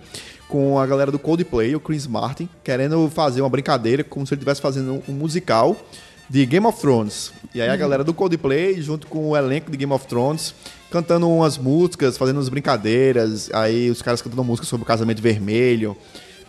com 0.54 0.78
a 0.78 0.86
galera 0.86 1.10
do 1.10 1.18
Coldplay, 1.18 1.74
o 1.74 1.80
Chris 1.80 2.06
Martin, 2.06 2.48
querendo 2.62 3.10
fazer 3.10 3.40
uma 3.40 3.50
brincadeira 3.50 4.04
como 4.04 4.24
se 4.24 4.34
ele 4.34 4.38
estivesse 4.38 4.60
fazendo 4.60 5.02
um 5.08 5.12
musical 5.12 5.76
de 6.30 6.46
Game 6.46 6.64
of 6.64 6.80
Thrones. 6.80 7.32
E 7.52 7.60
aí 7.60 7.68
a 7.68 7.74
galera 7.74 8.04
do 8.04 8.14
Coldplay, 8.14 8.80
junto 8.80 9.08
com 9.08 9.30
o 9.30 9.36
elenco 9.36 9.68
de 9.68 9.76
Game 9.76 9.92
of 9.92 10.06
Thrones, 10.06 10.54
cantando 10.92 11.28
umas 11.28 11.58
músicas, 11.58 12.16
fazendo 12.16 12.36
umas 12.36 12.48
brincadeiras. 12.48 13.50
Aí 13.52 13.90
os 13.90 14.00
caras 14.00 14.22
cantando 14.22 14.42
uma 14.42 14.46
música 14.46 14.64
sobre 14.64 14.84
o 14.84 14.86
casamento 14.86 15.20
vermelho. 15.20 15.96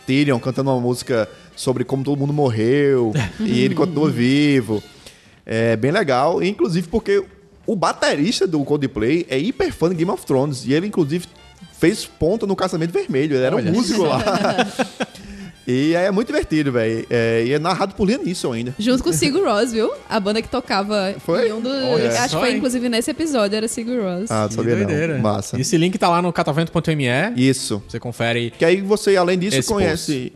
Tyrion 0.06 0.38
cantando 0.38 0.70
uma 0.70 0.80
música 0.80 1.28
sobre 1.56 1.82
como 1.82 2.04
todo 2.04 2.16
mundo 2.16 2.32
morreu 2.32 3.12
e 3.40 3.60
ele 3.60 3.74
continua 3.74 4.08
vivo. 4.08 4.80
É 5.44 5.74
bem 5.74 5.90
legal, 5.90 6.40
inclusive 6.40 6.86
porque 6.86 7.24
o 7.66 7.74
baterista 7.74 8.46
do 8.46 8.64
Coldplay 8.64 9.26
é 9.28 9.36
hiper 9.36 9.72
fã 9.72 9.88
de 9.88 9.96
Game 9.96 10.12
of 10.12 10.24
Thrones 10.24 10.64
e 10.64 10.72
ele 10.72 10.86
inclusive 10.86 11.26
fez 11.78 12.06
ponta 12.06 12.46
no 12.46 12.56
casamento 12.56 12.92
vermelho, 12.92 13.36
ele 13.36 13.44
era 13.44 13.56
Olha. 13.56 13.70
um 13.70 13.74
músico 13.74 14.02
lá. 14.04 14.22
e 15.66 15.94
é 15.94 16.10
muito 16.10 16.28
divertido, 16.28 16.70
velho. 16.72 17.06
É, 17.10 17.44
e 17.44 17.52
é 17.52 17.58
narrado 17.58 17.94
por 17.94 18.06
Liam 18.06 18.22
Neeson 18.22 18.52
ainda. 18.52 18.74
Junto 18.78 19.02
com 19.02 19.10
o 19.10 19.12
Sigur 19.12 19.44
Rós, 19.44 19.72
viu? 19.72 19.90
A 20.08 20.18
banda 20.20 20.40
que 20.40 20.48
tocava 20.48 21.14
Foi? 21.18 21.48
em 21.48 21.52
um 21.52 21.60
dos... 21.60 21.72
Olha 21.72 22.08
acho 22.20 22.34
que 22.34 22.40
foi 22.40 22.50
hein? 22.50 22.56
inclusive 22.56 22.88
nesse 22.88 23.10
episódio, 23.10 23.56
era 23.56 23.66
Sigur 23.68 24.00
Rós. 24.02 24.30
Ah, 24.30 24.42
não 24.42 24.48
Que 24.48 24.54
sabia 24.54 24.76
doideira. 24.76 25.14
não. 25.14 25.20
Massa. 25.22 25.60
Esse 25.60 25.76
link 25.76 25.98
tá 25.98 26.08
lá 26.08 26.22
no 26.22 26.32
catavento.me. 26.32 27.06
Isso. 27.36 27.82
Você 27.88 27.98
confere. 27.98 28.50
Que 28.56 28.64
aí 28.64 28.80
você, 28.80 29.16
além 29.16 29.38
disso, 29.38 29.56
Esse 29.58 29.68
conhece 29.68 30.32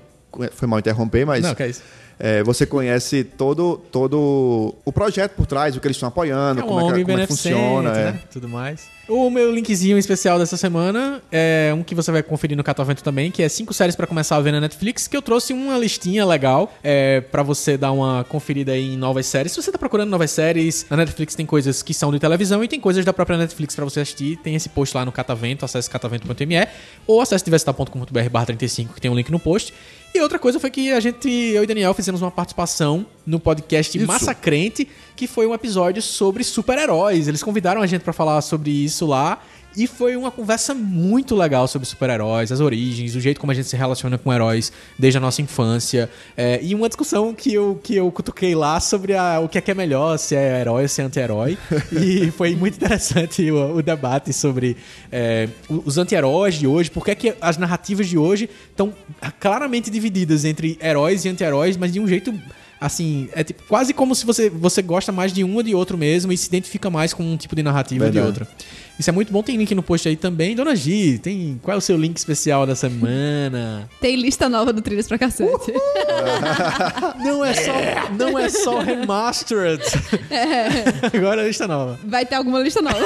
Foi 0.53 0.67
mal 0.69 0.79
interromper, 0.79 1.25
mas. 1.25 1.43
Não, 1.43 1.55
que 1.55 1.63
é 1.63 1.69
isso. 1.69 1.83
é, 2.19 2.43
você 2.43 2.67
conhece 2.67 3.25
todo, 3.25 3.81
todo 3.91 4.75
o 4.85 4.93
projeto 4.93 5.33
por 5.33 5.47
trás, 5.47 5.77
o 5.77 5.81
que 5.81 5.87
eles 5.87 5.97
estão 5.97 6.09
apoiando, 6.09 6.61
É 6.61 6.65
um 6.65 6.67
como, 6.67 6.81
é 6.91 6.95
que, 6.99 7.05
como 7.05 7.19
é 7.19 7.21
que 7.23 7.27
funciona. 7.29 7.91
é. 7.91 8.05
né? 8.13 8.21
Tudo 8.33 8.49
mais. 8.49 8.83
O 9.11 9.29
meu 9.29 9.53
linkzinho 9.53 9.99
especial 9.99 10.39
dessa 10.39 10.57
semana 10.57 11.21
é 11.33 11.75
um 11.77 11.83
que 11.83 11.97
você 11.97 12.13
vai 12.13 12.23
conferir 12.23 12.57
no 12.57 12.63
Catavento 12.63 13.03
também, 13.03 13.29
que 13.29 13.43
é 13.43 13.49
cinco 13.49 13.75
séries 13.75 13.97
pra 13.97 14.07
começar 14.07 14.37
a 14.37 14.41
ver 14.41 14.53
na 14.53 14.61
Netflix, 14.61 15.09
que 15.09 15.17
eu 15.17 15.21
trouxe 15.21 15.53
uma 15.53 15.77
listinha 15.77 16.25
legal 16.25 16.73
é, 16.81 17.21
para 17.21 17.43
você 17.43 17.77
dar 17.77 17.91
uma 17.91 18.23
conferida 18.23 18.71
aí 18.71 18.95
em 18.95 18.97
novas 18.97 19.27
séries. 19.27 19.51
Se 19.51 19.61
você 19.61 19.73
tá 19.73 19.79
procurando 19.79 20.11
novas 20.11 20.31
séries, 20.31 20.87
na 20.89 20.97
Netflix 20.99 21.35
tem 21.35 21.45
coisas 21.45 21.83
que 21.83 21.93
são 21.93 22.13
de 22.13 22.21
televisão 22.21 22.63
e 22.63 22.69
tem 22.69 22.79
coisas 22.79 23.05
da 23.05 23.13
própria 23.13 23.37
Netflix 23.37 23.75
pra 23.75 23.85
você 23.85 23.99
assistir. 23.99 24.37
Tem 24.45 24.55
esse 24.55 24.69
post 24.69 24.97
lá 24.97 25.05
no 25.05 25.11
Catavento, 25.11 25.65
acesse 25.65 25.91
catavento.me 25.91 26.69
ou 27.05 27.21
acesse 27.21 27.45
diversitar.com.br 27.45 28.31
barra 28.31 28.47
35, 28.47 28.95
que 28.95 29.01
tem 29.01 29.11
um 29.11 29.17
link 29.17 29.29
no 29.33 29.41
post. 29.41 29.75
E 30.13 30.21
outra 30.21 30.39
coisa 30.39 30.59
foi 30.59 30.71
que 30.71 30.93
a 30.93 30.99
gente, 30.99 31.29
eu 31.29 31.63
e 31.63 31.67
Daniel, 31.67 31.95
fizemos 31.95 32.21
uma 32.21 32.33
participação 32.33 33.07
no 33.25 33.39
podcast 33.39 33.97
Isso. 33.97 34.07
Massacrente, 34.07 34.89
que 35.21 35.27
foi 35.27 35.47
um 35.47 35.53
episódio 35.53 36.01
sobre 36.01 36.43
super-heróis. 36.43 37.29
Eles 37.29 37.43
convidaram 37.43 37.83
a 37.83 37.87
gente 37.87 38.01
pra 38.01 38.11
falar 38.11 38.41
sobre 38.41 38.71
isso 38.71 39.05
lá. 39.07 39.39
E 39.77 39.87
foi 39.87 40.17
uma 40.17 40.31
conversa 40.31 40.75
muito 40.75 41.37
legal 41.37 41.69
sobre 41.69 41.87
super-heróis, 41.87 42.51
as 42.51 42.59
origens, 42.59 43.15
o 43.15 43.21
jeito 43.21 43.39
como 43.39 43.53
a 43.53 43.55
gente 43.55 43.69
se 43.69 43.77
relaciona 43.77 44.17
com 44.17 44.33
heróis 44.33 44.73
desde 44.99 45.19
a 45.19 45.21
nossa 45.21 45.43
infância. 45.43 46.09
É, 46.35 46.59
e 46.63 46.75
uma 46.75 46.89
discussão 46.89 47.35
que 47.35 47.53
eu, 47.53 47.79
que 47.85 47.95
eu 47.95 48.11
cutuquei 48.11 48.55
lá 48.55 48.81
sobre 48.81 49.15
a- 49.15 49.41
o 49.41 49.49
que 49.49 49.59
é 49.59 49.61
que 49.61 49.71
é 49.71 49.75
melhor, 49.75 50.17
se 50.19 50.35
é 50.35 50.59
herói 50.63 50.85
ou 50.85 50.89
se 50.89 51.03
é 51.03 51.05
anti-herói. 51.05 51.59
e 51.93 52.31
foi 52.31 52.57
muito 52.57 52.77
interessante 52.79 53.49
o, 53.51 53.77
o 53.77 53.83
debate 53.83 54.33
sobre 54.33 54.75
é, 55.13 55.49
os 55.69 55.99
anti-heróis 55.99 56.55
de 56.55 56.67
hoje, 56.67 56.91
porque 56.91 57.11
é 57.11 57.15
que 57.15 57.35
as 57.43 57.59
narrativas 57.59 58.09
de 58.09 58.17
hoje 58.17 58.49
estão 58.71 58.93
claramente 59.39 59.91
divididas 59.91 60.47
entre 60.47 60.79
heróis 60.83 61.27
e 61.27 61.29
anti-heróis, 61.29 61.77
mas 61.77 61.93
de 61.93 62.01
um 62.01 62.09
jeito 62.09 62.33
assim, 62.81 63.29
é 63.33 63.45
tipo, 63.45 63.63
quase 63.69 63.93
como 63.93 64.15
se 64.15 64.25
você, 64.25 64.49
você 64.49 64.81
gosta 64.81 65.13
mais 65.13 65.33
de 65.33 65.45
um 65.45 65.55
ou 65.57 65.63
de 65.63 65.75
outro 65.75 65.99
mesmo 65.99 66.33
e 66.33 66.37
se 66.37 66.49
identifica 66.49 66.89
mais 66.89 67.13
com 67.13 67.23
um 67.23 67.37
tipo 67.37 67.55
de 67.55 67.63
narrativa 67.63 68.07
ou 68.07 68.11
de 68.11 68.19
Verdade. 68.19 68.41
outra. 68.41 68.57
Isso 68.99 69.09
é 69.09 69.13
muito 69.13 69.33
bom, 69.33 69.43
tem 69.43 69.57
link 69.57 69.75
no 69.75 69.83
post 69.83 70.09
aí 70.09 70.17
também. 70.17 70.55
Dona 70.55 70.75
Gi, 70.77 71.19
tem, 71.23 71.59
qual 71.63 71.75
é 71.75 71.79
o 71.79 71.81
seu 71.81 71.97
link 71.97 72.17
especial 72.17 72.67
da 72.67 72.75
semana? 72.75 73.89
Tem 74.01 74.17
lista 74.17 74.49
nova 74.49 74.73
do 74.73 74.81
Trilhas 74.83 75.07
pra 75.09 75.19
Cacete. 75.19 75.73
Não 77.25 77.45
é 77.45 77.55
só, 77.55 77.73
não 78.19 78.39
é 78.39 78.49
só 78.49 78.79
remastered. 78.81 79.83
Agora 81.15 81.41
é 81.41 81.45
a 81.45 81.49
lista 81.49 81.67
nova. 81.67 81.99
Vai 82.05 82.27
ter 82.27 82.35
alguma 82.35 82.61
lista 82.61 82.83
nova. 82.83 83.05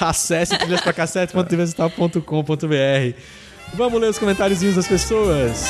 Acesse 0.00 0.56
trilhaspracassete.diversital.com.br. 0.58 3.18
Vamos 3.74 4.00
ler 4.00 4.10
os 4.10 4.18
comentáriozinhos 4.18 4.76
das 4.76 4.86
pessoas. 4.86 5.64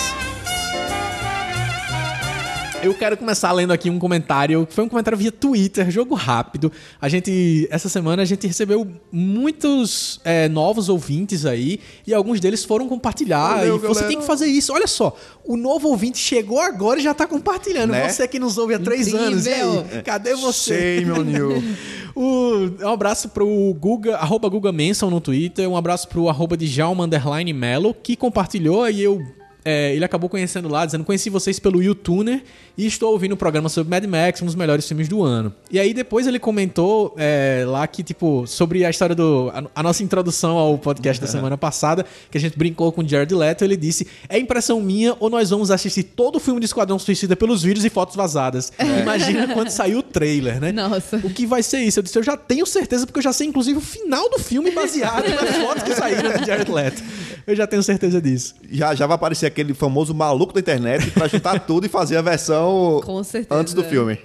Eu 2.86 2.94
quero 2.94 3.16
começar 3.16 3.50
lendo 3.52 3.72
aqui 3.72 3.90
um 3.90 3.98
comentário, 3.98 4.64
que 4.66 4.72
foi 4.72 4.84
um 4.84 4.88
comentário 4.88 5.18
via 5.18 5.32
Twitter, 5.32 5.90
jogo 5.90 6.14
rápido. 6.14 6.70
A 7.00 7.08
gente, 7.08 7.66
essa 7.70 7.88
semana, 7.88 8.22
a 8.22 8.24
gente 8.24 8.46
recebeu 8.46 8.86
muitos 9.10 10.20
é, 10.24 10.48
novos 10.48 10.88
ouvintes 10.88 11.44
aí, 11.44 11.80
e 12.06 12.14
alguns 12.14 12.38
deles 12.40 12.64
foram 12.64 12.88
compartilhar. 12.88 13.56
Valeu, 13.56 13.76
e 13.76 13.78
você 13.78 13.86
galera. 13.88 14.08
tem 14.08 14.18
que 14.20 14.24
fazer 14.24 14.46
isso. 14.46 14.72
Olha 14.72 14.86
só, 14.86 15.16
o 15.44 15.56
novo 15.56 15.88
ouvinte 15.88 16.18
chegou 16.18 16.60
agora 16.60 17.00
e 17.00 17.02
já 17.02 17.12
tá 17.12 17.26
compartilhando. 17.26 17.90
Né? 17.90 18.08
Você 18.08 18.26
que 18.28 18.38
nos 18.38 18.56
ouve 18.56 18.74
há 18.74 18.78
três 18.78 19.08
Incrível. 19.08 19.26
anos, 19.26 19.46
e 19.46 19.52
aí? 19.52 20.02
Cadê 20.04 20.34
você? 20.34 21.04
On 21.10 21.28
you. 21.30 21.62
O- 22.18 22.70
um 22.82 22.88
abraço 22.88 23.28
pro 23.28 23.46
Guga, 23.78 24.16
arroba 24.16 24.48
Guga 24.48 24.72
Manson 24.72 25.10
no 25.10 25.20
Twitter, 25.20 25.68
um 25.68 25.76
abraço 25.76 26.08
pro 26.08 26.30
arroba 26.30 26.56
Djalma 26.56 27.04
Underline 27.04 27.52
Melo, 27.52 27.92
que 27.92 28.16
compartilhou 28.16 28.88
e 28.88 29.02
eu. 29.02 29.20
É, 29.66 29.92
ele 29.92 30.04
acabou 30.04 30.30
conhecendo 30.30 30.68
lá, 30.68 30.86
dizendo: 30.86 31.02
Conheci 31.02 31.28
vocês 31.28 31.58
pelo 31.58 31.82
YouTuner 31.82 32.40
e 32.78 32.86
estou 32.86 33.10
ouvindo 33.10 33.32
o 33.32 33.36
programa 33.36 33.68
sobre 33.68 33.90
Mad 33.90 34.04
Max, 34.04 34.40
um 34.40 34.46
dos 34.46 34.54
melhores 34.54 34.86
filmes 34.86 35.08
do 35.08 35.24
ano. 35.24 35.52
E 35.72 35.80
aí 35.80 35.92
depois 35.92 36.28
ele 36.28 36.38
comentou 36.38 37.12
é, 37.18 37.64
lá 37.66 37.84
que, 37.88 38.04
tipo, 38.04 38.46
sobre 38.46 38.84
a 38.84 38.90
história 38.90 39.12
do. 39.12 39.50
A, 39.52 39.80
a 39.80 39.82
nossa 39.82 40.04
introdução 40.04 40.56
ao 40.56 40.78
podcast 40.78 41.20
da 41.20 41.26
semana 41.26 41.58
passada, 41.58 42.06
que 42.30 42.38
a 42.38 42.40
gente 42.40 42.56
brincou 42.56 42.92
com 42.92 43.00
o 43.00 43.08
Jared 43.08 43.34
Leto, 43.34 43.64
ele 43.64 43.76
disse: 43.76 44.06
É 44.28 44.38
impressão 44.38 44.80
minha 44.80 45.16
ou 45.18 45.28
nós 45.28 45.50
vamos 45.50 45.72
assistir 45.72 46.04
todo 46.04 46.36
o 46.36 46.40
filme 46.40 46.60
de 46.60 46.66
Esquadrão 46.66 46.96
Suicida 46.96 47.34
pelos 47.34 47.64
vídeos 47.64 47.84
e 47.84 47.90
fotos 47.90 48.14
vazadas? 48.14 48.72
Imagina 49.02 49.48
quando 49.52 49.70
saiu 49.70 49.98
o 49.98 50.02
trailer, 50.02 50.60
né? 50.60 50.70
Nossa. 50.70 51.16
O 51.24 51.30
que 51.30 51.44
vai 51.44 51.64
ser 51.64 51.80
isso? 51.80 51.98
Eu 51.98 52.04
disse, 52.04 52.16
eu 52.16 52.22
já 52.22 52.36
tenho 52.36 52.64
certeza, 52.64 53.04
porque 53.04 53.18
eu 53.18 53.24
já 53.24 53.32
sei, 53.32 53.48
inclusive, 53.48 53.78
o 53.78 53.82
final 53.82 54.30
do 54.30 54.38
filme 54.38 54.70
baseado 54.70 55.28
nas 55.28 55.56
fotos 55.56 55.82
que 55.82 55.94
saíram 55.94 56.38
do 56.38 56.46
Jared 56.46 56.70
Leto. 56.70 57.02
Eu 57.46 57.54
já 57.54 57.66
tenho 57.66 57.82
certeza 57.82 58.20
disso. 58.20 58.54
Já, 58.70 58.94
já 58.94 59.06
vai 59.06 59.14
aparecer 59.14 59.46
aquele 59.46 59.72
famoso 59.72 60.12
maluco 60.12 60.52
da 60.52 60.60
internet 60.60 61.10
pra 61.12 61.28
juntar 61.28 61.60
tudo 61.60 61.86
e 61.86 61.88
fazer 61.88 62.16
a 62.16 62.22
versão 62.22 63.00
Com 63.04 63.22
certeza. 63.22 63.58
antes 63.60 63.72
do 63.72 63.84
filme. 63.84 64.18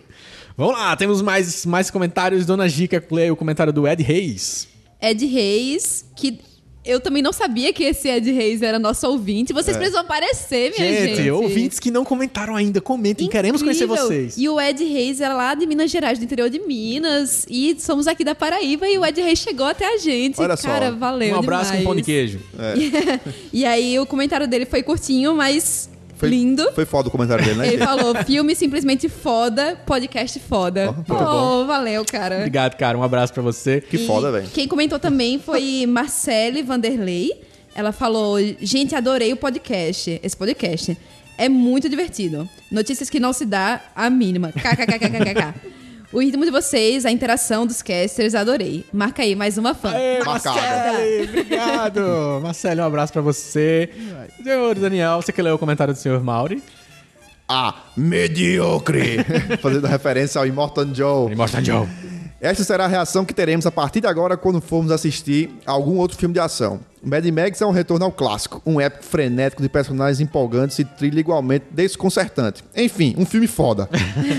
Vamos 0.58 0.74
lá, 0.74 0.96
temos 0.96 1.22
mais, 1.22 1.66
mais 1.66 1.92
comentários. 1.92 2.46
Dona 2.46 2.68
Gica 2.68 3.04
lê 3.12 3.30
o 3.30 3.36
comentário 3.36 3.72
do 3.72 3.88
Ed 3.88 4.02
Reis. 4.02 4.68
Ed 5.02 5.26
Reis, 5.26 6.06
que 6.16 6.40
eu 6.84 7.00
também 7.00 7.22
não 7.22 7.32
sabia 7.32 7.72
que 7.72 7.84
esse 7.84 8.10
Ed 8.10 8.32
Reis 8.32 8.62
era 8.62 8.80
nosso 8.80 9.08
ouvinte. 9.08 9.54
Vocês 9.54 9.78
precisam 9.78 10.02
aparecer, 10.02 10.74
minha 10.78 10.92
gente. 10.92 11.16
Gente, 11.16 11.32
ouvintes 11.32 11.80
que 11.80 11.92
não 11.92 12.04
comentaram 12.04 12.56
ainda, 12.56 12.82
comentem, 12.82 13.28
queremos 13.28 13.62
conhecer 13.62 13.84
Incrível. 13.84 14.08
vocês. 14.08 14.36
E 14.38 14.50
o 14.50 14.60
Ed 14.60 14.84
Reis 14.84 15.22
é 15.22 15.30
lá 15.30 15.54
de 15.54 15.68
Minas 15.68 15.92
Gerais, 15.92 16.18
do 16.18 16.26
interior 16.26 16.50
de 16.50 16.60
Minas. 16.60 17.46
E 17.50 17.76
somos 17.80 18.08
aqui 18.08 18.24
da 18.24 18.34
Paraíba 18.34 18.88
e 18.88 18.98
o 18.98 19.06
Ed 19.06 19.22
Reis 19.22 19.40
chegou 19.40 19.68
até 19.68 19.94
a 19.94 19.98
gente. 19.98 20.42
Olha 20.42 20.58
só. 20.58 20.68
Cara, 20.68 20.92
valeu 20.92 21.36
um 21.36 21.40
abraço 21.40 21.66
demais. 21.66 21.84
com 21.84 21.90
pão 21.90 21.96
de 21.96 22.04
queijo. 22.04 22.40
E 23.54 23.66
aí 23.66 24.00
o 24.00 24.06
comentário 24.06 24.48
dele 24.48 24.66
foi 24.66 24.82
curtinho, 24.82 25.36
mas 25.36 25.90
Foi, 26.22 26.30
lindo. 26.30 26.72
Foi 26.74 26.86
foda 26.86 27.10
o 27.10 27.12
comentário 27.12 27.44
dele, 27.44 27.58
né? 27.58 27.68
Ele 27.68 27.84
falou, 27.84 28.16
filme 28.24 28.56
simplesmente 28.56 29.10
foda, 29.10 29.78
podcast 29.86 30.40
foda. 30.40 30.94
Pô, 31.08 31.16
bom. 31.16 31.66
valeu, 31.66 32.06
cara. 32.06 32.38
Obrigado, 32.38 32.76
cara. 32.78 32.98
Um 32.98 33.04
abraço 33.04 33.34
pra 33.34 33.44
você. 33.44 33.82
Que 33.82 33.98
E 33.98 34.08
foda, 34.08 34.32
velho. 34.32 34.48
Quem 34.54 34.68
comentou 34.68 35.00
também 35.00 35.40
foi 35.40 35.86
Marcele 35.88 36.62
Vanderlei. 36.64 37.42
Ela 37.74 37.92
falou: 37.92 38.38
Gente, 38.60 38.96
adorei 38.96 39.34
o 39.34 39.38
podcast. 39.38 40.20
Esse 40.24 40.38
podcast. 40.38 40.98
É 41.38 41.50
muito 41.50 41.90
divertido. 41.90 42.48
Notícias 42.72 43.10
que 43.10 43.20
não 43.20 43.34
se 43.34 43.46
dá 43.46 43.82
a 43.96 44.10
mínima. 44.10 44.52
KKKKKK. 44.52 45.81
O 46.14 46.20
ritmo 46.20 46.44
de 46.44 46.52
vocês, 46.52 47.06
a 47.06 47.12
interação 47.12 47.66
dos 47.66 47.82
casters, 47.82 48.36
adorei. 48.36 48.86
Marca 48.92 49.24
aí 49.24 49.34
mais 49.34 49.58
uma 49.58 49.74
fã. 49.74 49.92
Aê. 49.92 50.22
Marcele, 50.22 51.30
obrigado. 51.30 52.02
Marcele, 52.44 52.82
um 52.82 52.86
abraço 52.86 53.14
pra 53.14 53.22
você. 53.22 53.90
Senhor 54.44 54.76
Daniel, 54.76 55.22
você 55.22 55.32
quer 55.32 55.42
ler 55.44 55.52
o 55.52 55.58
comentário 55.58 55.94
do 55.94 55.98
senhor 55.98 56.22
Mauri? 56.22 56.62
Ah, 57.48 57.76
mediocre! 57.96 59.24
Fazendo 59.62 59.88
referência 59.88 60.40
ao 60.40 60.46
Immortal 60.46 60.86
Joe. 60.94 61.34
Mostra, 61.34 61.64
Joe. 61.64 61.88
Essa 62.42 62.64
será 62.66 62.86
a 62.86 62.88
reação 62.88 63.24
que 63.24 63.34
teremos 63.34 63.66
a 63.66 63.72
partir 63.72 64.02
de 64.02 64.08
agora 64.08 64.36
quando 64.36 64.60
formos 64.60 64.92
assistir 64.92 65.50
algum 65.66 65.98
outro 65.98 66.18
filme 66.18 66.34
de 66.34 66.40
ação. 66.42 66.82
Mad 67.04 67.26
Max 67.26 67.60
é 67.60 67.66
um 67.66 67.72
retorno 67.72 68.06
ao 68.06 68.12
clássico, 68.12 68.62
um 68.66 68.80
épico 68.80 69.04
frenético 69.04 69.62
de 69.62 69.68
personagens 69.68 70.20
empolgantes 70.20 70.78
e 70.78 70.86
trilha 70.86 71.20
igualmente 71.20 71.66
desconcertante. 71.72 72.64
Enfim, 72.76 73.16
um 73.18 73.26
filme 73.26 73.48
foda. 73.48 73.90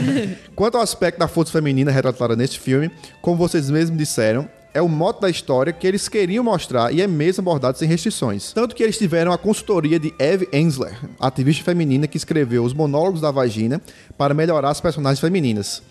Quanto 0.54 0.76
ao 0.76 0.82
aspecto 0.82 1.18
da 1.18 1.26
força 1.26 1.50
feminina 1.50 1.90
retratada 1.90 2.36
neste 2.36 2.60
filme, 2.60 2.90
como 3.20 3.36
vocês 3.36 3.68
mesmos 3.68 3.98
disseram, 3.98 4.48
é 4.74 4.80
o 4.80 4.88
mote 4.88 5.20
da 5.20 5.28
história 5.28 5.72
que 5.72 5.86
eles 5.86 6.08
queriam 6.08 6.42
mostrar 6.42 6.92
e 6.92 7.02
é 7.02 7.06
mesmo 7.06 7.42
abordado 7.42 7.76
sem 7.76 7.88
restrições. 7.88 8.52
Tanto 8.52 8.74
que 8.74 8.82
eles 8.82 8.96
tiveram 8.96 9.32
a 9.32 9.38
consultoria 9.38 9.98
de 9.98 10.14
Eve 10.18 10.48
Ensler, 10.52 10.96
ativista 11.20 11.64
feminina 11.64 12.06
que 12.06 12.16
escreveu 12.16 12.64
os 12.64 12.72
monólogos 12.72 13.20
da 13.20 13.30
vagina 13.30 13.82
para 14.16 14.34
melhorar 14.34 14.70
as 14.70 14.80
personagens 14.80 15.20
femininas. 15.20 15.82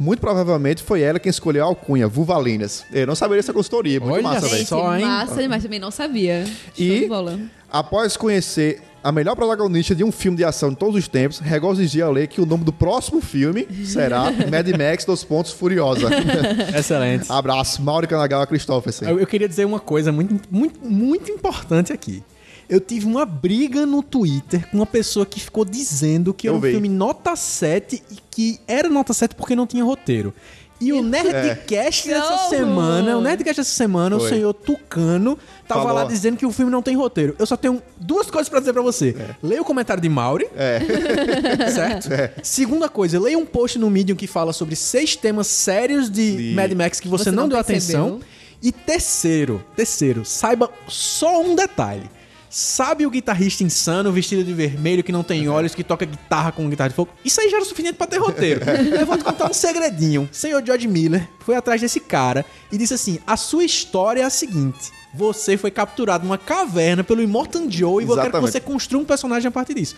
Muito 0.00 0.18
provavelmente 0.20 0.82
foi 0.82 1.02
ela 1.02 1.20
quem 1.20 1.28
escolheu 1.28 1.62
a 1.62 1.66
alcunha, 1.66 2.08
Vulvalinas. 2.08 2.86
Eu 2.90 3.06
não 3.06 3.14
sabia 3.14 3.36
dessa 3.36 3.52
consultoria, 3.52 4.00
muito 4.00 4.14
Olha 4.14 4.22
massa, 4.22 4.48
velho. 4.48 4.66
Só, 4.66 4.96
hein? 4.96 5.04
massa 5.04 5.42
demais, 5.42 5.62
também 5.62 5.78
não 5.78 5.90
sabia. 5.90 6.46
Show 6.46 6.86
E- 6.86 7.00
de 7.00 7.06
bola. 7.06 7.38
Após 7.70 8.16
conhecer 8.16 8.80
a 9.04 9.12
melhor 9.12 9.36
protagonista 9.36 9.94
de 9.94 10.02
um 10.02 10.10
filme 10.10 10.38
de 10.38 10.44
ação 10.44 10.70
de 10.70 10.76
todos 10.76 10.96
os 10.96 11.06
tempos, 11.06 11.38
regozijei 11.38 12.00
ao 12.00 12.10
ler 12.10 12.28
que 12.28 12.40
o 12.40 12.46
nome 12.46 12.64
do 12.64 12.72
próximo 12.72 13.20
filme 13.20 13.68
será 13.84 14.24
Mad 14.50 14.68
Max 14.70 15.04
dos 15.04 15.22
Pontos 15.22 15.52
Furiosa. 15.52 16.08
Excelente. 16.74 17.30
Abraço, 17.30 17.82
Mauro 17.82 18.08
Kanagawa 18.08 18.46
Christopherson. 18.46 19.04
Eu, 19.04 19.20
eu 19.20 19.26
queria 19.26 19.46
dizer 19.46 19.66
uma 19.66 19.80
coisa 19.80 20.10
muito, 20.10 20.40
muito, 20.50 20.80
muito 20.82 21.30
importante 21.30 21.92
aqui. 21.92 22.22
Eu 22.70 22.80
tive 22.80 23.04
uma 23.04 23.26
briga 23.26 23.84
no 23.84 24.00
Twitter 24.02 24.66
com 24.70 24.76
uma 24.78 24.86
pessoa 24.86 25.26
que 25.26 25.40
ficou 25.40 25.64
dizendo 25.64 26.32
que 26.32 26.48
Eu 26.48 26.52
era 26.52 26.58
um 26.58 26.60
vi. 26.62 26.70
filme 26.70 26.88
nota 26.88 27.34
7 27.34 28.00
e 28.10 28.16
que 28.30 28.60
era 28.68 28.88
nota 28.88 29.12
7 29.12 29.34
porque 29.34 29.56
não 29.56 29.66
tinha 29.66 29.82
roteiro. 29.82 30.32
E 30.80 30.94
o 30.94 31.02
Nerdcast 31.02 32.08
dessa 32.08 32.26
Como? 32.38 32.48
semana, 32.48 33.18
o 33.18 33.20
Nerdcast 33.20 33.60
dessa 33.60 33.70
semana, 33.74 34.16
o 34.16 34.20
Foi. 34.20 34.30
senhor 34.30 34.54
Tucano 34.54 35.38
tava 35.68 35.82
Falou. 35.82 35.96
lá 35.98 36.04
dizendo 36.04 36.38
que 36.38 36.46
o 36.46 36.50
filme 36.52 36.72
não 36.72 36.80
tem 36.80 36.96
roteiro. 36.96 37.36
Eu 37.38 37.44
só 37.44 37.54
tenho 37.54 37.82
duas 37.98 38.30
coisas 38.30 38.48
pra 38.48 38.60
dizer 38.60 38.72
pra 38.72 38.80
você. 38.80 39.14
Leia 39.42 39.60
o 39.60 39.64
comentário 39.64 40.00
de 40.02 40.08
Mauri. 40.08 40.46
Certo? 41.74 42.08
Segunda 42.42 42.88
coisa, 42.88 43.20
leia 43.20 43.36
um 43.38 43.44
post 43.46 43.78
no 43.78 43.90
Medium 43.90 44.16
que 44.16 44.26
fala 44.26 44.52
sobre 44.52 44.74
seis 44.76 45.16
temas 45.16 45.48
sérios 45.48 46.08
de, 46.10 46.36
De- 46.50 46.54
Mad 46.54 46.72
Max 46.72 46.98
que 47.00 47.08
você, 47.08 47.24
Você 47.24 47.30
não, 47.30 47.42
não 47.42 47.48
deu 47.50 47.64
percebeu. 47.64 48.00
atenção. 48.06 48.20
E 48.62 48.70
terceiro, 48.72 49.64
terceiro, 49.74 50.24
saiba 50.24 50.70
só 50.88 51.42
um 51.42 51.54
detalhe. 51.54 52.08
Sabe 52.52 53.06
o 53.06 53.10
guitarrista 53.10 53.62
insano, 53.62 54.10
vestido 54.10 54.42
de 54.42 54.52
vermelho, 54.52 55.04
que 55.04 55.12
não 55.12 55.22
tem 55.22 55.48
olhos, 55.48 55.72
que 55.72 55.84
toca 55.84 56.04
guitarra 56.04 56.50
com 56.50 56.68
guitarra 56.68 56.88
de 56.88 56.96
fogo? 56.96 57.12
Isso 57.24 57.40
aí 57.40 57.48
já 57.48 57.58
era 57.58 57.64
o 57.64 57.68
suficiente 57.68 57.94
pra 57.94 58.08
ter 58.08 58.18
roteiro. 58.18 58.60
Eu 58.98 59.06
vou 59.06 59.16
te 59.16 59.22
contar 59.22 59.48
um 59.48 59.54
segredinho. 59.54 60.28
O 60.30 60.34
senhor 60.34 60.60
George 60.66 60.88
Miller 60.88 61.28
foi 61.46 61.54
atrás 61.54 61.80
desse 61.80 62.00
cara 62.00 62.44
e 62.72 62.76
disse 62.76 62.92
assim: 62.92 63.20
a 63.24 63.36
sua 63.36 63.62
história 63.62 64.22
é 64.22 64.24
a 64.24 64.30
seguinte. 64.30 64.90
Você 65.14 65.56
foi 65.56 65.70
capturado 65.70 66.24
numa 66.24 66.36
caverna 66.36 67.04
pelo 67.04 67.22
Immortan 67.22 67.70
Joe 67.70 68.02
e 68.02 68.08
eu 68.08 68.16
quero 68.16 68.32
que 68.32 68.40
você 68.40 68.58
construa 68.58 69.00
um 69.00 69.04
personagem 69.04 69.46
a 69.46 69.52
partir 69.52 69.74
disso. 69.74 69.94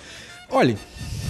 Olhe. 0.50 0.76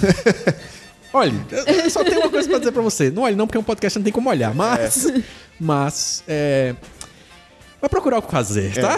Olhe, 1.15 1.39
eu 1.85 1.91
só 1.91 2.03
tenho 2.03 2.21
uma 2.21 2.31
coisa 2.31 2.49
pra 2.49 2.59
dizer 2.59 2.73
pra 2.73 2.83
você. 2.83 3.11
Não 3.11 3.23
olhe 3.25 3.37
não, 3.37 3.47
porque 3.47 3.59
é 3.59 3.61
um 3.61 3.65
podcast 3.65 3.99
não 3.99 4.03
tem 4.05 4.13
como 4.13 4.31
olhar. 4.31 4.55
Mas. 4.55 5.07
Mas. 5.61 6.25
É. 6.27 6.75
Vai 7.83 7.89
procurar 7.89 8.19
o 8.19 8.23
que 8.23 8.31
fazer, 8.31 8.73
tá? 8.81 8.97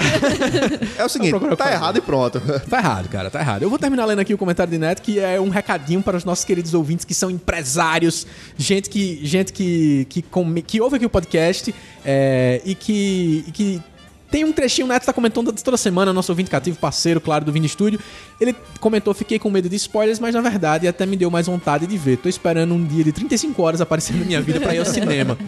É 0.98 1.02
o 1.06 1.09
seguinte, 1.09 1.32
tá 1.56 1.73
errado 1.73 1.97
e 1.97 2.01
pronto. 2.02 2.39
Tá 2.69 2.77
errado, 2.78 3.09
cara, 3.09 3.31
tá 3.31 3.40
errado. 3.40 3.62
Eu 3.62 3.70
vou 3.70 3.78
terminar 3.78 4.05
lendo 4.05 4.19
aqui 4.19 4.35
o 4.35 4.36
comentário 4.39 4.70
de 4.70 4.77
Neto, 4.78 5.01
que 5.01 5.19
é 5.19 5.40
um 5.40 5.48
recadinho 5.48 6.02
para 6.02 6.19
os 6.19 6.24
nossos 6.24 6.44
queridos 6.44 6.74
ouvintes 6.74 7.02
que 7.06 7.15
são 7.15 7.31
empresários, 7.31 8.27
gente 8.59 8.90
que, 8.90 9.20
gente 9.24 9.55
que, 9.55 10.06
que, 10.11 10.20
come- 10.20 10.61
que 10.61 10.82
ouve 10.82 10.97
aqui 10.97 11.06
o 11.06 11.11
podcast 11.11 11.74
é, 12.05 12.61
e, 12.62 12.74
que, 12.74 13.44
e 13.48 13.52
que 13.52 13.82
tem 14.30 14.44
um 14.44 14.52
trechinho, 14.52 14.86
o 14.86 14.88
Neto 14.88 15.05
tá 15.05 15.12
comentando 15.12 15.52
toda 15.52 15.76
semana, 15.76 16.12
nosso 16.12 16.32
ouvinte 16.32 16.51
cativo, 16.51 16.76
parceiro, 16.78 17.20
claro, 17.20 17.44
do 17.44 17.52
Vini 17.52 17.68
Studio. 17.68 18.01
Ele 18.40 18.55
comentou, 18.80 19.14
fiquei 19.14 19.38
com 19.38 19.48
medo 19.51 19.68
de 19.68 19.76
spoilers, 19.76 20.18
mas 20.18 20.34
na 20.34 20.40
verdade 20.40 20.88
até 20.88 21.06
me 21.06 21.16
deu 21.16 21.30
mais 21.30 21.46
vontade 21.46 21.86
de 21.86 21.96
ver. 21.96 22.16
Tô 22.18 22.28
esperando 22.28 22.74
um 22.74 22.84
dia 22.84 23.05
de 23.05 23.12
35 23.12 23.62
horas 23.62 23.80
aparecer 23.80 24.14
na 24.16 24.24
minha 24.24 24.40
vida 24.42 24.60
pra 24.60 24.74
ir 24.74 24.78
ao 24.78 24.84
cinema. 24.84 25.38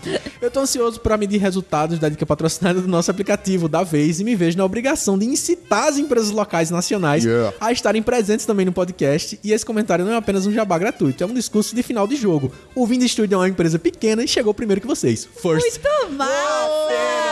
Eu 0.41 0.51
tô 0.51 0.61
ansioso 0.61 1.01
pra 1.01 1.17
medir 1.17 1.39
resultados 1.41 1.99
da 1.99 2.09
dica 2.09 2.25
patrocinada 2.25 2.81
do 2.81 2.87
nosso 2.89 3.11
aplicativo 3.11 3.69
da 3.69 3.83
vez 3.83 4.21
e 4.21 4.25
me 4.25 4.37
vejo 4.37 4.57
na 4.57 4.65
obrigação 4.65 5.19
de 5.19 5.27
incitar 5.27 5.89
as 5.89 5.99
empresas 5.99 6.31
locais 6.31 6.71
e 6.71 6.73
nacionais 6.73 7.25
Yeah. 7.27 7.55
a 7.61 7.73
estarem 7.73 8.03
presentes 8.03 8.47
também 8.47 8.65
no 8.65 8.73
podcast. 8.73 9.41
E 9.43 9.53
esse 9.53 9.67
comentário 9.67 10.05
não 10.05 10.13
é 10.13 10.17
apenas 10.17 10.47
um 10.47 10.53
jabá 10.53 10.79
gratuito, 10.79 11.25
é 11.25 11.27
um 11.27 11.35
discurso 11.35 11.75
de 11.75 11.83
final 11.83 12.07
de 12.07 12.15
jogo. 12.15 12.53
O 12.75 12.87
Vini 12.87 13.09
Studio 13.09 13.35
é 13.35 13.39
uma 13.39 13.49
empresa 13.49 13.79
pequena 13.79 14.23
e 14.23 14.29
chegou 14.29 14.55
primeiro 14.55 14.81
que 14.81 14.87
vocês. 14.87 15.27
First. 15.41 15.67
Muito 15.67 16.13
massa! 16.17 17.26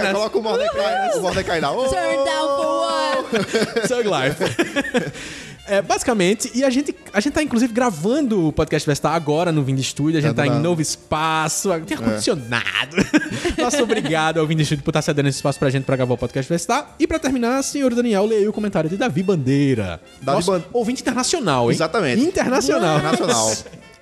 Coloca, 0.00 0.12
coloca 0.14 0.38
o 0.38 0.42
Mordecai, 0.42 1.10
o 1.18 1.22
Mordecai 1.22 1.60
lá. 1.60 1.70
Ô, 1.72 1.84
Turn 1.88 2.24
down 2.24 2.56
for 2.56 2.80
what? 2.80 3.88
Thug 3.88 4.08
Life. 4.08 5.14
É, 5.66 5.80
basicamente, 5.80 6.50
e 6.54 6.62
a 6.62 6.68
gente, 6.68 6.94
a 7.10 7.20
gente 7.20 7.32
tá 7.32 7.42
inclusive 7.42 7.72
gravando 7.72 8.48
o 8.48 8.52
podcast 8.52 8.86
Vestar 8.86 9.14
agora 9.14 9.50
no 9.50 9.62
Vind 9.62 9.80
Studio, 9.80 10.18
a 10.18 10.20
gente 10.20 10.34
Tá 10.34 10.42
tá, 10.44 10.46
em 10.46 10.60
novo 10.60 10.82
espaço, 10.82 11.70
tem 11.86 11.96
ar-condicionado. 11.96 12.96
Nosso 13.56 13.82
obrigado 13.82 14.38
ao 14.40 14.46
Vind 14.46 14.60
Studio 14.62 14.84
por 14.84 14.90
estar 14.90 15.00
cedendo 15.00 15.26
esse 15.30 15.36
espaço 15.36 15.58
pra 15.58 15.70
gente 15.70 15.84
pra 15.84 15.96
gravar 15.96 16.12
o 16.12 16.18
podcast 16.18 16.52
Vestar. 16.52 16.94
E 16.98 17.06
pra 17.06 17.18
terminar, 17.18 17.62
senhor 17.64 17.94
Daniel, 17.94 18.26
leia 18.26 18.50
o 18.50 18.52
comentário 18.52 18.90
de 18.90 18.98
Davi 18.98 19.22
Bandeira. 19.22 20.02
Davi 20.20 20.36
Nosso 20.36 20.50
Ban- 20.50 20.64
ouvinte 20.70 21.00
internacional, 21.00 21.70
hein? 21.70 21.74
Exatamente. 21.76 22.22
Internacional. 22.22 22.98
Nacional. 22.98 23.52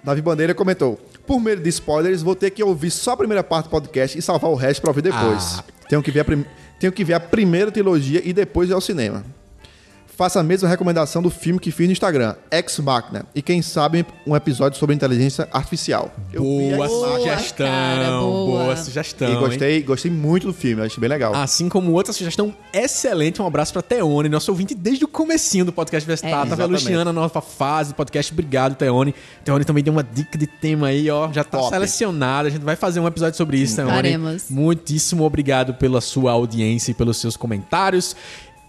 Davi 0.03 0.21
Bandeira 0.21 0.55
comentou: 0.57 0.99
Por 1.25 1.39
medo 1.39 1.63
de 1.63 1.69
spoilers, 1.69 2.23
vou 2.23 2.35
ter 2.35 2.51
que 2.51 2.65
ouvir 2.65 2.91
só 2.91 3.13
a 3.13 3.17
primeira 3.19 3.45
parte 3.45 3.67
do 3.67 3.71
podcast 3.71 4.19
e 4.19 4.21
salvar 4.23 4.51
o 4.51 4.57
resto 4.57 4.81
pra 4.81 4.91
ouvir 4.91 5.03
depois. 5.03 5.61
Ah. 5.61 5.65
Tenho, 5.93 6.03
que 6.03 6.11
ver 6.11 6.21
a 6.21 6.25
prim- 6.25 6.47
Tenho 6.81 6.91
que 6.91 7.05
ver 7.05 7.13
a 7.13 7.21
primeira 7.21 7.71
trilogia 7.71 8.23
e 8.25 8.33
depois 8.33 8.71
ir 8.71 8.73
ao 8.73 8.81
cinema. 8.81 9.23
Faça 10.17 10.41
a 10.41 10.43
mesma 10.43 10.69
recomendação 10.69 11.23
do 11.23 11.31
filme 11.31 11.59
que 11.59 11.71
fiz 11.71 11.87
no 11.87 11.93
Instagram, 11.93 12.35
Ex 12.51 12.79
Machina. 12.81 13.25
E 13.35 13.41
quem 13.41 13.63
sabe 13.63 14.05
um 14.27 14.37
episódio 14.37 14.79
sobre 14.79 14.95
inteligência 14.95 15.49
artificial. 15.51 16.13
Boa 16.37 16.87
sugestão. 16.87 17.67
cara, 17.67 18.11
boa. 18.21 18.65
boa 18.65 18.77
sugestão. 18.77 19.29
E 19.29 19.33
hein? 19.33 19.39
gostei, 19.39 19.83
gostei 19.83 20.11
muito 20.11 20.47
do 20.47 20.53
filme, 20.53 20.83
achei 20.83 21.01
bem 21.01 21.09
legal. 21.09 21.35
Assim 21.35 21.67
como 21.67 21.93
outra 21.93 22.13
sugestão 22.13 22.55
excelente, 22.75 23.41
um 23.41 23.47
abraço 23.47 23.73
pra 23.73 23.81
Teone, 23.81 24.29
nosso 24.29 24.51
ouvinte 24.51 24.75
desde 24.75 25.03
o 25.05 25.09
comecinho 25.09 25.65
do 25.65 25.73
podcast 25.73 26.07
Vestar. 26.07 26.29
É. 26.29 26.33
Tava 26.33 26.47
Exatamente. 26.47 26.83
elogiando 26.83 27.11
a 27.11 27.13
nova 27.13 27.41
fase 27.41 27.93
do 27.93 27.95
podcast. 27.95 28.33
Obrigado, 28.33 28.75
Teone. 28.75 29.15
Teone 29.43 29.65
também 29.65 29.83
deu 29.83 29.95
uma 29.95 30.05
dica 30.05 30.37
de 30.37 30.47
tema 30.47 30.89
aí, 30.89 31.09
ó. 31.11 31.33
Já 31.33 31.43
tá 31.43 31.57
Top. 31.57 31.71
selecionado. 31.71 32.49
A 32.49 32.51
gente 32.51 32.63
vai 32.63 32.77
fazer 32.77 33.01
um 33.01 33.07
episódio 33.07 33.37
sobre 33.39 33.57
isso, 33.59 33.77
Teone. 33.77 33.91
Faremos. 33.91 34.45
Muitíssimo 34.51 35.25
obrigado 35.25 35.73
pela 35.73 36.03
sua 36.03 36.33
audiência 36.33 36.91
e 36.91 36.95
pelos 36.95 37.17
seus 37.17 37.35
comentários. 37.35 38.15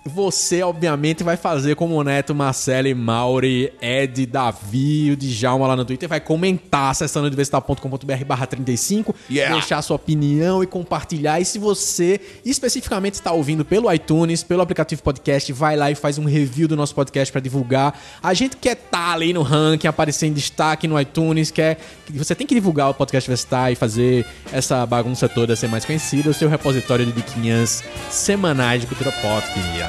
Você, 0.05 0.61
obviamente, 0.61 1.23
vai 1.23 1.37
fazer 1.37 1.75
como 1.75 1.95
o 1.95 2.03
Neto, 2.03 2.35
Marcelo, 2.35 2.93
Mauri, 2.95 3.71
Ed, 3.81 4.25
Davi, 4.25 5.11
o 5.11 5.15
Djalma 5.15 5.65
lá 5.67 5.75
no 5.77 5.85
Twitter. 5.85 6.09
Vai 6.09 6.19
comentar 6.19 6.91
acessando 6.91 7.27
universitar.com.br 7.27 8.25
barra 8.25 8.45
35. 8.45 9.15
Yeah. 9.29 9.55
Deixar 9.55 9.81
sua 9.81 9.95
opinião 9.95 10.61
e 10.61 10.67
compartilhar. 10.67 11.39
E 11.39 11.45
se 11.45 11.57
você 11.57 12.19
especificamente 12.43 13.13
está 13.13 13.31
ouvindo 13.31 13.63
pelo 13.63 13.91
iTunes, 13.93 14.43
pelo 14.43 14.61
aplicativo 14.61 15.01
podcast, 15.01 15.53
vai 15.53 15.77
lá 15.77 15.89
e 15.89 15.95
faz 15.95 16.17
um 16.17 16.25
review 16.25 16.67
do 16.67 16.75
nosso 16.75 16.93
podcast 16.93 17.31
para 17.31 17.39
divulgar. 17.39 17.97
A 18.21 18.33
gente 18.33 18.57
quer 18.57 18.73
estar 18.73 19.13
ali 19.13 19.31
no 19.31 19.41
ranking, 19.41 19.87
aparecer 19.87 20.27
em 20.27 20.33
destaque 20.33 20.87
no 20.87 20.99
iTunes, 20.99 21.49
quer 21.49 21.77
você 22.09 22.35
tem 22.35 22.45
que 22.45 22.53
divulgar 22.53 22.89
o 22.89 22.93
podcast 22.93 23.29
Vestar 23.29 23.71
e 23.71 23.75
fazer 23.75 24.25
essa 24.51 24.85
bagunça 24.85 25.29
toda 25.29 25.55
ser 25.55 25.67
mais 25.67 25.85
conhecida, 25.85 26.29
o 26.29 26.33
seu 26.33 26.49
repositório 26.49 27.05
de 27.05 27.11
diquinhas 27.11 27.83
semanais 28.09 28.81
de 28.81 28.87
cultura 28.87 29.11
pop. 29.13 29.43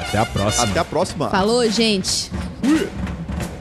Até 0.07 0.17
a 0.17 0.25
próxima. 0.25 0.63
Até 0.63 0.79
a 0.79 0.85
próxima. 0.85 1.29
Falou, 1.29 1.69
gente. 1.69 2.31
Podcast 2.61 3.54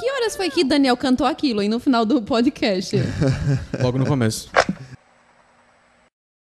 Que 0.00 0.10
horas 0.10 0.36
foi 0.36 0.48
que 0.50 0.64
Daniel 0.64 0.96
cantou 0.96 1.26
aquilo 1.26 1.60
aí 1.60 1.68
no 1.68 1.78
final 1.78 2.06
do 2.06 2.22
podcast? 2.22 2.96
Logo 3.82 3.98
no 3.98 4.06
começo. 4.06 4.48